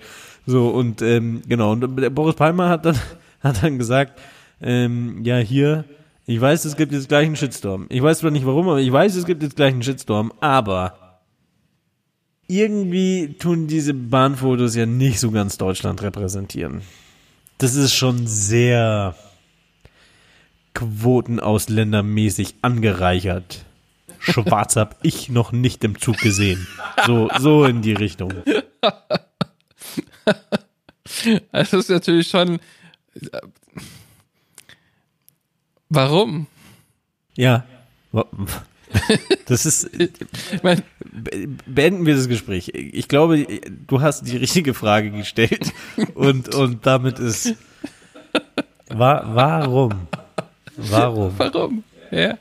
So, 0.50 0.70
und 0.70 1.04
ähm, 1.04 1.44
genau, 1.48 1.74
und 1.74 2.16
Boris 2.16 2.34
Palmer 2.34 2.70
hat 2.70 2.84
dann, 2.84 2.98
hat 3.42 3.62
dann 3.62 3.78
gesagt, 3.78 4.20
ähm, 4.60 5.24
ja, 5.24 5.38
hier, 5.38 5.86
ich 6.26 6.42
weiß, 6.42 6.66
es 6.66 6.76
gibt 6.76 6.92
jetzt 6.92 7.08
gleich 7.08 7.28
einen 7.28 7.36
Shitstorm. 7.36 7.86
Ich 7.90 8.02
weiß 8.02 8.18
zwar 8.18 8.32
nicht 8.32 8.48
warum, 8.48 8.68
aber 8.68 8.80
ich 8.80 8.92
weiß, 8.92 9.14
es 9.14 9.26
gibt 9.26 9.44
jetzt 9.44 9.56
gleich 9.58 9.74
einen 9.74 9.84
Shitstorm, 9.84 10.34
aber 10.40 11.20
irgendwie 12.48 13.36
tun 13.38 13.68
diese 13.68 13.94
Bahnfotos 13.94 14.76
ja 14.76 14.88
nicht 14.88 15.20
so 15.20 15.30
ganz 15.30 15.60
Deutschland 15.60 16.02
repräsentieren. 16.02 16.82
Das 17.60 17.76
ist 17.76 17.94
schon 17.94 18.26
sehr 18.26 19.14
quotenausländermäßig 20.74 22.56
angereichert. 22.64 23.66
Schwarz 24.18 24.78
hab 24.78 24.98
ich 25.04 25.30
noch 25.30 25.52
nicht 25.52 25.84
im 25.84 26.00
Zug 26.00 26.18
gesehen. 26.18 26.68
So, 27.06 27.30
so 27.38 27.66
in 27.66 27.84
die 27.84 27.94
Richtung. 27.94 28.34
Also 31.52 31.78
das 31.78 31.86
ist 31.86 31.90
natürlich 31.90 32.28
schon. 32.28 32.60
Warum? 35.90 36.48
Ja. 37.36 37.66
Das 39.46 39.66
ist, 39.66 39.90
beenden 41.66 42.06
wir 42.06 42.16
das 42.16 42.28
Gespräch. 42.28 42.72
Ich 42.74 43.08
glaube, 43.08 43.46
du 43.88 44.02
hast 44.02 44.28
die 44.28 44.38
richtige 44.38 44.74
Frage 44.74 45.12
gestellt 45.12 45.74
und, 46.16 46.54
und 46.54 46.86
damit 46.86 47.20
ist, 47.20 47.56
wa 48.88 49.24
warum? 49.34 50.08
Warum? 50.76 51.34
warum? 51.38 51.84
Ja. 52.12 52.38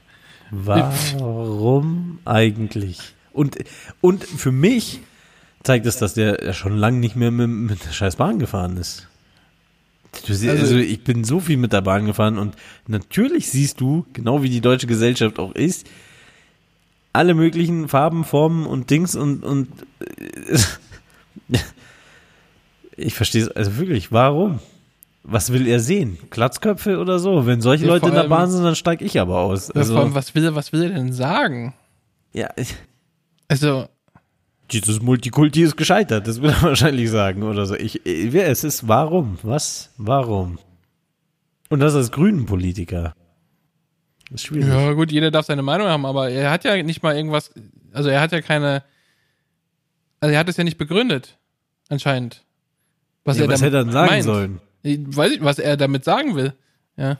Warum 0.50 2.18
eigentlich? 2.24 2.98
Und, 3.32 3.56
und 4.00 4.24
für 4.24 4.52
mich 4.52 5.00
zeigt 5.68 5.86
es, 5.86 5.98
dass 5.98 6.14
der 6.14 6.52
schon 6.54 6.76
lange 6.78 6.98
nicht 6.98 7.14
mehr 7.14 7.30
mit, 7.30 7.48
mit 7.48 7.84
der 7.84 7.92
scheiß 7.92 8.16
Bahn 8.16 8.38
gefahren 8.38 8.76
ist. 8.78 9.06
Also, 10.26 10.50
Also- 10.50 10.76
ich 10.78 11.04
bin 11.04 11.22
so 11.24 11.38
viel 11.40 11.58
mit 11.58 11.72
der 11.74 11.82
Bahn 11.82 12.06
gefahren 12.06 12.38
und 12.38 12.56
natürlich 12.86 13.50
siehst 13.50 13.80
du, 13.80 14.06
genau 14.14 14.42
wie 14.42 14.48
die 14.48 14.62
deutsche 14.62 14.86
Gesellschaft 14.86 15.38
auch 15.38 15.54
ist, 15.54 15.86
alle 17.12 17.34
möglichen 17.34 17.88
Farben, 17.88 18.24
Formen 18.24 18.64
und 18.66 18.88
Dings 18.90 19.14
und, 19.14 19.44
und 19.44 19.68
äh, 20.00 20.58
ich 22.96 23.14
verstehe 23.14 23.42
es, 23.42 23.48
also 23.50 23.76
wirklich, 23.76 24.10
warum? 24.12 24.60
Was 25.24 25.52
will 25.52 25.66
er 25.66 25.80
sehen? 25.80 26.16
Glatzköpfe 26.30 26.98
oder 26.98 27.18
so? 27.18 27.44
Wenn 27.46 27.60
solche 27.60 27.84
Ja, 27.84 27.90
Leute 27.90 28.00
vor 28.00 28.08
in 28.08 28.14
der 28.14 28.22
allem- 28.22 28.30
Bahn 28.30 28.50
sind, 28.50 28.64
dann 28.64 28.76
steige 28.76 29.04
ich 29.04 29.20
aber 29.20 29.38
aus. 29.40 29.68
Ja, 29.68 29.74
Also, 29.76 29.92
vor 29.94 30.02
allem, 30.04 30.14
was 30.14 30.34
will 30.34 30.44
er, 30.44 30.54
was 30.54 30.72
will 30.72 30.82
er 30.84 30.90
denn 30.90 31.12
sagen? 31.12 31.74
ja, 32.32 32.48
Also, 33.48 33.88
dieses 34.72 35.00
Multikulti 35.00 35.62
ist 35.62 35.76
gescheitert, 35.76 36.26
das 36.26 36.40
will 36.42 36.50
er 36.50 36.62
wahrscheinlich 36.62 37.10
sagen 37.10 37.42
oder 37.42 37.66
so. 37.66 37.74
Ich, 37.74 38.04
ich, 38.06 38.34
es 38.34 38.64
ist 38.64 38.86
warum? 38.88 39.38
Was? 39.42 39.90
Warum? 39.96 40.58
Und 41.70 41.80
das 41.80 41.94
als 41.94 42.10
Grünen-Politiker. 42.12 43.14
Das 44.30 44.40
ist 44.42 44.46
schwierig. 44.46 44.68
ja 44.68 44.92
gut, 44.92 45.10
jeder 45.12 45.30
darf 45.30 45.46
seine 45.46 45.62
Meinung 45.62 45.88
haben, 45.88 46.04
aber 46.06 46.30
er 46.30 46.50
hat 46.50 46.64
ja 46.64 46.82
nicht 46.82 47.02
mal 47.02 47.16
irgendwas, 47.16 47.50
also 47.92 48.08
er 48.10 48.20
hat 48.20 48.32
ja 48.32 48.40
keine, 48.42 48.82
also 50.20 50.32
er 50.32 50.38
hat 50.38 50.48
es 50.48 50.56
ja 50.56 50.64
nicht 50.64 50.78
begründet, 50.78 51.38
anscheinend. 51.88 52.44
Was 53.24 53.38
Ja, 53.38 53.44
er 53.44 53.50
was 53.50 53.62
er 53.62 53.70
dann 53.70 53.90
sagen 53.90 54.10
meint. 54.10 54.24
sollen? 54.24 54.60
Ich 54.82 54.98
weiß 55.16 55.30
nicht, 55.30 55.44
was 55.44 55.58
er 55.58 55.76
damit 55.76 56.04
sagen 56.04 56.34
will. 56.36 56.54
Ja. 56.96 57.18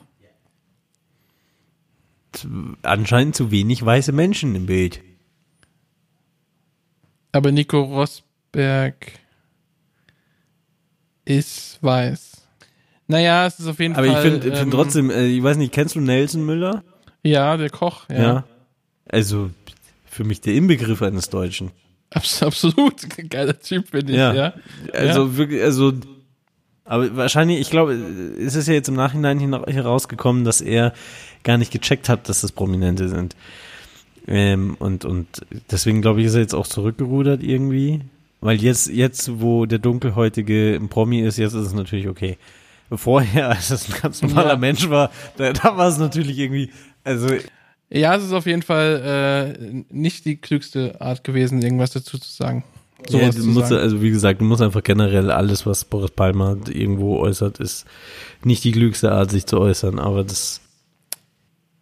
Anscheinend 2.83 3.35
zu 3.35 3.51
wenig 3.51 3.83
weiße 3.83 4.11
Menschen 4.11 4.55
im 4.55 4.65
Bild. 4.67 5.01
Aber 7.31 7.51
Nico 7.51 7.81
Rosberg 7.81 9.11
ist 11.25 11.77
weiß. 11.81 12.47
Naja, 13.07 13.45
es 13.45 13.59
ist 13.59 13.67
auf 13.67 13.79
jeden 13.79 13.95
Aber 13.95 14.07
Fall. 14.07 14.15
ich 14.15 14.31
finde 14.31 14.47
ähm, 14.49 14.55
find 14.55 14.73
trotzdem, 14.73 15.09
äh, 15.09 15.25
ich 15.27 15.41
weiß 15.41 15.57
nicht, 15.57 15.73
kennst 15.73 15.95
du 15.95 15.99
Nelson 16.01 16.45
Müller? 16.45 16.83
Ja, 17.23 17.57
der 17.57 17.69
Koch, 17.69 18.05
ja. 18.09 18.45
Also 19.07 19.49
für 20.05 20.23
mich 20.23 20.41
der 20.41 20.53
Inbegriff 20.53 21.01
eines 21.01 21.29
Deutschen. 21.29 21.71
Abs 22.11 22.41
absolut. 22.41 22.95
Geiler 23.29 23.59
Typ, 23.59 23.89
finde 23.89 24.13
ich, 24.13 24.17
ja. 24.17 24.33
Ja. 24.33 24.53
Also 24.93 25.37
wirklich, 25.37 25.61
also 25.61 25.93
aber 26.89 27.15
wahrscheinlich, 27.15 27.59
ich 27.59 27.69
glaube, 27.69 27.93
es 27.93 28.55
ist 28.55 28.67
ja 28.67 28.73
jetzt 28.73 28.89
im 28.89 28.95
Nachhinein 28.95 29.39
herausgekommen, 29.39 30.43
dass 30.43 30.59
er 30.59 30.93
gar 31.43 31.59
nicht 31.59 31.71
gecheckt 31.71 32.09
hat, 32.09 32.27
dass 32.27 32.41
das 32.41 32.51
Prominente 32.51 33.09
sind. 33.09 33.35
Ähm, 34.31 34.77
und, 34.77 35.05
und 35.05 35.27
deswegen 35.71 36.01
glaube 36.01 36.21
ich, 36.21 36.27
ist 36.27 36.35
er 36.35 36.41
jetzt 36.41 36.53
auch 36.53 36.67
zurückgerudert 36.67 37.41
irgendwie. 37.41 38.01
Weil 38.41 38.61
jetzt, 38.61 38.87
jetzt, 38.87 39.41
wo 39.41 39.65
der 39.65 39.79
Dunkelhäutige 39.79 40.75
ein 40.75 40.87
Promi 40.87 41.19
ist, 41.21 41.37
jetzt 41.37 41.55
ist 41.55 41.65
es 41.65 41.73
natürlich 41.73 42.07
okay. 42.07 42.37
Vorher, 42.91 43.49
als 43.55 43.71
es 43.71 43.89
ein 43.89 43.99
ganz 44.01 44.21
normaler 44.21 44.51
Ja. 44.51 44.57
Mensch 44.57 44.89
war, 44.89 45.11
da, 45.37 45.51
da 45.51 45.75
war 45.75 45.89
es 45.89 45.97
natürlich 45.97 46.37
irgendwie, 46.37 46.69
also 47.03 47.27
Ja, 47.89 48.15
es 48.15 48.23
ist 48.23 48.33
auf 48.33 48.45
jeden 48.45 48.61
Fall 48.61 49.57
äh, 49.57 49.83
nicht 49.89 50.25
die 50.25 50.37
klügste 50.37 51.01
Art 51.01 51.23
gewesen, 51.23 51.61
irgendwas 51.61 51.91
dazu 51.91 52.17
zu 52.19 52.31
sagen. 52.31 52.63
Ja, 53.09 53.29
du 53.29 53.43
musst, 53.45 53.69
sagen. 53.69 53.81
also 53.81 54.01
wie 54.01 54.11
gesagt, 54.11 54.41
du 54.41 54.45
musst 54.45 54.61
einfach 54.61 54.83
generell 54.83 55.31
alles, 55.31 55.65
was 55.65 55.85
Boris 55.85 56.11
Palmer 56.11 56.57
irgendwo 56.67 57.17
äußert, 57.17 57.59
ist 57.59 57.85
nicht 58.43 58.63
die 58.63 58.73
klügste 58.73 59.11
Art, 59.11 59.31
sich 59.31 59.45
zu 59.45 59.59
äußern, 59.59 59.99
aber 59.99 60.23
das, 60.23 60.61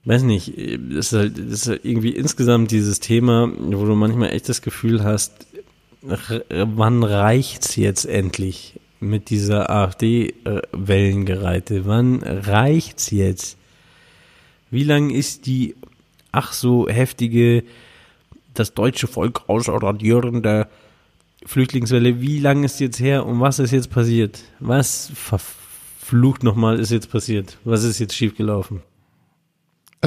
weiß 0.07 0.23
nicht, 0.23 0.53
das 0.57 1.07
ist 1.07 1.13
halt, 1.13 1.37
das 1.37 1.61
ist 1.61 1.67
halt 1.67 1.85
irgendwie 1.85 2.11
insgesamt 2.11 2.71
dieses 2.71 2.99
Thema, 2.99 3.51
wo 3.57 3.85
du 3.85 3.95
manchmal 3.95 4.31
echt 4.31 4.49
das 4.49 4.61
Gefühl 4.61 5.03
hast, 5.03 5.47
wann 6.01 7.03
reicht's 7.03 7.75
jetzt 7.75 8.05
endlich 8.05 8.79
mit 8.99 9.29
dieser 9.29 9.69
AfD-Wellengereite? 9.69 11.85
Wann 11.85 12.23
reicht's 12.23 13.11
jetzt? 13.11 13.57
Wie 14.71 14.83
lang 14.83 15.09
ist 15.09 15.45
die 15.45 15.75
ach 16.31 16.53
so 16.53 16.87
heftige 16.87 17.63
das 18.53 18.73
deutsche 18.73 19.07
Volk 19.07 19.43
ausradierende 19.47 20.67
Flüchtlingswelle, 21.45 22.21
wie 22.21 22.39
lange 22.39 22.65
ist 22.65 22.79
jetzt 22.79 22.99
her 22.99 23.25
und 23.25 23.39
was 23.39 23.59
ist 23.59 23.71
jetzt 23.71 23.91
passiert? 23.91 24.39
Was 24.59 25.11
verflucht 25.13 26.43
nochmal 26.43 26.79
ist 26.79 26.91
jetzt 26.91 27.11
passiert? 27.11 27.57
Was 27.63 27.83
ist 27.83 27.99
jetzt 27.99 28.15
schiefgelaufen? 28.15 28.81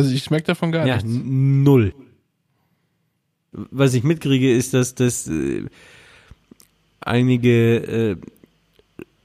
Also 0.01 0.15
ich 0.15 0.23
schmecke 0.25 0.47
davon 0.47 0.73
gar 0.73 0.87
Ja, 0.87 0.97
nichts. 0.97 1.11
null. 1.25 1.95
was 3.53 3.95
ich 3.95 4.05
mitkriege, 4.05 4.53
ist, 4.55 4.75
dass 4.75 4.95
dass 4.95 5.27
äh, 5.29 5.65
einige 7.01 7.77
äh, 7.77 8.17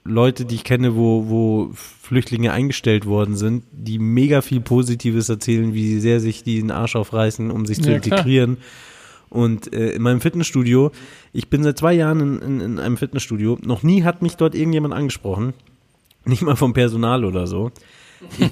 Leute, 0.04 0.46
die 0.46 0.56
ich 0.56 0.64
kenne, 0.64 0.96
wo, 0.96 1.30
wo 1.30 1.72
Flüchtlinge 1.74 2.52
eingestellt 2.52 3.06
worden 3.08 3.36
sind, 3.36 3.64
die 3.72 3.98
mega 3.98 4.42
viel 4.42 4.62
Positives 4.62 5.30
erzählen, 5.30 5.74
wie 5.74 6.00
sehr 6.00 6.20
sich 6.20 6.44
die 6.44 6.60
den 6.60 6.70
Arsch 6.72 6.96
aufreißen, 6.96 7.50
um 7.50 7.66
sich 7.66 7.82
zu 7.82 7.92
Ja, 7.92 8.00
klar. 8.00 8.20
integrieren. 8.20 8.58
Und 9.30 9.74
äh, 9.74 9.92
in 9.94 10.04
meinem 10.04 10.22
Fitnessstudio, 10.22 10.92
ich 11.34 11.50
bin 11.50 11.64
seit 11.64 11.80
zwei 11.80 11.94
Jahren 11.94 12.20
in, 12.22 12.42
in, 12.42 12.62
in 12.62 12.80
einem 12.80 12.98
Fitnessstudio, 12.98 13.58
noch 13.64 13.82
nie 13.82 14.04
hat 14.04 14.22
mich 14.22 14.36
dort 14.38 14.54
irgendjemand 14.54 14.94
angesprochen. 14.94 15.54
Nicht 16.24 16.44
mal 16.44 16.56
vom 16.56 16.74
Personal 16.74 17.26
oder 17.26 17.48
so. 17.48 17.72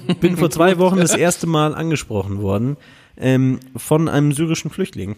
Ich 0.08 0.18
bin 0.18 0.36
vor 0.36 0.50
zwei 0.50 0.78
Wochen 0.78 0.98
das 0.98 1.14
erste 1.14 1.46
Mal 1.46 1.74
angesprochen 1.74 2.40
worden 2.42 2.76
ähm, 3.16 3.60
von 3.76 4.08
einem 4.08 4.32
syrischen 4.32 4.70
Flüchtling. 4.70 5.16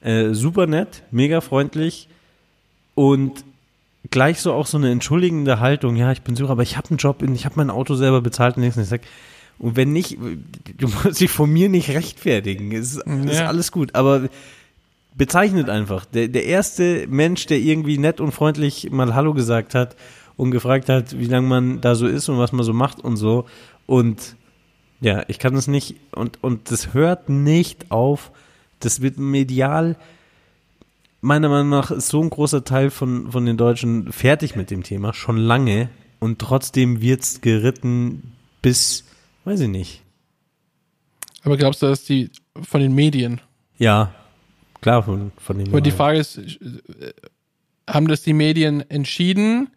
Äh, 0.00 0.32
super 0.34 0.66
nett, 0.66 1.02
mega 1.10 1.40
freundlich 1.40 2.08
und 2.94 3.44
gleich 4.10 4.40
so 4.40 4.52
auch 4.52 4.66
so 4.66 4.78
eine 4.78 4.90
entschuldigende 4.90 5.60
Haltung. 5.60 5.96
Ja, 5.96 6.12
ich 6.12 6.22
bin 6.22 6.36
Syrer, 6.36 6.50
aber 6.50 6.62
ich 6.62 6.76
habe 6.76 6.88
einen 6.90 6.98
Job, 6.98 7.22
ich 7.22 7.44
habe 7.44 7.54
mein 7.56 7.70
Auto 7.70 7.94
selber 7.94 8.20
bezahlt 8.20 8.56
und 8.56 8.62
nichts. 8.62 8.76
Und 8.76 8.84
ich 8.84 8.88
sag, 8.88 9.00
und 9.58 9.76
wenn 9.76 9.92
nicht, 9.92 10.16
du 10.78 10.88
musst 10.88 11.20
dich 11.20 11.30
von 11.30 11.50
mir 11.50 11.68
nicht 11.68 11.90
rechtfertigen. 11.90 12.72
Es 12.72 12.94
ist, 12.94 13.06
ist 13.06 13.38
Ja. 13.40 13.46
alles 13.46 13.72
gut, 13.72 13.94
aber 13.94 14.28
bezeichnet 15.16 15.68
einfach. 15.68 16.04
Der, 16.04 16.28
der 16.28 16.44
erste 16.44 17.06
Mensch, 17.08 17.46
der 17.46 17.58
irgendwie 17.58 17.98
nett 17.98 18.20
und 18.20 18.30
freundlich 18.32 18.90
mal 18.92 19.14
Hallo 19.16 19.34
gesagt 19.34 19.74
hat 19.74 19.96
und 20.38 20.52
gefragt 20.52 20.88
hat, 20.88 21.18
wie 21.18 21.26
lange 21.26 21.48
man 21.48 21.80
da 21.80 21.96
so 21.96 22.06
ist 22.06 22.28
und 22.28 22.38
was 22.38 22.52
man 22.52 22.64
so 22.64 22.72
macht 22.72 23.00
und 23.00 23.16
so. 23.16 23.44
Und 23.86 24.36
ja, 25.00 25.24
ich 25.26 25.40
kann 25.40 25.54
es 25.56 25.66
nicht, 25.66 25.96
und, 26.12 26.42
und 26.42 26.70
das 26.70 26.94
hört 26.94 27.28
nicht 27.28 27.90
auf. 27.90 28.30
Das 28.78 29.02
wird 29.02 29.18
medial, 29.18 29.96
meiner 31.20 31.48
Meinung 31.48 31.70
nach, 31.70 31.90
ist 31.90 32.08
so 32.08 32.22
ein 32.22 32.30
großer 32.30 32.62
Teil 32.62 32.90
von, 32.90 33.32
von 33.32 33.44
den 33.46 33.56
Deutschen 33.56 34.12
fertig 34.12 34.54
mit 34.54 34.70
dem 34.70 34.84
Thema, 34.84 35.12
schon 35.12 35.38
lange. 35.38 35.90
Und 36.20 36.38
trotzdem 36.38 37.02
wird's 37.02 37.40
geritten 37.40 38.32
bis, 38.62 39.04
weiß 39.44 39.58
ich 39.58 39.68
nicht. 39.68 40.02
Aber 41.42 41.56
glaubst 41.56 41.82
du, 41.82 41.86
dass 41.86 42.04
die 42.04 42.30
von 42.62 42.80
den 42.80 42.94
Medien? 42.94 43.40
Ja, 43.76 44.14
klar, 44.80 45.02
von, 45.02 45.32
von 45.36 45.58
den 45.58 45.68
Aber 45.68 45.80
die 45.80 45.90
Frage 45.90 46.20
ist, 46.20 46.38
äh, 46.38 47.12
haben 47.88 48.06
das 48.06 48.22
die 48.22 48.34
Medien 48.34 48.88
entschieden, 48.88 49.70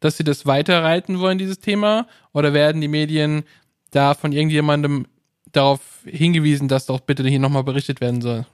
dass 0.00 0.16
sie 0.16 0.24
das 0.24 0.46
weiterreiten 0.46 1.18
wollen, 1.18 1.38
dieses 1.38 1.60
Thema? 1.60 2.06
Oder 2.32 2.52
werden 2.52 2.80
die 2.80 2.88
Medien 2.88 3.44
da 3.90 4.14
von 4.14 4.32
irgendjemandem 4.32 5.06
darauf 5.52 5.80
hingewiesen, 6.04 6.68
dass 6.68 6.86
doch 6.86 7.00
bitte 7.00 7.26
hier 7.26 7.40
nochmal 7.40 7.64
berichtet 7.64 8.00
werden 8.00 8.20
soll? 8.20 8.46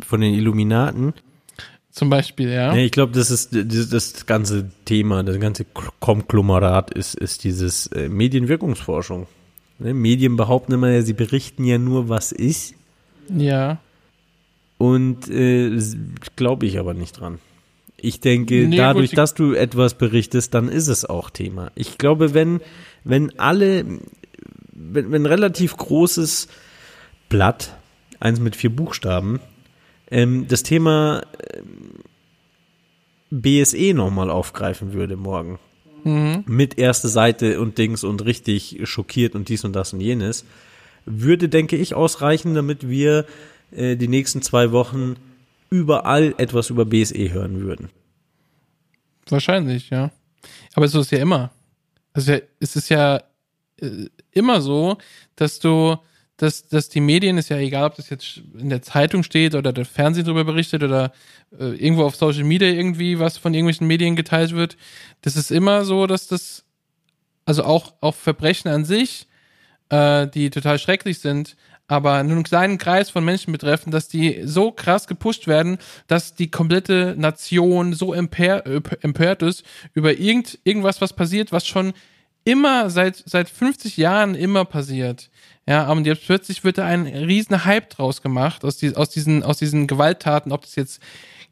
von 0.00 0.20
den 0.20 0.34
Illuminaten. 0.34 1.14
Zum 1.90 2.10
Beispiel, 2.10 2.50
ja. 2.50 2.74
Nee, 2.74 2.86
ich 2.86 2.92
glaube, 2.92 3.12
das 3.12 3.30
ist 3.30 3.54
das, 3.54 3.88
das 3.88 4.26
ganze 4.26 4.70
Thema, 4.84 5.22
das 5.22 5.40
ganze 5.40 5.64
Konglomerat 6.00 6.90
ist, 6.90 7.14
ist 7.14 7.44
dieses 7.44 7.86
äh, 7.88 8.10
Medienwirkungsforschung. 8.10 9.26
Ne? 9.78 9.94
Medien 9.94 10.36
behaupten 10.36 10.72
immer, 10.72 10.90
ja, 10.90 11.00
sie 11.00 11.14
berichten 11.14 11.64
ja 11.64 11.78
nur, 11.78 12.10
was 12.10 12.32
ist. 12.32 12.74
Ja. 13.34 13.78
Und 14.76 15.30
äh, 15.30 15.78
glaube 16.36 16.66
ich 16.66 16.78
aber 16.78 16.92
nicht 16.92 17.18
dran. 17.18 17.38
Ich 18.00 18.20
denke, 18.20 18.68
Nee, 18.68 18.76
dadurch, 18.76 19.10
gut, 19.10 19.18
dass 19.18 19.34
du 19.34 19.54
etwas 19.54 19.94
berichtest, 19.94 20.54
dann 20.54 20.68
ist 20.68 20.88
es 20.88 21.04
auch 21.04 21.30
Thema. 21.30 21.72
Ich 21.74 21.98
glaube, 21.98 22.34
wenn, 22.34 22.60
wenn 23.04 23.38
alle, 23.38 23.84
wenn, 24.72 25.12
wenn 25.12 25.22
ein 25.22 25.26
relativ 25.26 25.76
großes 25.76 26.48
Blatt, 27.28 27.76
eins 28.20 28.40
mit 28.40 28.54
vier 28.56 28.70
Buchstaben, 28.70 29.40
ähm, 30.10 30.46
das 30.48 30.62
Thema 30.62 31.22
ähm, 31.54 32.04
BSE 33.30 33.94
nochmal 33.94 34.30
aufgreifen 34.30 34.92
würde 34.92 35.16
morgen. 35.16 35.58
Mhm. 36.04 36.44
Mit 36.46 36.78
erste 36.78 37.08
Seite 37.08 37.60
und 37.60 37.78
Dings 37.78 38.04
und 38.04 38.24
richtig 38.24 38.80
schockiert 38.84 39.34
und 39.34 39.48
dies 39.48 39.64
und 39.64 39.74
das 39.74 39.92
und 39.92 40.00
jenes, 40.00 40.44
würde, 41.04 41.48
denke 41.48 41.76
ich, 41.76 41.94
ausreichen, 41.94 42.54
damit 42.54 42.88
wir 42.88 43.26
äh, 43.72 43.96
die 43.96 44.08
nächsten 44.08 44.42
zwei 44.42 44.70
Wochen 44.70 45.16
überall 45.70 46.34
etwas 46.38 46.70
über 46.70 46.84
BSE 46.84 47.32
hören 47.32 47.60
würden. 47.60 47.90
Wahrscheinlich, 49.28 49.90
ja. 49.90 50.10
Aber 50.74 50.88
so 50.88 51.00
ist 51.00 51.10
ja 51.10 51.18
immer. 51.18 51.50
Also 52.12 52.34
es 52.60 52.76
ist 52.76 52.88
ja 52.88 53.22
äh, 53.80 54.06
immer 54.30 54.60
so, 54.60 54.96
dass 55.34 55.58
du, 55.58 55.96
dass, 56.36 56.68
dass 56.68 56.88
die 56.88 57.00
Medien, 57.00 57.38
ist 57.38 57.48
ja 57.48 57.58
egal, 57.58 57.86
ob 57.86 57.96
das 57.96 58.10
jetzt 58.10 58.40
in 58.58 58.68
der 58.68 58.82
Zeitung 58.82 59.22
steht 59.22 59.54
oder 59.54 59.72
der 59.72 59.84
Fernsehen 59.84 60.24
darüber 60.24 60.44
berichtet 60.44 60.82
oder 60.82 61.12
äh, 61.58 61.74
irgendwo 61.74 62.04
auf 62.04 62.16
Social 62.16 62.44
Media 62.44 62.68
irgendwie 62.68 63.18
was 63.18 63.36
von 63.36 63.54
irgendwelchen 63.54 63.86
Medien 63.86 64.16
geteilt 64.16 64.52
wird, 64.52 64.76
das 65.22 65.36
ist 65.36 65.50
immer 65.50 65.84
so, 65.84 66.06
dass 66.06 66.28
das, 66.28 66.64
also 67.44 67.64
auch, 67.64 67.94
auch 68.00 68.14
Verbrechen 68.14 68.70
an 68.70 68.84
sich, 68.84 69.26
äh, 69.88 70.26
die 70.28 70.50
total 70.50 70.78
schrecklich 70.78 71.18
sind, 71.18 71.56
aber 71.88 72.22
nur 72.24 72.34
einen 72.34 72.42
kleinen 72.42 72.78
Kreis 72.78 73.10
von 73.10 73.24
Menschen 73.24 73.52
betreffen, 73.52 73.90
dass 73.90 74.08
die 74.08 74.42
so 74.44 74.72
krass 74.72 75.06
gepusht 75.06 75.46
werden, 75.46 75.78
dass 76.08 76.34
die 76.34 76.50
komplette 76.50 77.14
Nation 77.16 77.92
so 77.92 78.12
emper, 78.12 78.66
äh, 78.66 78.80
empört 79.02 79.42
ist 79.42 79.64
über 79.94 80.18
irgend, 80.18 80.58
irgendwas, 80.64 81.00
was 81.00 81.12
passiert, 81.12 81.52
was 81.52 81.66
schon 81.66 81.92
immer 82.44 82.90
seit, 82.90 83.22
seit 83.26 83.48
50 83.48 83.96
Jahren 83.96 84.34
immer 84.34 84.64
passiert. 84.64 85.30
Ja, 85.68 85.90
und 85.90 86.06
jetzt 86.06 86.24
plötzlich 86.26 86.62
wird 86.62 86.78
da 86.78 86.86
ein 86.86 87.06
riesen 87.06 87.64
Hype 87.64 87.90
draus 87.90 88.22
gemacht 88.22 88.64
aus, 88.64 88.76
die, 88.76 88.94
aus, 88.94 89.10
diesen, 89.10 89.42
aus 89.42 89.58
diesen 89.58 89.86
Gewalttaten, 89.88 90.52
ob 90.52 90.62
das 90.62 90.76
jetzt 90.76 91.02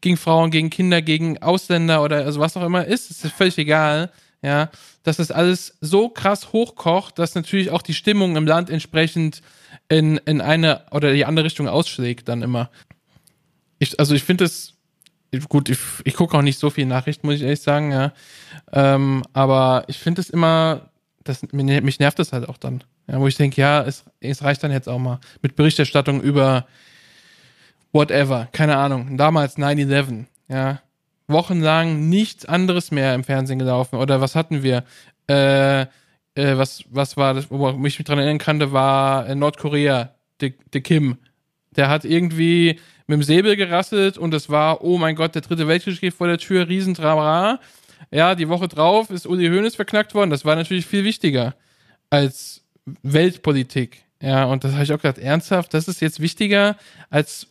gegen 0.01 0.17
Frauen, 0.17 0.51
gegen 0.51 0.71
Kinder, 0.71 1.03
gegen 1.03 1.43
Ausländer 1.43 2.03
oder 2.03 2.25
also 2.25 2.39
was 2.39 2.57
auch 2.57 2.65
immer 2.65 2.85
ist, 2.85 3.11
ist 3.11 3.27
völlig 3.33 3.59
egal. 3.59 4.11
Ja, 4.43 4.71
dass 5.05 5.17
das 5.17 5.31
alles 5.31 5.79
so 5.81 6.11
krass 6.11 6.53
hochkocht, 6.53 7.19
dass 7.19 7.35
natürlich 7.35 7.71
auch 7.71 7.81
die 7.81 7.95
Stimmung 7.95 8.37
im 8.37 8.47
Land 8.47 8.69
entsprechend 8.69 9.41
in, 9.89 10.19
in 10.19 10.41
eine 10.41 10.83
oder 10.91 11.13
die 11.13 11.25
andere 11.25 11.47
Richtung 11.47 11.69
ausschlägt 11.69 12.29
dann 12.29 12.43
immer. 12.43 12.71
Ich, 13.79 13.99
also 13.99 14.15
ich 14.15 14.25
finde 14.25 14.45
es, 14.45 14.75
gut, 15.49 15.69
ich, 15.69 15.79
ich 16.05 16.15
gucke 16.15 16.37
auch 16.37 16.43
nicht 16.43 16.59
so 16.59 16.71
viel 16.71 16.87
Nachrichten, 16.87 17.27
muss 17.27 17.37
ich 17.37 17.43
ehrlich 17.43 17.61
sagen, 17.61 17.93
ja. 17.93 18.13
Ähm, 18.73 19.23
aber 19.33 19.85
ich 19.89 19.99
finde 19.99 20.21
es 20.21 20.31
immer, 20.31 20.91
das, 21.23 21.43
mich 21.53 21.99
nervt 21.99 22.19
das 22.19 22.33
halt 22.33 22.49
auch 22.49 22.59
dann. 22.59 22.85
Ja, 23.07 23.21
wo 23.21 23.27
ich 23.27 23.37
denke, 23.37 23.61
ja, 23.61 23.83
es, 23.83 24.05
es 24.21 24.43
reicht 24.43 24.63
dann 24.63 24.73
jetzt 24.73 24.89
auch 24.89 24.99
mal 24.99 25.21
mit 25.43 25.57
Berichterstattung 25.57 26.23
über 26.23 26.67
whatever, 27.93 28.49
keine 28.53 28.77
Ahnung, 28.77 29.17
damals 29.17 29.57
9-11, 29.59 30.25
ja. 30.49 30.81
Wochenlang 31.27 32.11
nichts 32.11 32.45
anderes 32.45 32.91
mehr 32.91 33.15
im 33.15 33.25
Fernsehen 33.25 33.59
gelaufen. 33.59 33.97
Oder 33.97 34.21
was 34.21 34.35
hatten 34.35 34.63
wir? 34.63 34.85
Äh, 35.27 35.87
äh, 36.35 36.57
was, 36.57 36.85
was 36.91 37.17
war 37.17 37.35
das, 37.35 37.51
wo 37.51 37.69
ich 37.71 37.79
mich 37.81 37.97
dran 37.99 38.19
erinnern 38.19 38.39
kannte, 38.39 38.73
war 38.73 39.27
äh, 39.29 39.35
Nordkorea, 39.35 40.15
der 40.41 40.53
de 40.73 40.81
Kim. 40.81 41.19
Der 41.77 41.89
hat 41.89 42.05
irgendwie 42.05 42.81
mit 43.07 43.17
dem 43.17 43.23
Säbel 43.23 43.57
gerasselt 43.57 44.17
und 44.19 44.33
es 44.35 44.49
war, 44.49 44.83
oh 44.83 44.99
mein 44.99 45.17
Gott, 45.17 45.35
der 45.35 45.43
dritte 45.43 45.69
Weltkrieg 45.69 45.97
steht 45.97 46.15
vor 46.15 46.27
der 46.27 46.39
Tür, 46.39 46.69
Riesentrara. 46.69 47.61
Ja, 48.11 48.35
die 48.35 48.49
Woche 48.49 48.69
drauf 48.69 49.11
ist 49.11 49.27
Uli 49.27 49.49
Hoeneß 49.49 49.75
verknackt 49.75 50.15
worden. 50.15 50.31
Das 50.31 50.45
war 50.45 50.57
natürlich 50.57 50.87
viel 50.87 51.05
wichtiger 51.05 51.55
als 52.11 52.63
Weltpolitik. 53.03 54.05
Ja, 54.21 54.45
und 54.45 54.65
das 54.65 54.73
habe 54.73 54.85
ich 54.85 54.93
auch 54.93 55.01
gedacht, 55.01 55.19
ernsthaft, 55.19 55.75
das 55.75 55.89
ist 55.89 56.01
jetzt 56.01 56.21
wichtiger 56.21 56.77
als 57.11 57.49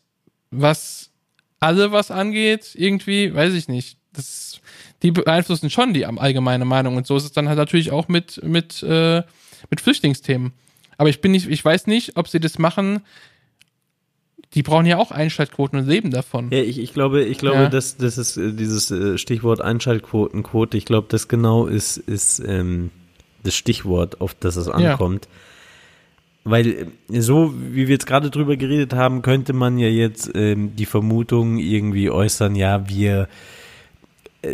was 0.51 1.11
alle 1.59 1.91
was 1.91 2.11
angeht, 2.11 2.71
irgendwie, 2.73 3.33
weiß 3.33 3.53
ich 3.53 3.67
nicht. 3.67 3.97
Das, 4.13 4.61
die 5.01 5.11
beeinflussen 5.11 5.69
schon 5.69 5.93
die 5.93 6.05
allgemeine 6.05 6.65
Meinung 6.65 6.95
und 6.97 7.07
so 7.07 7.17
ist 7.17 7.23
es 7.25 7.31
dann 7.31 7.47
halt 7.47 7.57
natürlich 7.57 7.91
auch 7.91 8.07
mit, 8.07 8.41
mit, 8.43 8.83
äh, 8.83 9.23
mit 9.69 9.81
Flüchtlingsthemen. 9.81 10.53
Aber 10.97 11.09
ich 11.09 11.21
bin 11.21 11.31
nicht, 11.31 11.47
ich 11.49 11.63
weiß 11.63 11.87
nicht, 11.87 12.17
ob 12.17 12.27
sie 12.27 12.39
das 12.39 12.59
machen. 12.59 13.01
Die 14.53 14.61
brauchen 14.61 14.85
ja 14.85 14.97
auch 14.97 15.09
Einschaltquoten 15.09 15.79
und 15.79 15.87
leben 15.87 16.11
davon. 16.11 16.51
Ja, 16.51 16.59
ich, 16.59 16.77
ich 16.77 16.93
glaube, 16.93 17.23
ich 17.23 17.39
glaube, 17.39 17.63
Ja. 17.63 17.69
dass 17.69 17.97
das 17.97 18.19
ist 18.19 18.37
äh, 18.37 18.53
dieses 18.53 18.91
äh, 18.91 19.17
Stichwort 19.17 19.61
Einschaltquotenquote. 19.61 20.77
Ich 20.77 20.85
glaube, 20.85 21.07
das 21.09 21.27
genau 21.27 21.65
ist 21.65 21.97
ist 21.97 22.39
ähm, 22.39 22.91
das 23.43 23.55
Stichwort, 23.55 24.21
auf 24.21 24.35
das 24.35 24.55
es 24.55 24.67
ankommt. 24.69 25.27
Weil 26.43 26.87
äh, 27.09 27.19
so, 27.21 27.53
wie 27.57 27.87
wir 27.87 27.93
jetzt 27.95 28.05
gerade 28.05 28.29
drüber 28.29 28.55
geredet 28.55 28.93
haben, 28.93 29.23
könnte 29.23 29.53
man 29.53 29.79
ja 29.79 29.87
jetzt 29.87 30.29
ähm, 30.35 30.75
die 30.75 30.85
Vermutung 30.85 31.57
irgendwie 31.57 32.11
äußern, 32.11 32.55
ja, 32.55 32.87
wir 32.87 33.27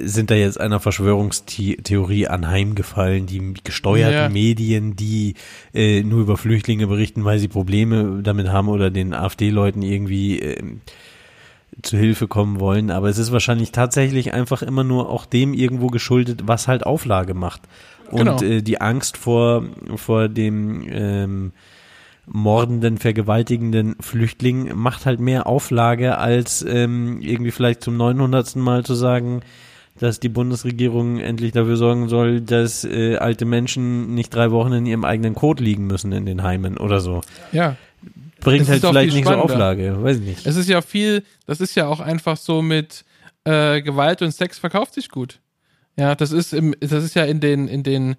sind 0.03 0.30
da 0.30 0.36
jetzt 0.36 0.60
einer 0.60 0.80
Verschwörungstheorie 0.80 2.28
anheimgefallen, 2.28 3.26
die 3.26 3.53
gesteuerten 3.64 4.14
Ja. 4.14 4.30
Medien, 4.30 4.95
die 4.95 5.34
äh, 5.74 6.03
nur 6.03 6.22
über 6.22 6.38
Flüchtlinge 6.38 6.88
berichten, 6.88 7.26
weil 7.26 7.40
sie 7.40 7.48
Probleme 7.48 8.22
damit 8.24 8.49
haben 8.49 8.68
oder 8.70 8.90
den 8.91 9.14
AfD-Leuten 9.14 9.82
irgendwie 9.82 10.40
ähm, 10.40 10.82
zu 11.82 11.98
Hilfe 11.98 12.28
kommen 12.28 12.60
wollen. 12.60 12.91
Aber 12.91 13.10
es 13.10 13.18
ist 13.18 13.32
wahrscheinlich 13.32 13.72
tatsächlich 13.72 14.34
einfach 14.34 14.61
immer 14.61 14.84
nur 14.84 15.10
auch 15.10 15.26
dem 15.26 15.53
irgendwo 15.53 15.88
geschuldet, 15.88 16.44
was 16.45 16.68
halt 16.68 16.86
Auflage 16.86 17.34
macht. 17.34 17.61
Und 18.11 18.20
Genau. 18.20 18.41
äh, 18.41 18.61
die 18.61 18.82
Angst 18.82 19.18
vor, 19.18 19.64
vor 19.95 20.28
dem 20.30 20.84
ähm, 20.90 21.52
mordenden, 22.28 22.98
vergewaltigenden 22.98 23.95
Flüchtling 23.99 24.72
macht 24.76 25.06
halt 25.06 25.20
mehr 25.20 25.48
Auflage, 25.48 26.18
als 26.18 26.64
ähm, 26.68 27.22
irgendwie 27.22 27.52
vielleicht 27.52 27.82
zum 27.82 27.98
900. 27.98 28.56
Mal 28.57 28.84
zu 28.86 28.94
sagen, 28.94 29.41
dass 29.99 30.19
die 30.19 30.30
Bundesregierung 30.30 31.19
endlich 31.19 31.51
dafür 31.51 31.76
sorgen 31.76 32.07
soll, 32.07 32.41
dass 32.41 32.85
äh, 32.85 33.17
alte 33.17 33.45
Menschen 33.45 34.15
nicht 34.15 34.34
drei 34.34 34.51
Wochen 34.51 34.71
in 34.71 34.85
ihrem 34.85 35.05
eigenen 35.05 35.35
Kot 35.35 35.59
liegen 35.59 35.88
müssen 35.88 36.11
in 36.11 36.26
den 36.26 36.41
Heimen 36.41 36.77
oder 36.77 36.99
so. 37.01 37.21
Ja. 37.51 37.76
Bringt 38.39 38.63
Es 38.63 38.69
halt 38.69 38.81
vielleicht 38.85 39.11
viel 39.11 39.19
nicht 39.19 39.27
so. 39.27 39.35
Auflage, 39.35 40.01
weiß 40.01 40.17
ich 40.17 40.23
nicht. 40.23 40.45
Es 40.45 40.55
ist 40.55 40.69
ja 40.69 40.81
viel, 40.81 41.23
das 41.45 41.59
ist 41.59 41.76
ja 41.76 41.88
auch 41.88 41.99
einfach 41.99 42.38
so 42.38 42.61
mit 42.61 43.03
äh, 43.43 43.81
Gewalt 43.81 44.21
und 44.21 44.31
Sex 44.31 44.57
verkauft 44.57 44.93
sich 44.93 45.09
gut. 45.09 45.39
Ja, 45.97 46.15
das 46.15 46.31
ist 46.31 46.53
im, 46.53 46.73
das 46.80 47.03
ist 47.03 47.15
ja 47.15 47.26
in 47.26 47.41
den, 47.41 47.67
in 47.67 47.84
den 47.84 48.15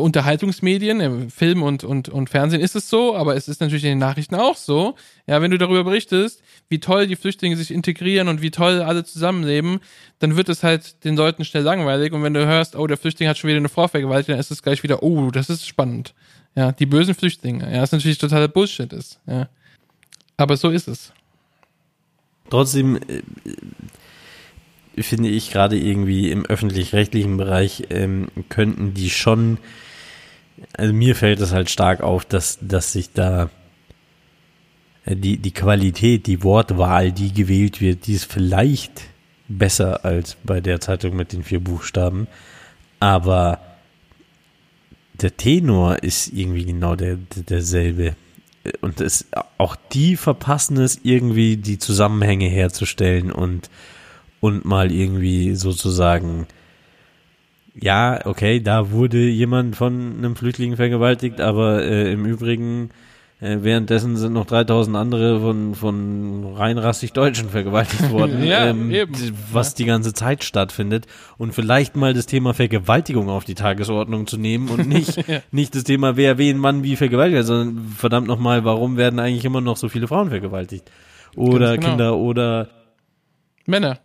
Unterhaltungsmedien, 0.00 1.00
im 1.00 1.30
Film 1.30 1.62
und, 1.62 1.84
und, 1.84 2.08
und 2.08 2.30
Fernsehen 2.30 2.62
ist 2.62 2.74
es 2.74 2.88
so, 2.88 3.14
aber 3.14 3.36
es 3.36 3.46
ist 3.46 3.60
natürlich 3.60 3.84
in 3.84 3.90
den 3.90 3.98
Nachrichten 3.98 4.34
auch 4.34 4.56
so. 4.56 4.94
Ja, 5.26 5.42
wenn 5.42 5.50
du 5.50 5.58
darüber 5.58 5.84
berichtest, 5.84 6.42
wie 6.70 6.80
toll 6.80 7.06
die 7.06 7.16
Flüchtlinge 7.16 7.56
sich 7.56 7.70
integrieren 7.70 8.28
und 8.28 8.40
wie 8.40 8.50
toll 8.50 8.80
alle 8.80 9.04
zusammenleben, 9.04 9.80
dann 10.18 10.36
wird 10.36 10.48
es 10.48 10.62
halt 10.62 11.04
den 11.04 11.14
Leuten 11.14 11.44
schnell 11.44 11.62
langweilig. 11.62 12.12
Und 12.14 12.22
wenn 12.22 12.32
du 12.32 12.46
hörst, 12.46 12.74
oh, 12.74 12.86
der 12.86 12.96
Flüchtling 12.96 13.28
hat 13.28 13.36
schon 13.36 13.48
wieder 13.48 13.58
eine 13.58 13.68
Frau 13.68 13.86
vergewaltigt, 13.86 14.30
dann 14.30 14.38
ist 14.38 14.50
es 14.50 14.62
gleich 14.62 14.82
wieder, 14.82 15.02
oh, 15.02 15.30
das 15.30 15.50
ist 15.50 15.66
spannend. 15.66 16.14
Ja, 16.54 16.72
die 16.72 16.86
bösen 16.86 17.14
Flüchtlinge. 17.14 17.70
Ja, 17.70 17.82
was 17.82 17.92
natürlich 17.92 18.18
totaler 18.18 18.48
Bullshit 18.48 18.92
ist. 18.92 19.20
Ja. 19.26 19.48
Aber 20.38 20.56
so 20.56 20.70
ist 20.70 20.88
es. 20.88 21.12
Trotzdem 22.48 22.96
äh, 22.96 23.22
finde 24.98 25.28
ich 25.28 25.50
gerade 25.50 25.78
irgendwie 25.78 26.30
im 26.30 26.44
öffentlich-rechtlichen 26.44 27.36
Bereich 27.36 27.84
ähm, 27.90 28.28
könnten 28.48 28.94
die 28.94 29.10
schon, 29.10 29.58
also 30.76 30.92
mir 30.92 31.16
fällt 31.16 31.40
es 31.40 31.52
halt 31.52 31.70
stark 31.70 32.02
auf, 32.02 32.24
dass, 32.24 32.58
dass 32.60 32.92
sich 32.92 33.12
da 33.12 33.50
äh, 35.04 35.16
die, 35.16 35.38
die 35.38 35.52
Qualität, 35.52 36.26
die 36.26 36.42
Wortwahl, 36.42 37.12
die 37.12 37.32
gewählt 37.32 37.80
wird, 37.80 38.06
die 38.06 38.14
ist 38.14 38.30
vielleicht 38.30 39.02
besser 39.48 40.04
als 40.04 40.36
bei 40.44 40.60
der 40.60 40.80
Zeitung 40.80 41.16
mit 41.16 41.32
den 41.32 41.42
vier 41.42 41.60
Buchstaben, 41.60 42.26
aber 43.00 43.60
der 45.14 45.36
Tenor 45.36 46.02
ist 46.02 46.32
irgendwie 46.32 46.64
genau 46.64 46.96
der, 46.96 47.16
der 47.16 47.42
derselbe. 47.44 48.16
Und 48.80 49.00
es, 49.00 49.26
auch 49.58 49.76
die 49.92 50.16
verpassen 50.16 50.76
es 50.78 51.00
irgendwie, 51.02 51.56
die 51.56 51.78
Zusammenhänge 51.78 52.46
herzustellen 52.46 53.32
und, 53.32 53.70
und 54.42 54.64
mal 54.64 54.90
irgendwie 54.90 55.54
sozusagen, 55.54 56.48
ja, 57.80 58.26
okay, 58.26 58.58
da 58.58 58.90
wurde 58.90 59.28
jemand 59.28 59.76
von 59.76 60.16
einem 60.18 60.34
Flüchtling 60.34 60.74
vergewaltigt, 60.74 61.40
aber 61.40 61.84
äh, 61.84 62.12
im 62.12 62.26
Übrigen 62.26 62.90
äh, 63.40 63.58
währenddessen 63.60 64.16
sind 64.16 64.32
noch 64.32 64.44
3000 64.44 64.96
andere 64.96 65.38
von, 65.38 65.76
von 65.76 66.54
rein 66.56 66.76
rassig 66.78 67.12
Deutschen 67.12 67.50
vergewaltigt 67.50 68.10
worden, 68.10 68.42
Ja, 68.42 68.66
ähm, 68.66 68.92
was 69.52 69.74
die 69.74 69.84
ganze 69.84 70.12
Zeit 70.12 70.42
stattfindet. 70.42 71.06
Und 71.38 71.54
vielleicht 71.54 71.94
mal 71.94 72.12
das 72.12 72.26
Thema 72.26 72.52
Vergewaltigung 72.52 73.28
auf 73.28 73.44
die 73.44 73.54
Tagesordnung 73.54 74.26
zu 74.26 74.38
nehmen 74.38 74.70
und 74.70 74.88
nicht, 74.88 75.22
nicht 75.52 75.76
das 75.76 75.84
Thema, 75.84 76.16
wer 76.16 76.36
wen 76.36 76.58
Mann 76.58 76.82
wie 76.82 76.96
vergewaltigt, 76.96 77.44
sondern 77.44 77.86
verdammt 77.96 78.26
nochmal, 78.26 78.64
warum 78.64 78.96
werden 78.96 79.20
eigentlich 79.20 79.44
immer 79.44 79.60
noch 79.60 79.76
so 79.76 79.88
viele 79.88 80.08
Frauen 80.08 80.30
vergewaltigt? 80.30 80.90
Oder 81.36 81.76
genau. 81.76 81.88
Kinder 81.90 82.16
oder 82.16 82.70
Männer. 83.66 84.00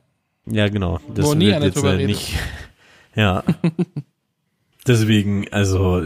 Ja, 0.49 0.67
genau. 0.69 0.99
Das 1.13 1.25
Wo 1.25 1.33
nie 1.33 1.47
wird 1.47 1.63
jetzt 1.63 1.83
äh, 1.83 2.05
nicht. 2.05 2.33
Ja. 3.15 3.43
Deswegen, 4.85 5.51
also 5.51 6.03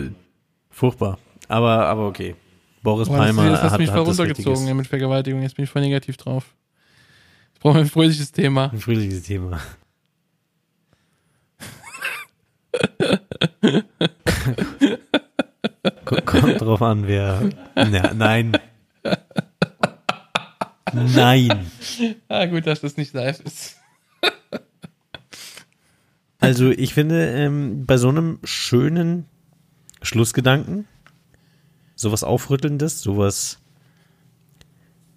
furchtbar. 0.69 1.19
Aber, 1.49 1.87
aber 1.87 2.07
okay. 2.07 2.35
Boris 2.81 3.09
Boah, 3.09 3.17
das, 3.17 3.25
Palmer 3.35 3.49
das 3.49 3.63
hast 3.63 3.71
hat, 3.73 3.79
mich 3.79 3.89
voll 3.89 3.99
hat 3.99 4.07
das 4.07 4.19
runtergezogen 4.19 4.65
ja, 4.67 4.73
mit 4.73 4.87
Vergewaltigung. 4.87 5.41
Jetzt 5.41 5.55
bin 5.57 5.65
ich 5.65 5.69
voll 5.69 5.81
negativ 5.81 6.15
drauf. 6.15 6.55
Jetzt 7.49 7.59
brauchen 7.61 7.75
wir 7.75 7.81
ein 7.81 7.89
fröhliches 7.89 8.31
Thema. 8.31 8.71
ein 8.71 8.79
fröhliches 8.79 9.23
Thema. 9.23 9.59
Ko- 16.05 16.21
Kommt 16.25 16.61
drauf 16.61 16.81
an, 16.81 17.07
wer. 17.07 17.49
Ja, 17.75 18.13
nein. 18.13 18.57
Nein. 20.93 21.67
Ah, 22.27 22.45
gut, 22.45 22.65
dass 22.67 22.81
das 22.81 22.97
nicht 22.97 23.13
live 23.13 23.39
ist. 23.41 23.77
Also 26.39 26.71
ich 26.71 26.95
finde, 26.95 27.27
ähm, 27.33 27.85
bei 27.85 27.97
so 27.97 28.09
einem 28.09 28.39
schönen 28.43 29.25
Schlussgedanken, 30.01 30.87
sowas 31.95 32.23
Aufrüttelndes, 32.23 33.01
sowas 33.01 33.59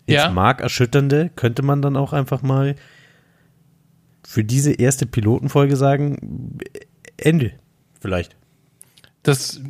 ins 0.05 0.17
Ja. 0.17 0.31
Mark 0.31 0.61
erschütternde, 0.61 1.31
könnte 1.35 1.63
man 1.63 1.81
dann 1.81 1.97
auch 1.97 2.13
einfach 2.13 2.43
mal 2.43 2.77
für 4.23 4.45
diese 4.45 4.73
erste 4.73 5.07
Pilotenfolge 5.07 5.77
sagen, 5.77 6.59
Ende. 7.17 7.53
Vielleicht. 8.01 8.37
Das, 9.23 9.63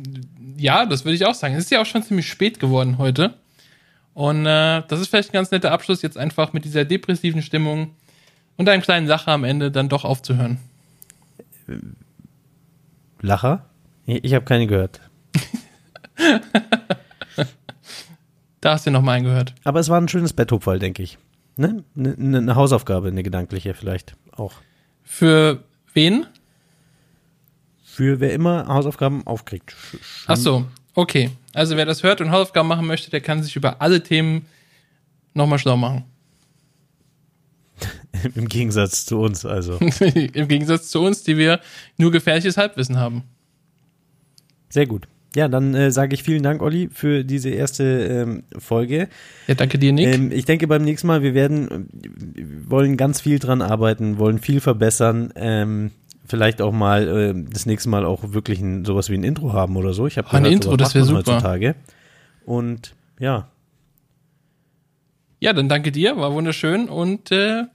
ja, 0.57 0.85
das 0.85 1.05
würde 1.05 1.15
ich 1.15 1.25
auch 1.25 1.35
sagen. 1.35 1.55
Es 1.55 1.63
ist 1.63 1.71
ja 1.71 1.81
auch 1.81 1.85
schon 1.85 2.03
ziemlich 2.03 2.27
spät 2.27 2.59
geworden 2.59 2.97
heute. 2.97 3.35
Und 4.13 4.45
äh, 4.45 4.83
das 4.87 4.99
ist 4.99 5.07
vielleicht 5.07 5.29
ein 5.29 5.33
ganz 5.33 5.51
netter 5.51 5.71
Abschluss, 5.71 6.01
jetzt 6.01 6.17
einfach 6.17 6.51
mit 6.51 6.65
dieser 6.65 6.83
depressiven 6.83 7.41
Stimmung 7.41 7.95
und 8.57 8.69
einem 8.69 8.81
kleinen 8.81 9.07
Sache 9.07 9.31
am 9.31 9.43
Ende 9.43 9.71
dann 9.71 9.89
doch 9.89 10.03
aufzuhören. 10.05 10.59
Lacher? 13.21 13.65
Ich, 14.05 14.33
habe 14.33 14.45
keine 14.45 14.67
gehört. 14.67 15.01
Da 18.61 18.71
hast 18.73 18.87
du 18.87 18.91
noch 18.91 19.03
mal 19.03 19.11
eingehört. 19.13 19.53
Aber 19.63 19.79
es 19.79 19.89
war 19.89 20.01
ein 20.01 20.07
schönes 20.07 20.33
Betthupferl, 20.33 20.79
denke 20.79 21.03
ich. 21.03 21.19
Ne? 21.55 21.83
Ne- 21.93 22.15
ne- 22.17 22.37
Eine 22.39 22.55
Hausaufgabe, 22.55 23.09
eine 23.09 23.21
gedankliche 23.21 23.75
vielleicht 23.75 24.15
auch. 24.31 24.53
Für 25.03 25.63
wen? 25.93 26.25
Für 27.83 28.19
wer 28.19 28.33
immer 28.33 28.65
Hausaufgaben 28.67 29.25
aufkriegt. 29.27 29.71
Sch- 29.71 30.23
Ach 30.25 30.35
so, 30.37 30.65
okay. 30.95 31.29
Also 31.53 31.77
wer 31.77 31.85
das 31.85 32.01
hört 32.01 32.21
und 32.21 32.31
Hausaufgaben 32.31 32.67
machen 32.67 32.87
möchte, 32.87 33.11
der 33.11 33.21
kann 33.21 33.43
sich 33.43 33.55
über 33.55 33.81
alle 33.83 34.01
Themen 34.01 34.47
nochmal 35.35 35.59
schlau 35.59 35.77
machen. 35.77 36.03
Im 38.35 38.47
Gegensatz 38.47 39.05
zu 39.05 39.19
uns, 39.19 39.45
also. 39.45 39.73
Im 40.33 40.47
Gegensatz 40.47 40.89
zu 40.89 41.01
uns, 41.01 41.23
die 41.23 41.37
wir 41.37 41.59
nur 41.97 42.11
gefährliches 42.11 42.57
Halbwissen 42.57 42.97
haben. 42.97 43.23
Sehr 44.69 44.85
gut. 44.87 45.07
Ja, 45.35 45.49
dann 45.49 45.73
äh, 45.75 45.91
sage 45.91 46.13
ich 46.13 46.23
vielen 46.23 46.43
Dank, 46.43 46.61
Olli, 46.61 46.89
für 46.93 47.25
diese 47.25 47.49
erste 47.49 47.83
ähm, 47.83 48.43
Folge. 48.57 49.09
Ja, 49.47 49.55
danke 49.55 49.77
dir, 49.77 49.91
Nick. 49.91 50.07
Ähm, 50.07 50.31
ich 50.31 50.45
denke 50.45 50.65
beim 50.65 50.83
nächsten 50.83 51.07
Mal, 51.07 51.23
wir 51.23 51.33
werden, 51.33 51.89
äh, 52.37 52.43
wollen 52.69 52.95
ganz 52.95 53.19
viel 53.19 53.39
dran 53.39 53.61
arbeiten, 53.61 54.17
wollen 54.17 54.39
viel 54.39 54.61
verbessern. 54.61 55.33
Ähm, 55.35 55.91
vielleicht 56.25 56.61
auch 56.61 56.71
mal 56.71 57.07
äh, 57.07 57.49
das 57.51 57.65
nächste 57.65 57.89
Mal 57.89 58.05
auch 58.05 58.31
wirklich 58.33 58.61
ein, 58.61 58.85
sowas 58.85 59.09
wie 59.09 59.15
ein 59.15 59.25
Intro 59.25 59.51
haben 59.51 59.75
oder 59.75 59.93
so. 59.93 60.07
Ich 60.07 60.17
habe 60.17 60.29
Oh, 60.31 60.37
ein 60.37 60.45
Intro, 60.45 60.77
das 60.77 60.95
wär 60.95 61.03
super. 61.03 61.19
heutzutage. 61.19 61.75
Und 62.45 62.95
ja, 63.19 63.49
ja, 65.45 65.53
dann 65.53 65.69
danke 65.69 65.91
dir, 65.91 66.17
war 66.17 66.33
wunderschön 66.33 66.89
und 66.89 67.31
äh, 67.31 67.65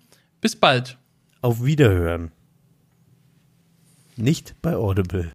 bis 0.41 0.57
bald. 0.57 0.99
auf 1.41 1.65
Wiederhören. 1.65 2.33
Nicht 4.17 4.57
bei 4.61 4.75
Audible. 4.75 5.31